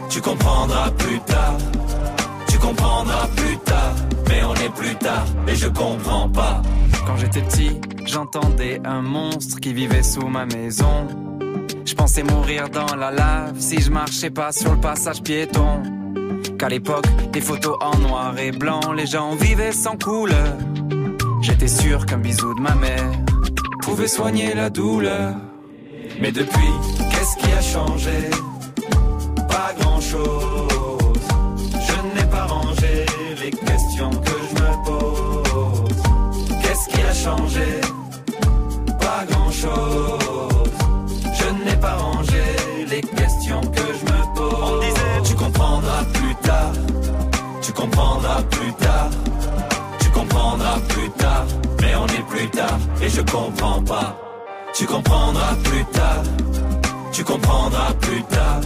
Tu 0.09 0.21
comprendras 0.21 0.91
plus 0.93 1.21
tard. 1.21 1.57
Tu 2.49 2.59
comprendras 2.59 3.29
plus 3.37 3.57
tard. 3.59 3.95
Mais 4.29 4.43
on 4.45 4.55
est 4.55 4.75
plus 4.75 4.95
tard 4.97 5.27
et 5.47 5.55
je 5.55 5.69
comprends 5.69 6.29
pas. 6.29 6.63
Quand 7.07 7.17
j'étais 7.17 7.43
petit, 7.43 7.81
j'entendais 8.05 8.81
un 8.85 9.03
monstre 9.03 9.61
qui 9.61 9.73
vivait 9.73 10.03
sous 10.03 10.27
ma 10.27 10.47
maison. 10.47 11.07
Je 11.85 11.95
pensais 11.95 12.23
mourir 12.23 12.69
dans 12.69 12.97
la 12.97 13.11
lave 13.11 13.55
si 13.59 13.81
je 13.81 13.91
marchais 13.91 14.31
pas 14.31 14.53
sur 14.53 14.73
le 14.73 14.81
passage 14.81 15.23
piéton. 15.23 15.83
Qu'à 16.59 16.69
l'époque, 16.69 17.07
des 17.33 17.41
photos 17.41 17.77
en 17.81 17.97
noir 17.99 18.39
et 18.39 18.51
blanc, 18.51 18.93
les 18.93 19.07
gens 19.07 19.35
vivaient 19.35 19.73
sans 19.73 19.97
couleur. 19.97 20.57
J'étais 21.47 21.69
sûr 21.69 22.05
qu'un 22.07 22.19
bisou 22.19 22.55
de 22.55 22.61
ma 22.61 22.75
mère 22.75 23.13
pouvait 23.83 24.09
soigner 24.09 24.53
la 24.53 24.69
douleur. 24.69 25.37
Mais 26.21 26.33
depuis, 26.33 26.73
qu'est-ce 27.13 27.37
qui 27.37 27.53
a 27.53 27.63
changé? 27.63 28.31
Pas 29.49 29.73
grand-chose. 29.79 31.29
Je 31.87 32.19
n'ai 32.19 32.29
pas 32.29 32.47
rangé 32.47 33.07
les 33.41 33.51
questions 33.53 34.11
que 34.11 34.37
je 34.49 34.55
me 34.61 34.85
pose. 34.87 36.03
Qu'est-ce 36.63 36.89
qui 36.89 37.01
a 37.01 37.15
changé? 37.15 37.81
Pas 38.99 39.25
grand-chose. 39.31 40.26
Plus 52.37 52.49
tard 52.51 52.79
et 53.03 53.09
je 53.09 53.23
comprends 53.23 53.83
pas. 53.83 54.17
Tu 54.75 54.85
comprendras 54.87 55.55
plus 55.65 55.85
tard. 55.87 56.23
Tu 57.13 57.25
comprendras 57.25 57.93
plus 58.01 58.23
tard. 58.25 58.61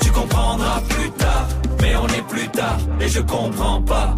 Tu 0.00 0.10
comprendras 0.12 0.80
plus 0.88 1.10
tard. 1.10 1.48
Mais 1.80 1.96
on 1.96 2.06
est 2.06 2.26
plus 2.28 2.48
tard 2.48 2.78
et 3.00 3.08
je 3.08 3.20
comprends 3.20 3.82
pas. 3.82 4.14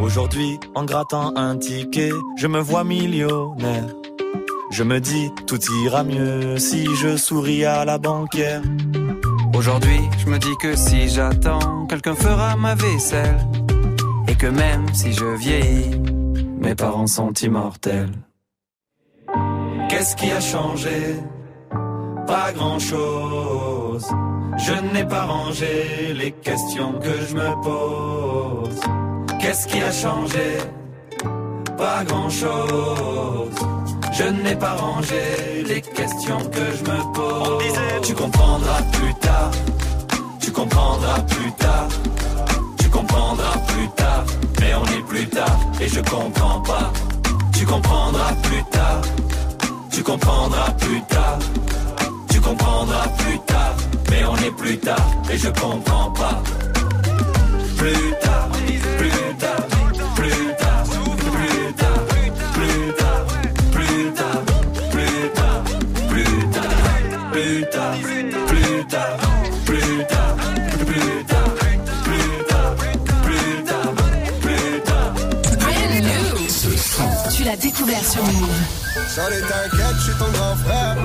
Aujourd'hui, 0.00 0.58
en 0.74 0.84
grattant 0.84 1.32
un 1.36 1.56
ticket, 1.56 2.12
je 2.36 2.46
me 2.46 2.60
vois 2.60 2.84
millionnaire. 2.84 3.88
Je 4.70 4.82
me 4.84 5.00
dis, 5.00 5.30
tout 5.46 5.60
ira 5.84 6.02
mieux 6.02 6.58
si 6.58 6.86
je 6.96 7.16
souris 7.16 7.64
à 7.64 7.84
la 7.84 7.98
banquière. 7.98 8.62
Aujourd'hui, 9.54 10.00
je 10.18 10.30
me 10.30 10.38
dis 10.38 10.56
que 10.60 10.76
si 10.76 11.08
j'attends, 11.08 11.86
quelqu'un 11.86 12.14
fera 12.14 12.56
ma 12.56 12.74
vaisselle. 12.74 13.46
Et 14.28 14.34
que 14.34 14.46
même 14.46 14.86
si 14.94 15.12
je 15.12 15.26
vieillis, 15.36 15.90
mes 16.62 16.74
parents 16.74 17.06
sont 17.06 17.32
immortels. 17.32 18.12
Qu'est-ce 19.88 20.16
qui 20.16 20.30
a 20.30 20.40
changé? 20.40 21.16
Pas 22.26 22.52
grand-chose. 22.52 24.06
Je 24.58 24.74
n'ai 24.92 25.04
pas 25.04 25.24
rangé 25.24 26.14
les 26.14 26.32
questions 26.32 26.92
que 26.94 27.14
je 27.28 27.34
me 27.34 27.62
pose. 27.62 28.80
Qu'est-ce 29.40 29.66
qui 29.66 29.82
a 29.82 29.92
changé? 29.92 30.58
Pas 31.76 32.04
grand-chose. 32.04 33.58
Je 34.12 34.24
n'ai 34.24 34.56
pas 34.56 34.74
rangé 34.74 35.64
les 35.66 35.80
questions 35.80 36.38
que 36.56 36.64
je 36.76 36.82
me 36.90 37.12
pose. 37.12 37.48
On 37.48 37.58
disait, 37.58 38.00
tu 38.02 38.14
comprendras 38.14 38.82
plus 38.92 39.14
tard. 39.14 39.50
Tu 40.40 40.52
comprendras 40.52 41.20
plus 41.20 41.52
tard. 41.52 41.88
Tu 43.12 43.18
comprendras 43.18 43.58
plus 43.68 43.88
tard, 43.90 44.24
mais 44.58 44.74
on 44.74 44.84
est 44.86 45.02
plus 45.06 45.26
tard 45.28 45.58
et 45.82 45.86
je 45.86 46.00
comprends 46.00 46.60
pas. 46.60 46.90
Tu 47.52 47.66
comprendras 47.66 48.32
plus 48.42 48.64
tard, 48.70 49.02
tu 49.90 50.02
comprendras 50.02 50.70
plus 50.80 51.02
tard, 51.02 51.38
tu 52.30 52.40
comprendras 52.40 53.08
plus 53.18 53.38
tard, 53.40 53.74
mais 54.10 54.24
on 54.24 54.36
est 54.36 54.56
plus 54.56 54.78
tard 54.78 55.06
et 55.30 55.36
je 55.36 55.48
comprends 55.48 56.10
pas. 56.12 56.42
Plus 57.76 58.14
tard, 58.22 58.48
découvert 77.82 78.04
sur 78.04 78.24
Move. 78.24 78.48
J'en 79.14 79.28
ai 79.28 79.40
t'inquiète, 79.40 79.96
je 79.96 80.02
suis 80.02 80.12
ton 80.14 80.30
grand 80.30 80.56
frère. 80.64 80.96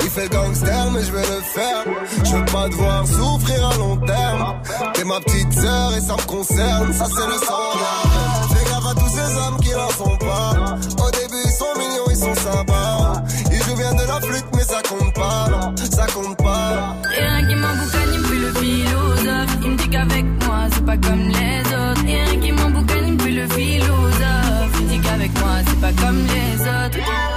Il 0.00 0.10
fait 0.10 0.28
gangster, 0.28 0.90
mais 0.92 1.02
je 1.02 1.12
vais 1.12 1.20
le 1.20 1.42
faire. 1.42 1.84
Je 2.24 2.36
veux 2.36 2.44
pas 2.46 2.68
te 2.68 2.74
voir 2.74 3.06
souffrir 3.06 3.68
à 3.68 3.76
long 3.76 3.96
terme. 3.96 4.54
T'es 4.94 5.04
ma 5.04 5.20
petite 5.20 5.52
sœur 5.52 5.94
et 5.96 6.00
ça 6.00 6.14
me 6.14 6.26
concerne. 6.26 6.92
Ça, 6.92 7.06
c'est 7.06 7.26
le 7.26 7.38
sang. 7.38 7.72
Fais 8.54 8.70
gaffe 8.70 8.86
à 8.86 8.94
tous 8.94 9.08
ces 9.08 9.38
hommes 9.38 9.60
qui 9.60 9.70
n'en 9.70 9.90
sont 9.90 10.16
pas. 10.18 11.04
Au 11.04 11.10
début, 11.10 11.42
ils 11.44 11.50
sont 11.50 11.74
mignons, 11.78 12.10
ils 12.10 12.16
sont 12.16 12.34
sympas. 12.34 13.22
Ils 13.50 13.62
jouent 13.62 13.76
bien 13.76 13.92
de 13.92 14.06
la 14.06 14.20
flûte, 14.20 14.46
mais 14.54 14.62
ça 14.62 14.80
compte 14.88 15.14
pas. 15.14 15.48
Ça 15.90 16.06
compte 16.06 16.36
pas. 16.38 16.96
Et 17.18 17.24
un 17.24 17.46
qui 17.46 17.54
m'emboucane, 17.54 18.12
il 18.12 18.20
me 18.20 18.26
fait 18.26 18.38
le 18.38 18.52
philosophe. 18.54 19.58
Il 19.62 19.70
me 19.70 19.76
dit 19.76 19.88
qu'avec 19.88 20.24
moi, 20.46 20.66
c'est 20.72 20.84
pas 20.84 20.96
comme 20.96 21.28
les 21.28 21.60
autres. 21.60 21.73
Pas 25.84 25.92
comme 26.02 26.26
les 26.26 26.60
autres. 26.62 27.33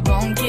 I 0.00 0.10
won't 0.10 0.39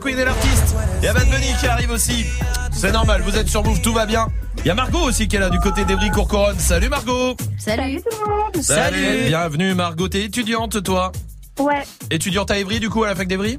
Queen 0.00 0.18
et 0.18 0.24
l'artiste. 0.24 0.74
Il 1.00 1.04
y 1.04 1.08
a 1.08 1.12
Bad 1.12 1.28
Bunny 1.28 1.46
qui 1.60 1.66
arrive 1.66 1.90
aussi. 1.90 2.24
C'est 2.72 2.92
normal, 2.92 3.22
vous 3.22 3.36
êtes 3.36 3.48
sur 3.48 3.62
Move, 3.62 3.80
tout 3.82 3.92
va 3.92 4.06
bien. 4.06 4.28
Il 4.58 4.66
y 4.66 4.70
a 4.70 4.74
Margot 4.74 5.00
aussi 5.00 5.28
qui 5.28 5.36
est 5.36 5.40
là 5.40 5.50
du 5.50 5.58
côté 5.58 5.84
d'Evry 5.84 6.10
Courcoronne. 6.10 6.58
Salut 6.58 6.88
Margot. 6.88 7.36
Salut 7.58 8.00
tout 8.02 8.16
le 8.24 8.30
monde. 8.30 8.56
Salut. 8.62 9.24
Bienvenue 9.26 9.74
Margot, 9.74 10.08
t'es 10.08 10.24
étudiante 10.24 10.82
toi 10.82 11.12
Ouais. 11.58 11.82
Étudiante 12.10 12.50
à 12.50 12.58
Evry 12.58 12.80
du 12.80 12.88
coup 12.88 13.04
à 13.04 13.08
la 13.08 13.14
fac 13.14 13.28
d'Evry 13.28 13.58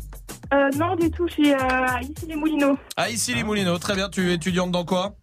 Euh, 0.53 0.69
non, 0.77 0.95
du 0.95 1.11
tout, 1.11 1.27
je 1.27 1.33
suis 1.33 1.51
euh, 1.53 1.57
à 1.59 2.01
ici 2.01 2.25
les 2.27 2.35
Moulineaux. 2.35 2.77
Ah 2.97 3.09
ici 3.09 3.33
les 3.35 3.43
Moulineaux, 3.43 3.77
très 3.77 3.93
bien. 3.95 4.09
Tu 4.09 4.31
es 4.31 4.35
étudiante 4.35 4.71
dans 4.71 4.85
quoi 4.85 5.13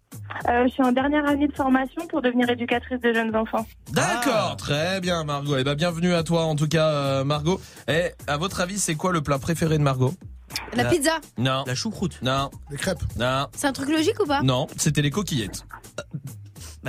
Euh, 0.47 0.63
je 0.67 0.71
suis 0.73 0.83
en 0.83 0.91
dernière 0.93 1.25
année 1.27 1.47
de 1.47 1.53
formation 1.55 2.07
pour 2.07 2.21
devenir 2.21 2.49
éducatrice 2.49 2.99
de 3.01 3.13
jeunes 3.13 3.35
enfants. 3.35 3.65
D'accord, 3.91 4.55
très 4.57 5.01
bien 5.01 5.23
Margot. 5.25 5.57
Eh 5.57 5.63
ben 5.65 5.75
bienvenue 5.75 6.13
à 6.13 6.23
toi 6.23 6.43
en 6.43 6.55
tout 6.55 6.67
cas 6.67 6.87
euh, 6.87 7.23
Margot. 7.25 7.59
Et 7.89 8.11
à 8.27 8.37
votre 8.37 8.61
avis, 8.61 8.79
c'est 8.79 8.95
quoi 8.95 9.11
le 9.11 9.21
plat 9.21 9.39
préféré 9.39 9.77
de 9.77 9.83
Margot? 9.83 10.13
La 10.73 10.85
pizza. 10.85 11.19
Non. 11.37 11.63
La 11.65 11.75
choucroute. 11.75 12.21
Non. 12.21 12.49
Les 12.69 12.77
crêpes. 12.77 13.03
Non. 13.17 13.47
C'est 13.55 13.67
un 13.67 13.73
truc 13.73 13.89
logique 13.89 14.19
ou 14.19 14.25
pas? 14.25 14.41
Non, 14.41 14.67
c'était 14.77 15.01
les 15.01 15.11
coquillettes. 15.11 15.65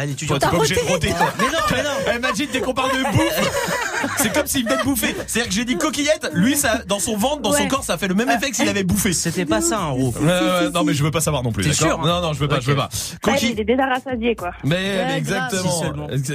Bah. 0.06 0.12
Toi, 0.26 0.38
t'es 0.38 0.46
pas 0.48 0.56
obligé 0.56 0.74
de 0.74 0.80
roter, 0.80 1.08
toi. 1.08 1.32
Mais 1.38 1.44
non, 1.44 1.50
mais 1.70 1.82
non. 1.82 2.16
Imagine, 2.18 2.46
dès 2.52 2.60
qu'on 2.60 2.74
parle 2.74 2.90
de 2.92 3.02
bouffe, 3.12 4.06
c'est 4.18 4.32
comme 4.32 4.46
s'il 4.46 4.64
venait 4.64 4.78
de 4.78 4.82
bouffer. 4.84 5.14
C'est-à-dire 5.26 5.48
que 5.48 5.54
j'ai 5.54 5.64
dit 5.64 5.76
coquillette, 5.76 6.30
lui, 6.34 6.56
ça, 6.56 6.80
dans 6.86 6.98
son 7.00 7.16
ventre, 7.16 7.42
dans 7.42 7.52
son 7.52 7.66
corps, 7.68 7.84
ça 7.84 7.98
fait 7.98 8.08
le 8.08 8.14
même 8.14 8.30
effet 8.30 8.50
que 8.50 8.56
s'il 8.56 8.68
avait 8.68 8.84
bouffé. 8.84 9.12
C'était 9.12 9.44
pas 9.46 9.60
ça, 9.60 9.78
un 9.78 9.92
gros. 9.92 10.14
Non, 10.74 10.84
mais 10.84 10.94
je 10.94 11.02
veux 11.02 11.10
pas 11.10 11.20
savoir 11.20 11.42
non 11.42 11.52
plus. 11.52 11.64
T'es 11.64 11.72
sûr, 11.72 11.98
hein 12.00 12.06
Non, 12.06 12.20
non, 12.20 12.32
je 12.32 12.38
veux 12.40 12.48
pas, 12.48 12.60
je 12.60 12.66
veux 12.66 12.76
pas. 12.76 12.88
Ouais, 13.26 13.32
Coquille. 13.32 13.52
il 13.52 13.60
est 13.60 13.64
déjà 13.64 13.86
rassasié, 13.86 14.34
quoi. 14.36 14.50
Mais, 14.64 14.76
Ouais, 14.76 15.06
mais 15.08 15.20
grave. 15.20 15.48
exactement. 15.52 16.08
Si. 16.24 16.32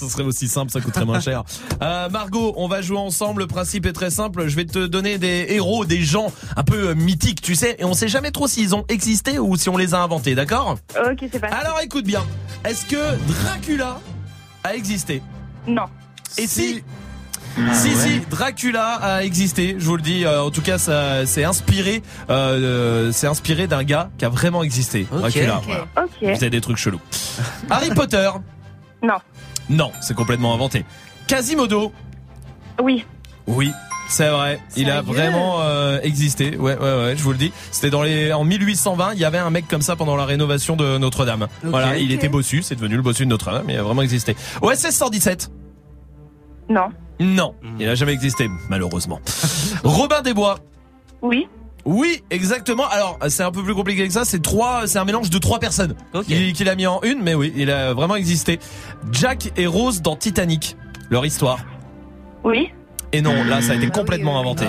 Ce 0.00 0.08
serait 0.10 0.22
aussi 0.22 0.48
simple, 0.48 0.70
ça 0.70 0.80
coûterait 0.80 1.04
moins 1.04 1.20
cher. 1.20 1.42
Euh, 1.82 2.08
Margot, 2.08 2.54
on 2.56 2.68
va 2.68 2.80
jouer 2.82 2.98
ensemble. 2.98 3.42
Le 3.42 3.46
principe 3.46 3.86
est 3.86 3.92
très 3.92 4.10
simple. 4.10 4.46
Je 4.48 4.56
vais 4.56 4.64
te 4.64 4.86
donner 4.86 5.18
des 5.18 5.46
héros, 5.50 5.84
des 5.84 6.02
gens 6.02 6.32
un 6.56 6.62
peu 6.62 6.88
euh, 6.90 6.94
mythiques, 6.94 7.40
tu 7.42 7.54
sais, 7.54 7.76
et 7.78 7.84
on 7.84 7.94
sait 7.94 8.08
jamais 8.08 8.30
trop 8.30 8.46
s'ils 8.48 8.74
ont 8.74 8.84
existé 8.88 9.38
ou 9.38 9.56
si 9.56 9.68
on 9.68 9.76
les 9.76 9.94
a 9.94 10.00
inventés, 10.02 10.34
d'accord 10.34 10.76
Ok, 11.10 11.24
c'est 11.32 11.38
parti. 11.38 11.56
Alors 11.56 11.80
écoute 11.82 12.04
bien. 12.04 12.24
Est-ce 12.64 12.84
que 12.86 12.96
Dracula 13.26 14.00
a 14.64 14.74
existé 14.74 15.22
Non. 15.66 15.84
Et 16.38 16.46
si 16.46 16.82
si 17.74 17.90
si 17.96 18.20
Dracula 18.30 18.94
a 19.02 19.24
existé, 19.24 19.74
je 19.78 19.84
vous 19.84 19.96
le 19.96 20.02
dis. 20.02 20.24
euh, 20.24 20.42
en 20.42 20.50
tout 20.50 20.62
cas, 20.62 20.78
ça 20.78 21.26
c'est 21.26 21.42
inspiré, 21.44 22.02
euh, 22.30 22.32
euh, 23.08 23.12
c'est 23.12 23.26
inspiré 23.26 23.66
d'un 23.66 23.82
gars 23.82 24.10
qui 24.18 24.24
a 24.24 24.28
vraiment 24.28 24.62
existé. 24.62 25.06
Dracula. 25.10 25.58
Ok. 25.58 25.64
voilà. 25.66 25.86
Ok. 26.04 26.10
Vous 26.22 26.28
avez 26.28 26.50
des 26.50 26.60
trucs 26.60 26.76
chelous. 26.76 27.00
Harry 27.70 27.90
Potter. 27.90 28.30
Non. 29.02 29.16
Non, 29.68 29.90
c'est 30.00 30.14
complètement 30.14 30.54
inventé. 30.54 30.84
Quasimodo. 31.26 31.92
Oui. 32.82 33.04
Oui. 33.46 33.72
C'est 34.10 34.28
vrai, 34.28 34.58
il 34.76 34.90
a 34.90 35.02
vraiment 35.02 35.60
euh, 35.60 36.00
existé. 36.02 36.56
Ouais, 36.56 36.76
ouais, 36.76 36.80
ouais, 36.80 37.14
je 37.16 37.22
vous 37.22 37.30
le 37.30 37.38
dis. 37.38 37.52
C'était 37.70 37.90
dans 37.90 38.02
les 38.02 38.32
en 38.32 38.42
1820. 38.42 39.12
Il 39.14 39.20
y 39.20 39.24
avait 39.24 39.38
un 39.38 39.50
mec 39.50 39.68
comme 39.68 39.82
ça 39.82 39.94
pendant 39.94 40.16
la 40.16 40.24
rénovation 40.24 40.74
de 40.74 40.98
Notre-Dame. 40.98 41.46
Voilà, 41.62 41.96
il 41.96 42.10
était 42.10 42.28
bossu. 42.28 42.62
C'est 42.62 42.74
devenu 42.74 42.96
le 42.96 43.02
bossu 43.02 43.24
de 43.24 43.30
Notre-Dame. 43.30 43.66
Il 43.68 43.76
a 43.76 43.84
vraiment 43.84 44.02
existé. 44.02 44.34
OSS 44.62 44.90
117. 44.90 45.50
Non. 46.68 46.88
Non, 47.20 47.54
il 47.78 47.86
n'a 47.86 47.94
jamais 47.94 48.12
existé, 48.12 48.48
malheureusement. 48.68 49.20
Robin 49.84 50.22
des 50.22 50.34
Bois. 50.34 50.58
Oui. 51.22 51.46
Oui, 51.84 52.24
exactement. 52.30 52.88
Alors, 52.88 53.16
c'est 53.28 53.44
un 53.44 53.52
peu 53.52 53.62
plus 53.62 53.74
compliqué 53.76 54.06
que 54.08 54.12
ça. 54.12 54.24
C'est 54.24 54.42
trois, 54.42 54.88
c'est 54.88 54.98
un 54.98 55.04
mélange 55.04 55.30
de 55.30 55.38
trois 55.38 55.60
personnes 55.60 55.94
qu'il 56.26 56.52
qu'il 56.52 56.68
a 56.68 56.74
mis 56.74 56.86
en 56.88 57.00
une, 57.02 57.22
mais 57.22 57.34
oui, 57.34 57.52
il 57.56 57.70
a 57.70 57.94
vraiment 57.94 58.16
existé. 58.16 58.58
Jack 59.12 59.52
et 59.56 59.66
Rose 59.66 60.02
dans 60.02 60.16
Titanic, 60.16 60.76
leur 61.10 61.24
histoire. 61.24 61.60
Oui. 62.42 62.72
Et 63.12 63.22
non, 63.22 63.42
là, 63.44 63.60
ça 63.60 63.72
a 63.72 63.74
été 63.74 63.88
complètement 63.88 64.38
inventé. 64.38 64.66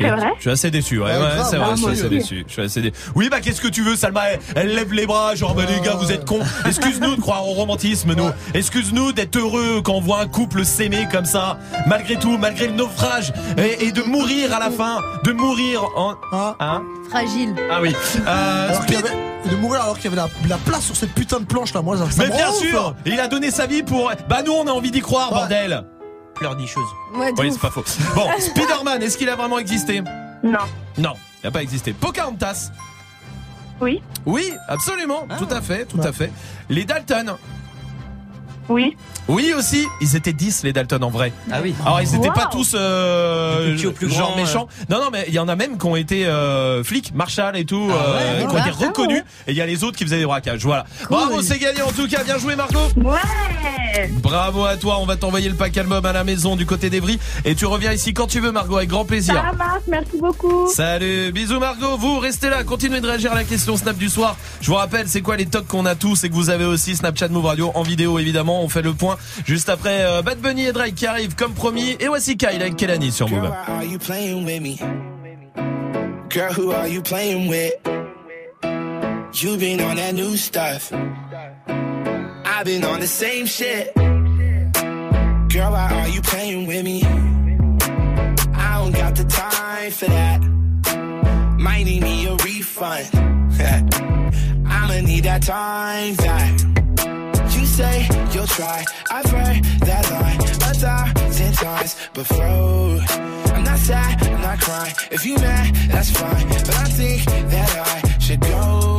C'est 0.00 0.08
vrai 0.10 0.28
Je 0.36 0.40
suis 0.42 0.50
assez 0.50 0.70
déçu, 0.70 0.98
ouais, 0.98 1.04
Ouais, 1.06 1.10
ouais, 1.16 1.44
c'est 1.48 1.56
vrai, 1.56 1.68
ah, 1.70 1.74
je 1.76 1.80
suis 1.82 1.90
assez 1.92 2.00
aussi. 2.02 2.08
déçu. 2.10 2.44
Je 2.48 2.52
suis 2.52 2.62
assez 2.62 2.80
déçu. 2.80 2.94
Oui, 3.14 3.28
bah, 3.30 3.40
qu'est-ce 3.40 3.60
que 3.60 3.68
tu 3.68 3.82
veux, 3.82 3.94
Salma? 3.96 4.22
Elle, 4.30 4.38
elle 4.56 4.74
lève 4.74 4.92
les 4.92 5.06
bras, 5.06 5.34
genre, 5.36 5.54
bah, 5.54 5.62
les 5.68 5.80
gars, 5.84 5.94
vous 5.94 6.10
êtes 6.10 6.24
cons. 6.24 6.40
Excuse-nous 6.66 7.14
de 7.16 7.20
croire 7.20 7.46
au 7.48 7.52
romantisme, 7.52 8.14
nous. 8.14 8.30
Excuse-nous 8.54 9.12
d'être 9.12 9.36
heureux 9.36 9.80
quand 9.82 9.94
on 9.94 10.00
voit 10.00 10.20
un 10.20 10.26
couple 10.26 10.64
s'aimer 10.64 11.06
comme 11.10 11.24
ça, 11.24 11.58
malgré 11.86 12.16
tout, 12.16 12.36
malgré 12.36 12.66
le 12.66 12.74
naufrage, 12.74 13.32
et, 13.56 13.86
et 13.86 13.92
de 13.92 14.02
mourir 14.02 14.52
à 14.54 14.58
la 14.58 14.70
fin, 14.70 14.98
de 15.24 15.32
mourir 15.32 15.82
en, 15.96 16.14
hein? 16.32 16.82
Fragile. 17.10 17.54
Ah 17.70 17.78
oui. 17.80 17.94
Euh, 18.26 18.68
Alors 18.70 18.86
qu'il 18.86 18.94
y 18.96 18.98
avait- 18.98 19.16
de 19.50 19.56
mourir 19.56 19.80
alors 19.82 19.94
qu'il 19.98 20.04
y 20.04 20.08
avait 20.08 20.16
la, 20.16 20.28
la 20.48 20.56
place 20.58 20.82
sur 20.82 20.96
cette 20.96 21.14
putain 21.14 21.38
de 21.40 21.44
planche 21.46 21.72
là, 21.72 21.80
moi 21.80 21.96
ça, 21.96 22.10
ça 22.10 22.22
mais 22.24 22.28
me 22.28 22.36
bien 22.36 22.46
rend 22.48 22.52
ouf, 22.52 22.58
sûr, 22.68 22.86
hein. 22.88 22.94
il 23.06 23.18
a 23.18 23.28
donné 23.28 23.50
sa 23.50 23.66
vie 23.66 23.82
pour. 23.82 24.10
Bah 24.28 24.42
nous, 24.44 24.52
on 24.52 24.66
a 24.66 24.72
envie 24.72 24.90
d'y 24.90 25.00
croire, 25.00 25.30
bordel. 25.30 25.84
Pleurnicheuse. 26.38 26.88
Ouais, 27.14 27.32
de 27.32 27.40
Oui, 27.40 27.50
c'est 27.52 27.60
pas 27.60 27.70
faux. 27.70 27.84
Bon, 28.14 28.28
Spider-Man, 28.38 29.02
est-ce 29.02 29.18
qu'il 29.18 29.28
a 29.28 29.36
vraiment 29.36 29.58
existé? 29.58 30.00
Non. 30.42 30.58
Non, 30.96 31.14
il 31.42 31.46
n'a 31.46 31.50
pas 31.50 31.62
existé. 31.62 31.92
Pocahontas? 31.92 32.70
Oui. 33.80 34.02
Oui, 34.26 34.52
absolument, 34.68 35.26
tout 35.38 35.52
à 35.52 35.60
fait, 35.60 35.84
tout 35.84 36.00
à 36.02 36.12
fait. 36.12 36.32
Les 36.68 36.84
Dalton. 36.84 37.36
Oui. 38.68 38.96
Oui 39.28 39.52
aussi, 39.56 39.86
ils 40.00 40.16
étaient 40.16 40.32
10 40.32 40.62
les 40.64 40.72
Dalton 40.72 41.02
en 41.02 41.10
vrai. 41.10 41.32
Ah 41.50 41.58
oui. 41.62 41.74
Alors 41.84 42.00
ils 42.00 42.10
n'étaient 42.12 42.28
Wow. 42.28 42.34
pas 42.34 42.48
tous 42.52 42.72
euh, 42.74 43.76
plus 43.92 44.10
genre 44.10 44.36
méchants. 44.36 44.68
Non 44.90 44.98
non 44.98 45.08
mais 45.12 45.24
il 45.28 45.34
y 45.34 45.38
en 45.38 45.48
a 45.48 45.56
même 45.56 45.78
qui 45.78 45.86
ont 45.86 45.96
été 45.96 46.26
euh, 46.26 46.82
flics, 46.84 47.14
Marshall 47.14 47.56
et 47.56 47.64
tout, 47.64 47.88
Ah 47.90 47.94
ouais, 47.94 47.98
euh, 48.22 48.40
qui 48.40 48.46
ont 48.46 48.52
d'accord. 48.54 48.76
été 48.76 48.86
reconnus. 48.86 49.22
Et 49.46 49.52
il 49.52 49.56
y 49.56 49.60
a 49.60 49.66
les 49.66 49.84
autres 49.84 49.96
qui 49.96 50.04
faisaient 50.04 50.18
des 50.18 50.26
braquages. 50.26 50.64
Voilà. 50.64 50.84
Bravo, 51.08 51.40
c'est 51.42 51.58
gagné 51.58 51.82
en 51.82 51.90
tout 51.92 52.06
cas. 52.08 52.22
Bien 52.24 52.38
joué 52.38 52.56
Margot. 52.56 52.78
Ouais. 52.96 54.10
Bravo 54.22 54.64
à 54.64 54.76
toi. 54.76 54.98
On 55.00 55.06
va 55.06 55.16
t'envoyer 55.16 55.48
le 55.48 55.54
pack 55.54 55.76
album 55.76 56.04
à 56.04 56.12
la 56.12 56.24
maison 56.24 56.56
du 56.56 56.66
côté 56.66 56.90
d'Evry 56.90 57.18
et 57.44 57.54
tu 57.54 57.66
reviens 57.66 57.92
ici 57.92 58.12
quand 58.14 58.26
tu 58.26 58.40
veux 58.40 58.52
Margot 58.52 58.76
avec 58.76 58.88
grand 58.90 59.04
plaisir. 59.04 59.34
Ça 59.34 59.52
marche, 59.56 59.82
merci 59.88 60.18
beaucoup. 60.20 60.68
Salut, 60.72 61.32
bisous 61.32 61.58
Margot, 61.58 61.96
vous 61.96 62.18
restez 62.18 62.48
là, 62.50 62.62
continuez 62.64 63.00
de 63.00 63.06
réagir 63.06 63.32
à 63.32 63.34
la 63.34 63.44
question 63.44 63.76
Snap 63.76 63.96
du 63.96 64.08
soir. 64.08 64.36
Je 64.60 64.66
vous 64.70 64.76
rappelle, 64.76 65.08
c'est 65.08 65.22
quoi 65.22 65.36
les 65.36 65.46
tocs 65.46 65.66
qu'on 65.66 65.86
a 65.86 65.94
tous 65.94 66.24
et 66.24 66.28
que 66.28 66.34
vous 66.34 66.50
avez 66.50 66.64
aussi 66.64 66.96
Snapchat 66.96 67.28
Move 67.28 67.46
Radio 67.46 67.72
en 67.74 67.82
vidéo 67.82 68.18
évidemment. 68.18 68.57
On 68.58 68.68
fait 68.68 68.82
le 68.82 68.92
point 68.92 69.16
juste 69.46 69.68
après 69.68 70.04
euh, 70.04 70.22
Bad 70.22 70.38
Bunny 70.38 70.66
et 70.66 70.72
Drake 70.72 70.94
qui 70.94 71.06
arrivent 71.06 71.34
comme 71.34 71.54
promis. 71.54 71.96
Et 72.00 72.08
voici 72.08 72.36
Kyle 72.36 72.60
avec 72.60 72.76
Kelani 72.76 73.12
sur 73.12 73.28
Move. 73.28 73.50
Girl, 76.30 76.52
who 76.52 76.72
are 76.72 76.86
you 76.86 77.00
playing 77.00 77.48
with? 77.48 77.72
You 79.40 79.56
been 79.56 79.80
on 79.80 79.96
that 79.96 80.12
new 80.14 80.36
stuff. 80.36 80.92
I've 80.92 82.64
been 82.64 82.84
on 82.84 83.00
the 83.00 83.06
same 83.06 83.46
shit. 83.46 83.94
Girl, 83.94 85.72
why 85.72 85.88
are 85.90 86.08
you 86.08 86.20
playing 86.20 86.66
with 86.66 86.84
me? 86.84 87.02
I 87.04 88.78
don't 88.78 88.92
got 88.92 89.14
the 89.14 89.24
time 89.24 89.90
for 89.90 90.06
that. 90.06 90.42
Might 91.58 91.84
need 91.84 92.02
me 92.02 92.26
a 92.26 92.34
refund. 92.36 93.08
I'ma 94.66 95.00
need 95.00 95.24
that 95.24 95.42
time 95.42 96.14
back. 96.16 96.77
Say 97.78 98.08
you'll 98.32 98.44
try. 98.48 98.84
I've 99.08 99.30
heard 99.30 99.62
that 99.86 100.10
line 100.10 100.40
a 100.42 100.74
thousand 100.74 101.54
times 101.54 101.94
before. 102.12 102.98
I'm 103.54 103.62
not 103.62 103.78
sad, 103.78 104.20
I'm 104.26 104.42
not 104.42 104.60
crying. 104.60 104.94
If 105.12 105.24
you 105.24 105.36
mad, 105.36 105.72
that's 105.86 106.10
fine. 106.10 106.48
But 106.48 106.74
I 106.74 106.86
think 106.98 107.24
that 107.24 107.70
I 107.92 108.18
should 108.18 108.40
go. 108.40 108.98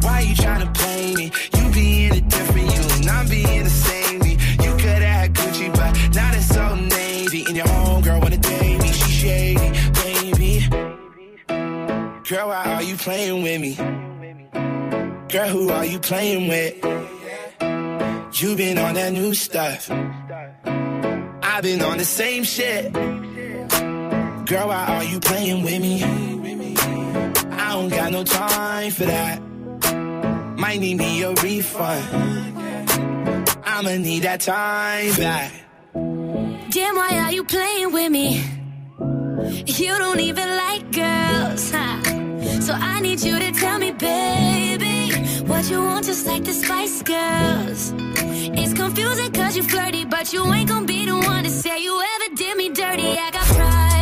Why 0.00 0.20
you 0.20 0.34
trying 0.34 0.64
to 0.66 0.72
play 0.80 1.14
me? 1.14 1.30
You 1.58 1.72
being 1.74 2.12
a 2.12 2.22
different 2.22 2.74
you 2.74 2.82
and 2.96 3.06
I'm 3.06 3.28
being 3.28 3.64
the 3.64 3.76
same 3.88 4.18
me. 4.20 4.32
You 4.64 4.72
could 4.82 5.02
have 5.02 5.32
Gucci, 5.34 5.68
but 5.74 5.92
now 6.14 6.32
it's 6.32 6.48
so 6.48 6.74
navy. 6.74 7.44
And 7.48 7.54
your 7.54 7.66
homegirl 7.66 8.22
wanna 8.22 8.38
date 8.38 8.80
me, 8.80 8.92
she 8.92 9.10
shady, 9.20 9.70
baby. 10.00 10.66
Girl, 12.30 12.48
why 12.48 12.64
are 12.64 12.82
you 12.82 12.96
playing 12.96 13.42
with 13.42 13.60
me? 13.60 13.74
Girl, 15.28 15.48
who 15.48 15.68
are 15.68 15.84
you 15.84 15.98
playing 15.98 16.48
with? 16.48 17.13
You 18.36 18.56
been 18.56 18.78
on 18.78 18.94
that 18.94 19.12
new 19.12 19.32
stuff. 19.32 19.88
I've 19.90 21.62
been 21.62 21.80
on 21.82 21.98
the 21.98 22.04
same 22.04 22.42
shit. 22.42 22.92
Girl, 22.92 24.68
why 24.68 24.86
are 24.88 25.04
you 25.04 25.20
playing 25.20 25.62
with 25.62 25.80
me? 25.80 26.02
I 26.02 27.72
don't 27.74 27.90
got 27.90 28.10
no 28.10 28.24
time 28.24 28.90
for 28.90 29.04
that. 29.04 29.40
Might 30.58 30.80
need 30.80 30.96
me 30.96 31.22
a 31.22 31.32
refund. 31.32 32.58
I'ma 33.64 33.96
need 33.98 34.24
that 34.24 34.40
time 34.40 35.14
back. 35.14 35.52
Damn, 35.92 36.96
why 36.96 37.16
are 37.24 37.32
you 37.32 37.44
playing 37.44 37.92
with 37.92 38.10
me? 38.10 38.42
You 39.66 39.96
don't 39.96 40.18
even 40.18 40.48
like 40.48 40.90
girls, 40.90 41.70
huh? 41.70 42.23
So 42.60 42.72
I 42.72 43.00
need 43.00 43.20
you 43.20 43.38
to 43.38 43.52
tell 43.52 43.78
me, 43.78 43.92
baby, 43.92 45.12
what 45.46 45.70
you 45.70 45.80
want, 45.80 46.06
just 46.06 46.26
like 46.26 46.44
the 46.44 46.52
Spice 46.52 47.02
Girls. 47.02 47.92
It's 48.56 48.72
confusing 48.72 49.32
cause 49.32 49.56
you 49.56 49.62
flirty, 49.62 50.04
but 50.04 50.32
you 50.32 50.44
ain't 50.52 50.68
gonna 50.68 50.86
be 50.86 51.04
the 51.06 51.16
one 51.16 51.44
to 51.44 51.50
say 51.50 51.82
you 51.82 52.00
ever 52.14 52.34
did 52.34 52.56
me 52.56 52.70
dirty. 52.70 53.18
I 53.18 53.30
got 53.30 53.46
pride 53.46 53.93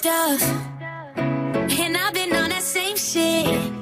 stuff, 0.00 0.42
and 1.18 1.94
I've 1.94 2.14
been 2.14 2.34
on 2.34 2.48
that 2.48 2.62
same 2.62 2.96
shit. 2.96 3.79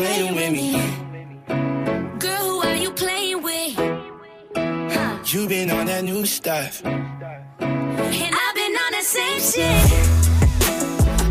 Playing 0.00 0.34
with 0.34 0.52
me? 0.52 0.72
Girl, 2.18 2.44
who 2.48 2.62
are 2.62 2.76
you 2.76 2.90
playing 2.92 3.42
with? 3.42 3.78
You 5.32 5.46
been 5.46 5.70
on 5.70 5.86
that 5.86 6.02
new 6.04 6.24
stuff. 6.26 6.82
And 6.84 8.34
I've 8.42 8.54
been 8.60 8.74
on 8.84 8.92
the 8.96 9.02
same 9.02 9.40
shit. 9.50 10.20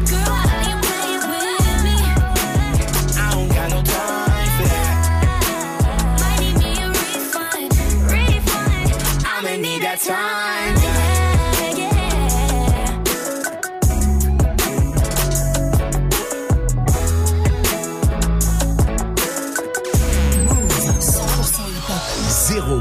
Girl, 0.09 0.49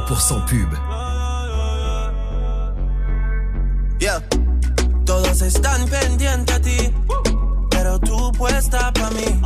0% 0.08 0.40
pub. 0.46 0.70
Yeah. 4.00 4.22
Todos 5.04 5.42
están 5.42 5.86
pendientes 5.86 6.54
a 6.54 6.60
ti, 6.60 6.94
pero 7.70 7.98
tú 7.98 8.32
puesta 8.32 8.92
para 8.92 9.10
mí, 9.10 9.40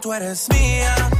tú 0.00 0.12
eres 0.12 0.48
mía. 0.50 1.17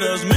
good 0.00 0.12
as 0.12 0.29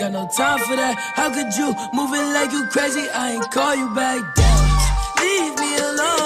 Got 0.00 0.12
no 0.12 0.26
time 0.28 0.58
for 0.60 0.76
that. 0.76 0.96
How 1.14 1.28
could 1.28 1.54
you 1.58 1.74
move 1.92 2.14
it 2.14 2.32
like 2.32 2.50
you 2.52 2.64
crazy? 2.68 3.06
I 3.10 3.32
ain't 3.32 3.50
call 3.50 3.76
you 3.76 3.94
back. 3.94 4.16
Leave 5.20 5.58
me 5.58 5.76
alone. 5.76 6.19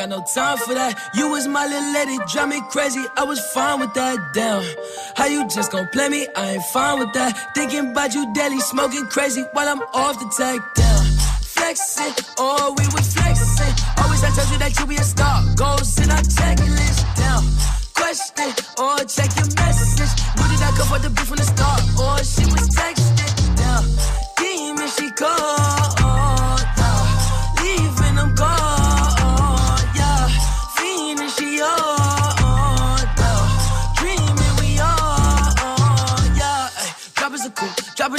got 0.00 0.08
no 0.08 0.24
time 0.34 0.56
for 0.56 0.72
that. 0.72 0.96
You 1.14 1.28
was 1.28 1.46
my 1.46 1.66
little 1.66 1.92
lady, 1.92 2.16
drive 2.32 2.48
me 2.48 2.60
crazy. 2.70 3.04
I 3.18 3.24
was 3.24 3.38
fine 3.52 3.80
with 3.80 3.92
that. 3.94 4.32
Damn, 4.32 4.64
how 5.14 5.26
you 5.26 5.46
just 5.46 5.72
gon' 5.72 5.88
play 5.88 6.08
me? 6.08 6.26
I 6.34 6.52
ain't 6.52 6.62
fine 6.72 6.98
with 6.98 7.12
that. 7.12 7.54
Thinking 7.54 7.90
about 7.90 8.14
you 8.14 8.32
daily, 8.32 8.60
smoking 8.60 9.04
crazy 9.06 9.42
while 9.52 9.68
I'm 9.68 9.82
off 9.92 10.16
the 10.18 10.28
take. 10.40 10.62
Damn, 10.74 11.04
flexing, 11.42 12.14
oh, 12.38 12.74
we 12.78 12.84
was 12.96 13.12
flexing. 13.12 13.74
Always 14.00 14.24
I 14.24 14.30
tell 14.30 14.48
you 14.52 14.58
that 14.64 14.72
you 14.78 14.86
be 14.86 14.96
a 14.96 15.04
star. 15.04 15.44
Goals 15.54 15.98
in 16.00 16.10
our 16.10 16.24
checklist. 16.36 17.00
Damn, 17.20 17.44
question, 17.92 18.50
or 18.80 18.96
oh, 18.96 19.04
check 19.04 19.28
your 19.36 19.48
message. 19.60 20.12
Who 20.36 20.44
did 20.48 20.62
I 20.64 20.70
come 20.78 20.88
for 20.88 20.98
the 20.98 21.10
beef 21.10 21.28
from 21.28 21.36
the 21.36 21.44
start? 21.44 21.82
Or 22.00 22.16
oh, 22.16 22.22
she 22.24 22.44
was 22.48 22.64
texting. 22.72 23.32
Damn, 23.60 23.84
demon, 24.40 24.88
she 24.88 25.10
called. 25.12 25.99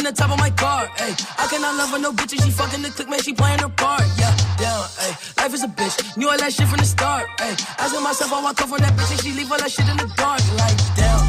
in 0.02 0.06
the 0.06 0.12
top 0.12 0.32
of 0.32 0.40
my 0.40 0.50
car. 0.50 0.90
I 0.98 1.46
cannot 1.48 1.76
love 1.76 1.92
her, 1.92 2.00
no 2.00 2.12
bitch. 2.12 2.34
And 2.34 2.42
she 2.42 2.50
fucking 2.50 2.82
the 2.82 2.90
click, 2.90 3.08
man. 3.08 3.22
She 3.22 3.34
playing 3.34 3.60
her 3.60 3.70
part. 3.70 4.02
Yeah, 4.18 4.36
yeah, 4.60 4.88
ay. 5.04 5.18
Life 5.38 5.54
is 5.54 5.64
a 5.64 5.68
bitch. 5.68 6.18
Knew 6.18 6.28
all 6.30 6.38
that 6.38 6.52
shit 6.52 6.68
from 6.68 6.80
the 6.80 6.86
start. 6.86 7.28
Ay. 7.40 7.56
Asking 7.78 8.04
myself, 8.04 8.34
I 8.34 8.42
walk 8.42 8.62
off 8.62 8.70
for 8.70 8.80
that 8.80 8.94
bitch. 8.98 9.12
And 9.12 9.22
she 9.22 9.32
leave 9.34 9.52
all 9.52 9.60
that 9.60 9.72
shit 9.72 9.88
in 9.88 9.98
the 9.98 10.10
dark. 10.18 10.42
Like, 10.58 10.78
damn, 10.98 11.22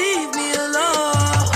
leave 0.00 0.34
me 0.34 0.54
alone. 0.54 1.55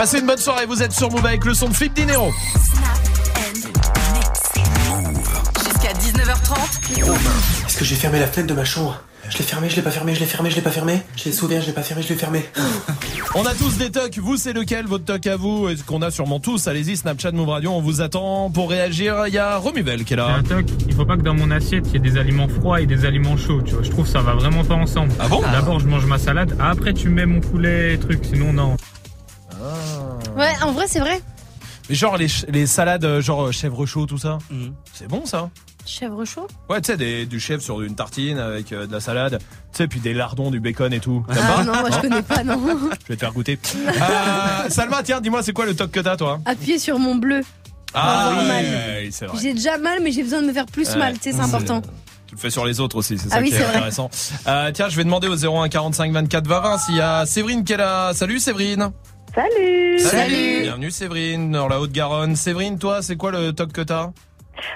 Passez 0.00 0.20
une 0.20 0.26
bonne 0.26 0.38
soirée, 0.38 0.64
vous 0.64 0.82
êtes 0.82 0.92
sur 0.92 1.10
Move 1.10 1.26
avec 1.26 1.44
le 1.44 1.52
son 1.52 1.68
de 1.68 1.74
Flip 1.74 1.92
Dinero. 1.92 2.32
Jusqu'à 5.58 5.92
19h30. 5.92 7.66
Est-ce 7.66 7.76
que 7.76 7.84
j'ai 7.84 7.96
fermé 7.96 8.18
la 8.18 8.26
fenêtre 8.26 8.48
de 8.48 8.54
ma 8.54 8.64
chambre? 8.64 8.98
Je 9.28 9.36
l'ai 9.36 9.44
fermé, 9.44 9.68
je 9.68 9.76
l'ai 9.76 9.82
pas 9.82 9.90
fermé, 9.90 10.14
je 10.14 10.20
l'ai 10.20 10.24
fermé, 10.24 10.48
je 10.50 10.56
l'ai 10.56 10.62
pas 10.62 10.70
fermé. 10.70 11.02
Je 11.16 11.26
l'ai 11.26 11.32
sauvé, 11.32 11.60
je 11.60 11.66
l'ai 11.66 11.74
pas 11.74 11.82
fermé, 11.82 12.02
je 12.02 12.08
l'ai 12.08 12.14
fermé. 12.14 12.46
On 13.34 13.44
a 13.44 13.52
tous 13.52 13.76
des 13.76 13.90
tocs, 13.90 14.16
vous 14.16 14.38
c'est 14.38 14.54
lequel 14.54 14.86
votre 14.86 15.04
toc 15.04 15.26
à 15.26 15.36
vous? 15.36 15.68
Est-ce 15.68 15.84
qu'on 15.84 16.00
a 16.00 16.10
sûrement 16.10 16.40
tous 16.40 16.66
Allez-y, 16.66 16.96
Snapchat 16.96 17.32
Move 17.32 17.50
Radio, 17.50 17.70
on 17.70 17.82
vous 17.82 18.00
attend 18.00 18.50
pour 18.50 18.70
réagir. 18.70 19.24
Il 19.26 19.34
y 19.34 19.38
a 19.38 19.58
Romuvel 19.58 20.04
qui 20.04 20.14
est 20.14 20.16
là. 20.16 20.28
un 20.28 20.42
toc, 20.42 20.64
il 20.88 20.94
faut 20.94 21.04
pas 21.04 21.18
que 21.18 21.22
dans 21.22 21.34
mon 21.34 21.50
assiette 21.50 21.84
il 21.88 21.92
y 21.92 21.96
ait 21.96 22.10
des 22.10 22.18
aliments 22.18 22.48
froids 22.48 22.80
et 22.80 22.86
des 22.86 23.04
aliments 23.04 23.36
chauds, 23.36 23.60
tu 23.60 23.74
vois. 23.74 23.82
Je 23.82 23.90
trouve 23.90 24.06
que 24.06 24.10
ça 24.10 24.22
va 24.22 24.32
vraiment 24.32 24.64
pas 24.64 24.76
ensemble. 24.76 25.12
Ah 25.20 25.28
bon? 25.28 25.42
D'abord 25.42 25.78
je 25.78 25.86
mange 25.86 26.06
ma 26.06 26.16
salade, 26.16 26.56
après 26.58 26.94
tu 26.94 27.10
mets 27.10 27.26
mon 27.26 27.40
poulet 27.40 27.92
et 27.92 27.98
truc, 27.98 28.20
sinon 28.24 28.54
non. 28.54 28.78
Ouais, 30.40 30.52
en 30.62 30.72
vrai, 30.72 30.86
c'est 30.88 31.00
vrai. 31.00 31.20
Mais 31.88 31.94
genre 31.94 32.16
les, 32.16 32.28
ch- 32.28 32.46
les 32.48 32.66
salades, 32.66 33.04
euh, 33.04 33.20
genre 33.20 33.46
euh, 33.48 33.52
chèvre 33.52 33.84
chaud, 33.86 34.06
tout 34.06 34.18
ça. 34.18 34.38
Mhm. 34.50 34.72
C'est 34.92 35.08
bon 35.08 35.26
ça 35.26 35.50
Chèvre 35.86 36.24
chaud? 36.24 36.46
Ouais, 36.68 36.80
tu 36.80 36.92
sais, 36.92 36.96
des- 36.96 37.26
du 37.26 37.40
chèvre 37.40 37.62
sur 37.62 37.80
une 37.82 37.94
tartine 37.96 38.38
avec 38.38 38.72
euh, 38.72 38.86
de 38.86 38.92
la 38.92 39.00
salade. 39.00 39.38
Tu 39.40 39.78
sais, 39.78 39.88
puis 39.88 39.98
des 39.98 40.12
lardons, 40.14 40.50
du 40.50 40.60
bacon 40.60 40.92
et 40.92 41.00
tout. 41.00 41.24
T'aimes 41.28 41.38
Ah 41.42 41.52
pas? 41.56 41.64
non, 41.64 41.72
moi 41.80 41.90
je 41.90 42.00
connais 42.00 42.22
pas, 42.22 42.44
non. 42.44 42.60
Je 43.02 43.08
vais 43.08 43.14
te 43.16 43.20
faire 43.20 43.32
goûter. 43.32 43.58
Euh, 43.76 44.68
Salma, 44.68 45.02
tiens, 45.02 45.20
dis-moi, 45.20 45.42
c'est 45.42 45.52
quoi 45.52 45.66
le 45.66 45.74
toc 45.74 45.90
que 45.90 46.00
t'as, 46.00 46.16
toi? 46.16 46.38
Appuyer 46.44 46.78
sur 46.78 46.98
mon 46.98 47.14
bleu. 47.16 47.40
Ah 47.92 48.28
avoir 48.28 48.44
oui, 48.44 49.08
c'est 49.10 49.26
vrai. 49.26 49.38
J'ai 49.42 49.52
déjà 49.54 49.78
mal, 49.78 49.98
mais 50.02 50.12
j'ai 50.12 50.22
besoin 50.22 50.42
de 50.42 50.46
me 50.46 50.52
faire 50.52 50.66
plus 50.66 50.88
Ouais. 50.90 50.96
mal, 50.98 51.14
tu 51.18 51.30
sais, 51.30 51.32
c'est 51.32 51.40
important. 51.42 51.80
Tu 52.28 52.36
le 52.36 52.40
fais 52.40 52.50
sur 52.50 52.64
les 52.64 52.78
autres 52.78 52.94
aussi, 52.96 53.18
c'est 53.18 53.26
Ah 53.32 53.36
ça 53.36 53.40
oui, 53.40 53.48
qui 53.48 53.54
est, 53.54 53.58
c'est 53.58 53.64
vrai. 53.64 53.76
intéressant. 53.76 54.08
Euh, 54.46 54.70
tiens, 54.72 54.88
je 54.88 54.96
vais 54.96 55.02
demander 55.02 55.26
au 55.26 55.34
01 55.34 55.68
45 55.68 56.12
24 56.12 56.46
20 56.46 56.60
20 56.60 56.78
s'il 56.78 56.94
y 56.96 57.00
a 57.00 57.26
Séverine 57.26 57.64
qui 57.64 57.72
est 57.72 57.76
là. 57.78 58.12
Salut 58.14 58.38
Séverine. 58.38 58.92
Salut. 59.98 60.62
Bienvenue 60.62 60.90
Séverine, 60.90 61.52
dans 61.52 61.68
la 61.68 61.80
Haute-Garonne. 61.80 62.34
Séverine, 62.34 62.78
toi, 62.78 63.00
c'est 63.02 63.16
quoi 63.16 63.30
le 63.30 63.52
toc 63.52 63.72
que 63.72 63.80
t'as? 63.80 64.10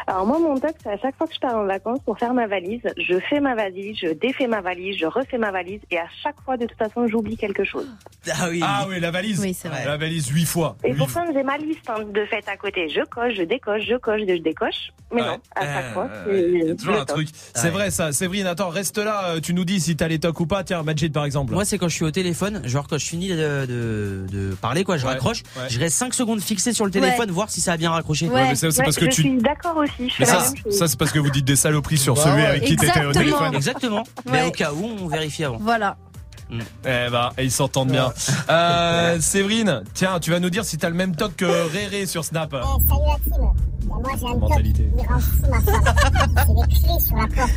Alors 0.06 0.27
moi, 0.27 0.39
mon 0.39 0.59
toc, 0.59 0.74
c'est 0.82 0.90
à 0.90 0.98
chaque 0.98 1.16
fois 1.16 1.27
que 1.27 1.35
je 1.35 1.40
pars 1.40 1.56
en 1.56 1.65
vacances 1.66 1.98
pour 2.05 2.19
faire 2.19 2.35
ma 2.35 2.47
valise, 2.47 2.81
je 2.97 3.19
fais 3.31 3.40
ma 3.40 3.55
valise, 3.55 3.97
je 4.01 4.09
défais 4.12 4.47
ma 4.47 4.61
valise, 4.61 4.97
je 4.98 5.06
refais 5.06 5.39
ma 5.39 5.51
valise, 5.51 5.81
et 5.90 5.98
à 5.98 6.06
chaque 6.23 6.36
fois, 6.44 6.56
de 6.56 6.66
toute 6.66 6.78
façon, 6.78 7.06
j'oublie 7.09 7.36
quelque 7.36 7.65
chose. 7.65 7.86
Ah 8.31 8.47
oui. 8.51 8.61
Ah 8.65 8.86
oui, 8.89 9.01
la 9.01 9.11
valise. 9.11 9.40
Oui, 9.40 9.55
c'est 9.55 9.69
vrai. 9.69 9.85
La 9.85 9.97
valise 9.97 10.28
huit 10.28 10.47
fois. 10.47 10.77
Et 10.85 10.94
pourtant, 10.94 11.24
j'ai 11.32 11.43
ma 11.43 11.56
liste 11.59 11.89
hein, 11.89 12.05
de 12.12 12.24
fait 12.27 12.44
à 12.48 12.56
côté. 12.56 12.89
Je 12.89 13.01
coche, 13.05 13.35
je 13.36 13.43
décoche, 13.43 13.82
je 13.89 13.97
coche, 13.97 14.20
je 14.27 14.35
décoche. 14.43 14.93
Mais 15.12 15.20
Ouais. 15.23 15.28
non, 15.28 15.39
à 15.55 15.61
chaque 15.65 15.85
Euh, 15.85 15.93
fois, 15.93 16.09
il 16.32 16.59
y 16.59 16.62
a 16.62 16.66
c'est 16.69 16.77
toujours 16.77 17.01
un 17.01 17.05
truc. 17.05 17.28
C'est 17.55 17.70
vrai 17.70 17.90
ça. 17.90 18.12
Séverine, 18.12 18.47
attends, 18.47 18.69
reste 18.69 18.98
là. 18.98 19.28
euh, 19.35 19.40
Tu 19.40 19.55
nous 19.55 19.65
dis 19.65 19.81
si 19.81 19.97
t'as 19.97 20.09
les 20.09 20.19
tocs 20.19 20.40
ou 20.40 20.47
pas. 20.47 20.65
Tiens, 20.65 20.82
Majid 20.82 21.12
par 21.12 21.24
exemple. 21.24 21.52
Moi, 21.52 21.65
c'est 21.65 21.78
quand 21.78 21.89
je 21.89 21.94
suis 21.94 22.05
au 22.05 22.11
téléphone, 22.11 22.62
genre 22.65 22.86
quand 22.89 22.98
je 22.98 23.06
finis 23.06 23.28
de, 23.28 23.66
de, 23.66 24.27
de 24.32 24.55
parler, 24.55 24.82
quoi, 24.85 24.97
je 24.97 25.05
Ouais, 25.05 25.12
raccroche, 25.12 25.43
ouais. 25.56 25.69
je 25.69 25.78
reste 25.78 25.97
5 25.97 26.15
secondes 26.15 26.40
fixé 26.40 26.73
sur 26.73 26.85
le 26.86 26.90
téléphone, 26.90 27.31
voir 27.31 27.51
si 27.51 27.61
ça 27.61 27.73
a 27.73 27.77
bien 27.77 27.90
raccroché. 27.90 28.28
Ouais, 28.28 28.48
mais 28.48 28.55
ça, 28.55 28.70
c'est 28.70 28.78
Ouais, 28.78 28.85
parce 28.85 28.97
que 28.97 29.05
je 29.06 29.11
tu. 29.11 29.20
suis 29.23 29.36
d'accord 29.36 29.73
aussi, 29.82 30.09
je 30.09 30.14
fais 30.14 30.24
Mais 30.24 30.26
la 30.32 30.40
ça, 30.40 30.51
même 30.51 30.62
chose. 30.62 30.78
ça 30.78 30.88
c'est 30.88 30.98
parce 30.98 31.10
que 31.12 31.18
vous 31.18 31.30
dites 31.30 31.44
des 31.44 31.56
saloperies 31.56 31.98
sur 31.98 32.14
Bah 32.14 32.22
celui 32.24 32.36
ouais. 32.42 32.46
avec 32.46 32.64
qui 32.64 32.76
t'étais 32.76 33.05
au 33.05 33.10
Exactement. 33.10 33.12
téléphone. 33.12 33.55
Exactement. 33.55 34.02
Mais 34.26 34.42
Ouais. 34.42 34.46
au 34.48 34.51
cas 34.51 34.72
où, 34.72 34.84
on 35.02 35.06
vérifie 35.09 35.44
avant. 35.44 35.59
Voilà. 35.60 35.96
Eh 36.51 36.59
ben, 36.84 37.30
et 37.38 37.44
ils 37.44 37.51
s'entendent 37.51 37.90
bien. 37.90 38.12
Euh, 38.51 39.18
Séverine, 39.20 39.82
tiens, 39.94 40.20
tu 40.20 40.30
vas 40.30 40.38
nous 40.40 40.51
dire 40.51 40.64
si 40.64 40.76
t'as 40.78 40.88
le 40.90 40.94
même 40.94 41.16
toc 41.16 41.34
que 41.36 41.44
Réré 41.72 42.06
sur 42.06 42.24
Snap. 42.24 42.51
Salut 42.52 42.62
la 42.62 43.14
team. 43.24 43.44
Bah, 43.86 43.96
moi 44.02 44.10
j'ai 44.18 44.26
un 44.26 44.34
Mentalité. 44.36 44.84
toc, 44.84 45.01
il 45.02 45.09
rend 45.09 45.20
fou 45.20 45.46
ma 45.51 45.60
femme. 45.60 45.94
C'est 46.46 46.46
les 46.48 46.68
clés 46.68 47.01
sur 47.01 47.16
la 47.16 47.26
porte. 47.26 47.51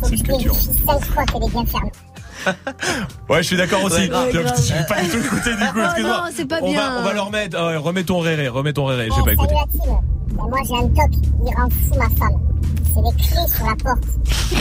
Faut 0.00 0.08
que 0.10 0.16
je 0.16 0.22
vérifie 0.24 0.68
5 0.86 1.04
fois 1.04 1.24
qu'elle 1.24 1.42
est 1.44 1.48
bien 1.50 1.66
fermée. 1.66 1.92
Ouais, 3.28 3.38
je 3.38 3.46
suis 3.46 3.56
d'accord 3.56 3.82
aussi. 3.84 4.00
Ouais, 4.02 4.08
grave. 4.08 4.30
Grave. 4.32 4.54
J'ai 4.66 4.74
pas 4.94 5.02
du 5.02 5.08
tout 5.10 5.18
écouté 5.18 5.50
du 5.54 5.64
coup, 5.66 5.78
Oh 5.78 5.84
excuse-moi. 5.84 6.16
non, 6.24 6.32
c'est 6.34 6.48
pas 6.48 6.58
on 6.62 6.70
bien. 6.70 6.80
Va, 6.90 6.96
on 7.00 7.02
va 7.04 7.12
le 7.12 7.20
remettre. 7.20 7.56
Euh, 7.58 7.78
remets 7.78 8.04
ton 8.04 8.20
Réré, 8.20 8.48
remets 8.48 8.72
ton 8.72 8.84
Réré, 8.86 9.08
j'ai 9.10 9.20
Eh, 9.20 9.24
pas 9.24 9.32
écouté. 9.32 9.54
Bah, 9.86 10.44
moi 10.48 10.58
j'ai 10.66 10.74
un 10.74 10.88
toc, 10.88 11.10
il 11.46 11.54
rend 11.56 11.68
fou 11.70 11.94
ma 11.98 12.04
femme. 12.16 12.40
C'est 12.94 13.00
les 13.02 13.22
clés 13.22 13.54
sur 13.54 13.66
la 13.66 13.74
porte. 13.76 14.04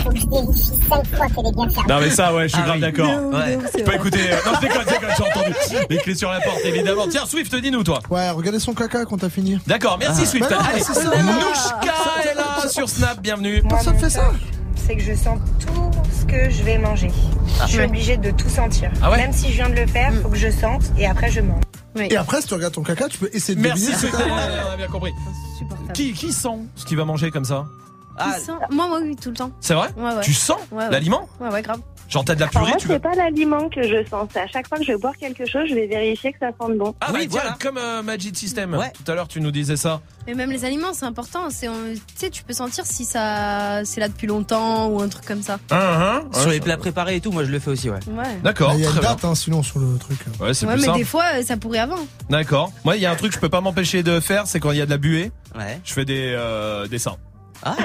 Faut 0.04 0.10
que 0.10 0.18
je 0.20 0.28
vérifie 0.28 0.62
5 0.90 1.16
fois 1.16 1.28
qu'elle 1.28 1.48
est 1.48 1.56
bien 1.56 1.70
fermée. 1.70 1.94
Non 1.94 2.00
mais 2.02 2.10
ça 2.10 2.34
ouais 2.34 2.44
je 2.44 2.54
suis 2.54 2.62
Ah 2.62 2.66
grave 2.66 2.76
oui. 2.76 2.82
d'accord. 2.82 3.34
Ouais. 3.34 3.58
J'ai 3.76 3.84
pas 3.84 3.96
écouté. 3.96 4.20
euh, 4.32 4.36
Non 4.46 4.52
je 4.56 4.62
déconne, 4.68 4.82
je 4.86 4.94
déconne, 4.94 5.10
j'ai 5.18 5.24
entendu. 5.24 5.56
Les 5.90 5.98
clés 5.98 6.16
sur 6.16 6.32
la 6.32 6.40
porte 6.42 6.60
évidemment. 6.66 7.04
Tiens 7.10 7.26
Swift 7.26 7.56
dis-nous 7.56 7.84
toi. 7.84 8.00
Ouais, 8.10 8.30
regardez 8.32 8.60
son 8.60 8.74
caca 8.74 9.06
quand 9.06 9.18
t'as 9.18 9.30
fini. 9.30 9.58
D'accord, 9.66 9.98
merci 10.00 10.26
Swift. 10.26 10.50
Bah 10.50 10.58
non, 10.60 10.66
Allez. 10.70 10.80
Nouchka 11.24 12.32
est 12.32 12.36
là 12.36 12.68
sur 12.70 12.90
Snap, 12.90 13.22
bienvenue. 13.22 13.64
Personne 13.68 13.98
fait 13.98 14.10
ça. 14.10 14.32
C'est 14.88 14.96
que 14.96 15.02
je 15.04 15.14
sens 15.14 15.38
tout 15.60 15.92
ce 16.18 16.26
que 16.26 16.50
je 16.50 16.64
vais 16.64 16.78
manger. 16.78 17.12
Je 17.62 17.68
suis 17.68 17.78
Ouais. 17.80 17.86
obligée 17.86 18.18
de 18.18 18.32
tout 18.32 18.50
sentir. 18.50 18.90
Ah 19.02 19.12
ouais 19.12 19.18
Même 19.18 19.34
si 19.34 19.50
je 19.52 19.56
viens 19.58 19.70
de 19.70 19.76
le 19.76 19.86
faire, 19.86 20.12
Mm. 20.12 20.22
faut 20.22 20.30
que 20.30 20.38
je 20.38 20.50
sente 20.50 20.84
et 20.98 21.06
après 21.06 21.30
je 21.30 21.42
mange. 21.42 21.62
Oui. 21.96 22.08
Et 22.10 22.16
après, 22.18 22.42
si 22.42 22.48
tu 22.48 22.54
regardes 22.54 22.74
ton 22.74 22.84
caca, 22.84 23.08
tu 23.10 23.18
peux 23.18 23.30
essayer 23.34 23.56
de 23.56 23.62
Merci 23.62 23.92
deviner. 23.92 24.12
T'as. 24.12 24.68
on 24.70 24.72
a 24.74 24.78
bien 24.78 24.88
compris. 24.88 25.12
Qui, 25.94 26.14
qui 26.14 26.32
sent 26.32 26.60
ce 26.76 26.86
qu'il 26.86 26.96
va 26.98 27.06
manger 27.06 27.32
comme 27.32 27.46
ça? 27.46 27.66
Ah, 28.20 28.36
Moi, 28.72 28.88
moi, 28.88 29.00
oui, 29.02 29.16
tout 29.16 29.30
le 29.30 29.36
temps. 29.36 29.52
C'est 29.60 29.74
vrai? 29.74 29.90
Ouais, 29.98 30.04
ouais. 30.16 30.22
Tu 30.24 30.34
sens 30.34 30.58
Ouais, 30.72 30.86
ouais. 30.86 30.90
l'aliment? 30.92 31.28
Ouais, 31.40 31.50
ouais, 31.50 31.62
grave. 31.62 31.80
Genre 32.10 32.24
t'as 32.24 32.36
de 32.36 32.40
la 32.40 32.48
purée, 32.48 32.68
moi, 32.70 32.78
tu 32.78 32.88
veux 32.88 32.94
c'est 32.94 33.00
pas 33.02 33.16
l'aliment 33.16 33.68
que 33.70 33.84
je 33.84 34.08
sens. 34.10 34.30
C'est 34.32 34.40
à 34.40 34.48
chaque 34.48 34.68
fois 34.68 34.78
que 34.78 34.84
je 34.86 34.94
vais 34.94 34.98
boire 34.98 35.16
quelque 35.18 35.46
chose, 35.46 35.64
je 35.70 35.76
vais 35.76 35.88
vérifier 35.88 36.32
que 36.32 36.40
ça 36.40 36.52
sente 36.60 36.78
bon. 36.78 36.96
Ah 37.02 37.12
Oui, 37.14 37.28
voilà. 37.30 37.58
comme 37.62 37.78
euh, 37.78 38.02
Magic 38.02 38.38
System. 38.38 38.74
Ouais. 38.76 38.92
Tout 39.04 39.12
à 39.12 39.16
l'heure 39.16 39.28
tu 39.28 39.42
nous 39.42 39.52
disais 39.52 39.76
ça. 39.76 40.00
Mais 40.26 40.34
même 40.34 40.52
les 40.52 40.64
aliments, 40.66 40.94
c'est 40.94 41.06
important. 41.06 41.50
C'est, 41.50 41.68
tu 41.68 42.02
sais, 42.16 42.30
tu 42.30 42.44
peux 42.44 42.54
sentir 42.54 42.86
si 42.86 43.04
ça, 43.06 43.82
c'est 43.86 44.00
là 44.00 44.08
depuis 44.08 44.28
longtemps 44.28 44.88
ou 44.88 45.02
un 45.02 45.08
truc 45.10 45.26
comme 45.26 45.42
ça. 45.42 45.56
Hein, 45.72 45.78
hein, 45.80 46.22
Sur 46.34 46.48
ouais, 46.48 46.54
les 46.54 46.60
plats 46.62 46.78
préparés 46.78 47.16
et 47.18 47.22
tout, 47.22 47.32
moi 47.32 47.44
je 47.44 47.52
le 47.52 47.60
fais 47.60 47.72
aussi, 47.72 47.90
ouais. 47.90 48.00
Ouais. 48.08 48.38
D'accord, 48.44 48.72
Ah, 48.72 48.76
Il 48.78 48.82
y 48.82 48.86
a 48.86 48.90
très 48.90 48.98
une 49.00 49.04
date, 49.04 49.26
hein, 49.26 49.36
sinon, 49.36 49.62
sur 49.64 49.80
le 49.80 49.98
truc. 49.98 50.18
Ouais, 50.40 50.54
c'est 50.54 50.66
Ouais, 50.66 50.74
plus 50.74 50.82
mais 50.82 50.86
simple. 50.88 50.98
des 51.00 51.04
fois, 51.06 51.24
euh, 51.36 51.44
ça 51.44 51.58
pourrait 51.58 51.80
avant. 51.80 52.00
D'accord. 52.30 52.72
Moi, 52.86 52.96
il 52.98 53.02
y 53.02 53.06
a 53.06 53.12
un 53.12 53.16
truc 53.16 53.30
que 53.32 53.36
je 53.36 53.40
peux 53.42 53.50
pas 53.50 53.62
m'empêcher 53.62 54.04
de 54.04 54.20
faire, 54.20 54.48
c'est 54.48 54.60
quand 54.60 54.72
il 54.72 54.78
y 54.78 54.82
a 54.82 54.86
de 54.86 54.92
la 54.92 54.98
buée, 54.98 55.32
Ouais. 55.58 55.80
je 55.84 55.94
fais 55.94 56.06
des 56.06 56.34
euh, 56.38 56.88
dessins 56.88 57.16
Ah, 57.64 57.76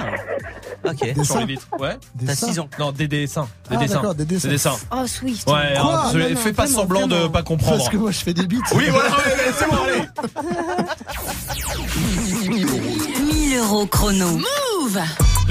ok. 0.85 1.15
Des 1.15 1.25
sur 1.25 1.39
les 1.39 1.47
vitres. 1.47 1.67
Ouais. 1.79 1.97
T'as 2.27 2.35
seins. 2.35 2.47
6 2.49 2.59
ans. 2.61 2.69
Non, 2.79 2.93
des 2.93 3.09
dessins. 3.09 3.49
Des 3.71 3.77
Ah, 3.77 3.79
dessins. 3.79 3.95
d'accord, 3.95 4.15
des 4.15 4.25
dessins. 4.25 4.49
Des 4.49 4.55
dessins. 4.55 4.77
Oh, 4.91 5.07
Swift. 5.07 5.49
Ouais, 5.49 5.75
Quoi 5.81 6.11
je 6.13 6.19
Non, 6.19 6.29
non, 6.31 6.37
fais 6.37 6.53
pas 6.53 6.65
vraiment, 6.65 6.79
semblant 6.81 7.07
de 7.07 7.15
vraiment. 7.15 7.31
pas 7.31 7.43
comprendre. 7.43 7.77
Parce 7.79 7.89
que 7.89 7.97
moi, 7.97 8.11
je 8.11 8.19
fais 8.19 8.35
des 8.35 8.47
bites. 8.47 8.63
Oui, 8.75 8.85
voilà, 8.91 9.11
ouais, 9.11 9.53
c'est 9.59 9.69
bon, 9.69 9.77
allez. 9.85 10.03
1000 13.33 13.57
euros 13.59 13.87
chrono. 13.87 14.29
Move 14.31 15.01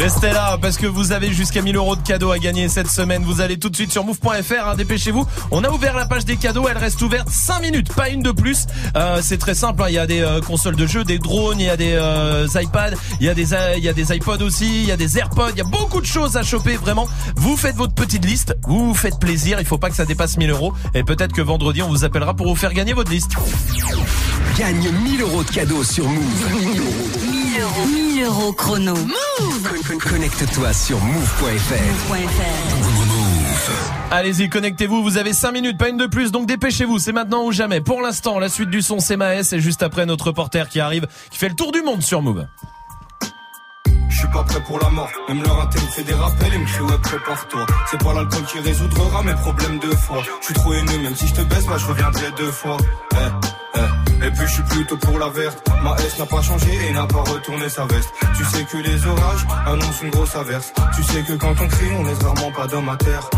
Restez 0.02 0.32
là 0.32 0.58
parce 0.60 0.78
que 0.78 0.88
vous 0.88 1.12
avez 1.12 1.32
jusqu'à 1.32 1.62
1000 1.62 1.76
euros 1.76 1.96
de 1.96 2.02
cadeaux 2.02 2.32
à 2.32 2.40
gagner 2.40 2.68
cette 2.70 2.90
semaine. 2.90 3.24
Vous 3.24 3.40
allez 3.40 3.60
tout 3.60 3.70
de 3.70 3.76
suite 3.76 3.92
sur 3.92 4.04
move.fr, 4.04 4.70
hein, 4.70 4.76
dépêchez-vous. 4.76 5.28
On 5.52 5.64
a 5.64 5.70
ouvert 5.70 5.96
la 5.96 6.08
page 6.08 6.26
des 6.26 6.38
cadeaux, 6.38 6.66
elle 6.68 6.80
reste 6.80 7.00
ouverte 7.04 7.30
5 7.30 7.62
minutes, 7.62 7.94
pas 7.94 8.10
une 8.10 8.24
de 8.24 8.32
plus. 8.32 8.66
Euh, 8.96 9.20
c'est 9.22 9.38
très 9.38 9.54
simple, 9.54 9.84
hein. 9.84 9.86
il 9.90 9.94
y 9.94 10.00
a 10.00 10.08
des 10.08 10.22
euh, 10.22 10.42
consoles 10.42 10.76
de 10.76 10.88
jeux, 10.88 11.04
des 11.04 11.20
drones, 11.20 11.60
il 11.60 11.68
y 11.68 11.70
a 11.70 11.78
des 11.78 11.94
euh, 11.94 12.48
iPads, 12.56 12.96
il 13.20 13.28
y 13.28 13.30
a 13.30 13.36
des 13.36 13.54
euh, 13.54 13.76
il 13.78 13.84
y 13.84 13.90
a 13.90 13.94
des 13.94 14.12
iPods 14.12 14.42
aussi, 14.42 14.82
il 14.82 14.88
y 14.88 14.92
a 14.92 14.98
des 14.98 15.20
AirPods, 15.20 15.52
il 15.52 15.60
y 15.60 15.62
a 15.62 15.66
beaucoup 15.66 16.02
de 16.02 16.08
choses 16.08 16.36
à 16.36 16.42
choper 16.42 16.78
vraiment. 16.78 17.08
Vous 17.36 17.56
faites 17.56 17.76
votre 17.76 17.94
petite 17.94 18.26
liste, 18.26 18.58
vous 18.64 18.96
faites 18.96 19.20
plaisir, 19.20 19.60
il 19.60 19.68
faut 19.68 19.78
pas 19.78 19.92
que 19.92 19.96
ça 19.96 20.06
dépasse 20.06 20.36
1000 20.36 20.50
euros 20.50 20.74
et 20.96 21.04
peut-être 21.04 21.32
que 21.32 21.44
vendredi 21.44 21.84
on 21.84 21.90
vous 21.90 22.06
appellera 22.06 22.34
pour 22.34 22.48
vous 22.48 22.56
faire 22.56 22.74
gagner 22.74 22.94
votre 22.94 23.12
liste. 23.12 23.34
Gagne 24.58 24.92
1000 25.04 25.22
euros 25.22 25.44
de 25.44 25.52
cadeaux 25.52 25.84
sur 25.84 26.10
Move. 26.10 26.60
1000 26.60 26.80
euros. 26.80 27.41
1000 27.56 28.24
euros 28.24 28.54
chrono. 28.54 28.94
Move 28.96 29.62
Con- 29.64 29.98
con- 30.00 30.10
Connecte-toi 30.10 30.74
sur 30.74 31.00
move.fr. 31.02 32.14
Allez-y, 34.10 34.50
connectez-vous, 34.50 35.04
vous 35.04 35.18
avez 35.18 35.34
5 35.34 35.52
minutes, 35.52 35.78
pas 35.78 35.90
une 35.90 35.98
de 35.98 36.06
plus, 36.06 36.32
donc 36.32 36.46
dépêchez-vous, 36.48 37.00
c'est 37.00 37.12
maintenant 37.12 37.44
ou 37.46 37.52
jamais. 37.52 37.82
Pour 37.82 38.02
l'instant, 38.02 38.40
la 38.40 38.48
suite 38.50 38.70
du 38.70 38.82
son, 38.82 39.00
c'est 39.00 39.18
Maës, 39.18 39.52
et 39.54 39.60
juste 39.60 39.84
après 39.84 40.06
notre 40.06 40.28
reporter 40.28 40.70
qui 40.70 40.80
arrive, 40.80 41.08
qui 41.30 41.38
fait 41.38 41.50
le 41.50 41.56
tour 41.56 41.72
du 41.74 41.82
monde 41.82 42.02
sur 42.02 42.22
Move. 42.22 42.46
Je 44.10 44.18
suis 44.18 44.28
pas 44.30 44.44
prêt 44.44 44.62
pour 44.66 44.80
la 44.80 44.90
mort, 44.90 45.10
même 45.28 45.42
leur 45.44 45.62
inté 45.62 45.80
me 45.82 45.88
fait 45.88 46.04
des 46.04 46.14
rappels 46.14 46.54
et 46.54 46.58
me 46.58 46.66
crie 46.66 46.82
ouais 46.84 46.98
prépare-toi 47.02 47.66
C'est 47.90 48.02
pas 48.04 48.14
l'alcool 48.14 48.44
qui 48.46 48.60
résoudra 48.60 49.24
mes 49.24 49.34
problèmes 49.34 49.80
de 49.80 49.90
foi 49.96 50.22
Je 50.42 50.46
suis 50.46 50.54
trop 50.54 50.74
haineux, 50.74 51.00
même 51.00 51.16
si 51.16 51.28
je 51.28 51.34
te 51.34 51.42
baisse, 51.42 51.66
bah 51.66 51.78
je 51.78 51.86
reviendrai 51.88 52.32
deux 52.38 52.52
fois 52.52 52.78
Eh, 53.14 53.16
eh. 53.18 53.48
Et 54.24 54.30
puis 54.30 54.48
je 54.48 54.54
suis 54.54 54.64
plutôt 54.64 54.98
pour 54.98 55.18
la 55.18 55.30
verte. 55.30 55.68
Ma 55.84 55.96
S 55.96 56.20
n'a 56.20 56.26
pas 56.26 56.42
changé 56.42 56.70
et 56.88 56.94
n'a 56.94 57.08
pas 57.08 57.22
retourné 57.22 57.68
sa 57.70 57.86
veste. 57.86 58.10
Tu 58.38 58.44
sais 58.46 58.64
que 58.66 58.78
les 58.78 59.08
orages 59.08 59.46
annoncent 59.66 60.04
une 60.04 60.12
grosse 60.12 60.36
averse. 60.36 60.74
Tu 60.96 61.04
sais 61.04 61.22
que 61.24 61.34
quand 61.34 61.56
on 61.60 61.68
crie, 61.68 61.92
on 61.98 62.04
laisse 62.04 62.20
rarement 62.20 62.52
pas 62.52 62.68
d'homme 62.68 62.90
à 62.90 62.98
terre. 62.98 63.30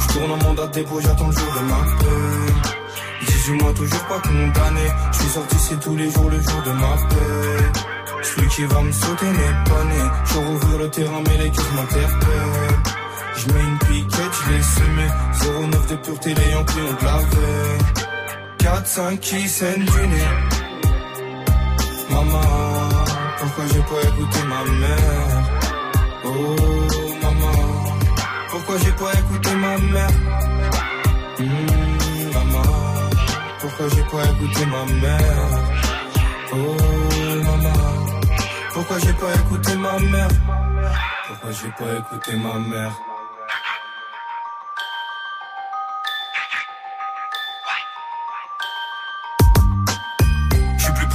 Je 0.00 0.12
tourne 0.12 0.32
en 0.32 0.36
mandat 0.44 0.66
de 0.66 0.72
dépôt, 0.72 1.00
j'attends 1.00 1.28
le 1.28 1.32
jour 1.32 1.52
de 1.54 1.60
ma 1.60 1.76
paix. 1.98 3.26
18 3.26 3.52
mois 3.62 3.72
toujours 3.74 4.04
pas 4.06 4.18
condamné. 4.20 4.86
Je 5.12 5.18
suis 5.18 5.28
sorti 5.28 5.56
c'est 5.58 5.80
tous 5.80 5.96
les 5.96 6.10
jours 6.10 6.30
le 6.30 6.40
jour 6.40 6.62
de 6.66 6.72
ma 6.72 6.94
paix. 7.08 7.80
Celui 8.22 8.48
qui 8.48 8.64
va 8.64 8.82
me 8.82 8.92
sauter 8.92 9.26
n'est 9.26 9.70
pas 9.70 9.84
né. 9.84 10.02
Je 10.24 10.38
rouvre 10.38 10.78
le 10.78 10.90
terrain 10.90 11.22
mais 11.26 11.44
les 11.44 11.50
caisses 11.50 11.72
m'interpellent. 11.76 12.78
Je 13.36 13.52
mets 13.52 13.60
une 13.60 13.78
piquette, 13.78 14.34
je 14.44 14.52
l'ai 14.52 14.62
semé. 14.62 15.06
09 15.70 15.86
de 15.86 15.96
pureté, 15.96 16.34
les 16.34 16.50
Yankees 16.50 16.74
ont 16.80 17.00
de 17.00 17.04
la. 17.04 17.97
4, 18.58 18.86
5 18.86 19.20
qui 19.20 19.48
saignent 19.48 19.84
du 19.84 20.06
nez. 20.08 20.32
Maman, 22.10 22.42
pourquoi 23.38 23.64
j'ai 23.72 23.80
pas 23.80 24.02
écouté 24.08 24.38
ma 24.46 24.64
mère? 24.80 25.42
Oh 26.24 26.56
maman, 27.22 27.96
pourquoi 28.50 28.78
j'ai 28.78 28.92
pas 28.92 29.12
écouté 29.18 29.54
ma 29.54 29.78
mère? 29.78 30.10
Hmm, 31.38 32.32
maman, 32.34 32.62
pourquoi 33.60 33.86
j'ai 33.94 34.02
pas 34.02 34.24
écouté 34.24 34.66
ma 34.66 34.84
mère? 35.02 35.48
Oh 36.52 36.76
maman, 37.44 37.78
pourquoi 38.72 38.98
j'ai 38.98 39.12
pas 39.12 39.34
écouté 39.34 39.76
ma 39.76 39.98
mère? 39.98 40.28
Pourquoi 41.28 41.50
j'ai 41.52 41.70
pas 41.70 41.98
écouté 41.98 42.36
ma 42.36 42.58
mère? 42.58 42.92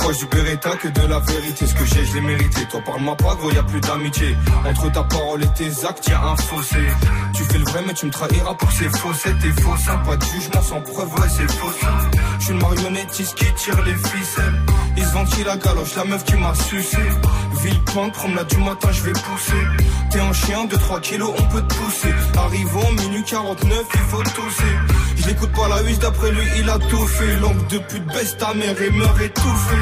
Proche 0.03 0.17
du 0.19 0.25
Beretta 0.25 0.71
que 0.75 0.87
de 0.89 1.07
la 1.07 1.19
vérité. 1.19 1.65
Ce 1.65 1.73
que 1.73 1.85
j'ai, 1.85 2.05
je 2.05 2.13
l'ai 2.15 2.21
mérité. 2.21 2.65
Toi, 2.69 2.81
parle-moi 2.85 3.15
pas, 3.15 3.35
gros, 3.35 3.51
y 3.51 3.57
a 3.57 3.63
plus 3.63 3.81
d'amitié. 3.81 4.35
Entre 4.69 4.91
ta 4.91 5.03
parole 5.03 5.43
et 5.43 5.53
tes 5.55 5.85
actes, 5.85 6.07
y 6.07 6.11
a 6.11 6.21
un 6.21 6.35
fossé. 6.35 6.83
Tu 7.35 7.43
fais 7.43 7.57
le 7.57 7.65
vrai, 7.65 7.81
mais 7.87 7.93
tu 7.93 8.05
me 8.05 8.11
trahiras 8.11 8.53
pour 8.55 8.71
ces 8.71 8.89
faussettes. 8.89 9.39
T'es 9.39 9.61
faux, 9.61 9.77
ça, 9.77 9.95
pas 10.05 10.17
de 10.17 10.25
jugement 10.25 10.61
sans 10.61 10.81
preuve, 10.81 11.13
ouais, 11.15 11.29
c'est 11.29 11.51
faux. 11.51 11.71
Je 12.39 12.43
suis 12.43 12.53
une 12.53 12.61
marionnettiste 12.61 13.35
qui 13.35 13.53
tire 13.53 13.81
les 13.83 13.95
ficelles. 13.95 14.61
Ils 14.95 15.05
se 15.05 15.13
ventilent 15.13 15.45
la 15.45 15.57
galoche, 15.57 15.95
la 15.95 16.05
meuf 16.05 16.23
qui 16.23 16.35
m'a 16.35 16.53
sucé. 16.53 16.97
Villepinte, 17.61 18.13
promenade 18.13 18.47
du 18.47 18.57
matin, 18.57 18.89
je 18.91 19.01
vais 19.03 19.13
pousser. 19.13 19.63
T'es 20.11 20.19
un 20.19 20.33
chien 20.33 20.65
de 20.65 20.75
3 20.75 20.99
kilos, 20.99 21.33
on 21.37 21.43
peut 21.43 21.61
te 21.61 21.73
pousser. 21.73 22.13
Arrivons, 22.37 22.91
minuit 22.91 23.23
49, 23.23 23.83
il 23.93 23.99
faut 24.01 24.23
tousser. 24.23 24.73
Je 25.17 25.27
l'écoute 25.27 25.51
pas 25.53 25.67
la 25.69 25.81
huisse, 25.81 25.99
d'après 25.99 26.31
lui, 26.31 26.45
il 26.57 26.69
a 26.69 26.77
tout 26.77 27.07
fait. 27.07 27.35
Langue 27.37 27.67
de 27.67 27.77
pute, 27.79 28.05
baisse 28.07 28.37
ta 28.37 28.53
mère 28.53 28.79
et 28.81 28.91
meurt 28.91 29.21
étouffé. 29.21 29.77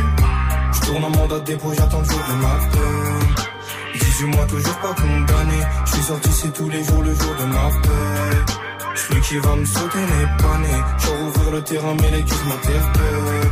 Je 0.73 0.79
tourne 0.85 1.03
en 1.03 1.09
mandat 1.09 1.39
dépôt, 1.39 1.73
j'attends 1.77 1.99
le 1.99 2.05
jour 2.05 2.21
de 2.29 2.33
ma 2.41 2.55
peine. 2.71 3.45
18 3.99 4.25
mois, 4.27 4.45
toujours 4.45 4.77
pas 4.77 4.93
condamné. 4.93 5.59
Je 5.85 5.91
suis 5.91 6.03
sorti, 6.03 6.29
c'est 6.31 6.53
tous 6.53 6.69
les 6.69 6.83
jours 6.83 7.01
le 7.03 7.13
jour 7.13 7.35
de 7.39 7.45
ma 7.45 7.69
paix. 7.81 8.53
Celui 8.95 9.21
qui 9.21 9.37
va 9.37 9.55
me 9.55 9.65
sauter 9.65 9.99
n'est 9.99 10.43
pas 10.43 10.57
né. 10.59 10.83
Je 10.99 11.07
rouvrir 11.07 11.51
le 11.51 11.61
terrain, 11.63 11.95
mais 11.99 12.11
les 12.11 12.23
cuisses 12.23 12.45
m'interpellent. 12.45 13.50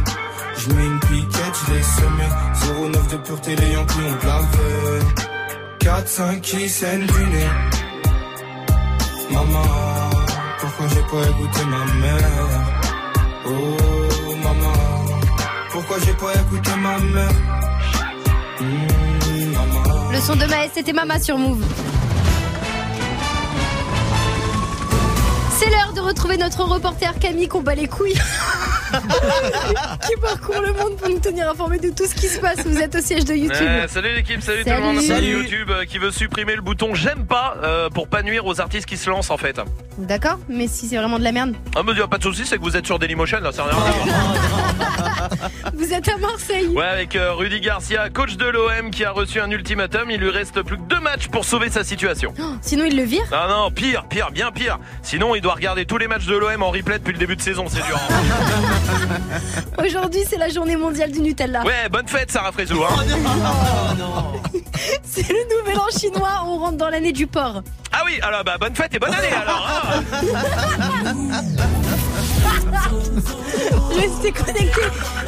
Je 0.59 0.73
mets 0.73 0.85
une 0.85 0.99
piquette, 0.99 1.57
je 1.69 1.81
semé. 1.83 2.91
09 2.91 3.07
de 3.07 3.17
pureté, 3.17 3.55
les 3.55 3.71
Yankees 3.71 3.93
ont 3.97 4.21
de 4.21 4.27
la 4.27 4.39
veille. 4.39 5.05
4, 5.79 6.07
5 6.07 6.41
qui 6.41 6.67
saignent 6.67 7.05
du 7.05 7.25
nez. 7.27 7.49
Maman, 9.31 9.63
pourquoi 10.59 10.85
j'ai 10.89 11.01
pas 11.01 11.29
écouté 11.29 11.65
ma 11.65 11.85
mère? 12.01 12.49
Oh 13.45 14.35
maman, 14.43 14.73
pourquoi 15.71 15.97
j'ai 16.05 16.13
pas 16.13 16.33
écouté 16.33 16.71
ma 16.75 16.99
mère? 16.99 17.31
Hmm. 18.59 20.11
Le 20.11 20.19
son 20.19 20.35
de 20.35 20.45
Maës, 20.45 20.71
c'était 20.73 20.93
Mama 20.93 21.19
sur 21.21 21.37
Move. 21.37 21.63
C'est 25.57 25.69
l'heure 25.69 25.93
de 25.93 26.01
retrouver 26.01 26.37
notre 26.37 26.63
reporter 26.63 27.17
Camille 27.17 27.47
qu'on 27.47 27.61
bat 27.61 27.75
les 27.75 27.87
couilles. 27.87 28.19
qui 30.07 30.15
parcourt 30.21 30.61
le 30.61 30.73
monde 30.73 30.95
pour 30.97 31.09
nous 31.09 31.19
tenir 31.19 31.49
informés 31.49 31.79
de 31.79 31.89
tout 31.89 32.05
ce 32.05 32.15
qui 32.15 32.27
se 32.27 32.39
passe. 32.39 32.65
Vous 32.65 32.77
êtes 32.79 32.95
au 32.95 33.01
siège 33.01 33.25
de 33.25 33.33
YouTube. 33.33 33.67
Salut 33.87 34.13
l'équipe, 34.15 34.41
salut, 34.41 34.63
tout 34.63 34.69
le 34.69 34.79
monde. 34.81 35.01
Salut. 35.01 35.27
YouTube 35.43 35.69
euh, 35.71 35.85
qui 35.85 35.97
veut 35.97 36.11
supprimer 36.11 36.55
le 36.55 36.61
bouton 36.61 36.93
j'aime 36.95 37.25
pas 37.25 37.55
euh, 37.63 37.89
pour 37.89 38.07
pas 38.07 38.23
nuire 38.23 38.45
aux 38.45 38.59
artistes 38.61 38.85
qui 38.87 38.97
se 38.97 39.09
lancent 39.09 39.29
en 39.31 39.37
fait. 39.37 39.59
D'accord 39.97 40.39
Mais 40.49 40.67
si 40.67 40.87
c'est 40.87 40.97
vraiment 40.97 41.19
de 41.19 41.23
la 41.23 41.31
merde. 41.31 41.55
Ah 41.75 41.81
mais 41.85 41.93
y 41.93 42.01
a 42.01 42.07
pas 42.07 42.17
de 42.17 42.23
souci, 42.23 42.45
c'est 42.45 42.57
que 42.57 42.61
vous 42.63 42.75
êtes 42.77 42.85
sur 42.85 42.99
Dailymotion 42.99 43.39
là, 43.41 43.51
ça 43.51 43.63
rien 43.63 43.73
à 43.73 43.75
voir. 43.91 45.29
Vous 45.73 45.93
êtes 45.93 46.07
à 46.09 46.17
Marseille. 46.17 46.67
Ouais, 46.67 46.85
avec 46.85 47.15
euh, 47.15 47.33
Rudy 47.33 47.59
Garcia, 47.59 48.09
coach 48.09 48.35
de 48.37 48.45
l'OM 48.45 48.91
qui 48.91 49.03
a 49.05 49.11
reçu 49.11 49.39
un 49.39 49.49
ultimatum, 49.51 50.09
il 50.09 50.19
lui 50.19 50.29
reste 50.29 50.61
plus 50.63 50.77
que 50.77 50.83
deux 50.83 50.99
matchs 50.99 51.27
pour 51.27 51.45
sauver 51.45 51.69
sa 51.69 51.83
situation. 51.83 52.33
Oh, 52.39 52.43
Sinon, 52.61 52.85
il 52.85 52.95
le 52.97 53.03
vire. 53.03 53.23
Ah 53.31 53.47
non, 53.49 53.69
pire, 53.71 54.05
pire, 54.09 54.31
bien 54.31 54.51
pire. 54.51 54.79
Sinon, 55.03 55.35
il 55.35 55.41
doit 55.41 55.53
regarder 55.53 55.85
tous 55.85 55.97
les 55.97 56.07
matchs 56.07 56.25
de 56.25 56.35
l'OM 56.35 56.63
en 56.63 56.69
replay 56.71 56.97
depuis 56.99 57.13
le 57.13 57.19
début 57.19 57.35
de 57.35 57.41
saison, 57.41 57.65
c'est 57.69 57.85
dur. 57.85 57.99
hein. 58.09 58.13
Aujourd'hui, 59.85 60.21
c'est 60.29 60.37
la 60.37 60.49
journée 60.49 60.75
mondiale 60.75 61.11
du 61.11 61.21
Nutella. 61.21 61.63
Ouais, 61.63 61.87
bonne 61.91 62.07
fête 62.07 62.31
Sarah 62.31 62.51
Frézou. 62.51 62.83
Hein. 62.83 63.03
C'est 65.03 65.27
le 65.27 65.57
nouvel 65.59 65.77
an 65.77 65.87
chinois. 65.97 66.43
On 66.45 66.57
rentre 66.59 66.77
dans 66.77 66.89
l'année 66.89 67.11
du 67.11 67.27
porc. 67.27 67.61
Ah 67.91 68.01
oui, 68.05 68.19
alors 68.21 68.43
bah 68.43 68.55
bonne 68.59 68.75
fête 68.75 68.93
et 68.95 68.99
bonne 68.99 69.13
année 69.13 69.33
alors. 69.33 69.67
hein. 69.85 70.03
Restez 73.95 74.31
connectés 74.31 74.81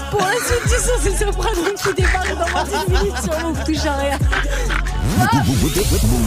pour 0.09 0.21
la 0.21 0.33
suite 0.33 0.63
du 0.63 0.69
son. 0.79 0.91
C'est 1.01 1.17
Soprano 1.25 1.73
qui 1.83 1.93
débarque 1.93 2.35
dans 2.37 2.49
moins 2.49 2.63
d'une 2.63 2.93
minute 2.97 3.17
sur 3.23 3.39
Move. 3.39 3.63
Touche 3.65 3.85
à 3.85 3.95
rien. 3.97 4.17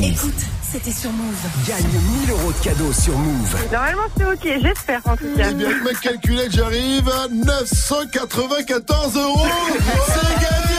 Écoute, 0.02 0.42
c'était 0.74 0.90
sur 0.90 1.12
Move. 1.12 1.34
Gagne 1.68 1.86
1000 2.22 2.30
euros 2.32 2.50
de 2.50 2.64
cadeaux 2.64 2.92
sur 2.92 3.16
Move. 3.16 3.56
Normalement, 3.70 4.02
c'est 4.16 4.24
ok, 4.24 4.60
j'espère 4.60 5.00
en 5.04 5.16
tout 5.16 5.32
cas. 5.36 5.46
Eh 5.50 5.54
bien, 5.54 5.68
que 5.68 5.84
mec 5.84 6.00
calculé, 6.00 6.48
j'arrive 6.50 7.08
à 7.08 7.28
994 7.28 9.16
euros. 9.16 9.46
C'est 10.06 10.34
gagné. 10.42 10.74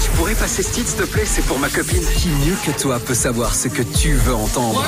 Tu 0.00 0.10
pourrais 0.16 0.34
passer 0.34 0.62
ce 0.62 0.70
titre, 0.70 0.88
s'il 0.88 0.98
te 0.98 1.02
plaît 1.04 1.24
C'est 1.26 1.44
pour 1.44 1.58
ma 1.58 1.68
copine. 1.68 2.04
Qui 2.16 2.28
mieux 2.28 2.56
que 2.64 2.70
toi 2.80 3.00
peut 3.00 3.14
savoir 3.14 3.52
ce 3.54 3.66
que 3.66 3.82
tu 3.82 4.12
veux 4.12 4.34
entendre? 4.34 4.84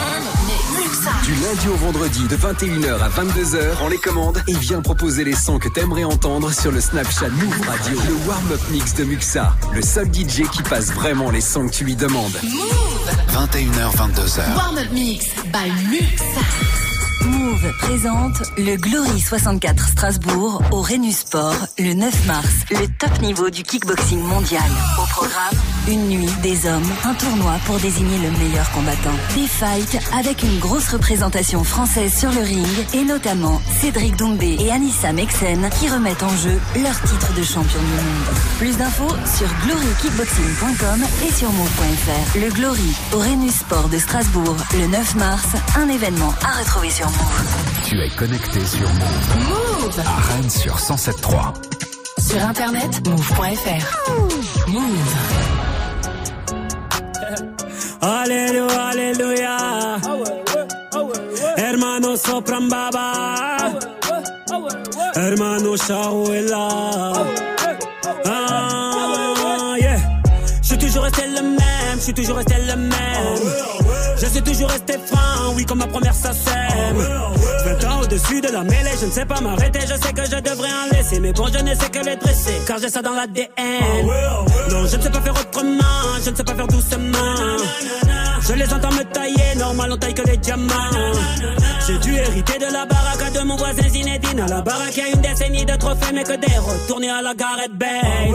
Du 1.25 1.35
lundi 1.35 1.69
au 1.69 1.77
vendredi, 1.77 2.27
de 2.27 2.37
21h 2.37 3.01
à 3.01 3.09
22h, 3.09 3.75
prends 3.75 3.89
les 3.89 3.99
commandes 3.99 4.43
et 4.49 4.55
viens 4.55 4.81
proposer 4.81 5.25
les 5.25 5.35
sons 5.35 5.59
que 5.59 5.69
t'aimerais 5.69 6.05
entendre 6.05 6.53
sur 6.53 6.73
le 6.73 6.81
Snapchat 6.81 7.29
Move 7.29 7.61
Radio. 7.67 7.99
Le 8.09 8.29
warm-up 8.29 8.61
mix 8.71 8.95
de 8.95 9.05
Muxa, 9.05 9.55
le 9.73 9.83
seul 9.83 10.07
DJ 10.13 10.49
qui 10.51 10.63
passe 10.63 10.93
vraiment 10.93 11.31
les 11.31 11.41
sons 11.41 11.67
que 11.69 11.73
tu 11.73 11.85
lui 11.85 11.95
demandes. 11.95 12.37
21h, 13.33 13.97
22h. 13.97 14.57
Warm 14.57 14.79
Up 14.79 14.91
Mix 14.93 15.27
by 15.53 15.71
Muxa. 15.91 16.96
Move 17.25 17.73
présente 17.79 18.43
le 18.57 18.77
Glory 18.77 19.21
64 19.21 19.89
Strasbourg 19.89 20.63
au 20.71 20.83
Rhenus 20.83 21.19
Sport 21.19 21.67
le 21.79 21.95
9 21.95 22.27
mars, 22.27 22.49
le 22.71 22.87
top 22.99 23.21
niveau 23.21 23.51
du 23.51 23.63
kickboxing 23.63 24.21
mondial. 24.21 24.63
Au 24.99 25.07
programme, 25.07 25.55
une 25.89 26.09
nuit, 26.09 26.29
des 26.43 26.67
hommes, 26.67 26.87
un 27.05 27.15
tournoi 27.15 27.55
pour 27.65 27.79
désigner 27.79 28.19
le 28.19 28.31
meilleur 28.39 28.71
combattant. 28.73 29.17
Des 29.35 29.47
fights 29.47 29.99
avec 30.19 30.43
une 30.43 30.59
grosse 30.59 30.89
représentation 30.89 31.65
française 31.65 32.13
sur 32.17 32.31
le 32.31 32.41
ring 32.41 32.67
et 32.95 33.05
notamment 33.05 33.61
Cédric 33.81 34.17
Doumbé 34.17 34.57
et 34.61 34.71
Anissa 34.71 35.13
Mexen 35.13 35.69
qui 35.81 35.89
remettent 35.89 36.23
en 36.23 36.37
jeu 36.37 36.61
leur 36.83 37.01
titre 37.03 37.33
de 37.35 37.43
champion 37.43 37.81
du 37.81 37.87
monde. 37.87 38.37
Plus 38.59 38.77
d'infos 38.77 39.17
sur 39.37 39.49
glorykickboxing.com 39.65 41.05
et 41.27 41.33
sur 41.33 41.51
move.fr. 41.53 42.39
Le 42.39 42.51
Glory 42.51 42.97
au 43.13 43.19
Rhenus 43.19 43.57
Sport 43.57 43.89
de 43.89 43.99
Strasbourg 43.99 44.57
le 44.79 44.87
9 44.87 45.15
mars, 45.17 45.47
un 45.77 45.89
événement 45.89 46.35
à 46.43 46.59
retrouver 46.59 46.91
sur 46.91 47.06
Move. 47.07 47.83
Tu 47.89 48.01
es 48.01 48.09
connecté 48.11 48.61
sur 48.67 48.89
Move. 48.89 49.49
Move 49.49 50.01
À 50.01 50.21
Rennes 50.33 50.51
sur 50.51 50.77
107.3. 50.77 51.53
Sur 52.19 52.43
internet, 52.45 53.07
move.fr. 53.09 54.69
Move. 54.69 55.15
Aleluya, 58.01 58.87
aleluya. 58.91 59.57
Hermano 61.57 62.17
sopran 62.17 62.69
baba. 62.69 63.73
Hermano 65.15 65.77
Shahuela. 65.77 66.69
Ah, 68.27 69.75
yeah. 69.79 69.99
Je 70.63 70.67
suis 70.69 70.79
toujours 70.79 71.05
resté 71.05 71.23
le 71.29 71.43
même, 71.43 71.97
je 71.99 72.01
suis 72.01 72.15
toujours 72.15 72.37
resté 72.37 72.55
le 72.67 72.77
même. 72.77 73.86
Je 74.19 74.27
suis 74.27 74.43
toujours 74.43 74.69
resté 74.69 74.95
fin, 74.95 75.53
oui, 75.55 75.65
comme 75.65 75.79
ma 75.79 75.87
première 75.87 76.15
ça 76.15 76.33
sème. 76.33 76.97
20 77.65 77.85
ans 77.85 78.01
au-dessus 78.03 78.41
de 78.41 78.49
la 78.49 78.63
mêlée, 78.65 78.91
je 79.01 79.07
ne 79.07 79.11
sais 79.11 79.27
pas 79.27 79.41
m'arrêter, 79.41 79.81
je 79.81 79.95
sais 79.95 80.13
que 80.13 80.25
je 80.25 80.41
devrais 80.41 80.71
en 80.71 80.97
laisser. 80.97 81.21
Mais 81.21 81.33
bon, 81.33 81.47
je 81.53 81.63
ne 81.63 81.75
sais 81.75 81.91
que 81.91 82.05
les 82.05 82.17
dresser, 82.17 82.55
car 82.67 82.79
j'ai 82.79 82.89
ça 82.89 83.03
dans 83.03 83.13
l'ADN. 83.13 83.47
Non, 84.71 84.87
je 84.87 84.97
ne 84.97 85.03
sais 85.03 85.11
pas 85.11 85.21
faire 85.21 85.35
autrement, 85.35 85.83
je 86.25 86.31
ne 86.31 86.37
sais 86.37 86.45
pas 86.45 86.55
faire 86.55 86.67
doucement. 86.69 87.19
Je 88.49 88.53
les 88.53 88.73
entends 88.73 88.93
me 88.93 89.03
tailler, 89.03 89.57
normal 89.57 89.91
on 89.93 89.97
taille 89.97 90.15
que 90.15 90.23
les 90.23 90.37
diamants. 90.37 90.73
J'ai 91.87 91.99
dû 91.99 92.15
hériter 92.15 92.59
de 92.59 92.73
la 92.73 92.87
baraque 92.87 93.33
de 93.33 93.41
mon 93.41 93.57
voisin 93.57 93.89
Zinedine. 93.89 94.41
À 94.41 94.47
la 94.47 94.63
baraque, 94.63 94.97
y 94.97 95.01
a 95.01 95.09
une 95.09 95.21
décennie 95.21 95.65
de 95.65 95.75
trophées, 95.77 96.13
mais 96.15 96.23
que 96.23 96.37
des 96.37 96.57
retournés 96.59 97.11
à 97.11 97.23
la 97.23 97.35
Gareth 97.35 97.73
Bay. 97.73 98.31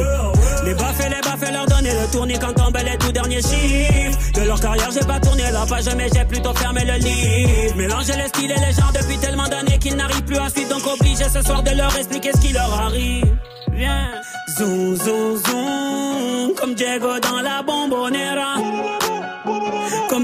Les 0.66 0.74
baffes 0.74 1.00
et 1.00 1.10
les 1.10 1.22
baffes, 1.22 1.52
leur 1.52 1.66
donner 1.66 1.92
le 1.92 2.12
tournis 2.12 2.38
quand 2.40 2.54
tombent 2.54 2.78
les 2.78 2.98
tout 2.98 3.12
derniers 3.14 3.42
chiffres. 3.42 4.18
De 4.34 4.42
leur 4.42 4.60
carrière, 4.60 4.90
j'ai 4.92 5.06
pas 5.06 5.20
tourné 5.20 5.44
la 5.52 5.66
page, 5.66 5.90
mais 5.96 6.10
j'ai 6.14 6.26
plutôt 6.26 6.54
fermé 6.54 6.84
le 6.84 6.94
livre. 6.96 7.76
Mélanger 7.78 8.14
les 8.18 8.28
styles 8.28 8.52
et 8.52 8.60
les 8.60 8.74
genres 8.74 8.92
depuis 8.94 9.18
tellement 9.18 9.48
d'années 9.48 9.80
qu'ils 9.80 9.96
n'arrivent 9.96 10.24
plus 10.24 10.38
à 10.38 10.50
suivre, 10.50 10.70
donc 10.70 10.86
obligé 10.88 11.24
ce 11.24 11.42
soir 11.42 11.64
de 11.64 11.72
leur 11.72 11.96
expliquer 11.96 12.32
ce 12.34 12.42
qui 12.42 12.52
leur 12.52 12.74
arrive. 12.82 13.34
Viens, 13.72 14.10
zoom, 14.58 14.96
zoom, 14.96 15.38
zoom, 15.38 16.54
comme 16.60 16.76
Diego 16.76 17.20
dans 17.20 17.42
la 17.42 17.64
bombonera. 17.64 18.56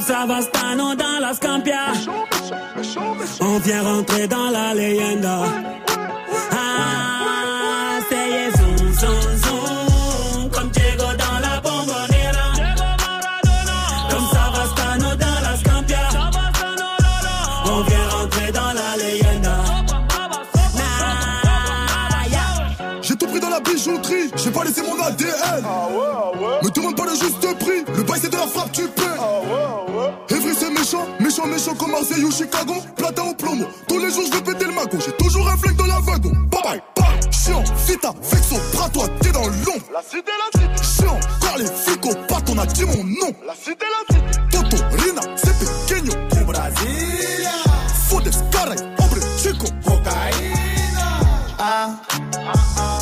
Comme 0.08 0.16
Savastano 0.16 0.96
dans 0.96 1.20
la 1.20 1.34
Scampia. 1.34 1.92
On 3.42 3.60
vient 3.60 3.84
rentrer 3.84 4.28
dans 4.28 4.50
la 4.50 4.74
leyenda. 4.74 5.40
Ah, 6.52 8.00
c'est 8.10 8.58
zoom, 8.58 8.78
zoom, 8.78 9.38
zoom. 9.44 10.50
Comme 10.50 10.70
Diego 10.70 11.04
dans 11.04 11.40
la 11.42 11.60
bombonera. 11.60 12.48
Comme 14.10 14.28
Savastano 14.32 15.16
dans 15.16 15.40
la 15.44 15.58
Scampia. 15.58 16.08
On 17.66 17.82
vient 17.82 18.08
rentrer 18.10 18.52
dans 18.54 18.74
la 18.74 18.98
leyenda. 19.04 19.58
J'ai 23.02 23.16
tout 23.16 23.28
pris 23.28 23.40
dans 23.40 23.50
la 23.50 23.60
bijouterie, 23.60 24.32
j'ai 24.36 24.52
pas 24.52 24.64
laissé 24.64 24.82
mon 24.84 25.02
ADN. 25.04 25.64
Me 25.64 25.64
demande 25.64 26.44
pas 26.44 26.62
le 26.64 26.67
de 28.38 28.42
la 28.42 28.48
frappe, 28.48 28.72
tu 28.72 28.88
paies. 28.88 29.04
Evry 30.30 30.56
c'est 30.56 30.70
méchant, 30.70 31.06
méchant, 31.20 31.48
méchant 31.48 31.76
comme 31.76 31.92
Marseille 31.92 32.24
ou 32.24 32.32
Chicago. 32.32 32.76
Platin 32.96 33.24
au 33.24 33.34
plomo, 33.34 33.66
tous 33.88 34.00
les 34.00 34.12
jours 34.12 34.24
je 34.28 34.38
vais 34.38 34.42
péter 34.42 34.66
le 34.66 34.74
magot. 34.74 34.98
J'ai 35.04 35.12
toujours 35.14 35.48
un 35.48 35.58
flingue 35.58 35.76
dans 35.76 35.86
la 35.88 36.00
wagon. 36.00 36.32
Bye 36.52 36.62
bye, 36.64 36.82
bye. 36.96 37.32
Chiant, 37.32 37.64
vita, 37.88 38.14
vexo, 38.22 38.56
bras 38.74 38.90
toi, 38.90 39.06
t'es 39.22 39.32
dans 39.32 39.42
l'ombre. 39.42 39.88
La 39.94 40.02
cité, 40.02 40.32
la 40.54 40.60
cité. 40.60 40.84
Chiant, 40.84 41.20
car 41.42 41.58
les 41.58 41.66
fico, 41.66 42.10
pas 42.28 42.42
on 42.50 42.58
a 42.58 42.66
dit 42.66 42.86
mon 42.86 43.04
nom. 43.04 43.34
La 43.46 43.56
cité, 43.56 43.86
la 43.86 44.16
cité. 44.16 44.40
Toto, 44.52 44.78
Rina, 44.98 45.22
c'est 45.36 45.58
pequeño. 45.58 46.14
Au 46.32 46.46
Brasilia. 46.46 47.52
Fodes, 48.10 48.32
caray, 48.52 48.78
hombre, 49.00 49.18
chico. 49.42 49.68
Cocaïna. 49.84 51.08
Ah, 51.60 51.90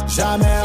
jamais 0.08 0.46
on 0.46 0.65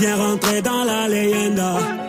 On 0.00 0.02
vient 0.02 0.16
rentrer 0.16 0.62
dans 0.62 0.82
la 0.84 1.08
leyenda. 1.08 1.99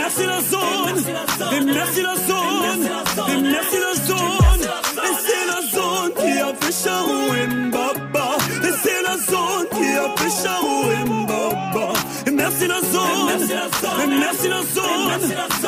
Merci 0.00 0.24
la 0.26 0.40
zone. 0.40 0.98
Et 1.56 1.60
merci 1.60 2.02
la 2.02 2.14
zone. 2.30 2.80
Et 3.32 3.40
merci 3.54 3.78
la 3.86 3.94
zone. 4.08 4.62
Et 5.08 5.14
c'est 5.26 5.46
la 5.52 5.60
zone 5.76 6.12
qui 6.20 6.32
a 6.40 6.50
fait 6.60 6.76
Charou 6.82 7.22
Mbaba. 7.66 8.28
Et 8.68 8.74
c'est 8.82 9.02
la 9.08 9.16
zone 9.30 9.66
qui 9.74 9.88
a 10.04 10.06
fait 10.18 10.34
Charou 10.42 10.78
Mbaba. 11.06 11.84
Et 12.26 12.30
merci 12.30 12.66
la 12.66 12.80
zone. 12.94 13.40
Et 14.02 14.06
merci 14.24 14.48
la 14.48 14.62
zone. 14.74 15.22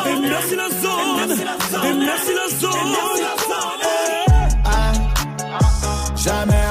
Et 0.07 0.21
merci 0.29 0.57
la 0.57 0.69
zone. 0.85 1.31
Et 1.87 1.95
merci 2.07 2.33
la 2.41 2.49
zone. 2.61 2.93
Jamais 6.25 6.62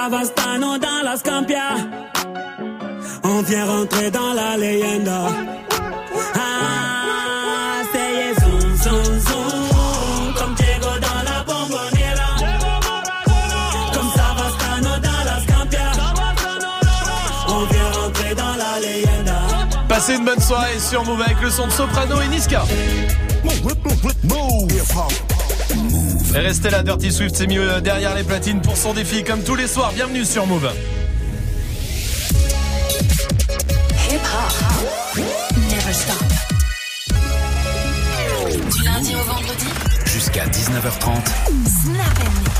Savastano 0.00 0.78
dans 0.78 1.02
la 1.02 1.16
Scampia. 1.16 1.70
On 3.24 3.42
vient 3.42 3.66
rentrer 3.66 4.12
dans 4.12 4.32
la 4.32 4.56
leyenda. 4.56 5.22
Ah, 6.36 7.82
c'est 7.92 8.40
zoom, 8.40 8.76
zoom, 8.76 9.18
zoom, 9.26 10.34
comme 10.38 10.54
Diego 10.54 10.92
dans 11.06 11.22
la 11.28 11.42
bombonera. 11.48 12.30
Comme 13.92 14.10
Savastano 14.16 14.92
dans 15.08 15.22
la 15.30 15.36
Scampia. 15.42 15.90
On 17.48 17.64
vient 17.72 17.90
rentrer 18.00 18.34
dans 18.36 18.54
la 18.56 18.78
leyenda. 18.80 19.40
Passez 19.88 20.14
une 20.14 20.24
bonne 20.24 20.40
soirée 20.40 20.78
sur 20.78 21.04
Move 21.04 21.22
avec 21.22 21.42
le 21.42 21.50
son 21.50 21.66
de 21.66 21.72
Soprano 21.72 22.20
et 22.20 22.28
Niska. 22.28 22.62
Et 26.34 26.38
restez 26.38 26.70
là, 26.70 26.82
Dirty 26.82 27.10
Swift, 27.12 27.34
c'est 27.36 27.46
mieux 27.46 27.80
derrière 27.80 28.14
les 28.14 28.22
platines 28.22 28.60
pour 28.60 28.76
son 28.76 28.92
défi 28.92 29.24
comme 29.24 29.42
tous 29.42 29.56
les 29.56 29.66
soirs. 29.66 29.92
Bienvenue 29.92 30.24
sur 30.24 30.46
Move. 30.46 30.70
Hip 34.10 34.20
hop. 34.22 35.24
Never 35.56 35.92
stop. 35.92 36.16
Du 38.76 38.82
lundi 38.84 39.14
au 39.14 39.24
vendredi. 39.24 39.66
Jusqu'à 40.06 40.46
19h30. 40.46 41.26
Snap 41.66 42.18
and 42.20 42.32
mix. 42.42 42.57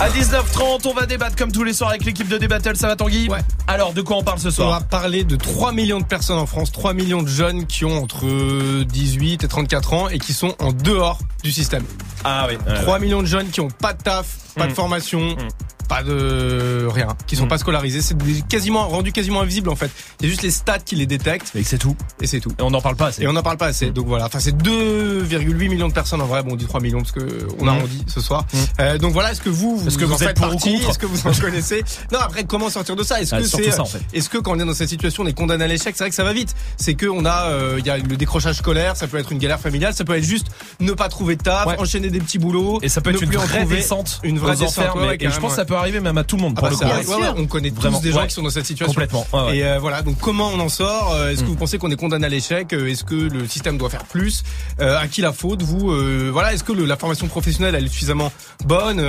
À 0.00 0.08
19h30, 0.10 0.86
on 0.88 0.94
va 0.94 1.06
débattre 1.06 1.36
comme 1.36 1.52
tous 1.52 1.62
les 1.62 1.72
soirs 1.72 1.90
avec 1.90 2.04
l'équipe 2.04 2.28
de 2.28 2.36
Débattle. 2.36 2.76
Ça 2.76 2.88
va 2.88 2.96
Tanguy 2.96 3.28
Ouais. 3.28 3.38
Alors, 3.68 3.92
de 3.92 4.02
quoi 4.02 4.16
on 4.16 4.22
parle 4.24 4.38
ce 4.40 4.48
On 4.48 4.50
soir 4.50 4.80
va 4.80 4.84
parler 4.84 5.22
de 5.22 5.36
3 5.36 5.72
millions 5.72 6.00
de 6.00 6.04
personnes 6.04 6.38
en 6.38 6.46
France, 6.46 6.72
3 6.72 6.92
millions 6.92 7.22
de 7.22 7.28
jeunes 7.28 7.66
qui 7.66 7.84
ont 7.84 8.02
entre 8.02 8.82
18 8.84 9.44
et 9.44 9.48
34 9.48 9.92
ans 9.92 10.08
et 10.08 10.18
qui 10.18 10.32
sont 10.32 10.54
en 10.58 10.72
dehors 10.72 11.18
du 11.44 11.52
système. 11.52 11.84
Ah 12.24 12.46
oui. 12.48 12.58
3 12.82 12.98
millions 12.98 13.22
de 13.22 13.26
jeunes 13.26 13.48
qui 13.50 13.60
ont 13.60 13.68
pas 13.68 13.92
de 13.92 14.02
taf, 14.02 14.26
pas 14.56 14.66
de 14.66 14.72
Mm. 14.72 14.74
formation, 14.74 15.36
pas 15.92 16.02
de 16.02 16.86
rien, 16.90 17.08
qui 17.26 17.36
sont 17.36 17.48
pas 17.48 17.58
scolarisés. 17.58 18.00
C'est 18.00 18.16
quasiment 18.48 18.88
rendu 18.88 19.12
quasiment 19.12 19.40
invisible 19.42 19.68
en 19.68 19.76
fait. 19.76 19.90
Il 20.20 20.24
y 20.24 20.26
a 20.26 20.30
juste 20.30 20.42
les 20.42 20.50
stats 20.50 20.78
qui 20.78 20.96
les 20.96 21.06
détectent. 21.06 21.52
Et 21.54 21.64
c'est 21.64 21.76
tout. 21.78 21.96
Et 22.20 22.26
c'est 22.26 22.40
tout. 22.40 22.50
Et 22.58 22.62
on 22.62 22.70
n'en 22.70 22.80
parle 22.80 22.96
pas 22.96 23.08
assez. 23.08 23.22
Et 23.22 23.28
on 23.28 23.32
n'en 23.34 23.42
parle 23.42 23.58
pas 23.58 23.66
assez. 23.66 23.90
Donc 23.90 24.06
voilà. 24.06 24.24
Enfin, 24.26 24.40
c'est 24.40 24.56
2,8 24.56 25.68
millions 25.68 25.88
de 25.88 25.92
personnes 25.92 26.20
en 26.22 26.26
vrai. 26.26 26.42
Bon, 26.42 26.52
on 26.52 26.56
dit 26.56 26.66
3 26.66 26.80
millions 26.80 27.00
parce 27.00 27.12
que 27.12 27.46
on 27.58 27.64
Mm. 27.64 27.68
arrondit 27.68 28.04
ce 28.06 28.20
soir. 28.20 28.46
Euh, 28.80 28.96
donc 28.98 29.12
voilà. 29.12 29.32
Est-ce 29.32 29.40
que 29.42 29.50
vous, 29.50 29.76
vous 29.76 29.88
Est-ce 29.88 29.98
que 29.98 30.04
en 30.04 30.08
vous 30.08 30.14
êtes 30.14 30.28
faites 30.28 30.36
pour 30.38 30.46
ou 30.46 30.50
partie? 30.52 30.76
Est-ce 30.76 30.98
que 30.98 31.06
vous 31.06 31.26
en 31.26 31.32
connaissez? 31.40 31.84
Non. 32.12 32.20
Après, 32.20 32.44
comment 32.44 32.70
sortir 32.70 32.96
de 32.96 33.02
ça? 33.02 33.20
Est-ce 33.20 33.34
Ah, 33.34 33.40
que 33.40 33.46
c'est, 33.46 33.78
en 33.78 33.84
fait. 33.84 34.00
est-ce 34.14 34.28
que 34.30 34.38
quand 34.38 34.52
on 34.56 34.58
est 34.60 34.64
dans 34.64 34.74
cette 34.74 34.88
situation, 34.88 35.22
on 35.24 35.26
est 35.26 35.32
condamné 35.34 35.64
à 35.64 35.68
l'échec? 35.68 35.94
C'est 35.96 36.04
vrai 36.04 36.10
que 36.10 36.16
ça 36.16 36.24
va 36.24 36.32
vite. 36.32 36.54
C'est 36.78 36.94
que 36.94 37.06
on 37.06 37.24
a, 37.26 37.48
euh, 37.50 37.76
il 37.78 37.86
y 37.86 37.90
a 37.90 37.98
le 37.98 38.16
décrochage 38.16 38.56
scolaire. 38.56 38.96
Ça 38.96 39.06
peut 39.06 39.18
être 39.18 39.30
une 39.32 39.38
galère 39.38 39.60
familiale. 39.60 39.92
Ça 39.94 40.04
peut 40.04 40.16
être 40.16 40.24
juste 40.24 40.46
ne 40.80 40.92
pas 40.92 41.08
trouver 41.08 41.36
de 41.36 41.42
taf, 41.42 41.66
Ouais. 41.66 41.78
enchaîner 41.78 42.08
des 42.10 42.20
petits 42.20 42.38
boulots. 42.38 42.78
Et 42.82 42.88
ça 42.88 43.00
peut 43.00 43.10
être 43.10 43.22
une 43.22 43.36
en 43.36 43.40
vraie 43.42 43.64
descente 43.66 44.20
Une 44.22 44.38
vraie 44.38 44.56
descente. 44.56 44.86
et 45.20 45.30
je 45.30 45.38
pense 45.40 45.54
ça 45.54 45.64
peut 45.64 45.74
arriver 45.82 46.00
même 46.00 46.18
à 46.18 46.24
tout 46.24 46.36
le 46.36 46.42
monde 46.42 46.54
Ah 46.58 46.62
bah 46.62 46.70
le 46.70 46.76
ça 46.76 46.86
coup. 46.86 46.90
arrive, 46.92 47.08
ouais, 47.10 47.16
ouais, 47.16 47.28
on 47.36 47.46
connaît 47.46 47.70
Vraiment, 47.70 47.98
tous 47.98 48.02
des 48.04 48.12
gens 48.12 48.20
ouais. 48.22 48.26
qui 48.28 48.34
sont 48.34 48.42
dans 48.42 48.50
cette 48.50 48.66
situation. 48.66 48.92
Complètement. 48.92 49.26
Et 49.52 49.64
euh, 49.64 49.78
voilà, 49.78 50.02
donc 50.02 50.18
comment 50.18 50.48
on 50.54 50.58
en 50.60 50.68
sort 50.68 51.12
Euh, 51.14 51.30
Est-ce 51.30 51.40
que 51.40 51.46
Mm. 51.46 51.48
vous 51.50 51.56
pensez 51.56 51.78
qu'on 51.78 51.90
est 51.90 51.96
condamné 51.96 52.26
à 52.26 52.28
l'échec 52.28 52.72
Euh, 52.72 52.88
Est-ce 52.88 53.04
que 53.04 53.14
le 53.14 53.46
système 53.46 53.76
doit 53.78 53.90
faire 53.90 54.04
plus 54.04 54.42
Euh, 54.80 54.98
À 54.98 55.06
qui 55.08 55.20
la 55.20 55.32
faute 55.32 55.62
Vous 55.62 55.90
euh, 55.92 56.30
Voilà, 56.32 56.54
est-ce 56.54 56.64
que 56.64 56.72
le- 56.72 56.84
la 56.86 56.96
formation 56.96 57.26
professionnelle 57.28 57.74
elle 57.74 57.84
est 57.84 57.88
suffisamment 57.88 58.32
bonne 58.64 59.00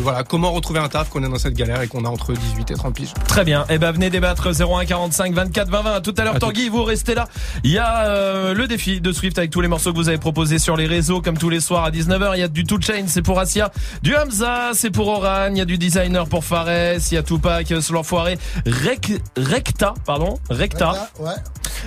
Voilà, 0.00 0.24
comment 0.24 0.50
retrouver 0.52 0.80
un 0.80 0.88
taf 0.88 1.08
qu'on 1.08 1.22
est 1.24 1.28
dans 1.28 1.38
cette 1.38 1.54
galère 1.54 1.82
et 1.82 1.88
qu'on 1.88 2.04
a 2.04 2.08
entre 2.08 2.32
18 2.32 2.70
et 2.70 2.74
30 2.74 2.94
piges? 2.94 3.14
Très 3.26 3.44
bien. 3.44 3.64
Eh 3.70 3.78
ben 3.78 3.92
venez 3.92 4.10
débattre 4.10 4.48
01 4.52 4.84
45 4.84 5.32
24 5.34 5.68
20 5.70 5.82
20. 5.82 5.92
À 5.94 6.00
tout 6.00 6.14
à 6.18 6.24
l'heure 6.24 6.36
À 6.36 6.38
tout. 6.38 6.46
Tanguy, 6.46 6.68
vous 6.68 6.82
restez 6.84 7.14
là. 7.14 7.28
Il 7.64 7.70
y 7.70 7.78
a 7.78 8.52
le 8.54 8.66
défi 8.66 9.00
de 9.00 9.12
Swift 9.12 9.38
avec 9.38 9.50
tous 9.50 9.60
les 9.60 9.68
morceaux 9.68 9.92
que 9.92 9.96
vous 9.96 10.08
avez 10.08 10.18
proposés 10.18 10.58
sur 10.58 10.76
les 10.76 10.86
réseaux 10.86 11.20
comme 11.20 11.38
tous 11.38 11.50
les 11.50 11.60
soirs 11.60 11.84
à 11.84 11.90
19h. 11.90 12.32
Il 12.34 12.40
y 12.40 12.42
a 12.42 12.48
du 12.48 12.64
Two 12.64 12.80
Chain, 12.80 13.04
c'est 13.06 13.22
pour 13.22 13.38
Asia, 13.38 13.70
du 14.02 14.14
Hamza, 14.16 14.70
c'est 14.74 14.90
pour 14.90 15.08
Oran, 15.08 15.48
il 15.50 15.58
y 15.58 15.60
a 15.60 15.64
du 15.64 15.78
designer 15.98 16.26
pour 16.28 16.44
Fares, 16.44 16.68
il 17.10 17.14
y 17.14 17.16
a 17.16 17.22
Tupac, 17.24 17.72
euh, 17.72 17.80
sur 17.80 17.94
l'enfoiré 17.94 18.38
Rec, 18.66 19.12
Recta, 19.36 19.94
pardon, 20.06 20.38
Recta. 20.48 21.10
Ouais. 21.18 21.32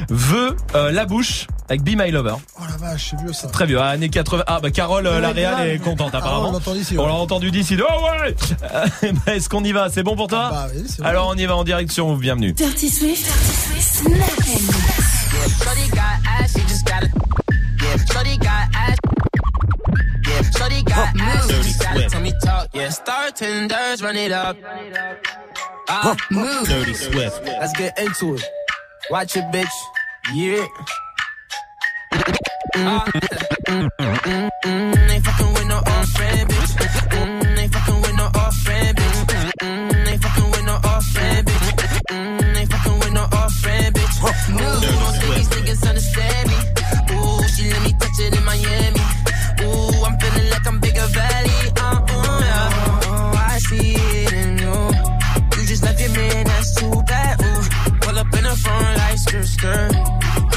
veut 0.09 0.57
euh, 0.75 0.91
la 0.91 1.05
bouche 1.05 1.47
avec 1.69 1.81
Be 1.83 1.95
My 1.97 2.11
Lover. 2.11 2.35
Oh 2.59 2.63
la 2.69 2.75
vache, 2.75 3.11
c'est 3.11 3.19
vieux 3.21 3.31
ça. 3.31 3.47
Très 3.47 3.65
vieux, 3.65 3.79
ah, 3.79 3.89
années 3.89 4.09
80. 4.09 4.43
Ah 4.47 4.59
bah 4.61 4.69
Carole, 4.71 5.07
euh, 5.07 5.15
Ouais, 5.15 5.21
la 5.21 5.33
grave. 5.33 5.67
est 5.67 5.77
contente 5.79 6.11
Ah, 6.13 6.17
apparemment. 6.17 6.49
on 6.51 6.97
ouais. 6.97 7.07
l'a 7.07 7.13
entendu 7.13 7.51
d'ici. 7.51 7.77
Oh 7.79 8.03
ouais 8.23 8.35
Euh, 8.73 9.11
bah, 9.25 9.35
Est-ce 9.35 9.47
qu'on 9.47 9.63
y 9.63 9.71
va? 9.71 9.89
C'est 9.89 10.03
bon 10.03 10.15
pour 10.17 10.27
toi? 10.27 10.49
Bah 10.51 10.67
oui, 10.75 10.83
c'est 10.87 11.01
bon. 11.01 11.07
Alors 11.07 11.27
on 11.29 11.35
y 11.35 11.45
va 11.45 11.55
en 11.55 11.63
direct 11.63 11.89
sur 11.91 12.07
Move, 12.07 12.19
bienvenue. 12.19 12.51
Dirty 12.51 12.89
Swift, 12.89 13.25
Dirty 13.25 13.51
Swift, 13.53 14.03
got 18.41 18.67
ass, 18.73 18.97
Shorty 20.61 20.83
got 20.83 20.97
ass. 20.97 21.17
Yeah, 21.17 21.37
Shorty 21.39 21.49
got 21.49 21.57
ass, 21.57 21.65
she 21.65 21.71
just 21.71 21.81
gotta 21.81 22.09
tell 22.09 22.21
me 22.21 22.33
talk. 22.43 22.69
Yeah, 22.73 22.89
star 22.89 23.31
tenders, 23.31 24.03
run 24.03 24.15
it 24.15 24.31
up. 24.31 24.57
Uh, 25.89 26.15
move. 26.29 26.67
Dirty 26.67 26.93
Swift. 26.93 27.43
Let's 27.45 27.75
get 27.77 27.97
into 27.97 28.35
it. 28.35 28.43
Watch 29.09 29.35
it, 29.35 29.43
bitch. 29.51 29.67
Yeah. 30.35 30.67
Mm, 32.75 32.99
mm, 33.67 33.89
mm, 33.97 34.49
mm, 34.63 35.09
Ain't 35.11 35.25
fucking 35.25 35.53
with 35.53 35.67
no 35.67 35.77
old 35.77 36.07
friend, 36.09 36.49
bitch. 36.49 36.71
Mm, 37.09 37.57
Ain't 37.57 37.73
fucking 37.73 38.01
with 38.01 38.15
no 38.17 38.25
old 38.25 38.53
friend, 38.53 38.97
bitch. 38.97 39.53
Mm, 39.61 40.07
Ain't 40.07 40.21
fucking 40.21 40.51
with 40.51 40.65
no 40.65 40.73
old 40.73 41.03
friend, 41.05 41.47
bitch. 41.47 42.01
Mm, 42.11 42.55
Ain't 42.57 42.71
fucking 42.71 42.99
with 42.99 43.13
no 43.13 43.21
old 43.23 43.51
friend, 43.53 43.95
bitch. 43.95 44.51
Move. 44.51 44.59
Don't 44.61 45.15
think 45.15 45.35
these 45.35 45.49
niggas 45.49 45.89
understand 45.89 46.49
me. 46.49 46.55
Ooh, 47.17 47.47
she 47.47 47.71
let 47.71 47.81
me 47.83 47.93
touch 47.93 48.19
it 48.19 48.37
in 48.37 48.45
Miami. 48.45 49.20
Feeling 50.33 50.49
like 50.49 50.67
I'm 50.67 50.79
bigger 50.79 51.07
valley. 51.07 51.59
Yeah. 51.75 52.69
Oh, 53.05 53.33
I 53.53 53.57
see 53.59 53.95
it 53.95 54.33
in 54.33 54.57
you. 54.57 54.75
You 55.57 55.65
just 55.67 55.83
left 55.83 55.99
your 55.99 56.11
man, 56.11 56.45
that's 56.45 56.75
too 56.75 57.03
bad. 57.07 57.41
Ooh, 57.41 57.63
pull 58.01 58.17
up 58.17 58.33
in 58.33 58.43
the 58.43 58.55
front 58.63 58.97
like 58.97 59.17
skirt. 59.17 59.95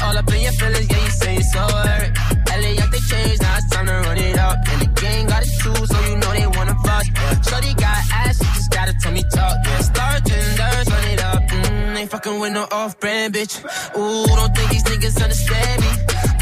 All 0.03 0.17
up 0.17 0.31
in 0.33 0.41
your 0.41 0.53
feelings, 0.53 0.87
yeah, 0.89 1.03
you 1.05 1.11
say 1.11 1.35
it's 1.37 1.51
so 1.53 1.59
hurt. 1.59 2.09
LA 2.55 2.75
got 2.79 2.91
the 2.91 3.01
changed, 3.09 3.41
now 3.41 3.57
it's 3.57 3.69
time 3.69 3.85
to 3.87 3.93
run 3.93 4.17
it 4.17 4.37
up. 4.37 4.57
And 4.71 4.81
the 4.81 5.01
gang 5.01 5.27
got 5.27 5.43
it 5.43 5.53
too, 5.61 5.75
so 5.91 5.97
you 6.09 6.15
know 6.17 6.31
they 6.31 6.47
wanna 6.57 6.75
fuss. 6.85 7.07
Shorty 7.47 7.73
got 7.75 7.97
ass, 8.13 8.37
she 8.37 8.45
just 8.57 8.71
gotta 8.71 8.93
tell 9.01 9.11
me 9.11 9.23
talk. 9.33 9.55
Yeah, 9.65 9.81
star 9.81 10.19
tenders, 10.19 10.87
run 10.93 11.05
it 11.13 11.21
up. 11.23 11.41
Mm, 11.43 11.97
ain't 11.99 12.11
fucking 12.11 12.39
with 12.39 12.53
no 12.53 12.67
off-brand 12.71 13.33
bitch. 13.33 13.55
Ooh, 13.97 14.25
don't 14.27 14.55
think 14.55 14.69
these 14.71 14.83
niggas 14.83 15.21
understand 15.21 15.81
me. 15.81 15.91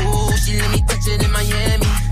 Ooh, 0.05 0.37
she 0.37 0.59
let 0.59 0.71
me 0.71 0.83
touch 0.87 1.07
it 1.07 1.23
in 1.23 1.31
Miami. 1.31 2.02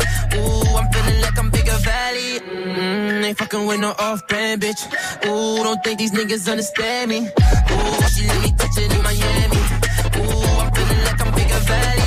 Ooh, 0.41 0.77
I'm 0.77 0.87
feeling 0.91 1.21
like 1.21 1.37
I'm 1.37 1.49
bigger 1.49 1.77
valley. 1.89 2.39
Mm, 2.39 3.25
ain't 3.25 3.37
fucking 3.37 3.65
with 3.67 3.79
no 3.79 3.91
off-brand 3.97 4.61
bitch. 4.61 4.81
Ooh, 5.25 5.63
don't 5.63 5.83
think 5.83 5.99
these 5.99 6.11
niggas 6.11 6.49
understand 6.49 7.09
me. 7.11 7.19
Ooh, 7.19 8.01
she 8.13 8.27
let 8.27 8.41
me 8.43 8.51
touch 8.57 8.77
it 8.77 8.91
in 8.95 9.01
Miami. 9.07 9.61
Ooh, 10.17 10.59
I'm 10.61 10.69
feeling 10.73 11.03
like 11.07 11.19
I'm 11.23 11.31
bigger 11.35 11.61
valley. 11.69 12.01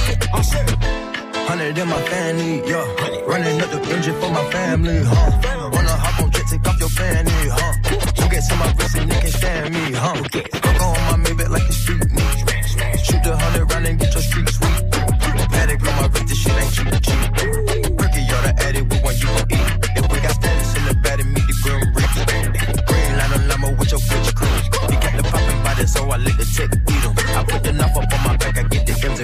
Hundred 1.48 1.78
in 1.78 1.89
my 1.89 2.01
family, 2.12 2.69
yeah. 2.69 2.86
Running 3.31 3.61
up 3.61 3.70
the 3.70 3.81
engine 3.94 4.20
for 4.20 4.31
my 4.31 4.44
family, 4.51 4.98
huh? 5.05 5.70
Wanna 5.73 5.97
hop 6.05 6.23
on 6.23 6.31
jet, 6.32 6.47
take 6.51 6.66
off 6.66 6.78
your 6.81 6.89
fanny, 6.89 7.31
huh? 7.31 7.73
You 8.19 8.28
get 8.28 8.43
to 8.48 8.56
my 8.56 8.73
wrist 8.77 8.97
and 8.97 9.11
they 9.11 9.20
can't 9.20 9.35
stand 9.35 9.74
me, 9.74 9.93
huh? 9.93 10.15
Fuck 10.62 10.81
on 10.82 10.94
my 11.09 11.16
Maybach 11.24 11.51
like 11.51 11.69
a 11.69 11.73
street 11.73 12.11
me. 12.11 12.23
Shoot 13.05 13.23
the 13.23 13.36
hundred 13.36 13.70
round 13.70 13.86
and 13.86 13.98
get 14.01 14.12
your 14.12 14.23
street 14.23 14.48
sweet. 14.48 14.90
Paddock 15.55 15.86
on 15.86 15.94
my 16.01 16.06
wrist, 16.09 16.27
this 16.27 16.39
shit 16.43 16.52
ain't 16.52 16.73
cheap, 16.74 17.02
cheap. 17.02 17.44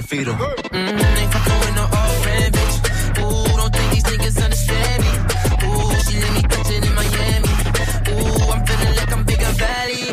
And 0.01 0.09
feed 0.09 0.29
'em. 0.29 0.41
Ain't 1.21 1.33
fucking 1.35 1.59
with 1.63 1.75
no 1.81 1.85
bitch. 2.57 2.77
Ooh, 3.21 3.57
don't 3.59 3.73
think 3.77 3.89
these 3.93 4.07
niggas 4.11 4.39
understand 4.47 4.99
me. 5.05 5.13
Ooh, 5.67 5.93
she 6.05 6.15
let 6.25 6.33
me 6.37 6.43
touch 6.53 6.71
it 6.77 6.85
in 6.89 6.95
Miami. 7.01 7.53
Ooh, 8.13 8.53
I'm 8.53 8.61
feeling 8.67 8.95
like 8.99 9.13
I'm 9.17 9.25
valley. 9.63 10.05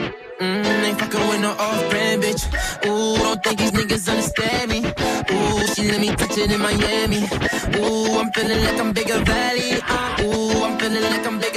Ain't 0.87 0.99
fucking 0.99 1.25
with 1.29 1.41
no 1.41 1.51
old 1.65 1.83
friend, 1.89 2.23
bitch. 2.23 2.43
Ooh, 2.87 3.17
don't 3.25 3.41
think 3.43 3.57
these 3.59 3.71
niggas 3.79 4.05
understand 4.13 4.65
me. 4.71 4.79
Ooh, 5.33 5.59
she 5.73 5.81
let 5.91 6.01
me 6.01 6.09
touch 6.19 6.37
it 6.37 6.51
in 6.51 6.61
Miami. 6.67 7.21
Ooh, 7.79 8.19
I'm 8.19 8.29
feeling 8.35 8.61
like 8.65 8.79
I'm 8.83 8.91
bigger 8.93 9.19
valley. 9.31 9.71
Uh, 9.95 10.23
ooh, 10.23 10.63
I'm 10.65 10.77
feeling 10.79 11.03
like 11.13 11.25
I'm 11.29 11.39
bigger 11.39 11.56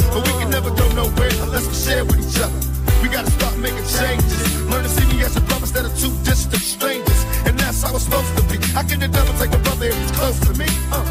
unless 1.61 1.85
we 1.85 1.91
share 1.91 2.05
with 2.05 2.19
each 2.19 2.41
other. 2.41 3.01
We 3.01 3.09
gotta 3.09 3.31
start 3.31 3.57
making 3.57 3.85
changes. 3.85 4.61
Learn 4.69 4.83
to 4.83 4.89
see 4.89 5.05
me 5.07 5.23
as 5.23 5.35
a 5.35 5.41
brother 5.41 5.61
instead 5.61 5.85
of 5.85 5.97
two 5.99 6.11
distant 6.23 6.61
strangers. 6.61 7.25
And 7.45 7.59
that's 7.59 7.81
how 7.81 7.95
it's 7.95 8.05
supposed 8.05 8.35
to 8.37 8.43
be. 8.43 8.57
How 8.73 8.83
can 8.83 8.99
devil 8.99 9.33
take 9.37 9.53
a 9.53 9.57
brother 9.59 9.85
if 9.85 9.97
he's 9.97 10.11
close 10.11 10.39
to 10.39 10.53
me? 10.57 10.67
Uh, 10.91 11.05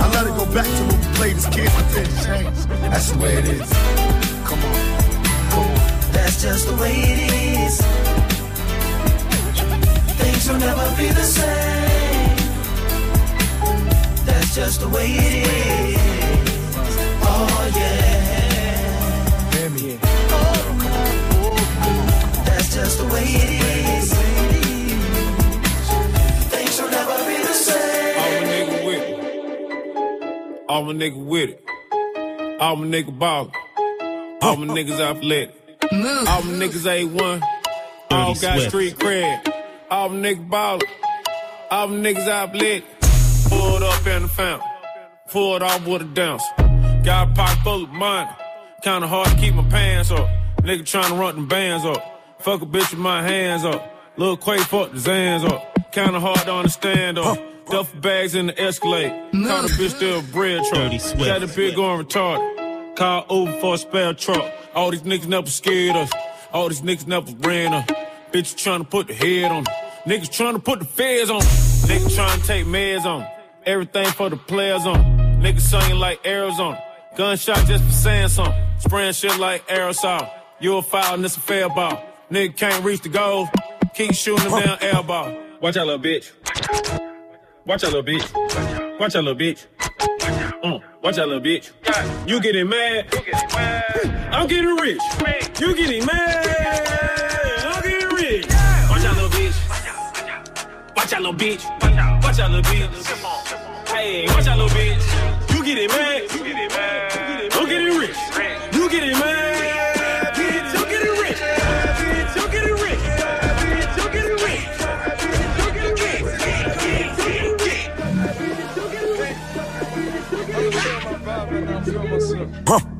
I 0.00 0.10
let 0.14 0.26
it 0.26 0.36
go 0.36 0.46
back 0.52 0.66
to 0.66 0.82
when 0.88 1.00
we 1.00 1.06
played 1.16 1.36
as 1.36 1.46
kids, 1.46 1.72
but 1.74 1.88
then 1.92 2.08
change. 2.24 2.56
That's 2.90 3.10
the 3.12 3.18
way 3.18 3.34
it 3.34 3.44
is. 3.44 3.70
Come 4.48 4.60
on. 4.64 4.74
That's 6.12 6.42
just 6.42 6.66
the 6.66 6.76
way 6.76 6.94
it 6.94 7.20
is. 7.32 7.80
Things 10.18 10.48
will 10.48 10.58
never 10.58 10.86
be 10.96 11.08
the 11.08 11.24
same. 11.24 12.36
That's 14.26 14.54
just 14.54 14.80
the 14.80 14.88
way 14.88 15.06
it 15.06 15.46
is. 15.46 15.98
Oh 17.22 17.72
yeah. 17.76 18.13
Just 22.84 22.98
the 22.98 23.04
way 23.06 23.24
it 23.24 23.50
is. 23.96 24.12
Things 26.52 26.80
will 26.80 26.90
never 26.90 27.16
be 27.28 27.36
the 27.42 27.54
same. 27.68 28.18
I'm 28.20 28.36
a 28.42 28.52
nigga 28.52 28.76
with 28.86 29.02
it. 29.08 29.16
I'm 30.68 30.88
a 30.88 30.92
nigga 30.92 31.24
with 31.24 31.50
it. 31.50 31.64
I'm 32.60 32.82
a 32.82 32.86
nigga 32.86 33.18
ballin'. 33.18 33.52
All 34.42 34.56
my 34.56 34.66
niggas 34.74 35.00
athletic. 35.00 35.54
All 35.82 36.42
my 36.42 36.52
niggas 36.60 36.84
A1. 36.84 37.42
All 38.10 38.34
Dirty 38.34 38.40
got 38.46 38.60
street 38.68 38.96
cred. 38.96 39.52
All 39.90 40.10
my 40.10 40.16
niggas 40.16 40.50
ballin'. 40.50 40.82
All 41.70 41.88
my 41.88 41.96
niggas 41.96 42.28
athletic. 42.28 42.84
Pulled 43.48 43.82
up 43.82 44.06
in 44.06 44.22
the 44.22 44.28
fountain. 44.28 44.68
Pulled 45.28 45.62
off 45.62 45.86
with 45.86 46.02
a 46.02 46.04
dance. 46.04 46.44
Got 47.02 47.30
a 47.30 47.32
pocket 47.32 47.62
full 47.64 47.84
of 47.84 47.90
money. 47.90 48.30
Kinda 48.82 49.08
hard 49.08 49.28
to 49.28 49.36
keep 49.36 49.54
my 49.54 49.66
pants 49.70 50.10
up. 50.10 50.28
Nigga 50.58 50.82
tryna 50.82 51.18
run 51.18 51.36
them 51.36 51.48
bands 51.48 51.86
up. 51.86 52.13
Fuck 52.44 52.60
a 52.60 52.66
bitch 52.66 52.90
with 52.90 52.98
my 52.98 53.22
hands 53.22 53.64
up. 53.64 53.90
Lil 54.18 54.36
Quay 54.36 54.58
fuck 54.58 54.92
the 54.92 54.98
Zans 54.98 55.50
up. 55.50 55.92
Kinda 55.92 56.20
hard 56.20 56.40
to 56.40 56.52
understand 56.52 57.18
up. 57.18 57.38
Duffel 57.70 58.00
bags 58.00 58.34
in 58.34 58.48
the 58.48 58.60
Escalade. 58.60 59.08
Caught 59.32 59.64
a 59.64 59.68
bitch 59.68 59.96
still 59.96 60.20
bread 60.30 60.62
truck. 60.64 60.92
Got 61.18 61.42
a 61.42 61.46
bitch 61.46 61.74
going 61.74 62.04
retarded. 62.04 62.96
Call 62.96 63.24
Uber 63.30 63.60
for 63.60 63.74
a 63.76 63.78
spare 63.78 64.12
truck. 64.12 64.52
All 64.74 64.90
these 64.90 65.00
niggas 65.04 65.26
never 65.26 65.48
scared 65.48 65.96
us. 65.96 66.12
All 66.52 66.68
these 66.68 66.82
niggas 66.82 67.06
never 67.06 67.32
ran 67.48 67.72
us. 67.72 67.86
Bitch 68.30 68.54
tryna 68.54 68.90
put 68.90 69.06
the 69.06 69.14
head 69.14 69.50
on. 69.50 69.64
Niggas 70.04 70.28
tryna 70.28 70.62
put 70.62 70.80
the 70.80 70.84
feds 70.84 71.30
on. 71.30 71.40
Niggas 71.40 72.14
tryna 72.14 72.46
take 72.46 72.66
meds 72.66 73.06
on. 73.06 73.26
Everything 73.64 74.08
for 74.08 74.28
the 74.28 74.36
players 74.36 74.84
on. 74.84 75.02
Niggas 75.40 75.62
singing 75.62 75.98
like 75.98 76.20
Arizona. 76.26 76.78
Gunshot 77.16 77.66
just 77.66 77.84
for 77.84 77.92
saying 77.92 78.28
something. 78.28 78.64
Spraying 78.80 79.14
shit 79.14 79.38
like 79.38 79.66
aerosol. 79.66 80.30
You 80.60 80.76
a 80.76 80.82
foul 80.82 81.14
and 81.14 81.24
it's 81.24 81.38
a 81.38 81.40
fair 81.40 81.70
ball. 81.70 82.13
Nigga 82.30 82.56
can't 82.56 82.84
reach 82.84 83.02
the 83.02 83.08
goal. 83.10 83.48
Keep 83.94 84.14
shooting 84.14 84.50
them 84.50 84.78
down 84.78 85.06
ball. 85.06 85.36
Watch 85.60 85.76
out, 85.76 85.86
little 85.86 86.02
bitch. 86.02 86.32
Watch 87.66 87.84
out, 87.84 87.92
little 87.92 88.02
bitch. 88.02 88.98
Watch 88.98 89.14
out, 89.14 89.24
little 89.24 89.38
bitch. 89.38 89.66
Uh, 90.62 90.78
watch 91.02 91.18
out, 91.18 91.28
little 91.28 91.42
bitch. 91.42 91.70
You 92.26 92.40
getting 92.40 92.68
mad? 92.68 93.14
I'm 94.32 94.48
getting 94.48 94.74
rich. 94.76 95.00
You 95.60 95.74
getting 95.76 96.06
mad? 96.06 96.46
I'm 97.66 97.82
getting 97.82 98.08
rich. 98.16 98.46
Watch 98.48 99.04
out, 99.04 99.16
little 99.16 99.30
bitch. 99.30 100.96
Watch 100.96 101.12
out, 101.12 101.22
little 101.22 101.34
bitch. 101.34 102.22
Watch 102.22 102.38
out, 102.40 102.50
little 102.50 102.72
bitch. 102.72 103.88
Hey, 103.88 104.26
watch 104.28 104.46
out, 104.46 104.58
little 104.58 104.76
bitch. 104.76 105.54
You 105.54 105.64
get 105.64 105.78
it, 105.78 105.90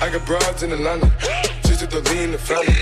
I 0.00 0.08
got 0.12 0.24
broads 0.26 0.62
in 0.62 0.72
Atlanta. 0.72 1.10
Just 1.64 1.80
to 1.80 1.86
the 1.86 2.00
lean 2.10 2.32
the 2.32 2.38
family. 2.38 2.72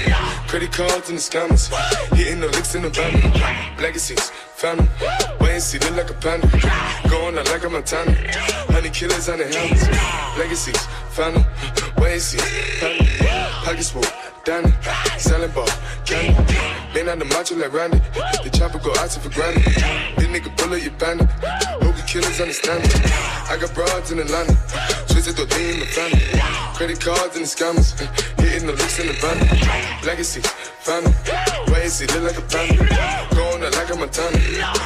Credit 0.49 0.73
cards 0.73 1.09
and 1.09 1.19
the 1.19 1.23
scammers. 1.23 1.69
Hitting 2.15 2.41
the 2.41 2.49
licks 2.49 2.75
in 2.75 2.83
the 2.83 2.91
van. 2.91 3.77
Legacies, 3.79 4.31
family. 4.55 4.89
Wait 5.41 5.53
and 5.53 5.63
see, 5.63 5.79
look 5.79 5.97
like 5.97 6.11
a 6.11 6.15
panda. 6.15 6.49
Going 7.09 7.37
out 7.37 7.47
like 7.51 7.65
a 7.65 7.69
Montana. 7.69 8.13
Honey 8.73 8.91
killers 8.91 9.29
on 9.29 9.39
the 9.39 9.47
helmets. 9.47 9.89
Legacies, 10.39 10.87
family. 11.11 11.45
Wait 11.99 12.13
and 12.13 12.23
see, 12.23 12.39
family. 12.79 13.09
Pockets 13.65 13.91
full, 13.91 14.05
Danny. 14.47 14.71
Selling 15.19 15.51
ball, 15.51 15.67
candy. 16.05 16.39
Lean 16.95 17.09
on 17.09 17.19
the 17.19 17.25
macho 17.25 17.57
like 17.57 17.73
Randy. 17.73 17.99
The 18.45 18.51
chopper 18.57 18.79
go 18.79 18.95
out 18.95 19.11
for 19.11 19.29
granted. 19.35 19.65
This 20.15 20.29
nigga 20.31 20.57
bullet, 20.57 20.85
you 20.85 20.91
bandit. 20.93 21.29
Hope 21.83 21.97
the 21.97 22.05
killers 22.07 22.41
understand 22.41 22.85
it. 22.85 22.95
I 23.51 23.59
got 23.61 23.75
broads 23.75 24.13
in 24.13 24.21
Atlanta. 24.21 24.55
Twisted 25.11 25.35
the 25.35 25.51
lean 25.51 25.81
the 25.81 25.87
family. 25.91 26.23
Credit 26.79 27.01
cards 27.01 27.35
and 27.35 27.43
the 27.45 27.51
scammers. 27.51 27.99
Hitting 28.39 28.69
the 28.69 28.75
licks 28.75 29.01
in 29.01 29.09
the 29.09 29.15
van. 29.19 30.07
Legacy, 30.07 30.41
family. 30.79 31.11
And 31.75 31.91
see, 31.91 32.07
look 32.07 32.31
like 32.31 32.39
a 32.39 32.47
panda. 32.47 32.87
Going 33.35 33.65
out 33.65 33.75
like 33.75 33.91
a 33.91 33.97
Montana. 33.99 34.39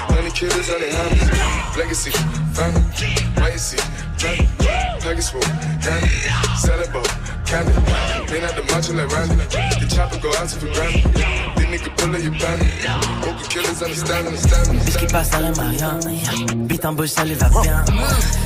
Honey 0.09 0.31
killers 0.31 0.70
on 0.73 0.81
their 0.81 0.91
hands. 0.91 1.77
Legacy, 1.77 2.12
family. 2.57 2.81
Wait 3.37 3.53
and 3.53 3.61
see, 3.61 3.77
family. 4.16 4.80
Package 5.01 5.31
full, 5.31 5.40
candy. 5.81 6.09
Selling 6.60 6.93
ball, 6.93 7.02
candy. 7.47 7.72
Lean 8.31 8.44
out 8.44 8.55
the 8.55 8.62
macho 8.68 8.93
like 8.93 9.09
Randy. 9.09 9.35
The 9.81 9.86
chopper 9.89 10.18
go 10.20 10.28
out 10.36 10.47
to 10.48 10.56
for 10.60 10.68
granted. 10.74 11.05
This 11.56 11.66
nigga 11.72 11.90
bullet, 11.97 12.22
you 12.22 12.31
bandit. 12.32 12.68
Hope 13.24 13.39
the 13.40 13.48
killers 13.48 13.82
understand, 13.82 14.27
understand, 14.28 14.90
Ce 14.90 14.98
qui 14.98 15.06
passe 15.06 15.32
à 15.32 15.39
rien, 15.39 15.52
rien. 16.05 16.56
Bite 16.66 16.85
en 16.85 16.93
bouche, 16.93 17.10
ça 17.10 17.24
lui 17.24 17.32
va 17.32 17.48
bien. 17.48 17.82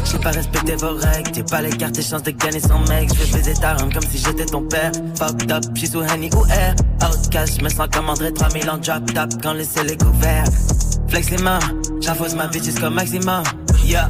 J'ai 0.04 0.18
pas 0.18 0.30
respecté 0.30 0.76
vos 0.76 0.94
règles. 0.94 1.30
J'ai 1.34 1.42
pas 1.42 1.60
les 1.60 1.70
cartes 1.70 1.98
et 1.98 2.02
chances 2.02 2.22
de 2.22 2.30
gagner 2.30 2.60
son 2.60 2.78
mec. 2.88 3.08
Je 3.12 3.24
vais 3.24 3.32
baiser 3.38 3.54
ta 3.54 3.74
rhum 3.74 3.92
comme 3.92 4.04
si 4.08 4.18
j'étais 4.18 4.46
ton 4.46 4.62
père. 4.62 4.92
Fucked 5.16 5.50
up, 5.50 5.64
j'suis 5.74 5.88
sous 5.88 6.02
Henny 6.02 6.30
ou 6.36 6.46
Air. 6.46 6.76
Outcast, 7.02 7.58
j'me 7.58 7.68
sens 7.68 7.88
comme 7.92 8.08
André 8.08 8.32
3000 8.32 8.70
en 8.70 8.78
drop 8.78 9.12
top 9.12 9.30
quand 9.42 9.54
le 9.54 9.64
ciel 9.64 9.90
est 9.90 10.00
couvert. 10.00 10.44
Flex 11.08 11.30
les 11.30 11.42
mains, 11.42 11.58
j'enfonce 12.00 12.36
ma 12.36 12.46
bitch 12.46 12.64
jusqu'au 12.64 12.90
maximum. 12.90 13.42
Yeah, 13.84 14.08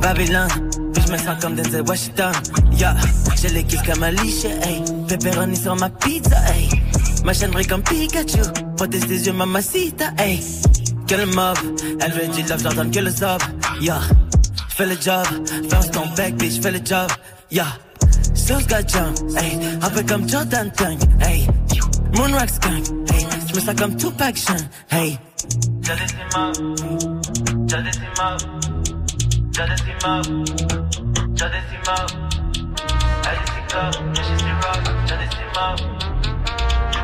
Babylone. 0.00 0.48
Puis 0.94 1.02
j'me 1.06 1.18
sens 1.18 1.36
comme 1.40 1.54
Denzel 1.54 1.82
Washington. 1.82 2.32
Yeah, 2.72 2.94
j'ai 3.40 3.48
les 3.48 3.64
kisses 3.64 3.82
comme 3.82 4.02
Alicia, 4.02 4.50
hey. 4.62 4.82
Pepperoni 5.08 5.56
sur 5.56 5.76
ma 5.76 5.90
pizza, 5.90 6.36
hey. 6.52 6.68
Ma 7.24 7.32
chaîne 7.32 7.50
brille 7.50 7.66
comme 7.66 7.82
Pikachu. 7.82 8.42
Protège 8.76 9.06
tes 9.06 9.18
yeux, 9.26 9.32
mamacita, 9.32 10.06
hey. 10.18 10.40
Que 11.06 11.16
le 11.16 11.26
mob, 11.26 11.58
elle 12.00 12.12
veut 12.12 12.28
du 12.28 12.42
love, 12.48 12.62
j'entends 12.62 12.90
que 12.90 12.98
le 13.00 13.10
sob. 13.10 13.42
Yeah, 13.80 14.00
j'fais 14.70 14.86
le 14.86 14.96
job. 15.00 15.26
Bounce 15.70 15.90
ton 15.90 16.06
bec, 16.16 16.36
bitch, 16.36 16.54
j'fais 16.60 16.72
le 16.72 16.80
job. 16.84 17.10
Yeah, 17.50 17.66
sauce 18.34 18.66
got 18.66 18.88
jump, 18.88 19.18
hey. 19.38 19.58
Un 19.82 19.90
peu 19.90 20.02
comme 20.02 20.28
Jordan 20.28 20.70
Tank, 20.72 21.00
hey. 21.20 21.46
Moonrock 22.16 22.48
skunk, 22.48 22.84
hey. 23.12 23.26
J'me 23.48 23.60
sens 23.60 23.74
comme 23.76 23.96
Tupac 23.96 24.36
Shawn, 24.36 24.56
hey. 24.90 25.18
J'ai 25.82 25.92
des 25.92 26.14
immeubles, 26.36 26.74
j'ai 27.68 27.76
des 29.66 29.76
immeubles, 29.90 30.83
j'ai 31.44 31.50
des 31.50 31.66
immeubles. 31.76 32.16
Elle 33.24 33.34
est 33.34 33.46
si 33.46 33.60
club, 33.68 33.94
mais 34.08 34.22
j'ai 34.22 34.38
si 34.38 34.50
rock, 34.62 34.84
j'ai 35.06 35.16
des 35.16 35.30
immeubles. 35.44 35.86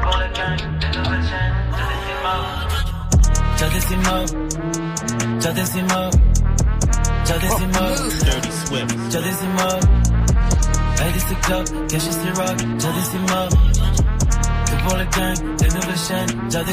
Pour 0.02 0.16
le 0.18 0.26
gang, 0.34 0.60
des 0.80 0.98
nouvelles 0.98 1.26
chaînes, 1.28 1.58
j'ai 1.76 1.86
des 1.90 2.02
immeubles. 2.14 2.54
J'ai 3.58 3.68
des 3.68 3.86
immeubles, 3.92 4.32
j'ai 5.40 5.52
des 5.52 5.70
immeubles, 5.78 6.18
j'ai 7.26 7.38
des 7.38 7.52
immeubles. 7.64 8.08
Dirty 8.24 8.52
Swift. 8.52 8.90
J'ai 9.10 9.20
des 9.20 9.38
immeubles. 9.44 9.88
Elle 11.02 11.16
est 11.16 11.20
si 11.20 11.34
club, 11.36 11.64
caché 11.88 12.12
si 12.12 12.30
rock, 12.30 12.58
j'ai 12.58 12.92
des 12.92 13.16
immeubles. 13.16 13.56
C'est 14.70 14.78
pour 14.84 14.96
le 14.96 15.04
gang, 15.04 15.56
des 15.58 15.66
nouvelles 15.66 15.98
chaînes, 15.98 16.40
j'ai 16.48 16.64
des. 16.64 16.72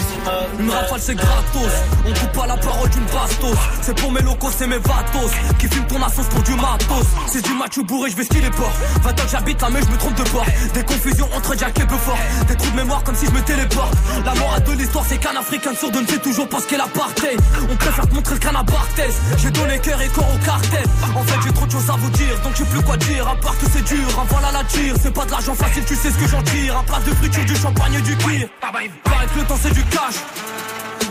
Une 0.59 0.69
rafale 0.69 0.99
c'est 0.99 1.15
gratos, 1.15 1.73
on 2.05 2.13
coupe 2.13 2.31
pas 2.31 2.47
la 2.47 2.57
parole 2.57 2.89
d'une 2.89 3.05
bastos. 3.05 3.57
C'est 3.81 3.95
pour 3.99 4.11
mes 4.11 4.21
locaux, 4.21 4.49
c'est 4.55 4.67
mes 4.67 4.77
vatos. 4.77 5.31
Qui 5.57 5.67
filment 5.67 5.87
ton 5.87 6.03
assos 6.03 6.29
pour 6.29 6.43
du 6.43 6.53
matos. 6.53 7.07
C'est 7.27 7.43
du 7.43 7.53
match 7.53 7.79
bourré, 7.79 8.11
je 8.11 8.17
vais 8.17 8.23
skier 8.23 8.41
les 8.41 8.49
ports 8.51 8.71
20 9.03 9.11
ans 9.11 9.27
j'habite 9.31 9.61
là 9.61 9.69
mais 9.71 9.81
je 9.81 9.89
me 9.89 9.97
trompe 9.97 10.15
de 10.15 10.23
port 10.29 10.45
Des 10.73 10.83
confusions 10.83 11.27
entre 11.35 11.57
Jack 11.57 11.79
et 11.79 11.85
Beaufort. 11.85 12.17
Des 12.47 12.55
trous 12.55 12.71
de 12.71 12.75
mémoire 12.75 13.03
comme 13.03 13.15
si 13.15 13.25
je 13.25 13.31
me 13.31 13.41
téléporte. 13.41 13.93
La 14.25 14.35
morale 14.35 14.63
de 14.63 14.71
l'histoire 14.73 15.05
c'est 15.07 15.17
qu'un 15.17 15.35
africain 15.35 15.71
deux 15.91 16.01
ne 16.01 16.07
sait 16.07 16.19
toujours 16.19 16.47
pas 16.47 16.59
ce 16.59 16.67
qu'est 16.67 16.77
l'apartheid. 16.77 17.39
On 17.69 17.75
préfère 17.75 18.07
te 18.07 18.13
montrer 18.13 18.35
le 18.35 18.65
Barthez. 18.71 19.13
J'ai 19.37 19.51
donné 19.51 19.79
cœur 19.79 20.01
et 20.01 20.07
corps 20.09 20.29
au 20.33 20.45
cartel. 20.45 20.85
En 21.15 21.23
fait 21.23 21.39
j'ai 21.43 21.53
trop 21.53 21.65
de 21.65 21.71
choses 21.71 21.89
à 21.89 21.93
vous 21.93 22.09
dire 22.11 22.39
Donc 22.43 22.53
j'ai 22.55 22.65
plus 22.65 22.81
quoi 22.81 22.97
dire. 22.97 23.27
À 23.27 23.35
part 23.35 23.57
que 23.57 23.65
c'est 23.71 23.83
dur 23.83 24.07
Un 24.21 24.25
voilà 24.29 24.51
la 24.51 24.63
tire, 24.65 24.95
c'est 25.01 25.13
pas 25.13 25.25
de 25.25 25.31
l'argent 25.31 25.55
facile 25.55 25.83
tu 25.85 25.95
sais 25.95 26.11
ce 26.11 26.17
que 26.17 26.27
j'en 26.27 26.43
tire. 26.43 26.77
Un 26.77 26.83
plat 26.83 26.99
de 27.05 27.13
friture, 27.15 27.45
du 27.45 27.55
champagne, 27.55 27.86
du 27.89 28.15
Paraît 28.59 28.89
que 29.34 29.39
le 29.39 29.45
temps 29.45 29.57
c'est 29.61 29.73
du 29.73 29.84
cash 29.85 30.15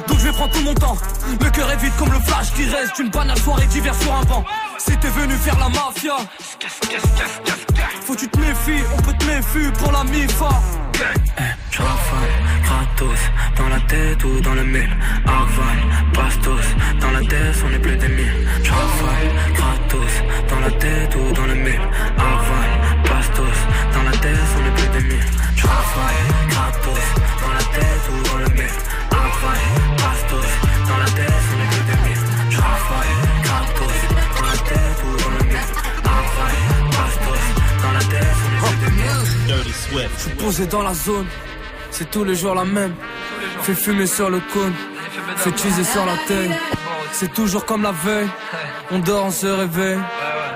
donc 0.07 0.19
je 0.19 0.25
vais 0.25 0.33
prendre 0.33 0.53
tout 0.53 0.63
mon 0.63 0.75
temps. 0.75 0.97
Le 1.41 1.51
cœur 1.51 1.71
est 1.71 1.77
vide 1.77 1.93
comme 1.99 2.13
le 2.13 2.21
flash 2.21 2.53
qui 2.55 2.69
reste 2.69 2.99
une 2.99 3.11
banale 3.11 3.39
soirée 3.39 3.67
d'hiver 3.67 3.95
sur 4.01 4.15
un 4.15 4.23
banc. 4.25 4.45
Si 4.79 4.97
t'es 4.99 5.09
venu 5.09 5.35
faire 5.35 5.59
la 5.59 5.69
mafia, 5.69 6.17
faut 8.03 8.15
tu 8.15 8.29
te 8.29 8.39
méfies, 8.39 8.85
on 8.97 9.03
peut 9.03 9.13
te 9.15 9.25
méfier 9.25 9.73
pour 9.79 9.91
la 9.91 10.05
MIFA. 10.05 10.49
Je 11.71 11.83
rafale, 11.83 12.77
dans 13.57 13.69
la 13.69 13.81
tête 13.81 14.25
ou 14.25 14.41
dans 14.41 14.55
le 14.55 14.65
mille. 14.65 14.97
Aval, 15.27 15.79
bastos, 16.15 17.01
dans 17.01 17.11
la 17.11 17.21
tête 17.21 17.65
on 17.67 17.73
est 17.75 17.79
plus 17.79 17.97
des 17.97 18.09
mille. 18.09 18.49
Rafale, 18.69 19.55
gratos, 19.55 20.23
dans 20.49 20.61
la 20.61 20.71
tête 20.71 21.15
ou 21.17 21.33
dans 21.33 21.47
le 21.47 21.55
mille. 21.55 21.81
Aval, 22.19 23.03
bastos, 23.05 23.61
dans 23.93 24.03
la 24.03 24.13
tête 24.13 24.39
on 24.57 24.67
est 24.67 24.75
plus 24.75 25.01
des 25.01 25.09
mille. 25.09 25.27
Swift. 39.89 40.11
Je 40.17 40.23
suis 40.23 40.31
posé 40.33 40.67
dans 40.67 40.83
la 40.83 40.95
zone, 40.95 41.27
c'est 41.91 42.11
tous 42.11 42.25
les 42.25 42.35
jours 42.35 42.55
la 42.55 42.65
même. 42.65 42.95
Fais 43.63 43.75
fumer 43.75 44.07
sur 44.07 44.31
le 44.31 44.41
cône, 44.53 44.75
fais 45.37 45.53
teaser 45.53 45.85
sur 45.85 46.05
la 46.07 46.17
tête. 46.27 46.51
C'est 47.13 47.33
toujours 47.33 47.65
comme 47.65 47.83
la 47.83 47.93
veille, 47.93 48.29
on 48.91 48.99
dort, 48.99 49.27
on 49.27 49.31
se 49.31 49.47
réveille. 49.47 49.99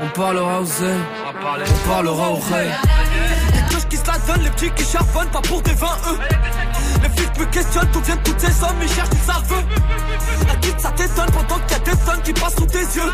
On 0.02 0.08
parlera 0.08 0.62
aux 0.62 0.84
ailes, 0.84 1.04
on 1.44 1.88
parlera 1.88 2.30
aux 2.30 2.36
rêves. 2.36 2.74
Les 3.54 3.62
cloches 3.68 3.88
qui 3.88 3.96
se 3.98 4.06
la 4.06 4.18
donnent, 4.18 4.44
les 4.44 4.50
petits 4.50 4.70
qui 4.70 4.84
charbonnent, 4.84 5.28
pas 5.28 5.42
pour 5.42 5.60
des 5.60 5.72
20 5.74 5.86
eux. 5.86 6.18
Les 7.02 7.08
flics 7.10 7.38
me 7.38 7.44
questionnent, 7.46 7.88
d'où 7.92 8.00
viennent 8.00 8.22
toutes 8.22 8.40
ces 8.40 8.52
sommes, 8.52 8.76
ils 8.80 8.88
cherchent 8.88 9.10
du 9.10 9.18
saveux. 9.18 9.62
La 10.48 10.54
quitte 10.56 10.80
ça 10.80 10.90
t'étonne 10.92 11.30
pendant 11.32 11.60
qu'il 11.66 11.72
y 11.72 11.74
a 11.74 11.78
des 11.80 12.00
tonnes 12.04 12.22
qui 12.22 12.32
passent 12.32 12.56
sous 12.56 12.66
tes 12.66 12.78
yeux. 12.78 13.12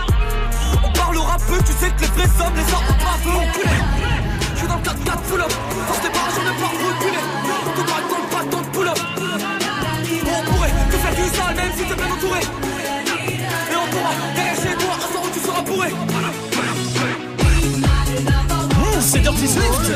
On 0.85 0.93
parlera 0.93 1.37
peu, 1.39 1.59
tu 1.59 1.73
sais 1.73 1.91
que 1.91 2.01
les 2.03 2.07
vrais 2.07 2.45
hommes, 2.45 2.55
les 2.55 2.73
ordres 2.73 2.97
pas 2.99 3.19
peu 3.25 3.31
enculés. 3.31 3.83
Je 4.33 4.36
suis 4.67 4.73
dans 4.73 4.77
le 4.77 4.83
4-4 4.83 5.23
full 5.25 5.41
up, 5.41 5.53
force 5.87 6.03
des 6.03 6.09
barrages, 6.09 6.35
on 6.39 6.47
est 6.51 6.59
pas 6.61 6.69
reculé. 6.69 7.21
Tout 7.77 7.83
droit 7.83 8.01
dans 8.11 8.21
le 8.23 8.29
bâton 8.33 8.61
de 8.63 8.69
pull 8.77 8.89
up. 8.89 8.99
On 10.27 10.43
pourrait 10.53 10.75
te 10.91 10.97
faire 10.97 11.15
du 11.15 11.27
sale, 11.37 11.55
même 11.57 11.73
si 11.77 11.85
t'es 11.85 11.95
bien 11.95 12.11
entouré. 12.13 12.41
Et 12.41 13.77
on 13.77 13.87
pourra 13.91 14.13
derrière 14.35 14.57
chez 14.57 14.77
toi, 14.77 14.93
un 14.97 15.01
soir 15.13 15.23
où 15.25 15.29
tu 15.33 15.41
seras 15.41 15.63
bourré. 15.63 15.91
Mmh, 18.71 19.01
c'est 19.01 19.21
Dirty 19.21 19.49
Swift 19.49 19.93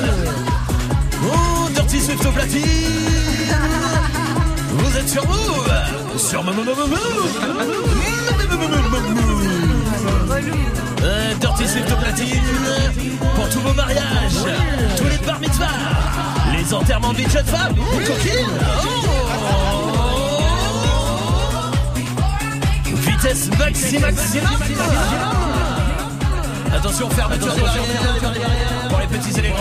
Oh, 1.25 1.69
Dirty 1.75 2.01
Swift 2.01 2.27
au 2.27 2.31
platine 2.31 2.63
Vous 4.73 4.97
êtes 4.97 5.09
sur 5.09 5.27
Move 5.27 5.71
Sur 6.17 6.45
Move 6.45 6.57
Move 6.57 6.89
Move 6.89 8.11
Euh, 11.03 11.35
Dirty 11.41 11.67
Swift 11.67 11.91
au 11.91 11.97
platine 11.97 12.41
Pour 13.35 13.49
tous 13.49 13.61
vos 13.61 13.75
mariages 13.75 14.45
Tous 14.97 15.05
les 15.05 15.19
bar 15.27 15.41
mitzvahs 15.41 15.67
Les 16.57 16.75
enterrements 16.75 17.13
de 17.13 17.19
jeunes 17.19 17.47
femmes 17.47 17.75
coquines. 17.77 18.47
Oh. 18.85 19.11
Vitesse 22.95 23.49
maxi 23.59 23.99
maximum. 23.99 24.51
Attention, 26.75 27.11
fermeture 27.11 27.55
des 27.55 27.61
barrières 27.61 27.91
pour 28.89 28.99
les 28.99 29.07
petits 29.07 29.39
et 29.39 29.53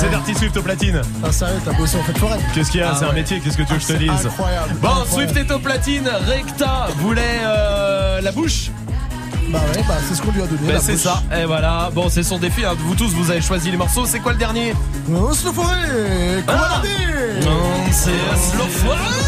C'est 0.00 0.10
Dirty 0.10 0.34
Swift 0.34 0.56
au 0.56 0.62
platine. 0.62 1.00
Ah, 1.24 1.32
sérieux, 1.32 1.56
t'as 1.64 1.72
bossé 1.72 1.96
en 1.98 2.02
fête 2.04 2.18
foraine 2.18 2.40
Qu'est-ce 2.54 2.70
qu'il 2.70 2.80
y 2.80 2.82
a 2.84 2.90
Ah 2.92 2.96
C'est 2.98 3.04
un 3.04 3.12
métier, 3.12 3.40
qu'est-ce 3.40 3.56
que 3.56 3.62
tu 3.64 3.72
veux 3.72 3.78
que 3.78 3.82
je 3.82 3.88
te 3.88 3.92
Ah, 3.94 3.96
c'est 3.98 4.04
dise 4.16 4.26
incroyable, 4.26 4.74
Bon, 4.80 4.88
incroyable. 4.88 5.10
Swift 5.32 5.36
est 5.36 5.52
au 5.52 5.58
platine, 5.58 6.08
Recta 6.28 6.88
voulait 6.98 7.40
euh, 7.44 8.20
la 8.20 8.30
bouche 8.30 8.70
Bah 9.50 9.58
ouais, 9.74 9.82
bah 9.88 9.94
c'est 10.08 10.14
ce 10.14 10.22
qu'on 10.22 10.30
lui 10.30 10.42
a 10.42 10.46
donné. 10.46 10.72
La 10.72 10.78
c'est 10.80 10.96
ça, 10.96 11.20
et 11.36 11.44
voilà. 11.46 11.90
Bon, 11.92 12.08
c'est 12.08 12.22
son 12.22 12.38
défi, 12.38 12.64
hein. 12.64 12.74
vous 12.78 12.94
tous 12.94 13.10
vous 13.12 13.30
avez 13.32 13.40
choisi 13.40 13.70
les 13.72 13.76
morceaux, 13.76 14.06
c'est 14.06 14.20
quoi 14.20 14.32
le 14.32 14.38
dernier 14.38 14.72
Oh, 15.12 15.32
Slow 15.34 15.52
Forêt 15.52 15.76
Comment 16.46 16.58
Ah. 16.62 16.80
on 16.80 16.82
dit 16.86 17.44
Non, 17.46 17.90
c'est 17.90 18.52
Slow 18.52 18.66
Forêt. 18.66 19.27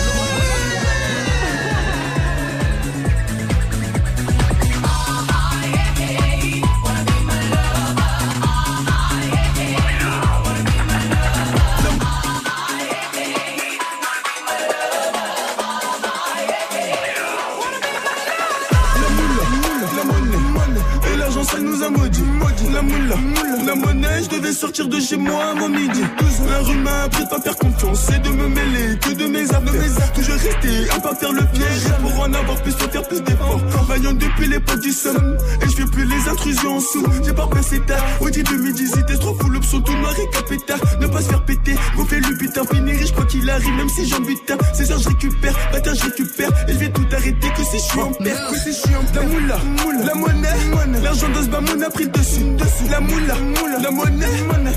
Sortir 24.71 24.89
de 24.89 25.01
chez 25.01 25.17
moi 25.17 25.47
avant 25.47 25.69
midi. 25.69 26.01
Un 26.49 26.63
rhume 26.63 26.83
m'a 26.83 27.03
appris 27.03 27.25
de 27.25 27.29
pas 27.29 27.41
faire 27.41 27.57
confiance 27.57 28.09
et 28.15 28.19
de 28.21 28.29
me 28.29 28.49
mêler 28.49 28.99
que 29.01 29.11
de 29.15 29.27
mes 29.27 29.45
affaires. 29.51 30.13
Toujours 30.15 30.35
rester 30.35 30.91
à 30.95 31.01
pas 31.01 31.15
faire 31.17 31.33
le 31.33 31.43
piège. 31.53 31.85
Pour 32.01 32.21
en 32.21 32.33
avoir 32.33 32.57
plus, 32.63 32.73
faire 32.73 33.03
plus 33.09 33.21
d'efforts. 33.21 33.61
Travaillant 33.71 34.13
depuis 34.13 34.47
l'époque 34.47 34.81
du 34.81 34.93
somme. 34.93 35.37
Et 35.63 35.67
je 35.67 35.77
fais 35.77 35.91
plus 35.91 36.05
les 36.05 36.29
intrusions 36.29 36.77
en 36.77 36.81
sous. 36.81 37.05
J'ai 37.25 37.33
pas 37.33 37.49
passé 37.49 37.81
tard. 37.81 38.05
Audi 38.21 38.43
2018, 38.45 39.19
trop 39.19 39.35
full 39.41 39.57
option, 39.57 39.81
tout 39.81 39.97
noir 39.97 40.15
et 40.17 40.37
capétard. 40.37 40.79
Ne 41.01 41.07
pas 41.09 41.21
se 41.21 41.29
faire 41.31 41.45
péter, 41.45 41.75
gonfler 41.97 42.21
le 42.21 42.37
putain, 42.37 42.65
finir 42.65 42.97
riche 42.97 43.13
quoi 43.13 43.25
qu'il 43.25 43.51
arrive, 43.51 43.75
même 43.75 43.89
si 43.89 44.09
j'en 44.09 44.21
butin. 44.21 44.57
C'est 44.73 44.85
ça, 44.87 44.97
je 44.99 45.09
récupère, 45.09 45.55
matin 45.73 45.93
je 45.95 46.05
récupère. 46.05 46.51
Et 46.69 46.73
je 46.73 46.91
tout 46.91 47.07
arrêter 47.13 47.49
que 47.57 47.65
si 47.65 47.79
je 47.79 47.91
suis 47.91 48.01
en 48.01 48.13
perte. 48.13 48.53
Que 48.53 48.59
si 48.59 48.73
je 48.73 48.79
suis 48.79 48.91
perte. 48.91 49.15
La 49.15 49.23
moula, 49.23 49.59
la 50.05 50.15
monnaie, 50.15 51.03
l'argent 51.03 51.29
de 51.29 51.43
ce 51.43 51.49
bas, 51.49 51.61
mon 51.61 51.83
a 51.83 51.91
pris 51.91 52.05
le 52.05 52.11
dessus. 52.11 52.45
La 52.91 53.01
moula, 53.01 53.35
la 53.83 53.91
monnaie, 53.91 54.27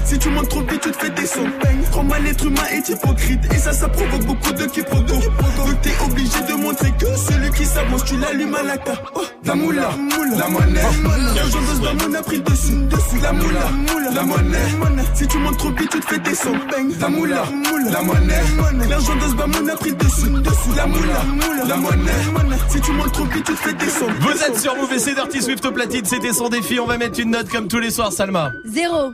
si 0.06 0.20
tu 0.20 0.30
montes 0.30 0.50
trop 0.50 0.62
vite, 0.62 0.82
tu 0.82 0.92
te 0.92 0.98
fais 0.98 1.10
descendre. 1.10 1.50
Crois-moi, 1.92 2.20
l'être 2.20 2.46
humain 2.46 2.68
est 2.72 2.90
hypocrite. 2.90 3.40
Et 3.54 3.58
ça, 3.58 3.74
ça 3.74 3.88
provoque 3.88 4.26
beaucoup 4.26 4.52
de 4.52 4.66
quiproquos. 4.66 5.06
Donc 5.06 5.82
t'es 5.82 5.94
obligé 6.04 6.42
de 6.48 6.54
montrer 6.54 6.92
que 6.92 7.06
celui 7.16 7.50
qui 7.52 7.66
s'avance, 7.66 8.04
tu 8.06 8.18
l'allumes 8.18 8.56
à 8.56 8.64
la 8.64 8.76
ca. 8.76 8.94
Oh, 9.16 9.22
la 9.46 9.56
moula, 9.56 9.90
la 10.38 10.48
monnaie, 10.48 10.82
l'argent 11.36 11.62
de 11.62 11.76
ce 11.76 11.82
bas, 11.82 11.94
mon 11.94 12.14
a 12.14 12.22
pris 12.22 12.38
le 12.38 12.44
dessus. 12.44 12.74
La 13.22 13.32
moula, 13.32 13.70
la 14.14 14.24
monnaie, 14.24 15.04
si 15.14 15.28
tu 15.28 15.38
montes 15.38 15.58
trop 15.58 15.70
vite, 15.70 15.90
tu 15.90 16.00
te 16.00 16.06
fais 16.06 16.20
descendre. 16.20 16.60
La 17.00 17.10
moula, 17.10 17.44
la 17.92 18.02
monnaie, 18.02 18.42
l'argent 18.90 19.16
de 19.16 19.30
ce 19.30 19.36
bas, 19.36 19.48
mon 19.48 19.68
a 19.68 19.76
pris 19.76 19.90
le 19.90 19.96
dessus. 19.96 20.30
La 20.76 20.88
moula, 20.88 21.68
la 21.68 21.76
monnaie, 21.78 22.58
si 22.70 22.82
tu 22.82 22.92
montes 22.92 23.12
trop 23.14 23.26
vite, 23.26 23.46
tu 23.46 23.54
te 23.54 23.60
fais 23.60 23.74
descendre. 23.74 24.14
Vous 24.20 24.44
êtes 24.44 24.60
sur 24.60 24.76
Move 24.76 24.94
et 24.94 25.00
c'est 25.00 25.14
Dirty 25.14 25.42
Swift 25.42 25.66
au 25.66 25.72
platine, 25.72 26.06
c'était 26.06 26.34
son 26.34 26.50
défi. 26.50 26.80
On 26.80 26.86
va 26.86 26.98
mettre 26.98 27.20
une 27.20 27.32
note 27.32 27.50
comme 27.50 27.68
tous 27.68 27.80
les 27.80 27.92
soirs, 27.92 28.12
Salma. 28.12 28.52
Zéro. 28.66 29.14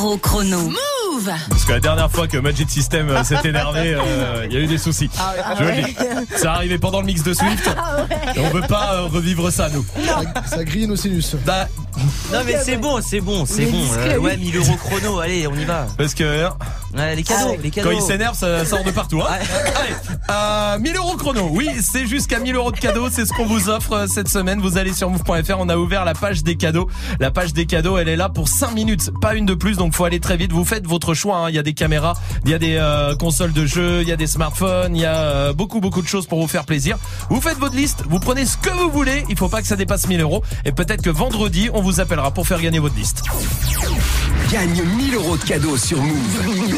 Euro 0.00 0.16
Chrono. 0.16 0.89
Move 1.20 1.32
Parce 1.48 1.64
que 1.64 1.72
la 1.72 1.80
dernière 1.80 2.10
fois 2.10 2.26
que 2.28 2.36
Magic 2.38 2.70
System 2.70 3.08
euh, 3.10 3.24
s'est 3.24 3.38
énervé, 3.44 3.94
euh, 3.94 4.46
il 4.46 4.52
y 4.52 4.56
a 4.56 4.60
eu 4.60 4.66
des 4.66 4.78
soucis. 4.78 5.10
Ah 5.18 5.34
Je 5.58 5.64
le 5.64 5.82
dis. 5.82 5.96
C'est 6.36 6.46
arrivé 6.46 6.78
pendant 6.78 7.00
le 7.00 7.06
mix 7.06 7.22
de 7.22 7.32
Swift. 7.34 7.68
Et 8.36 8.40
on 8.40 8.50
veut 8.50 8.62
pas 8.62 8.94
euh, 8.94 9.02
revivre 9.06 9.50
ça, 9.52 9.68
nous. 9.68 9.84
Ça, 10.06 10.20
ça 10.46 10.64
grille 10.64 10.86
nos 10.86 10.96
sinus. 10.96 11.36
Bah, 11.46 11.68
Non 12.32 12.40
mais 12.46 12.56
c'est 12.62 12.76
bon, 12.76 13.00
c'est 13.02 13.20
bon, 13.20 13.44
c'est 13.46 13.66
bon. 13.66 13.82
Euh, 13.98 14.18
ouais, 14.18 14.36
1000 14.36 14.56
euros 14.56 14.76
chrono, 14.76 15.18
allez, 15.20 15.46
on 15.46 15.54
y 15.54 15.64
va. 15.64 15.86
parce 15.96 16.14
que 16.14 16.46
hein, 16.46 16.54
Ouais, 16.96 17.14
les 17.14 17.22
cadeaux, 17.22 17.56
les 17.62 17.70
cadeaux. 17.70 17.90
quand 17.90 17.96
il 17.96 18.02
s'énerve, 18.02 18.36
ça 18.36 18.64
sort 18.64 18.82
de 18.82 18.90
partout. 18.90 19.20
Hein. 19.22 19.28
Allez, 19.30 19.94
euh, 20.30 20.78
1000 20.78 20.96
euros 20.96 21.16
chrono. 21.16 21.48
Oui, 21.52 21.68
c'est 21.82 22.06
jusqu'à 22.06 22.40
1000 22.40 22.54
euros 22.56 22.72
de 22.72 22.78
cadeaux. 22.78 23.08
C'est 23.10 23.26
ce 23.26 23.32
qu'on 23.32 23.46
vous 23.46 23.68
offre 23.68 24.06
cette 24.08 24.28
semaine. 24.28 24.60
Vous 24.60 24.76
allez 24.76 24.92
sur 24.92 25.08
move.fr. 25.08 25.56
On 25.58 25.68
a 25.68 25.76
ouvert 25.76 26.04
la 26.04 26.14
page 26.14 26.42
des 26.42 26.56
cadeaux. 26.56 26.88
La 27.20 27.30
page 27.30 27.52
des 27.52 27.66
cadeaux, 27.66 27.96
elle 27.98 28.08
est 28.08 28.16
là 28.16 28.28
pour 28.28 28.48
5 28.48 28.74
minutes, 28.74 29.10
pas 29.20 29.34
une 29.34 29.46
de 29.46 29.54
plus. 29.54 29.76
Donc 29.76 29.94
faut 29.94 30.04
aller 30.04 30.18
très 30.20 30.36
vite. 30.36 30.52
Vous 30.52 30.64
faites 30.64 30.86
votre 30.86 31.09
choix. 31.14 31.36
hein. 31.38 31.48
Il 31.50 31.54
y 31.54 31.58
a 31.58 31.62
des 31.62 31.74
caméras, 31.74 32.14
il 32.44 32.50
y 32.50 32.54
a 32.54 32.58
des 32.58 32.76
euh, 32.76 33.14
consoles 33.16 33.52
de 33.52 33.66
jeux, 33.66 34.02
il 34.02 34.08
y 34.08 34.12
a 34.12 34.16
des 34.16 34.26
smartphones, 34.26 34.94
il 34.96 35.02
y 35.02 35.06
a 35.06 35.14
euh, 35.16 35.52
beaucoup 35.52 35.80
beaucoup 35.80 36.02
de 36.02 36.08
choses 36.08 36.26
pour 36.26 36.40
vous 36.40 36.48
faire 36.48 36.64
plaisir. 36.64 36.96
Vous 37.28 37.40
faites 37.40 37.58
votre 37.58 37.76
liste. 37.76 38.04
Vous 38.08 38.20
prenez 38.20 38.46
ce 38.46 38.56
que 38.56 38.70
vous 38.70 38.90
voulez. 38.90 39.24
Il 39.28 39.36
faut 39.36 39.48
pas 39.48 39.60
que 39.62 39.66
ça 39.68 39.76
dépasse 39.76 40.06
1000 40.08 40.20
euros. 40.20 40.42
Et 40.64 40.72
peut-être 40.72 41.02
que 41.02 41.10
vendredi, 41.10 41.70
on 41.72 41.80
vous 41.82 42.00
appellera 42.00 42.30
pour 42.32 42.46
faire 42.46 42.60
gagner 42.60 42.78
votre 42.78 42.96
liste. 42.96 43.22
Gagne 44.50 44.82
1000 44.96 45.14
euros 45.14 45.36
de 45.36 45.44
cadeaux 45.44 45.76
sur 45.76 46.02
Move. 46.02 46.46
1000 46.46 46.74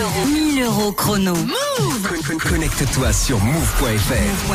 euros. 0.00 0.26
1000 0.26 0.62
euros 0.62 0.92
chrono. 0.92 1.34
Move 1.34 2.02
Con- 2.08 2.38
con- 2.38 2.48
Connecte-toi 2.50 3.12
sur 3.12 3.38
move.fr. 3.40 4.52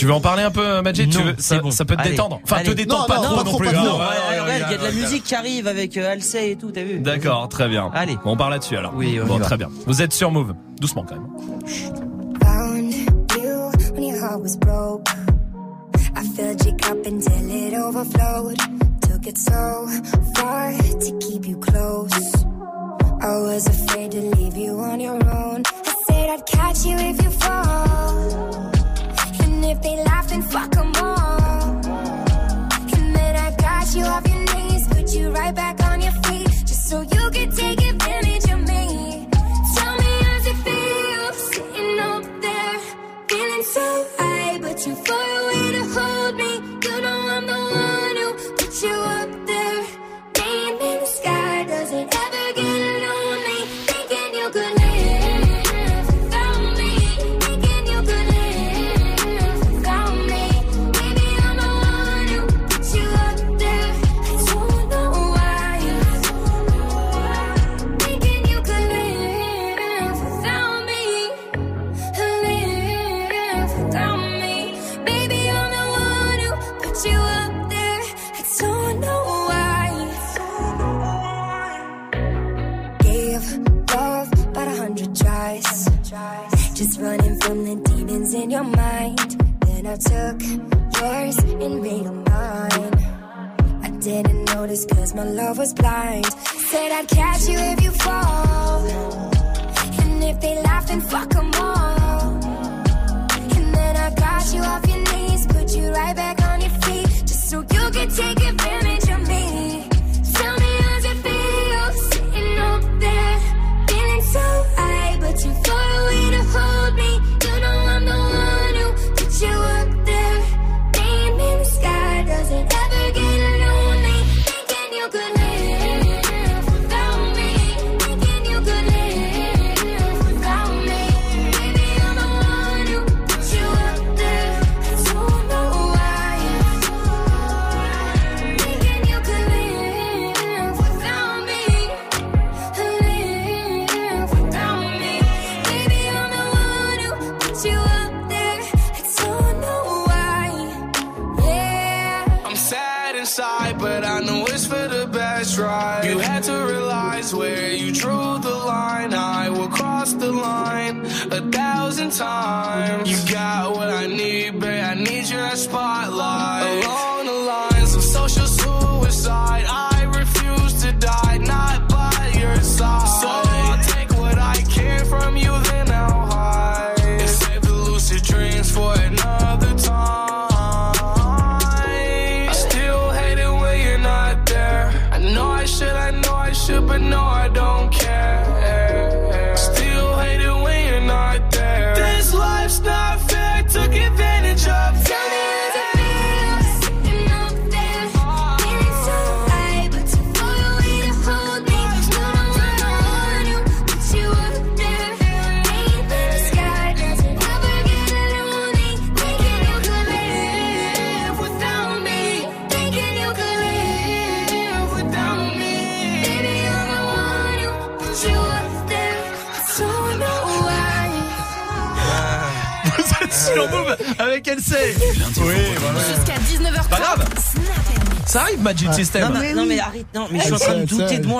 Tu 0.00 0.06
veux 0.06 0.14
en 0.14 0.20
parler 0.22 0.42
un 0.42 0.50
peu, 0.50 0.80
Majid 0.80 1.10
Tu 1.10 1.18
Non, 1.18 1.24
veux- 1.26 1.34
c'est 1.36 1.56
ça, 1.56 1.60
bon. 1.60 1.70
ça 1.70 1.84
peut 1.84 1.94
te 1.94 2.00
Allez, 2.00 2.12
détendre. 2.12 2.40
Enfin, 2.42 2.62
te 2.62 2.70
Non, 2.88 3.04
pas 3.06 3.16
non, 3.16 3.22
trop 3.22 3.36
pas 3.36 3.44
non 3.44 3.56
plus. 3.58 3.66
pas 3.70 3.78
hein. 3.78 3.82
Ouais, 3.84 4.40
Ouais, 4.40 4.62
il 4.66 4.72
y 4.72 4.74
a 4.74 4.78
de 4.78 4.82
la 4.82 4.92
musique 4.92 5.24
qui 5.24 5.34
arrive 5.34 5.66
avec 5.66 5.94
euh, 5.98 6.10
Halsey 6.10 6.52
et 6.52 6.56
tout, 6.56 6.70
t'as 6.70 6.84
vu 6.84 7.00
D'accord, 7.00 7.50
très 7.50 7.68
bien. 7.68 7.90
Allez. 7.92 8.14
Bon, 8.24 8.32
on 8.32 8.36
part 8.38 8.48
là-dessus 8.48 8.78
alors. 8.78 8.94
Oui, 8.96 9.20
on 9.22 9.26
bon, 9.26 9.38
très 9.40 9.58
bien. 9.58 9.68
Vous 9.86 10.00
êtes 10.00 10.14
sur 10.14 10.30
Move. 10.30 10.54
Doucement 10.80 11.04
quand 11.06 11.16
même. 11.16 11.26
found 12.42 12.94
you 12.94 13.70
when 13.92 14.02
your 14.04 14.18
heart 14.24 14.40
was 14.40 14.56
broke. 14.56 15.06
I 16.16 16.22
filled 16.34 16.64
your 16.64 16.76
cup 16.78 16.96
until 17.06 17.50
it 17.50 17.74
overflowed. 17.74 18.56
Took 19.02 19.26
it 19.26 19.36
so 19.36 19.86
far 20.34 20.72
to 20.72 21.18
keep 21.20 21.46
you 21.46 21.58
close. 21.58 22.10
I 23.20 23.36
was 23.38 23.66
afraid 23.66 24.12
to 24.12 24.20
leave 24.38 24.56
you 24.56 24.80
on 24.80 24.98
your 24.98 25.16
own. 25.16 25.62
I 25.66 25.94
said 26.08 26.30
I'd 26.30 26.46
catch 26.46 26.86
you 26.86 26.96
if 26.96 27.22
you 27.22 27.30
fall. 27.32 28.70
If 29.72 29.80
they 29.82 29.96
laugh, 30.02 30.26
then 30.28 30.42
fuck 30.42 30.76
'em 30.76 30.92
all. 30.96 31.70
And 32.96 33.14
then 33.16 33.34
I 33.46 33.48
got 33.66 33.86
you 33.94 34.04
off 34.04 34.26
your 34.32 34.44
knees, 34.50 34.88
put 34.88 35.06
you 35.14 35.30
right 35.30 35.54
back 35.54 35.76
on 35.90 36.00
your 36.06 36.16
feet, 36.24 36.50
just 36.68 36.88
so 36.88 36.96
you 37.02 37.24
could 37.34 37.52
take 37.56 37.80
advantage 37.92 38.46
of 38.54 38.60
me. 38.70 38.84
Tell 39.76 39.94
me 40.02 40.12
how's 40.26 40.46
it 40.52 40.58
feel 40.66 41.32
sitting 41.50 41.98
up 42.10 42.24
there, 42.44 42.78
feeling 43.28 43.64
so 43.76 43.86
high, 44.18 44.58
but 44.60 44.76
too 44.76 44.96
far 45.06 45.28
away 45.40 45.59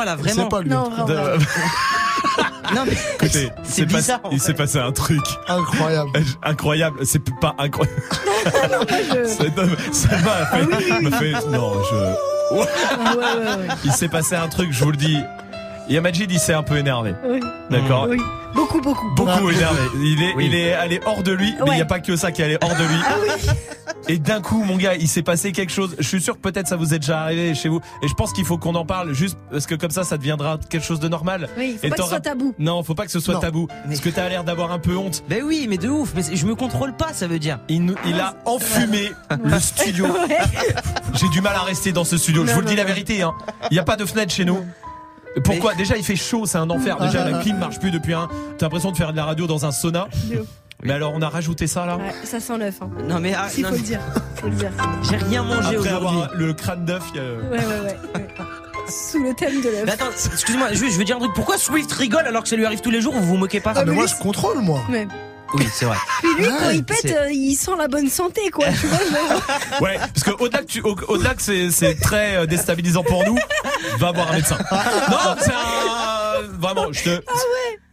moi 0.01 0.05
là, 0.05 0.17
vraiment. 0.17 0.49
Non, 0.65 0.89
vraiment. 0.91 1.05
De- 1.07 1.39
Non, 2.75 2.83
mais 2.87 2.93
Écoutez, 3.15 3.51
c'est 3.65 3.73
c'est 3.83 3.87
pas- 3.87 3.97
bizarre. 3.99 4.21
il 4.31 4.41
s'est 4.41 4.55
passé 4.55 4.79
un 4.79 4.93
truc 4.93 5.21
Incroyable. 5.49 6.11
incroyable. 6.45 7.01
C'est 7.05 7.23
pas 7.41 7.55
incroyable. 7.59 7.99
je- 8.45 9.25
C'est- 9.93 9.93
Ça 9.93 10.17
m'a 10.19 10.47
fait, 11.19 11.33
non, 11.49 11.73
je. 11.91 11.97
Ah, 12.53 12.55
ouais, 12.55 12.61
ouais, 12.61 13.47
ouais. 13.47 13.75
Il 13.85 13.93
s'est 13.93 14.09
passé 14.09 14.37
un 14.37 14.47
truc, 14.49 14.69
je 14.73 14.85
vous 14.85 14.91
le 14.93 14.97
dis. 14.97 15.19
Il 15.89 15.95
y 15.95 15.99
a 15.99 16.01
Majid, 16.01 16.31
il 16.31 16.39
s'est 16.39 16.55
un 16.55 16.63
peu 16.63 16.77
énervé. 16.77 17.15
Oui. 17.29 17.41
D'accord. 17.71 18.07
Oui. 18.09 18.19
Beaucoup, 18.55 18.81
beaucoup. 18.81 19.11
Beaucoup 19.17 19.51
énervé. 19.51 19.81
Il 19.97 20.23
est, 20.23 20.35
il 20.47 20.55
est 20.55 20.73
allé 20.73 21.01
hors 21.05 21.23
de 21.25 21.33
lui, 21.33 21.55
mais 21.65 21.73
il 21.73 21.77
n'y 21.77 21.83
a 21.83 21.87
pas 21.87 21.99
que 21.99 22.15
ça 22.15 22.31
qui 22.31 22.43
est 22.43 22.45
allé 22.45 22.59
hors 22.63 22.77
de 22.77 22.85
lui. 22.85 23.01
Ah 23.05 23.15
oui. 23.21 23.51
Et 24.13 24.19
d'un 24.19 24.41
coup, 24.41 24.65
mon 24.65 24.77
gars, 24.77 24.97
il 24.97 25.07
s'est 25.07 25.23
passé 25.23 25.53
quelque 25.53 25.71
chose. 25.71 25.95
Je 26.01 26.07
suis 26.09 26.21
sûr 26.21 26.35
que 26.35 26.41
peut-être 26.41 26.67
ça 26.67 26.75
vous 26.75 26.95
est 26.95 26.99
déjà 26.99 27.21
arrivé 27.21 27.55
chez 27.55 27.69
vous. 27.69 27.81
Et 28.03 28.09
je 28.09 28.15
pense 28.15 28.33
qu'il 28.33 28.45
faut 28.45 28.59
qu'on 28.59 28.75
en 28.75 28.85
parle 28.85 29.13
juste 29.13 29.39
parce 29.53 29.67
que 29.67 29.77
comme 29.77 29.93
ça, 29.93 30.03
ça 30.03 30.17
deviendra 30.19 30.59
quelque 30.69 30.85
chose 30.85 30.99
de 30.99 31.07
normal. 31.09 31.49
Oui, 31.57 31.77
faut 31.81 31.87
Et 31.87 31.91
pas 31.91 31.97
que 31.97 32.03
ce 32.03 32.09
soit 32.09 32.19
tabou. 32.21 32.53
Non, 32.59 32.83
faut 32.83 32.95
pas 32.97 33.05
que 33.07 33.13
ce 33.13 33.21
soit 33.21 33.35
Non. 33.35 33.41
tabou. 33.41 33.69
Parce 33.87 34.01
que 34.01 34.09
t'as 34.09 34.29
l'air 34.29 34.43
d'avoir 34.43 34.73
un 34.73 34.81
peu 34.81 34.97
honte. 34.97 35.23
Ben 35.29 35.43
oui, 35.45 35.67
mais 35.69 35.77
de 35.79 35.89
ouf. 35.89 36.13
Mais 36.17 36.23
je 36.35 36.45
me 36.45 36.57
contrôle 36.57 36.97
pas, 36.97 37.13
ça 37.13 37.29
veut 37.29 37.39
dire. 37.39 37.61
Il, 37.69 37.85
nous- 37.85 37.95
il 38.05 38.19
a 38.19 38.35
enfumé 38.47 39.13
le 39.45 39.61
studio. 39.61 40.07
Ouais. 40.29 40.39
J'ai 41.15 41.29
du 41.29 41.41
mal 41.41 41.55
à 41.55 41.61
rester 41.61 41.93
dans 41.93 42.05
ce 42.05 42.17
studio. 42.17 42.43
je 42.43 42.49
Non, 42.49 42.55
vous 42.55 42.61
le 42.63 42.67
dis 42.67 42.73
non, 42.73 42.79
la 42.79 42.83
non. 42.83 42.89
vérité. 42.89 43.23
hein. 43.23 43.33
Il 43.71 43.75
n'y 43.75 43.79
a 43.79 43.85
pas 43.85 43.97
de 43.97 44.05
fenêtre 44.05 44.33
chez 44.33 44.45
nous. 44.45 44.65
Pourquoi? 45.45 45.75
Déjà, 45.75 45.97
il 45.97 46.03
fait 46.03 46.17
chaud, 46.17 46.45
c'est 46.47 46.59
un 46.59 46.69
enfer. 46.71 46.97
Déjà, 46.99 47.29
la 47.29 47.39
clim 47.39 47.57
marche 47.59 47.79
plus 47.79 47.93
depuis 47.93 48.13
un. 48.15 48.29
T'as 48.59 48.67
l'impression 48.67 48.91
de 48.91 48.97
faire 48.97 49.13
de 49.13 49.17
la 49.17 49.25
radio 49.25 49.47
dans 49.47 49.65
un 49.65 49.71
sauna. 49.71 50.09
Mais 50.83 50.93
alors, 50.95 51.13
on 51.15 51.23
a 51.23 51.29
rajouté 51.29 51.67
ça 51.67 51.85
là 51.87 51.97
Ouais, 51.97 52.13
ça 52.25 52.41
sent 52.41 52.57
neuf. 52.59 52.77
Hein. 52.81 52.89
Non, 53.09 53.19
mais 53.21 53.35
ah, 53.35 53.49
Si, 53.51 53.63
non, 53.63 53.69
faut 53.69 53.75
le 53.75 53.81
mais- 53.81 53.87
dire. 53.87 54.01
Faut 54.37 54.47
le 54.49 54.55
dire. 54.55 54.71
j'ai 55.03 55.17
rien 55.17 55.43
mangé 55.43 55.59
Après 55.59 55.77
aujourd'hui. 55.77 55.91
avoir 55.93 56.31
le 56.35 56.53
crâne 56.55 56.85
d'œuf, 56.85 57.03
il 57.15 57.17
y 57.17 57.21
a- 57.21 57.23
Ouais, 57.23 57.59
ouais, 57.59 57.81
ouais. 57.85 57.99
ouais. 58.15 58.27
Sous 58.89 59.23
le 59.23 59.35
thème 59.35 59.61
de 59.61 59.69
Mais 59.71 59.81
l'œuf. 59.85 59.91
attends, 59.95 60.11
excuse-moi, 60.33 60.73
juste, 60.73 60.95
je 60.95 60.99
veux 60.99 61.05
dire 61.05 61.17
un 61.17 61.21
truc. 61.21 61.33
Pourquoi 61.35 61.59
Swift 61.59 61.93
rigole 61.93 62.27
alors 62.27 62.43
que 62.43 62.49
ça 62.49 62.57
lui 62.57 62.65
arrive 62.67 62.81
tous 62.81 62.91
les 62.91 63.01
jours 63.01 63.13
Vous 63.15 63.23
vous 63.25 63.37
moquez 63.37 63.61
pas 63.61 63.73
Ah, 63.77 63.85
mais 63.85 63.93
moi, 63.93 64.07
je 64.07 64.15
contrôle, 64.17 64.59
moi. 64.61 64.81
Mais 64.89 65.07
Oui, 65.55 65.67
c'est 65.73 65.85
vrai. 65.85 65.97
puis 66.21 66.29
lui, 66.45 66.49
quand 66.59 66.71
il 66.71 66.83
pète, 66.85 66.99
c'est- 67.03 67.17
euh, 67.17 67.31
il 67.31 67.55
sent 67.55 67.73
la 67.79 67.87
bonne 67.89 68.09
santé, 68.09 68.51
quoi. 68.51 68.67
Tu 68.69 68.87
vois, 68.87 68.99
genre- 68.99 69.43
Ouais, 69.83 69.99
parce 69.99 70.23
que 70.25 70.31
au-delà 70.43 70.61
que, 70.61 70.67
tu- 70.67 70.81
au- 70.81 70.97
au-delà 71.09 71.35
que 71.35 71.43
c'est, 71.43 71.71
c'est 71.71 71.95
très 72.01 72.37
euh, 72.37 72.47
déstabilisant 72.47 73.03
pour 73.05 73.25
nous, 73.27 73.37
va 73.99 74.11
voir 74.13 74.31
un 74.33 74.37
médecin. 74.37 74.59
Non, 75.11 75.37
c'est 75.41 75.51
un. 75.51 76.00
Vraiment, 76.75 76.93
je 76.93 77.03
te. 77.03 77.23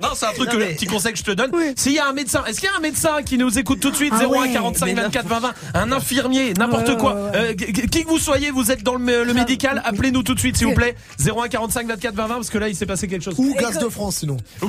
Non, 0.02 0.10
c'est 0.14 0.26
un 0.28 0.34
truc, 0.34 0.54
Non, 0.54 0.60
que, 0.60 0.74
petit 0.74 0.86
conseil 0.86 1.12
que 1.14 1.18
je 1.20 1.24
te 1.24 1.32
donne. 1.32 1.50
Oui. 1.54 1.74
S'il 1.76 1.94
y 1.94 2.00
a 2.00 2.08
un 2.08 2.14
médecin, 2.14 2.44
est-ce 2.46 2.60
qu'il 2.60 2.70
y 2.70 2.72
a 2.72 2.76
un 2.78 2.82
médecin 2.82 3.24
qui 3.24 3.38
nous 3.38 3.58
écoute 3.58 3.80
tout 3.80 3.90
de 3.90 3.96
suite? 3.96 4.14
Ah 4.16 4.26
01 4.26 4.28
ouais, 4.28 4.52
45 4.54 4.86
mais 4.86 4.94
24 4.94 5.28
20 5.28 5.40
20 5.40 5.54
Un 5.74 5.92
infirmier, 5.92 6.54
n'importe 6.54 6.88
Ouais, 6.88 6.94
ouais, 6.94 7.00
quoi. 7.00 7.14
ouais, 7.16 7.22
ouais. 7.32 7.38
Euh, 7.38 7.54
qui 7.56 8.04
que 8.04 8.08
vous 8.08 8.20
soyez, 8.20 8.52
vous 8.52 8.72
êtes 8.72 8.84
dans 8.84 8.96
le, 8.96 9.24
le 9.24 9.34
médical, 9.34 9.82
appelez-nous 9.86 10.24
tout 10.24 10.36
de 10.36 10.40
suite, 10.40 10.58
s'il 10.58 10.68
vous 10.68 10.74
plaît. 10.76 10.96
01 11.20 11.48
45 11.48 11.88
24 11.88 12.14
20 12.16 12.28
20 12.28 12.34
parce 12.36 12.50
que 12.50 12.58
là, 12.58 12.70
il 12.70 12.76
s'est 12.76 12.86
passé 12.86 13.08
quelque 13.08 13.24
chose. 13.24 13.36
Ou 13.38 13.56
Gaz 13.56 13.80
de 13.80 13.90
France, 13.90 14.18
sinon. 14.18 14.38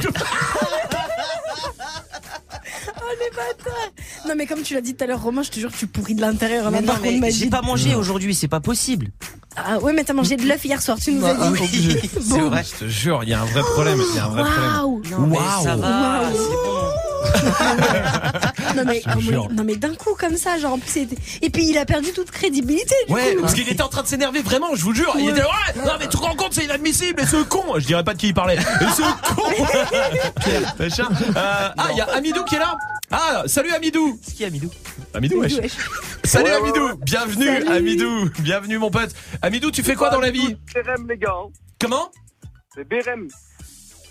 Oh, 3.01 3.15
les 3.21 3.31
bâtards. 3.31 3.93
Non, 4.27 4.35
mais 4.37 4.47
comme 4.47 4.63
tu 4.63 4.75
l'as 4.75 4.81
dit 4.81 4.95
tout 4.95 5.05
à 5.05 5.07
l'heure, 5.07 5.23
Romain, 5.23 5.43
je 5.43 5.51
te 5.51 5.59
jure 5.61 5.71
que 5.71 5.77
tu 5.77 5.87
pourris 5.87 6.15
de 6.15 6.21
l'intérieur. 6.21 6.71
Mais 6.71 6.81
non, 6.81 6.95
mais 7.03 7.31
j'ai 7.31 7.49
pas 7.49 7.63
mangé 7.63 7.95
aujourd'hui, 7.95 8.35
c'est 8.35 8.49
pas 8.49 8.61
possible. 8.61 9.09
Ah 9.67 9.79
ouais, 9.79 9.93
mais 9.93 10.05
t'as 10.05 10.13
mangé 10.13 10.37
de 10.37 10.47
l'œuf 10.47 10.65
hier 10.65 10.81
soir, 10.81 10.99
tu 11.03 11.13
nous 11.13 11.25
as 11.27 11.31
Ah, 11.31 11.51
dit. 11.51 11.63
obligé. 11.63 12.01
C'est 12.21 12.41
vrai. 12.41 12.65
Je 12.65 12.79
te 12.85 12.89
jure, 12.89 13.21
il 13.25 13.31
y 13.31 13.35
a 13.35 13.41
un 13.41 13.45
vrai 13.45 13.63
problème. 13.63 13.99
Il 14.13 14.17
y 14.17 14.19
a 14.19 14.25
un 14.25 14.29
vrai 14.29 14.43
problème. 14.45 14.71
Waouh. 14.77 15.03
Non, 15.11 15.27
mais 15.27 15.37
Waouh. 15.37 15.63
ça 15.65 15.77
va, 15.77 16.21
Waouh. 16.21 16.35
c'est 16.35 16.55
bon. 16.65 16.79
Non 18.77 18.85
mais, 18.85 19.03
non 19.53 19.65
d'un 19.77 19.95
coup 19.95 20.15
comme 20.19 20.37
ça, 20.37 20.59
genre 20.59 20.75
en 20.75 20.79
plus 20.79 20.91
c'était- 20.91 21.17
et 21.43 21.51
puis 21.51 21.67
il 21.69 21.79
a 21.79 21.85
perdu 21.85 22.13
toute 22.13 22.31
crédibilité. 22.31 22.95
Du 23.07 23.13
Ouais, 23.15 23.35
coup. 23.35 23.43
parce 23.43 23.55
qu'il 23.55 23.69
était 23.69 23.83
en 23.83 23.89
train 23.89 24.03
de 24.03 24.07
s'énerver 24.09 24.43
vraiment, 24.43 24.75
je 24.75 24.83
vous 24.83 24.95
jure. 24.95 25.15
Il 25.19 25.29
était 25.31 25.41
là, 25.41 25.47
ouais, 25.47 25.83
non 25.85 25.93
mais 25.99 26.07
tu 26.09 26.17
te 26.17 26.23
rends 26.23 26.35
compte, 26.37 26.53
c'est 26.55 26.65
inadmissible, 26.65 27.21
et 27.23 27.27
ce 27.27 27.43
con. 27.45 27.63
Je 27.79 27.87
dirais 27.87 28.05
pas 28.05 28.15
de 28.15 28.19
qui 28.19 28.29
il 28.29 28.35
parlait. 28.35 28.57
Et 28.57 28.85
ce 28.97 29.03
con. 29.35 29.43
Machin. 30.79 31.09
Euh, 31.11 31.33
ah, 31.77 31.89
il 31.93 31.97
y 31.97 32.01
a 32.01 32.05
Amidou 32.13 32.45
qui 32.45 32.55
est 32.57 32.59
là. 32.59 32.77
Ah, 33.11 33.43
salut 33.47 33.71
Amidou. 33.73 34.19
C'est 34.23 34.35
qui 34.35 34.45
Amidou 34.45 34.71
Amidou, 35.15 35.41
wesh. 35.41 35.55
Wesh. 35.55 35.73
Salut 36.25 36.51
Amidou. 36.51 36.97
Bienvenue 37.03 37.47
Salut. 37.47 37.69
Amidou. 37.69 38.31
Bienvenue 38.41 38.79
mon 38.79 38.91
pote. 38.91 39.11
Amidou, 39.43 39.71
tu 39.71 39.83
fais 39.83 39.95
quoi 39.95 40.11
dans 40.11 40.21
la 40.21 40.31
vie 40.31 40.57
Bérem, 40.75 41.07
les 41.09 41.17
gars. 41.17 41.33
Comment 41.81 42.11
C'est 42.75 42.87
Bérem. 42.87 43.29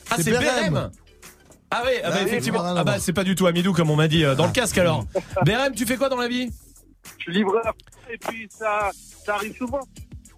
Ah, 0.09 0.15
C'est. 0.17 0.31
Bérem. 0.31 0.89
Ah 1.69 1.83
oui, 1.85 1.91
ah 2.03 2.09
bah, 2.09 2.15
Ah 2.15 2.19
oui, 2.21 2.27
effectivement. 2.27 2.63
Ah 2.63 2.83
bah 2.83 2.95
c'est 2.99 3.13
pas 3.13 3.23
du 3.23 3.35
tout 3.35 3.45
Amidou 3.47 3.73
comme 3.73 3.89
on 3.89 3.95
m'a 3.95 4.07
dit 4.07 4.23
euh, 4.23 4.35
dans 4.35 4.45
le 4.45 4.51
casque 4.51 4.77
alors. 4.77 5.05
Bérem, 5.45 5.73
tu 5.75 5.85
fais 5.85 5.97
quoi 5.97 6.09
dans 6.09 6.17
la 6.17 6.27
vie? 6.27 6.49
Je 7.17 7.23
suis 7.23 7.33
livreur. 7.33 7.73
Et 8.11 8.17
puis, 8.17 8.47
ça, 8.49 8.89
ça 9.25 9.35
arrive 9.35 9.55
souvent. 9.57 9.81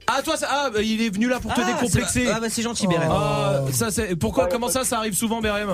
Ah 0.08 0.22
toi, 0.24 0.38
ça, 0.38 0.48
ah, 0.50 0.70
bah, 0.74 0.82
il 0.82 1.02
est 1.04 1.10
venu 1.14 1.28
là 1.30 1.40
pour 1.40 1.54
te 1.54 1.62
Ah, 1.62 1.66
décomplexer. 1.66 2.26
c'est- 2.26 2.32
Ah 2.32 2.40
bah 2.40 2.50
c'est 2.50 2.64
gentil, 2.64 2.88
Bérem. 2.88 3.10
Ah, 3.12 3.62
ça 3.72 3.92
c'est 3.92 4.16
pourquoi 4.16 4.46
Ouais, 4.46 4.50
comment 4.52 4.68
ouais. 4.68 4.74
ça 4.74 4.84
ça 4.84 4.98
arrive 4.98 5.14
souvent 5.14 5.40
Bérem? 5.40 5.68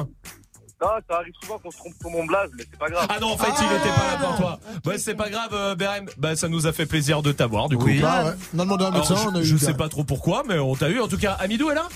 Non, 0.82 0.90
ça 1.09 1.16
arrive 1.16 1.34
souvent 1.42 1.58
qu'on 1.58 1.72
se 1.72 1.77
trompe 1.77 1.93
sur 2.01 2.09
mon 2.09 2.25
blaze, 2.25 2.50
mais 2.58 2.66
c'est 2.69 2.77
pas 2.77 2.90
grave. 2.90 3.08
Ah 3.09 3.17
non, 3.22 3.27
en 3.32 3.38
fait, 3.38 3.50
il 3.61 3.77
était 3.77 3.95
pas 3.95 4.11
là 4.11 4.17
pour 4.27 4.35
toi. 4.35 4.59
Bah, 4.84 4.92
c'est 4.98 5.16
pas 5.16 5.30
grave, 5.30 5.50
euh, 5.53 5.74
Berem. 5.75 6.06
Bah, 6.17 6.35
ça 6.35 6.50
nous 6.50 6.67
a 6.67 6.74
fait 6.74 6.85
plaisir 6.85 7.22
de 7.22 7.32
t'avoir, 7.32 7.69
du 7.69 7.77
coup. 7.77 7.85
Oui. 7.85 8.01
Ah 8.03 8.25
ouais. 8.25 8.32
On 8.53 8.59
a 8.59 8.64
demandé 8.64 8.84
à 8.84 8.88
un 8.88 8.92
Alors, 8.92 9.09
médecin, 9.09 9.24
je, 9.24 9.30
on 9.30 9.35
a 9.35 9.40
eu 9.40 9.45
je 9.45 9.56
sais 9.56 9.74
pas 9.74 9.88
trop 9.88 10.03
pourquoi, 10.03 10.43
mais 10.45 10.59
on 10.59 10.75
t'a 10.75 10.90
eu. 10.90 11.00
En 11.00 11.08
tout 11.08 11.17
cas, 11.17 11.32
Amidou 11.40 11.72
est 11.72 11.75
là? 11.75 11.88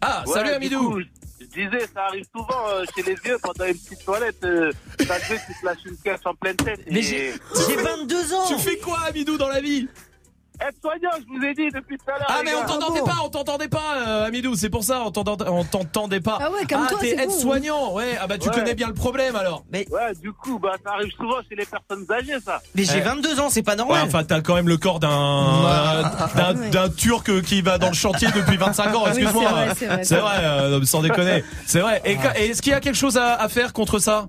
Ah, 0.00 0.24
Ouais, 0.26 0.32
salut 0.32 0.48
du 0.48 0.54
Amidou. 0.54 0.90
coup, 0.92 0.98
disais, 1.52 1.86
ça 1.92 2.04
arrive 2.06 2.24
souvent 2.34 2.68
euh, 2.68 2.84
chez 2.94 3.02
les 3.02 3.14
vieux 3.14 3.38
pendant 3.42 3.64
une 3.64 3.74
petite 3.74 4.04
toilette. 4.04 4.44
Euh, 4.44 4.72
ça 5.00 5.14
fait, 5.14 5.40
tu 5.46 5.60
te 5.60 5.66
lâches 5.66 5.84
une 5.86 5.96
caisse 5.96 6.20
en 6.24 6.34
pleine 6.34 6.56
tête. 6.56 6.80
Mais 6.90 7.00
et... 7.00 7.32
j'ai 7.68 7.76
22 7.76 8.34
ans 8.34 8.46
Tu 8.48 8.58
fais 8.58 8.78
quoi, 8.78 9.00
Amidou, 9.06 9.36
dans 9.36 9.48
la 9.48 9.60
vie? 9.60 9.88
Être 10.60 10.76
soignant, 10.80 11.10
je 11.18 11.26
vous 11.38 11.44
ai 11.44 11.54
dit 11.54 11.70
depuis 11.74 11.96
tout 11.98 12.04
à 12.08 12.18
l'heure. 12.18 12.26
Ah, 12.28 12.40
mais 12.44 12.52
on 12.54 12.64
t'entendait 12.66 13.00
bon 13.00 13.06
pas, 13.06 13.16
on 13.24 13.28
t'entendait 13.30 13.68
pas, 13.68 13.96
euh, 14.06 14.26
Amidou. 14.26 14.54
C'est 14.54 14.68
pour 14.70 14.84
ça, 14.84 15.02
on 15.04 15.10
t'entendait 15.10 16.20
pas. 16.20 16.38
Ah 16.40 16.50
ouais, 16.50 16.64
comme 16.68 16.82
ah, 16.84 16.88
toi, 16.88 16.98
t'es 17.00 17.16
bon. 17.16 17.22
aide-soignant. 17.22 17.92
Ouais, 17.94 18.16
ah 18.20 18.26
bah, 18.26 18.38
tu 18.38 18.48
Ouais. 18.48 18.54
connais 18.54 18.74
bien 18.74 18.86
le 18.86 18.94
problème 18.94 19.34
alors. 19.34 19.64
Mais, 19.72 19.86
Ouais, 19.90 20.14
du 20.20 20.32
coup, 20.32 20.58
bah, 20.58 20.74
ça 20.84 20.92
arrive 20.92 21.10
souvent 21.12 21.38
chez 21.48 21.56
les 21.56 21.64
personnes 21.66 22.06
âgées, 22.10 22.38
ça. 22.44 22.60
mais 22.74 22.84
j'ai 22.84 22.98
Eh. 22.98 23.00
22 23.00 23.40
ans, 23.40 23.48
c'est 23.50 23.62
pas 23.62 23.72
Ouais, 23.72 23.78
normal. 23.78 24.02
enfin, 24.06 24.22
t'as 24.24 24.40
quand 24.40 24.54
même 24.54 24.68
le 24.68 24.76
corps 24.76 25.00
d'un 25.00 25.08
d'un 26.36 26.54
Ouais. 26.56 26.70
d'un 26.70 26.88
turc 26.90 27.42
qui 27.42 27.62
va 27.62 27.78
dans 27.78 27.88
le 27.88 27.94
chantier 27.94 28.28
depuis 28.34 28.56
25 28.56 28.94
ans. 28.94 29.02
Oui, 29.06 29.10
c'est 29.14 29.22
Excuse-moi. 29.22 29.50
vrai, 29.50 29.68
c'est 29.76 29.86
vrai, 29.86 30.04
C'est 30.04 30.16
vrai, 30.16 30.36
euh, 30.44 30.84
sans 30.84 31.00
déconner. 31.02 31.42
C'est 31.66 31.80
vrai. 31.80 32.00
Et, 32.04 32.16
Ah. 32.22 32.38
et 32.38 32.46
est-ce 32.50 32.62
qu'il 32.62 32.72
y 32.72 32.74
a 32.76 32.80
quelque 32.80 32.94
chose 32.96 33.16
à, 33.16 33.34
à 33.34 33.48
faire 33.48 33.72
contre 33.72 33.98
ça? 33.98 34.26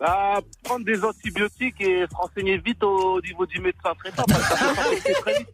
Bah, 0.00 0.38
prendre 0.62 0.84
des 0.84 1.02
antibiotiques 1.02 1.80
et 1.80 2.04
se 2.08 2.14
renseigner 2.14 2.56
vite 2.58 2.84
au 2.84 3.20
niveau 3.20 3.44
du 3.46 3.58
médecin 3.60 3.90
traitant. 3.98 4.22
parce 4.28 4.42
que 4.48 4.56
ça 4.56 4.64
peut 4.66 4.74
s'infecter 4.76 5.12
très 5.14 5.38
vite. 5.38 5.48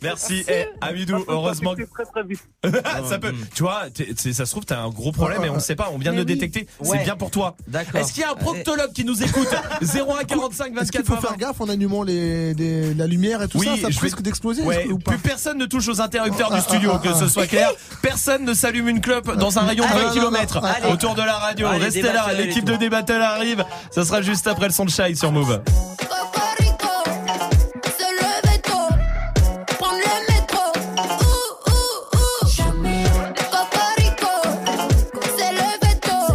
Merci. 0.00 0.44
Eh, 0.48 0.64
Amidou, 0.80 1.22
heureusement 1.28 1.74
que. 1.74 1.82
Très 1.82 2.04
très 2.06 2.22
vite. 2.22 2.40
ça 3.08 3.18
peut. 3.18 3.34
Tu 3.54 3.62
vois, 3.62 3.90
t'es- 3.90 4.14
ça 4.32 4.46
se 4.46 4.50
trouve, 4.50 4.64
t'as 4.64 4.80
un 4.80 4.88
gros 4.88 5.12
problème 5.12 5.44
et 5.44 5.50
on 5.50 5.60
sait 5.60 5.76
pas. 5.76 5.90
On 5.92 5.98
vient 5.98 6.12
de 6.12 6.16
le 6.18 6.24
détecter. 6.24 6.66
C'est 6.80 6.88
Ouais. 6.88 7.04
bien 7.04 7.14
pour 7.16 7.30
toi. 7.30 7.54
D'accord. 7.68 8.00
Est-ce 8.00 8.14
qu'il 8.14 8.22
y 8.22 8.24
a 8.24 8.30
un 8.30 8.36
proctologue 8.36 8.92
qui 8.94 9.04
nous 9.04 9.22
écoute 9.22 9.48
01 9.82 10.24
45 10.24 10.72
Est-ce 10.80 10.90
qu'il 10.90 11.00
24 11.02 11.06
faut 11.06 11.14
20 11.16 11.20
faire 11.20 11.36
gaffe 11.36 11.60
en 11.60 11.68
allumant 11.68 12.02
les, 12.04 12.54
les- 12.54 12.94
la 12.94 13.06
lumière 13.06 13.42
et 13.42 13.48
tout 13.48 13.58
Oui, 13.58 13.66
ça? 13.66 13.76
Ça 13.76 13.90
je 13.90 14.00
risque 14.00 14.16
vais- 14.16 14.22
d'exploser 14.22 14.62
Ouais, 14.62 14.76
est-ce 14.80 14.86
que- 14.88 14.92
ou 14.92 14.98
pas? 14.98 15.10
plus 15.12 15.20
personne 15.20 15.58
ne 15.58 15.66
touche 15.66 15.88
aux 15.88 16.00
interrupteurs 16.00 16.48
Ah, 16.52 16.56
du 16.56 16.62
studio, 16.62 16.92
ah, 16.94 17.00
ah, 17.04 17.06
que 17.08 17.14
ce 17.14 17.28
soit 17.28 17.46
clair. 17.46 17.70
Personne 18.00 18.44
ne 18.46 18.54
s'allume 18.54 18.88
une 18.88 19.02
clope 19.02 19.36
dans 19.36 19.58
un 19.58 19.62
rayon 19.62 19.84
de 19.84 19.90
Ah, 19.92 19.96
20 19.96 20.00
non, 20.00 20.06
non, 20.08 20.12
km 20.30 20.60
non. 20.62 20.68
Allez. 20.68 20.86
autour 20.92 21.14
de 21.14 21.22
la 21.22 21.34
radio. 21.34 21.66
Allez, 21.66 21.84
Restez 21.84 22.00
là, 22.02 22.32
et 22.32 22.36
l'équipe 22.36 22.64
tout. 22.64 22.72
de 22.72 22.76
Débattle 22.76 23.20
Ça 23.90 24.04
sera 24.04 24.22
juste 24.22 24.46
après 24.46 24.66
le 24.66 24.72
son 24.72 24.84
de 24.84 24.90
Shy 24.90 25.16
sur 25.16 25.32
Move. 25.32 25.60
Se 27.84 28.06
lever 28.14 28.58
tôt, 28.62 28.88
prendre 29.78 29.98
le 29.98 30.32
métro. 30.32 30.62
Ouh, 30.96 31.70
ouh, 31.70 31.72
ouh. 32.14 32.48
Jamais. 32.48 33.04
Cocorico, 33.50 34.32
se 35.36 35.46
lever 35.52 35.96
tôt, 36.00 36.34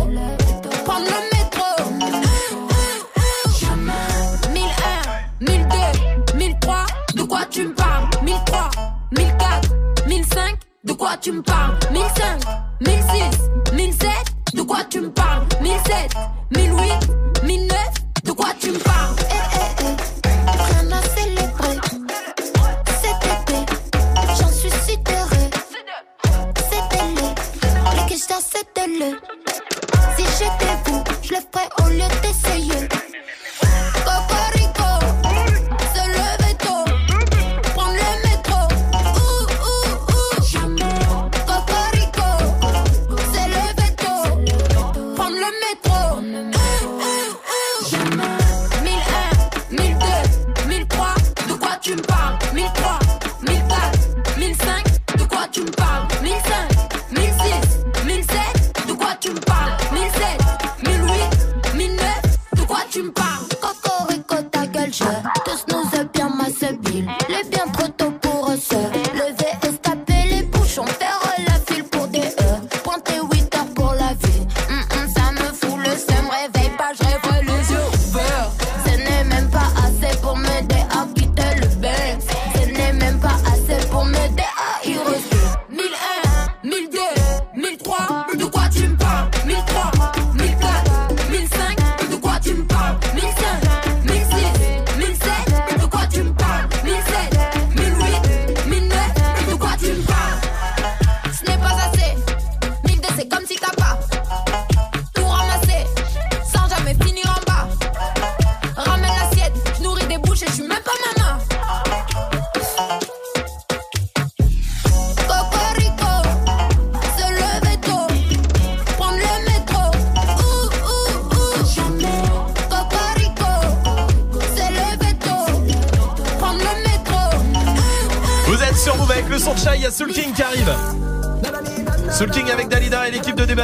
prendre 0.84 1.06
le 1.06 1.19
métro. 1.34 1.69
Ouh, 1.92 2.58
ouh, 2.66 3.02
ouh. 3.16 3.52
Jamais. 3.58 4.11
1001, 4.53 5.45
1002, 5.45 6.38
1003, 6.38 6.86
de 7.16 7.24
quoi 7.24 7.45
tu 7.50 7.64
me 7.68 7.74
parles? 7.74 8.10
1003, 8.24 8.69
1004, 9.11 9.69
1005, 10.08 10.56
de 10.84 10.94
quoi 10.94 11.16
tu 11.22 11.32
me 11.32 11.42
parles? 11.42 11.77
1005, 11.92 12.42
1006, 12.82 13.74
1007, 13.74 14.10
de 14.53 14.61
quoi 14.61 14.84
tu 14.90 15.01
me 15.01 15.09
parles? 15.09 15.45
1007, 15.61 16.14
1008, 16.56 17.43
1009, 17.43 17.77
de 18.24 18.32
quoi 18.32 18.48
tu 18.59 18.72
me 18.72 18.77
parles? 18.80 19.16
Eh, 19.19 19.34
eh, 19.34 19.84
eh. 19.84 19.95
Rien 20.51 20.92
à 20.92 21.01
célébrer. 21.16 21.77
Cet 23.01 23.24
été, 23.24 23.66
j'en 24.40 24.50
suis 24.50 24.72
sidérée. 24.85 25.50
C'était 26.69 27.08
le, 27.16 28.01
les 28.01 28.06
questions 28.08 28.35
c'était 28.42 28.88
le. 28.88 29.19
Si 30.17 30.24
j'étais 30.38 30.76
vous, 30.85 31.03
je 31.22 31.34
le 31.34 31.40
ferais 31.51 31.69
au 31.84 31.90
lieu 31.90 32.08
d'essayer. 32.22 32.88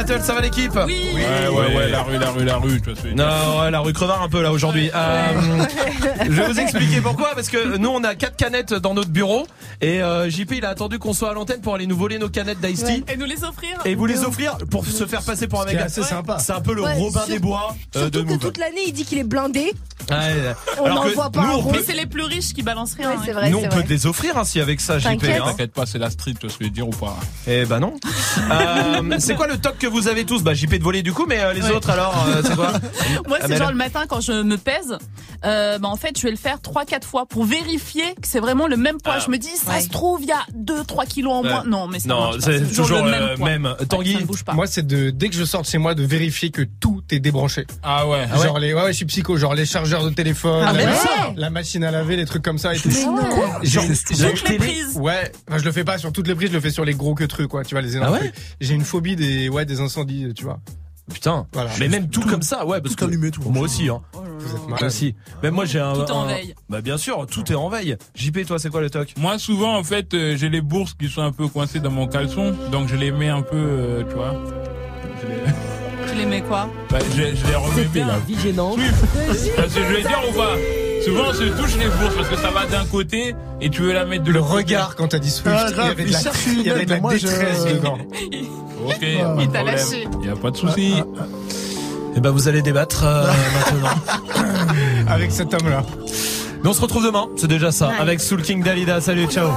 Ça 0.06 0.34
va 0.34 0.40
l'équipe 0.40 0.72
Oui. 0.86 1.08
Ouais, 1.14 1.48
ouais, 1.48 1.76
ouais, 1.76 1.88
la 1.90 2.02
rue, 2.02 2.18
la 2.18 2.30
rue, 2.30 2.44
la 2.44 2.56
rue, 2.56 2.80
tu 2.80 2.90
vois. 2.92 3.10
Non, 3.14 3.60
ouais, 3.60 3.70
la 3.70 3.80
rue 3.80 3.92
crevard 3.92 4.22
un 4.22 4.28
peu 4.28 4.42
là 4.42 4.52
aujourd'hui. 4.52 4.90
Euh, 4.94 5.64
je 6.24 6.30
vais 6.30 6.46
vous 6.46 6.60
expliquer 6.60 7.00
pourquoi, 7.00 7.30
parce 7.34 7.48
que 7.48 7.76
nous 7.76 7.88
on 7.88 8.04
a 8.04 8.14
quatre 8.14 8.36
canettes 8.36 8.74
dans 8.74 8.94
notre 8.94 9.10
bureau 9.10 9.46
et 9.80 10.02
euh, 10.02 10.28
JP 10.28 10.52
il 10.56 10.64
a 10.64 10.70
attendu 10.70 10.98
qu'on 10.98 11.12
soit 11.12 11.30
à 11.30 11.34
l'antenne 11.34 11.60
pour 11.60 11.74
aller 11.74 11.86
nous 11.86 11.96
voler 11.96 12.18
nos 12.18 12.28
canettes 12.28 12.60
d'Ice 12.60 12.84
Tea 12.84 13.04
Et 13.08 13.16
nous 13.16 13.24
les 13.26 13.44
offrir. 13.44 13.78
et 13.84 13.94
vous 13.94 14.06
les 14.06 14.24
offrir 14.24 14.56
pour 14.70 14.86
se 14.86 15.06
faire 15.06 15.22
passer 15.22 15.46
pour 15.46 15.62
un 15.62 15.66
mec 15.66 15.76
assez 15.76 16.02
sympa. 16.02 16.38
C'est 16.38 16.52
un 16.52 16.60
peu 16.60 16.74
le 16.74 16.82
Ouais, 16.82 16.94
Robin 16.94 17.20
sur- 17.20 17.28
des 17.28 17.38
Bois 17.38 17.74
euh, 17.96 18.10
de 18.10 18.18
Surtout 18.18 18.34
que 18.34 18.40
toute 18.40 18.58
l'année, 18.58 18.82
il 18.86 18.92
dit 18.92 19.04
qu'il 19.04 19.18
est 19.18 19.24
blindé. 19.24 19.72
Ouais, 20.10 20.54
On 20.80 20.88
n'en 20.88 21.08
voit 21.08 21.30
pas 21.30 21.40
nous, 21.40 21.60
un 21.60 21.62
peut, 21.62 21.68
Mais 21.72 21.82
c'est 21.82 21.94
les 21.94 22.04
plus 22.06 22.24
riches 22.24 22.52
qui 22.52 22.62
balancent 22.62 22.94
rien. 22.94 23.08
Ouais, 23.10 23.16
hein. 23.16 23.22
c'est 23.24 23.32
vrai, 23.32 23.48
nous, 23.48 23.58
on 23.58 23.62
peut 23.62 23.76
vrai. 23.76 23.86
les 23.88 24.06
offrir 24.06 24.36
hein, 24.36 24.44
si 24.44 24.60
avec 24.60 24.80
ça 24.82 24.98
JP. 24.98 25.04
T'inquiète. 25.08 25.40
Hein. 25.40 25.44
T'inquiète 25.46 25.72
pas, 25.72 25.86
c'est 25.86 25.98
la 25.98 26.10
street, 26.10 26.34
tu 26.38 26.46
je 26.50 26.62
veux 26.62 26.68
dire 26.70 26.86
ou 26.86 26.90
pas 26.90 27.16
Eh 27.46 27.64
ben 27.64 27.80
non. 27.80 27.94
Euh, 28.50 29.16
c'est 29.20 29.36
quoi 29.36 29.46
le 29.46 29.56
toc 29.56 29.78
que 29.78 29.86
vous 29.94 30.08
avez 30.08 30.24
tous 30.24 30.42
Bah 30.42 30.54
JP 30.54 30.74
de 30.78 30.82
voler 30.82 31.02
du 31.02 31.12
coup, 31.12 31.24
mais 31.28 31.40
euh, 31.40 31.52
les 31.52 31.62
Ouais. 31.62 31.70
autres 31.70 31.90
alors, 31.90 32.14
euh, 32.28 32.42
c'est 32.44 32.54
quoi 32.56 32.72
Moi, 33.28 33.38
c'est 33.46 33.56
genre 33.56 33.70
le 33.70 33.76
matin 33.76 34.02
quand 34.08 34.20
je 34.20 34.42
me 34.42 34.56
pèse, 34.58 34.96
euh, 35.44 35.78
bah, 35.78 35.88
en 35.88 35.96
fait, 35.96 36.16
je 36.18 36.22
vais 36.24 36.30
le 36.30 36.36
faire 36.36 36.58
3-4 36.58 37.04
fois 37.04 37.26
pour 37.26 37.44
vérifier 37.44 38.04
que 38.20 38.26
c'est 38.28 38.40
vraiment 38.40 38.66
le 38.66 38.76
même 38.76 38.98
poids. 39.00 39.14
Ah. 39.16 39.22
je 39.24 39.30
me 39.30 39.38
dis, 39.38 39.48
ça 39.56 39.72
Ouais. 39.72 39.80
se 39.80 39.88
trouve, 39.88 40.20
il 40.22 40.28
y 40.28 40.32
a 40.32 40.44
2-3 40.56 41.06
kilos 41.06 41.32
en 41.32 41.42
moins. 41.42 41.62
Ouais. 41.62 41.68
Non, 41.68 41.86
mais 41.88 41.98
Non, 42.06 42.32
c'est 42.40 42.72
toujours 42.74 43.02
le 43.02 43.04
le 43.04 43.10
même. 43.10 43.36
poids. 43.38 43.48
même. 43.48 43.74
Tanguy 43.88 44.12
ça 44.14 44.20
ne 44.20 44.24
bouge 44.24 44.44
pas. 44.44 44.52
Moi, 44.52 44.66
c'est 44.66 44.86
de 44.86 45.10
dès 45.10 45.28
que 45.28 45.34
je 45.36 45.44
sors 45.44 45.62
de 45.62 45.66
chez 45.66 45.78
moi 45.78 45.94
de 45.94 46.02
vérifier 46.04 46.50
que 46.50 46.62
tout 46.62 47.02
est 47.10 47.20
débranché. 47.20 47.66
Ah 47.82 48.06
ouais. 48.06 48.26
Ah 48.32 48.38
ouais 48.38 48.44
genre 48.46 48.58
les, 48.58 48.74
ouais, 48.74 48.82
ouais, 48.82 48.92
je 48.92 48.96
suis 48.96 49.04
psycho, 49.06 49.36
genre 49.36 49.54
les 49.54 49.66
chargeurs 49.66 50.04
de 50.04 50.10
téléphone, 50.10 50.64
Ah 50.66 50.72
la, 50.72 50.84
ouais 50.84 50.90
la 51.36 51.50
machine 51.50 51.84
à 51.84 51.90
laver, 51.90 52.16
les 52.16 52.26
trucs 52.26 52.42
comme 52.42 52.58
ça 52.58 52.74
et 52.74 52.78
tout. 52.78 52.88
Mais 52.88 53.04
non. 53.04 53.62
Genre, 53.62 53.84
Toutes 53.84 54.48
les 54.48 54.58
prises. 54.58 54.96
Ouais, 54.96 55.32
enfin, 55.48 55.58
je 55.58 55.64
le 55.64 55.72
fais 55.72 55.84
pas 55.84 55.98
sur 55.98 56.12
toutes 56.12 56.28
les 56.28 56.34
prises, 56.34 56.48
je 56.50 56.54
le 56.54 56.60
fais 56.60 56.70
sur 56.70 56.84
les 56.84 56.94
gros 56.94 57.14
que 57.14 57.24
trucs, 57.24 57.48
quoi. 57.48 57.64
Tu 57.64 57.74
vois, 57.74 57.82
les 57.82 57.96
énormes 57.96 58.18
Ah. 58.22 58.26
J'ai 58.60 58.74
une 58.74 58.84
phobie 58.84 59.16
des, 59.16 59.48
ouais, 59.48 59.64
des 59.64 59.80
incendies, 59.84 60.32
tu 60.34 60.44
vois. 60.44 60.58
Putain. 61.12 61.46
Voilà. 61.52 61.70
Mais 61.78 61.88
même 61.88 62.08
tout, 62.08 62.22
comme 62.22 62.40
ça, 62.40 62.64
ouais, 62.64 62.80
parce 62.80 62.96
Tout 62.96 63.04
que 63.04 63.10
allumé, 63.10 63.30
tout. 63.30 63.42
moi 63.50 63.62
aussi, 63.64 63.90
hein. 63.90 64.00
Vous 64.14 64.46
êtes 64.46 64.58
Moi 64.62 64.70
malade. 64.70 64.84
aussi. 64.84 65.14
Même 65.42 65.52
moi 65.54 65.66
j'ai 65.66 65.78
un. 65.78 65.92
Tout 65.92 66.00
est 66.06 66.10
en 66.10 66.22
un- 66.22 66.26
veille. 66.28 66.54
Bah 66.70 66.80
bien 66.80 66.96
sûr, 66.96 67.26
tout 67.26 67.52
est 67.52 67.54
en 67.54 67.68
veille. 67.68 67.96
JP, 68.14 68.46
toi, 68.46 68.58
c'est 68.58 68.70
quoi 68.70 68.80
le 68.80 68.88
toc? 68.88 69.12
Moi, 69.18 69.38
souvent, 69.38 69.76
en 69.76 69.84
fait, 69.84 70.14
euh, 70.14 70.34
j'ai 70.36 70.48
les 70.48 70.62
bourses 70.62 70.94
qui 70.94 71.08
sont 71.10 71.20
un 71.20 71.30
peu 71.32 71.46
coincées 71.46 71.80
dans 71.80 71.90
mon 71.90 72.06
caleçon, 72.06 72.54
donc 72.72 72.88
je 72.88 72.96
les 72.96 73.10
mets 73.12 73.28
un 73.28 73.42
peu, 73.42 73.54
euh, 73.54 74.02
tu 74.08 74.14
vois. 74.14 74.34
Je 75.22 75.26
les, 75.28 76.10
Tu 76.10 76.14
les 76.16 76.26
mets 76.26 76.40
quoi? 76.42 76.70
Bah, 76.90 76.98
je, 77.14 77.22
je 77.36 77.46
les 77.48 77.54
remets 77.54 77.84
bien. 77.84 78.06
la 78.06 78.18
vie 78.20 78.38
gênante. 78.40 78.78
Parce 79.56 79.74
que 79.74 79.80
je 79.82 79.92
vais 79.94 80.00
dire 80.02 80.20
ou 80.30 80.32
pas? 80.34 80.54
Souvent, 81.04 81.24
on 81.28 81.32
se 81.32 81.44
touche 81.44 81.76
les 81.78 81.86
bourses 81.88 82.14
parce 82.16 82.28
que 82.28 82.36
ça 82.36 82.50
va 82.50 82.64
d'un 82.66 82.84
côté 82.86 83.34
et 83.60 83.68
tu 83.70 83.82
veux 83.82 83.92
la 83.92 84.04
mettre 84.06 84.24
de 84.24 84.30
Le 84.30 84.38
l'autre 84.38 84.50
côté. 84.50 84.62
regard 84.64 84.96
quand 84.96 85.08
t'as 85.08 85.18
dit 85.18 85.30
Swift, 85.30 85.48
Ah, 85.56 85.66
il 85.70 85.76
y 85.76 85.80
avait 85.90 86.02
de 86.04 86.08
il 86.08 86.12
la, 86.12 86.20
il 86.46 86.62
y 86.66 86.70
avait 86.70 86.84
de 86.86 86.90
la 86.90 87.00
moi, 87.00 87.16
je- 87.16 87.26
détresse 87.26 87.64
dedans. 87.66 87.98
Ok, 88.86 88.98
y 89.00 89.18
a 89.20 89.24
pas 89.24 89.36
Il 89.40 89.48
de 89.48 89.54
lâché. 89.54 90.08
Y 90.22 90.28
a 90.28 90.36
pas 90.36 90.50
de 90.50 90.56
souci. 90.58 90.94
Eh 92.16 92.20
ben 92.20 92.30
vous 92.30 92.48
allez 92.48 92.60
débattre 92.60 93.02
euh, 93.04 93.24
maintenant. 93.54 93.88
Avec 95.08 95.30
cet 95.32 95.54
homme-là. 95.54 95.82
Mais 96.62 96.68
on 96.68 96.72
se 96.74 96.80
retrouve 96.82 97.04
demain, 97.04 97.26
c'est 97.36 97.46
déjà 97.46 97.72
ça, 97.72 97.88
Ouais. 97.88 97.94
avec 98.00 98.20
Soul 98.20 98.42
King 98.42 98.62
Dalida. 98.62 99.00
Salut, 99.00 99.26
ciao. 99.26 99.48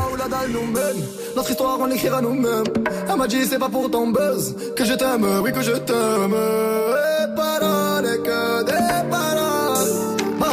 Notre 1.36 1.52
histoire 1.52 1.78
on 1.80 1.86
l'écrira 1.88 2.22
nous-mêmes. 2.22 2.64
Elle 3.10 3.16
m'a 3.18 3.28
dit 3.28 3.46
c'est 3.46 3.60
pas 3.60 3.70
pour 3.70 3.90
ton 3.92 4.08
buzz 4.12 4.56
que 4.76 4.86
je 4.86 4.94
t'aime, 4.94 5.26
oui 5.44 5.52
que 5.52 5.62
je 5.62 5.72
t'aime. 5.72 6.34
Et 6.34 7.36
paroles 7.36 8.06
et 8.06 8.18
que 8.24 8.64
des 8.66 9.10
paroles. 9.10 9.37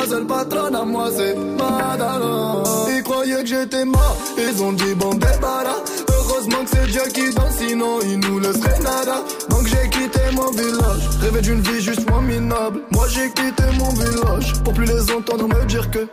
Ma 0.05 0.10
seule 0.10 0.26
patronne 0.26 0.74
à 0.74 0.84
moi 0.84 1.08
c'est 1.16 1.34
Madonna. 1.34 2.62
Ils 2.94 3.02
croyaient 3.02 3.42
que 3.42 3.47
j'étais 3.47 3.86
mort, 3.86 4.16
ils 4.36 4.62
ont 4.62 4.73
dit 4.73 4.94
bon 4.94 5.15
débarras. 5.15 5.81
Heureusement 6.12 6.62
que 6.65 6.70
c'est 6.74 6.86
Dieu 6.92 7.02
qui 7.15 7.34
danse, 7.34 7.55
sinon 7.57 8.00
il 8.02 8.18
nous 8.18 8.39
laisserait 8.39 8.81
nada. 8.81 9.23
Donc 9.49 9.66
j'ai 9.66 9.89
quitté 9.89 10.20
mon 10.34 10.50
village. 10.50 11.08
Rêver 11.23 11.41
d'une 11.41 11.60
vie 11.62 11.81
juste 11.81 12.08
moins 12.10 12.20
minable. 12.20 12.83
Moi 12.91 13.07
j'ai 13.08 13.31
quitté 13.31 13.62
mon 13.78 13.89
village 13.91 14.52
pour 14.62 14.74
plus 14.74 14.84
les 14.84 15.10
entendre 15.10 15.49
me 15.49 15.65
dire 15.65 15.91
que. 15.91 16.07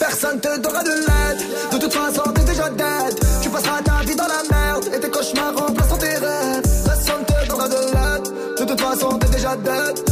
Personne 0.00 0.40
te 0.40 0.58
donnera 0.58 0.82
de 0.82 0.90
l'aide. 0.90 1.46
De 1.70 1.78
toute 1.78 1.92
façon, 1.92 2.22
t'es 2.34 2.44
déjà 2.44 2.68
dead. 2.70 3.20
Tu 3.42 3.50
passeras 3.50 3.82
ta 3.82 4.02
vie 4.04 4.16
dans 4.16 4.26
la 4.26 4.42
merde. 4.50 4.86
Et 4.92 4.98
tes 4.98 5.10
cauchemars 5.10 5.54
remplaceront 5.54 5.98
tes 5.98 6.16
rêves. 6.16 6.62
Personne 6.84 7.24
te 7.26 7.48
donnera 7.48 7.68
de 7.68 7.74
l'aide. 7.74 8.58
De 8.58 8.64
toute 8.64 8.80
façon, 8.80 9.18
t'es 9.18 9.28
déjà 9.28 9.54
dead. 9.56 10.05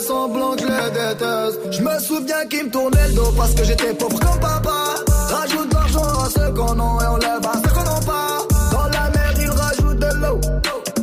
Semblant 0.00 0.54
que 0.56 0.62
je 0.62 0.66
les. 0.66 1.72
Je 1.72 1.82
me 1.82 1.98
souviens 2.00 2.46
qu'ils 2.48 2.64
me 2.64 2.70
tournaient 2.70 3.08
le 3.08 3.14
dos 3.14 3.32
parce 3.36 3.54
que 3.54 3.64
j'étais 3.64 3.94
pauvre 3.94 4.18
comme 4.18 4.40
papa. 4.40 4.94
Rajoute 5.30 5.68
de 5.68 5.74
l'argent 5.74 6.02
à 6.02 6.28
ceux 6.30 6.52
qu'on 6.52 6.78
a 6.78 7.04
et 7.04 7.08
on 7.08 7.16
lève 7.16 7.46
à 7.46 7.52
ceux 7.54 7.74
qu'on 7.74 7.84
n'a 7.84 8.00
pas. 8.06 8.38
Dans 8.72 8.84
la 8.84 9.10
mer 9.10 9.32
ils 9.38 9.50
rajoutent 9.50 9.98
de 9.98 10.10
l'eau. 10.20 10.40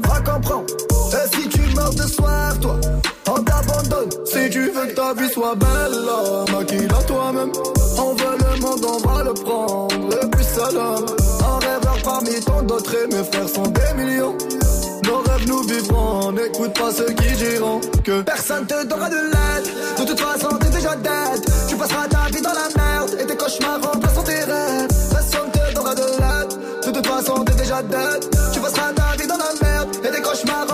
Va 0.08 0.20
comprendre. 0.22 0.66
Et 1.14 1.36
si 1.36 1.50
tu 1.50 1.62
meurs 1.76 1.94
de 1.94 2.08
soif, 2.08 2.60
toi, 2.62 2.80
on 3.30 3.44
t'abandonne. 3.44 4.10
Si 4.26 4.50
tu 4.50 4.72
veux 4.72 4.86
que 4.88 4.96
ta 4.96 5.14
vie 5.14 5.30
soit 5.30 5.56
belle, 5.56 6.00
là, 6.06 6.46
maquille-la 6.52 7.04
toi-même. 7.04 7.52
On 7.98 8.14
veut 8.14 8.38
le 8.40 8.62
monde, 8.62 8.86
on 8.86 9.08
va 9.08 9.24
le 9.24 9.34
prendre. 9.34 9.96
Le 10.10 10.30
plus 10.30 10.44
seul 10.44 10.78
homme. 10.78 11.06
Un 11.42 11.60
rêveur 11.60 11.98
parmi 12.04 12.40
tant 12.42 12.62
d'autres 12.64 12.96
et 12.96 13.08
mes 13.08 13.24
frères 13.24 13.50
sont 13.50 13.68
des 13.68 14.04
millions. 14.04 14.36
N'écoute 16.34 16.74
pas 16.80 16.92
ceux 16.92 17.14
qui 17.14 17.36
diront 17.36 17.82
que 18.04 18.22
personne 18.22 18.66
te 18.66 18.86
donnera 18.86 19.10
de 19.10 19.16
l'aide. 19.16 20.00
De 20.00 20.06
toute 20.06 20.20
façon, 20.20 20.48
t'es 20.58 20.70
déjà 20.70 20.96
dead. 20.96 21.46
Tu 21.68 21.76
passeras 21.76 22.08
ta 22.08 22.28
vie 22.32 22.42
dans 22.42 22.54
la 22.54 22.82
merde 22.82 23.18
et 23.20 23.26
tes 23.26 23.36
cauchemars 23.36 23.82
remplaceront 23.82 24.24
tes 24.24 24.44
rêves. 24.44 24.88
Personne 25.12 25.52
te 25.52 25.74
donnera 25.76 25.96
de 25.96 26.02
l'aide. 26.02 26.86
De 26.88 26.92
toute 26.92 27.08
façon, 27.08 27.44
t'es 27.44 27.56
déjà 27.56 27.82
dead. 27.84 28.30
Tu 28.54 28.60
passeras 28.60 28.94
ta 28.94 29.22
vie 29.22 29.28
dans 29.28 29.38
la 29.38 29.54
merde 29.62 29.90
et 30.04 30.10
tes 30.10 30.22
cauchemars 30.22 30.68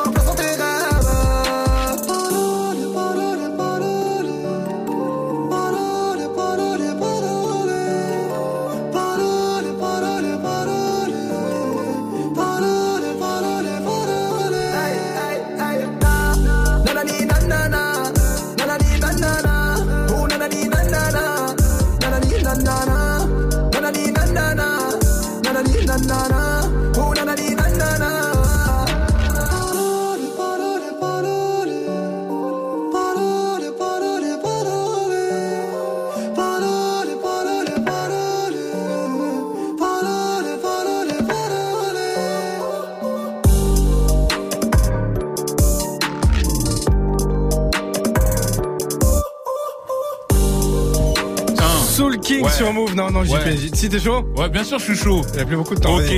King 52.40 52.46
Ouais. 52.48 52.52
sur 52.54 52.74
Move. 52.74 52.96
Non, 52.96 53.12
non, 53.12 53.24
JP. 53.24 53.34
Ouais. 53.34 53.58
Si 53.74 53.90
t'es 53.90 54.00
chaud 54.00 54.26
Ouais, 54.38 54.50
bien 54.50 54.64
sûr, 54.64 54.80
je 54.80 54.86
suis 54.86 54.96
chaud. 54.96 55.22
Il 55.34 55.40
a 55.42 55.46
plus 55.46 55.58
beaucoup 55.58 55.76
de 55.76 55.80
temps. 55.82 55.98
Ok, 55.98 56.10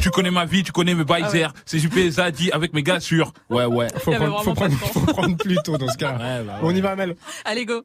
tu 0.00 0.10
connais 0.10 0.30
ma 0.30 0.44
vie, 0.44 0.62
tu 0.64 0.72
connais 0.72 0.94
mes 0.94 1.04
bails 1.04 1.22
Ah 1.26 1.30
ouais. 1.32 1.46
C'est 1.64 1.78
JP 1.78 2.10
Zadi 2.10 2.50
avec 2.50 2.72
mes 2.74 2.82
gars 2.82 2.98
sûrs. 3.00 3.32
Ouais, 3.48 3.64
ouais. 3.66 3.86
Faut 3.98 4.10
prendre, 4.12 4.42
faut, 4.42 4.54
prendre, 4.54 4.76
faut 4.76 5.00
prendre 5.00 5.36
plus 5.36 5.56
tôt 5.64 5.78
dans 5.78 5.88
ce 5.88 5.96
cas. 5.96 6.12
Ouais, 6.12 6.18
bah 6.44 6.54
ouais. 6.54 6.58
On 6.62 6.74
y 6.74 6.80
va, 6.80 6.96
Mel. 6.96 7.14
Allez, 7.44 7.64
go. 7.64 7.82